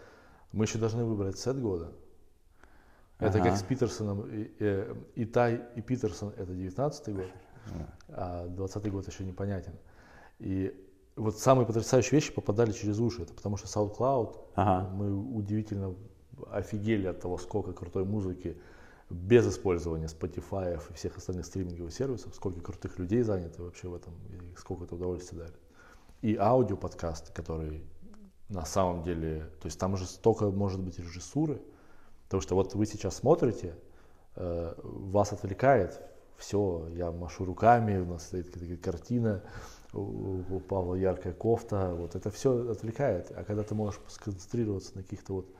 мы 0.52 0.64
еще 0.64 0.78
должны 0.78 1.04
выбрать 1.04 1.38
сет 1.38 1.60
года. 1.60 1.92
Это 3.18 3.38
ага. 3.38 3.50
как 3.50 3.58
с 3.58 3.62
Питерсоном. 3.62 4.28
И, 4.30 4.50
и, 4.58 4.86
и 5.14 5.24
Тай, 5.24 5.62
и 5.76 5.80
Питерсон 5.80 6.32
это 6.36 6.52
19 6.52 7.14
год, 7.14 7.26
а 8.08 8.48
20 8.48 8.90
год 8.90 9.06
еще 9.06 9.24
непонятен. 9.24 9.74
И 10.38 10.74
вот 11.16 11.38
самые 11.38 11.66
потрясающие 11.66 12.18
вещи 12.18 12.32
попадали 12.32 12.72
через 12.72 12.98
уши. 12.98 13.22
Это 13.22 13.32
потому 13.32 13.56
что 13.56 13.66
SoundCloud, 13.66 14.36
ага. 14.56 14.88
мы 14.90 15.14
удивительно 15.14 15.94
офигели 16.50 17.06
от 17.06 17.20
того, 17.20 17.38
сколько 17.38 17.72
крутой 17.72 18.04
музыки 18.04 18.56
без 19.10 19.46
использования 19.46 20.06
Spotify 20.06 20.74
и 20.74 20.94
всех 20.94 21.16
остальных 21.16 21.46
стриминговых 21.46 21.92
сервисов, 21.92 22.34
сколько 22.34 22.60
крутых 22.60 22.98
людей 22.98 23.22
занято 23.22 23.62
вообще 23.62 23.88
в 23.88 23.94
этом, 23.94 24.14
и 24.30 24.56
сколько 24.56 24.84
это 24.84 24.94
удовольствия 24.94 25.38
дарит. 25.38 25.58
И 26.22 26.36
аудиоподкаст, 26.36 27.32
который 27.32 27.84
на 28.48 28.64
самом 28.64 29.02
деле, 29.02 29.50
то 29.60 29.66
есть 29.66 29.78
там 29.78 29.94
уже 29.94 30.06
столько 30.06 30.50
может 30.50 30.80
быть 30.80 30.98
режиссуры, 30.98 31.60
потому 32.24 32.40
что 32.40 32.54
вот 32.54 32.74
вы 32.74 32.86
сейчас 32.86 33.16
смотрите, 33.16 33.76
э, 34.36 34.74
вас 34.82 35.32
отвлекает 35.32 36.00
все, 36.36 36.88
я 36.94 37.12
машу 37.12 37.44
руками, 37.44 37.98
у 37.98 38.06
нас 38.06 38.26
стоит 38.26 38.50
какая-то 38.50 38.76
картина, 38.82 39.42
у 39.92 40.58
Павла 40.60 40.94
яркая 40.94 41.34
кофта, 41.34 41.94
вот 41.94 42.14
это 42.14 42.30
все 42.30 42.70
отвлекает. 42.70 43.30
А 43.36 43.44
когда 43.44 43.62
ты 43.62 43.74
можешь 43.74 44.00
сконцентрироваться 44.08 44.96
на 44.96 45.02
каких-то 45.02 45.34
вот 45.34 45.54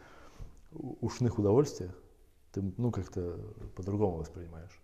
ушных 0.74 1.38
удовольствиях, 1.38 1.94
ты 2.52 2.62
ну 2.76 2.90
как-то 2.90 3.38
по-другому 3.76 4.18
воспринимаешь. 4.18 4.82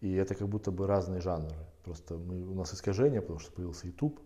И 0.00 0.12
это 0.14 0.34
как 0.34 0.48
будто 0.48 0.70
бы 0.70 0.86
разные 0.86 1.20
жанры. 1.20 1.54
Просто 1.84 2.16
мы, 2.16 2.46
у 2.46 2.54
нас 2.54 2.72
искажение, 2.72 3.20
потому 3.20 3.38
что 3.38 3.52
появился 3.52 3.86
YouTube. 3.86 4.20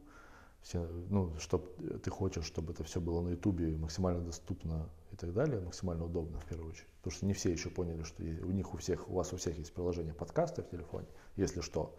Все, 0.62 0.86
ну, 1.10 1.35
чтоб, 1.39 1.76
ты 2.02 2.10
хочешь, 2.10 2.44
чтобы 2.44 2.72
это 2.72 2.85
все 2.85 3.01
было 3.01 3.20
на 3.20 3.31
YouTube 3.31 3.60
максимально 3.78 4.22
доступно 4.22 4.89
и 5.12 5.16
так 5.16 5.35
далее, 5.35 5.60
максимально 5.60 6.05
удобно 6.05 6.40
в 6.40 6.47
первую 6.47 6.70
очередь. 6.70 6.89
Потому 7.02 7.12
что 7.16 7.26
не 7.26 7.35
все 7.35 7.51
еще 7.52 7.68
поняли, 7.68 8.02
что 8.02 8.22
у 8.22 8.51
них 8.51 8.72
у 8.72 8.78
всех, 8.78 9.09
у 9.10 9.14
вас 9.14 9.32
у 9.32 9.36
всех 9.36 9.59
есть 9.59 9.74
приложение 9.74 10.14
подкаста 10.14 10.62
в 10.62 10.70
телефоне, 10.70 11.06
если 11.36 11.60
что. 11.60 11.94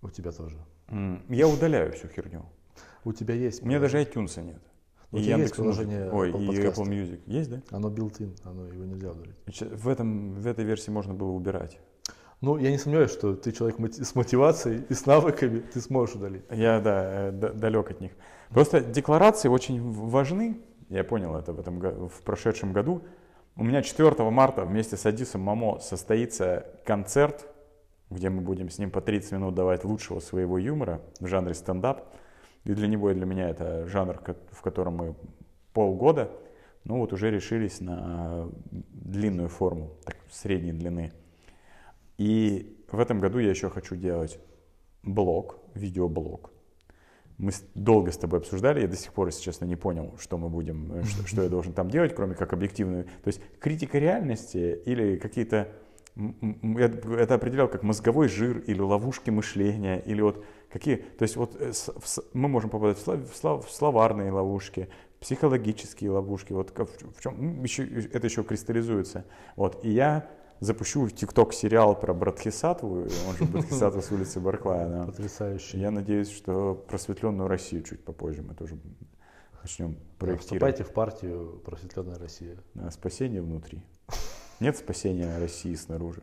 У 0.00 0.08
тебя 0.08 0.32
тоже. 0.32 0.56
Я 1.28 1.48
удаляю 1.48 1.92
всю 1.92 2.08
херню. 2.08 2.46
У 3.04 3.12
тебя 3.12 3.34
есть. 3.34 3.62
У 3.62 3.66
меня 3.66 3.78
даже 3.80 4.02
iTunes 4.02 4.40
нет. 4.42 4.62
У 5.12 5.16
и 5.16 5.22
Яндекс 5.22 5.42
есть 5.42 5.54
приложение 5.56 6.10
Ой, 6.10 6.30
и 6.30 6.32
Apple 6.32 6.86
Music. 6.86 7.20
Есть, 7.26 7.50
да? 7.50 7.60
Оно 7.70 7.88
built-in, 7.88 8.36
оно 8.44 8.66
его 8.66 8.84
нельзя 8.84 9.10
удалить. 9.10 9.34
В, 9.46 9.88
этом, 9.88 10.34
в 10.34 10.46
этой 10.46 10.64
версии 10.64 10.90
можно 10.90 11.14
было 11.14 11.30
убирать. 11.30 11.78
Ну, 12.40 12.56
я 12.56 12.70
не 12.70 12.78
сомневаюсь, 12.78 13.10
что 13.10 13.34
ты 13.34 13.52
человек 13.52 13.76
с 13.94 14.14
мотивацией 14.14 14.84
и 14.88 14.94
с 14.94 15.04
навыками, 15.04 15.58
ты 15.60 15.80
сможешь 15.80 16.14
удалить. 16.14 16.42
Я, 16.50 16.80
да, 16.80 17.28
э, 17.28 17.32
далек 17.32 17.90
от 17.90 18.00
них. 18.00 18.12
Просто 18.48 18.80
декларации 18.80 19.48
очень 19.48 19.92
важны. 19.92 20.58
Я 20.88 21.04
понял 21.04 21.36
это 21.36 21.52
в, 21.52 21.60
этом, 21.60 22.08
в 22.08 22.22
прошедшем 22.22 22.72
году. 22.72 23.02
У 23.56 23.64
меня 23.64 23.82
4 23.82 24.30
марта 24.30 24.64
вместе 24.64 24.96
с 24.96 25.04
Адисом 25.04 25.42
Мамо 25.42 25.80
состоится 25.80 26.66
концерт, 26.84 27.46
где 28.08 28.30
мы 28.30 28.40
будем 28.40 28.70
с 28.70 28.78
ним 28.78 28.90
по 28.90 29.00
30 29.00 29.32
минут 29.32 29.54
давать 29.54 29.84
лучшего 29.84 30.20
своего 30.20 30.56
юмора 30.56 31.02
в 31.20 31.26
жанре 31.26 31.52
стендап. 31.54 32.14
И 32.64 32.72
для 32.74 32.88
него, 32.88 33.10
и 33.10 33.14
для 33.14 33.26
меня 33.26 33.48
это 33.48 33.86
жанр, 33.86 34.20
в 34.50 34.62
котором 34.62 34.96
мы 34.96 35.14
полгода, 35.72 36.30
ну 36.84 36.98
вот 36.98 37.12
уже 37.12 37.30
решились 37.30 37.80
на 37.80 38.48
длинную 38.70 39.48
форму, 39.48 39.96
так, 40.04 40.16
средней 40.30 40.72
длины. 40.72 41.12
И 42.18 42.84
в 42.90 42.98
этом 42.98 43.20
году 43.20 43.38
я 43.38 43.50
еще 43.50 43.70
хочу 43.70 43.96
делать 43.96 44.38
блог, 45.02 45.58
видеоблог. 45.74 46.52
Мы 47.38 47.52
долго 47.74 48.12
с 48.12 48.18
тобой 48.18 48.40
обсуждали, 48.40 48.82
я 48.82 48.88
до 48.88 48.96
сих 48.96 49.14
пор, 49.14 49.28
если 49.28 49.42
честно, 49.42 49.64
не 49.64 49.76
понял, 49.76 50.14
что 50.18 50.36
мы 50.36 50.50
будем, 50.50 50.92
э, 50.92 51.02
что, 51.04 51.26
что 51.26 51.42
я 51.42 51.48
должен 51.48 51.72
там 51.72 51.88
делать, 51.88 52.14
кроме 52.14 52.34
как 52.34 52.52
объективную. 52.52 53.04
То 53.04 53.28
есть 53.28 53.40
критика 53.58 53.98
реальности 53.98 54.80
или 54.84 55.16
какие-то 55.16 55.68
я 56.16 56.86
это 57.18 57.34
определял 57.34 57.68
как 57.68 57.82
мозговой 57.82 58.28
жир 58.28 58.58
или 58.58 58.80
ловушки 58.80 59.30
мышления, 59.30 59.98
или 60.00 60.20
вот 60.20 60.44
какие, 60.70 60.96
то 60.96 61.22
есть 61.22 61.36
вот 61.36 61.56
э, 61.58 61.72
мы 62.32 62.48
можем 62.48 62.70
попадать 62.70 62.98
в, 62.98 63.02
слов, 63.02 63.30
в, 63.30 63.36
слов, 63.36 63.66
в 63.66 63.72
словарные 63.72 64.30
ловушки, 64.30 64.88
психологические 65.20 66.10
ловушки, 66.10 66.52
вот 66.52 66.72
в 66.76 67.20
чем 67.20 67.62
еще, 67.62 67.84
это 67.84 68.26
еще 68.26 68.42
кристаллизуется. 68.42 69.24
Вот, 69.56 69.84
и 69.84 69.90
я 69.90 70.30
запущу 70.60 71.06
в 71.06 71.12
ТикТок 71.12 71.52
сериал 71.52 71.98
про 71.98 72.14
Братхисатву, 72.14 73.02
он 73.02 73.36
же 73.36 73.44
Братхисатва 73.44 74.00
с 74.00 74.10
улицы 74.10 74.40
Барклая. 74.40 74.88
Да. 74.88 75.06
Потрясающе. 75.06 75.78
Я 75.78 75.90
надеюсь, 75.90 76.30
что 76.30 76.74
просветленную 76.88 77.48
Россию 77.48 77.82
чуть 77.82 78.04
попозже 78.04 78.42
мы 78.42 78.54
тоже 78.54 78.78
начнем 79.62 79.96
проектировать. 80.18 80.42
Вступайте 80.42 80.84
в 80.84 80.92
партию 80.92 81.60
«Просветленная 81.64 82.18
Россия». 82.18 82.56
Спасение 82.90 83.42
внутри. 83.42 83.82
Нет 84.60 84.76
спасения 84.76 85.38
России 85.38 85.74
снаружи. 85.74 86.22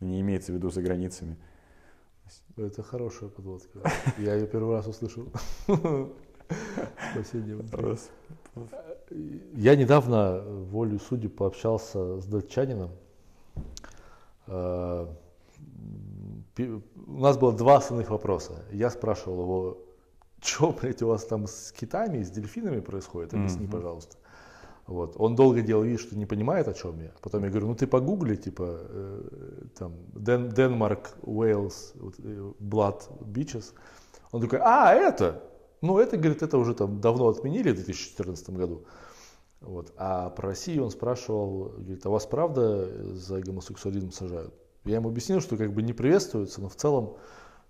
Не 0.00 0.20
имеется 0.20 0.52
в 0.52 0.56
виду 0.56 0.70
за 0.70 0.82
границами. 0.82 1.36
Это 2.56 2.82
хорошая 2.82 3.28
подводка. 3.28 3.80
Я 4.18 4.34
ее 4.34 4.46
первый 4.46 4.76
раз 4.76 4.86
услышал. 4.86 5.28
Спасение 7.12 7.56
внутри. 7.56 7.96
Я 9.54 9.76
недавно, 9.76 10.40
волю 10.40 10.98
судеб, 10.98 11.36
пообщался 11.36 12.20
с 12.20 12.26
датчанином. 12.26 12.90
Э, 14.46 15.06
у 16.58 17.20
нас 17.20 17.38
было 17.38 17.52
два 17.52 17.76
основных 17.76 18.10
вопроса. 18.10 18.64
Я 18.72 18.90
спрашивал 18.90 19.42
его, 19.42 19.78
что, 20.40 20.72
блядь, 20.72 21.02
у 21.02 21.08
вас 21.08 21.24
там 21.24 21.46
с 21.46 21.72
китами 21.72 22.22
с 22.22 22.30
дельфинами 22.30 22.80
происходит? 22.80 23.34
Объясни, 23.34 23.66
mm-hmm. 23.66 23.70
пожалуйста. 23.70 24.16
Вот. 24.90 25.14
Он 25.18 25.36
долго 25.36 25.62
делал 25.62 25.84
вид, 25.84 26.00
что 26.00 26.18
не 26.18 26.26
понимает, 26.26 26.66
о 26.66 26.74
чем 26.74 27.00
я. 27.00 27.12
Потом 27.22 27.44
я 27.44 27.50
говорю, 27.50 27.68
ну 27.68 27.74
ты 27.76 27.86
погугли, 27.86 28.34
типа, 28.34 28.80
э, 28.80 29.22
там, 29.78 29.94
Ден, 30.16 30.48
Денмарк, 30.48 31.12
Уэльс, 31.22 31.92
вот, 31.94 32.16
э, 32.18 32.52
Blood 32.58 33.02
Beaches. 33.20 33.72
Он 34.32 34.40
такой, 34.40 34.58
а, 34.60 34.92
это? 34.92 35.44
Ну, 35.80 35.98
это, 35.98 36.16
говорит, 36.16 36.42
это 36.42 36.58
уже 36.58 36.74
там 36.74 37.00
давно 37.00 37.28
отменили 37.28 37.70
в 37.70 37.76
2014 37.76 38.50
году. 38.50 38.84
Вот. 39.60 39.92
А 39.96 40.30
про 40.30 40.48
Россию 40.48 40.86
он 40.86 40.90
спрашивал, 40.90 41.68
говорит, 41.68 42.04
а 42.04 42.10
вас 42.10 42.26
правда 42.26 43.14
за 43.14 43.40
гомосексуализм 43.40 44.10
сажают? 44.10 44.52
Я 44.84 44.96
ему 44.96 45.08
объяснил, 45.08 45.40
что 45.40 45.56
как 45.56 45.72
бы 45.72 45.82
не 45.82 45.92
приветствуется, 45.92 46.60
но 46.60 46.68
в 46.68 46.74
целом, 46.74 47.16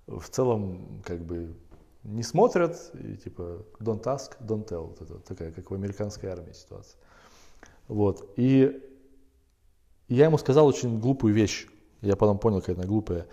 в 0.06 0.26
целом 0.30 1.02
как 1.04 1.20
бы 1.20 1.54
не 2.02 2.22
смотрят, 2.22 2.78
и 2.94 3.18
типа 3.18 3.66
don't 3.78 4.04
ask, 4.04 4.38
don't 4.40 4.66
tell. 4.66 4.86
Вот 4.86 5.02
это 5.02 5.18
такая, 5.18 5.52
как 5.52 5.70
в 5.70 5.74
американской 5.74 6.30
армии 6.30 6.54
ситуация. 6.54 6.98
Вот. 7.90 8.32
И 8.36 8.80
я 10.08 10.26
ему 10.26 10.38
сказал 10.38 10.68
очень 10.68 11.00
глупую 11.00 11.34
вещь. 11.34 11.66
Я 12.02 12.14
потом 12.14 12.38
понял, 12.38 12.60
какая 12.60 12.76
она 12.76 12.86
глупая. 12.86 13.26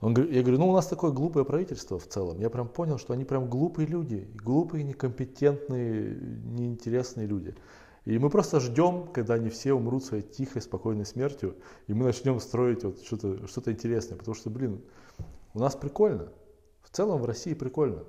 Он, 0.00 0.14
я 0.30 0.42
говорю, 0.42 0.58
ну 0.58 0.68
у 0.68 0.72
нас 0.72 0.86
такое 0.86 1.10
глупое 1.10 1.44
правительство 1.44 1.98
в 1.98 2.06
целом. 2.06 2.38
Я 2.38 2.48
прям 2.48 2.68
понял, 2.68 2.98
что 2.98 3.14
они 3.14 3.24
прям 3.24 3.50
глупые 3.50 3.88
люди. 3.88 4.28
Глупые, 4.36 4.84
некомпетентные, 4.84 6.20
неинтересные 6.44 7.26
люди. 7.26 7.56
И 8.04 8.16
мы 8.20 8.30
просто 8.30 8.60
ждем, 8.60 9.08
когда 9.12 9.34
они 9.34 9.50
все 9.50 9.72
умрут 9.72 10.04
своей 10.04 10.22
тихой, 10.22 10.62
спокойной 10.62 11.04
смертью, 11.04 11.56
и 11.88 11.92
мы 11.92 12.04
начнем 12.04 12.38
строить 12.38 12.84
вот 12.84 13.02
что-то 13.02 13.48
что 13.48 13.72
интересное. 13.72 14.16
Потому 14.16 14.36
что, 14.36 14.50
блин, 14.50 14.82
у 15.52 15.58
нас 15.58 15.74
прикольно. 15.74 16.28
В 16.84 16.90
целом 16.90 17.20
в 17.20 17.24
России 17.24 17.54
прикольно. 17.54 18.04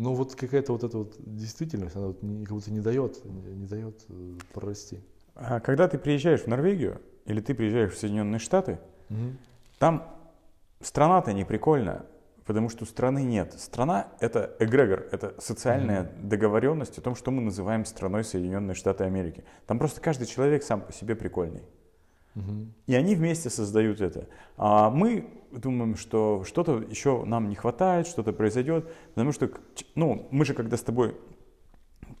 Но 0.00 0.14
вот 0.14 0.34
какая-то 0.34 0.72
вот 0.72 0.82
эта 0.82 0.96
вот 0.96 1.14
действительность, 1.18 1.94
она 1.94 2.06
вот 2.06 2.22
не, 2.22 2.46
как 2.46 2.54
будто 2.54 2.72
не 2.72 2.80
дает, 2.80 3.22
не, 3.22 3.42
не 3.54 3.66
дает 3.66 4.02
э, 4.08 4.38
прорасти. 4.54 5.00
А 5.34 5.60
когда 5.60 5.88
ты 5.88 5.98
приезжаешь 5.98 6.40
в 6.40 6.46
Норвегию 6.46 7.02
или 7.26 7.42
ты 7.42 7.54
приезжаешь 7.54 7.92
в 7.92 7.98
Соединенные 7.98 8.38
Штаты, 8.38 8.78
угу. 9.10 9.36
там 9.78 10.16
страна-то 10.80 11.34
не 11.34 11.44
прикольная. 11.44 12.06
Потому 12.46 12.70
что 12.70 12.86
страны 12.86 13.24
нет. 13.24 13.52
Страна— 13.60 14.08
это 14.20 14.56
эгрегор, 14.58 15.06
это 15.12 15.34
социальная 15.38 16.04
mm-hmm. 16.04 16.26
договоренность 16.26 16.98
о 16.98 17.02
том, 17.02 17.14
что 17.14 17.30
мы 17.30 17.42
называем 17.42 17.84
страной 17.84 18.24
Соединенные 18.24 18.74
Штаты 18.74 19.04
Америки. 19.04 19.44
Там 19.66 19.78
просто 19.78 20.00
каждый 20.00 20.26
человек 20.26 20.64
сам 20.64 20.80
по 20.80 20.92
себе 20.92 21.14
прикольный. 21.14 21.62
И 22.86 22.94
они 22.94 23.14
вместе 23.14 23.50
создают 23.50 24.00
это. 24.00 24.28
А 24.56 24.90
мы 24.90 25.28
думаем, 25.50 25.96
что 25.96 26.44
что-то 26.46 26.78
еще 26.88 27.24
нам 27.24 27.48
не 27.48 27.56
хватает, 27.56 28.06
что-то 28.06 28.32
произойдет. 28.32 28.90
Потому 29.14 29.32
что, 29.32 29.50
ну, 29.94 30.28
мы 30.30 30.44
же 30.44 30.54
когда 30.54 30.76
с 30.76 30.82
тобой 30.82 31.16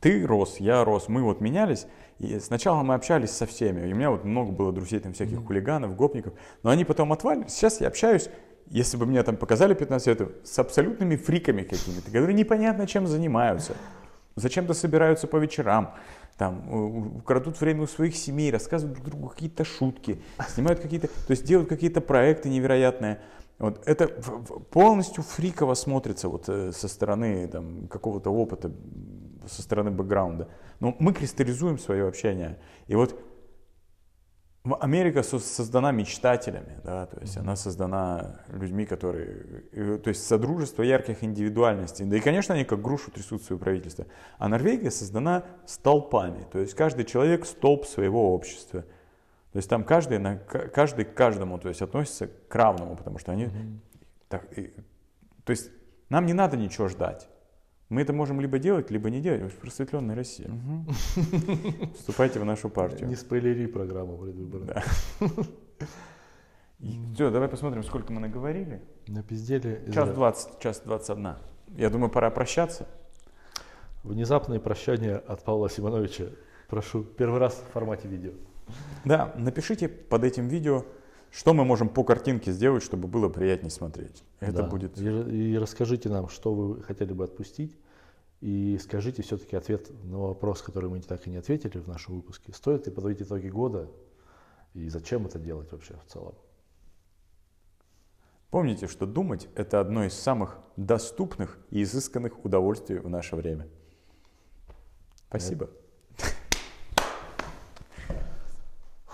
ты 0.00 0.26
рос, 0.26 0.56
я 0.58 0.84
рос, 0.84 1.08
мы 1.08 1.22
вот 1.22 1.40
менялись, 1.40 1.86
и 2.18 2.38
сначала 2.38 2.82
мы 2.82 2.94
общались 2.94 3.30
со 3.30 3.46
всеми, 3.46 3.86
и 3.86 3.92
у 3.92 3.96
меня 3.96 4.10
вот 4.10 4.24
много 4.24 4.50
было 4.50 4.72
друзей 4.72 4.98
там 4.98 5.12
всяких 5.12 5.38
mm-hmm. 5.38 5.46
хулиганов, 5.46 5.94
гопников, 5.94 6.32
но 6.62 6.70
они 6.70 6.84
потом 6.84 7.12
отвалили, 7.12 7.48
сейчас 7.48 7.80
я 7.80 7.88
общаюсь, 7.88 8.30
если 8.68 8.96
бы 8.96 9.04
мне 9.04 9.22
там 9.22 9.36
показали 9.36 9.74
15 9.74 10.06
лет, 10.06 10.46
с 10.46 10.58
абсолютными 10.58 11.16
фриками 11.16 11.62
какими-то, 11.62 12.06
которые 12.06 12.34
непонятно 12.34 12.86
чем 12.86 13.06
занимаются, 13.06 13.74
зачем-то 14.36 14.74
собираются 14.74 15.26
по 15.26 15.36
вечерам, 15.36 15.94
там, 16.40 17.20
крадут 17.26 17.60
время 17.60 17.82
у 17.82 17.86
своих 17.86 18.16
семей, 18.16 18.50
рассказывают 18.50 18.98
друг 18.98 19.10
другу 19.10 19.28
какие-то 19.28 19.62
шутки, 19.62 20.22
снимают 20.48 20.80
какие-то, 20.80 21.08
то 21.08 21.32
есть 21.32 21.44
делают 21.44 21.68
какие-то 21.68 22.00
проекты 22.00 22.48
невероятные. 22.48 23.20
Вот 23.58 23.86
это 23.86 24.08
полностью 24.70 25.22
фриково 25.22 25.74
смотрится 25.74 26.30
вот 26.30 26.48
э, 26.48 26.72
со 26.72 26.88
стороны 26.88 27.46
там, 27.46 27.88
какого-то 27.88 28.30
опыта, 28.30 28.72
со 29.46 29.60
стороны 29.60 29.90
бэкграунда. 29.90 30.48
Но 30.80 30.96
мы 30.98 31.12
кристаллизуем 31.12 31.78
свое 31.78 32.08
общение. 32.08 32.58
И 32.86 32.94
вот 32.94 33.20
Америка 34.62 35.22
создана 35.22 35.90
мечтателями, 35.90 36.78
да, 36.84 37.06
то 37.06 37.18
есть 37.20 37.36
она 37.38 37.56
создана 37.56 38.42
людьми, 38.48 38.84
которые, 38.84 39.98
то 39.98 40.08
есть 40.08 40.26
содружество 40.26 40.82
ярких 40.82 41.24
индивидуальностей. 41.24 42.04
Да 42.04 42.18
и, 42.18 42.20
конечно, 42.20 42.54
они 42.54 42.64
как 42.64 42.82
грушу 42.82 43.10
трясут 43.10 43.42
свое 43.42 43.58
правительство. 43.58 44.06
А 44.38 44.48
Норвегия 44.48 44.90
создана 44.90 45.44
столпами, 45.64 46.46
то 46.52 46.58
есть 46.58 46.74
каждый 46.74 47.06
человек 47.06 47.46
столб 47.46 47.86
своего 47.86 48.34
общества. 48.34 48.82
То 49.52 49.56
есть 49.56 49.68
там 49.68 49.82
каждый, 49.82 50.18
на, 50.18 50.36
каждый 50.36 51.06
к 51.06 51.14
каждому 51.14 51.58
то 51.58 51.68
есть, 51.68 51.80
относится 51.80 52.28
к 52.48 52.54
равному, 52.54 52.96
потому 52.96 53.18
что 53.18 53.32
они... 53.32 53.44
Mm-hmm. 53.44 53.78
Так, 54.28 54.58
и, 54.58 54.74
то 55.44 55.50
есть 55.50 55.70
нам 56.10 56.26
не 56.26 56.34
надо 56.34 56.58
ничего 56.58 56.86
ждать. 56.88 57.28
Мы 57.90 58.02
это 58.02 58.12
можем 58.12 58.40
либо 58.40 58.58
делать, 58.58 58.90
либо 58.90 59.10
не 59.10 59.20
делать. 59.20 59.52
Просветленная 59.54 60.14
Россия. 60.14 60.48
Угу. 60.48 60.92
Вступайте 61.98 62.38
в 62.38 62.44
нашу 62.44 62.70
партию. 62.70 63.08
Не 63.08 63.16
спойлери 63.16 63.66
программу 63.66 64.16
предвыборную. 64.16 64.74
Да. 64.74 64.82
Все, 67.14 67.30
давай 67.30 67.48
посмотрим, 67.48 67.82
сколько 67.82 68.12
мы 68.12 68.20
наговорили. 68.20 68.80
На 69.08 69.22
пиздели. 69.22 69.84
Час 69.92 70.10
двадцать, 70.10 70.58
час 70.60 70.80
двадцать 70.84 71.10
одна. 71.10 71.38
Я 71.76 71.90
думаю, 71.90 72.10
пора 72.10 72.30
прощаться. 72.30 72.86
Внезапное 74.04 74.60
прощание 74.60 75.16
от 75.16 75.44
Павла 75.44 75.68
Симоновича. 75.68 76.28
Прошу, 76.68 77.02
первый 77.02 77.40
раз 77.40 77.54
в 77.54 77.72
формате 77.72 78.08
видео. 78.08 78.30
Да, 79.04 79.34
напишите 79.36 79.88
под 79.88 80.22
этим 80.22 80.46
видео, 80.46 80.84
что 81.30 81.54
мы 81.54 81.64
можем 81.64 81.88
по 81.88 82.04
картинке 82.04 82.52
сделать, 82.52 82.82
чтобы 82.82 83.08
было 83.08 83.28
приятнее 83.28 83.70
смотреть. 83.70 84.24
Это 84.40 84.62
да. 84.62 84.62
будет. 84.64 84.98
И, 84.98 85.52
и 85.52 85.58
расскажите 85.58 86.08
нам, 86.08 86.28
что 86.28 86.54
вы 86.54 86.82
хотели 86.82 87.12
бы 87.12 87.24
отпустить. 87.24 87.76
И 88.40 88.78
скажите 88.82 89.22
все-таки 89.22 89.54
ответ 89.54 89.90
на 90.04 90.18
вопрос, 90.18 90.62
который 90.62 90.88
мы 90.88 91.00
так 91.02 91.26
и 91.26 91.30
не 91.30 91.36
ответили 91.36 91.78
в 91.78 91.86
нашем 91.86 92.16
выпуске. 92.16 92.52
Стоит 92.52 92.86
ли 92.86 92.92
подводить 92.92 93.22
итоги 93.22 93.48
года 93.48 93.90
и 94.72 94.88
зачем 94.88 95.26
это 95.26 95.38
делать 95.38 95.70
вообще 95.72 95.94
в 95.94 96.10
целом? 96.10 96.34
Помните, 98.50 98.88
что 98.88 99.06
думать– 99.06 99.48
это 99.54 99.78
одно 99.78 100.04
из 100.04 100.14
самых 100.14 100.58
доступных 100.76 101.58
и 101.70 101.82
изысканных 101.82 102.44
удовольствий 102.44 102.98
в 102.98 103.08
наше 103.08 103.36
время. 103.36 103.68
Спасибо. 105.28 105.70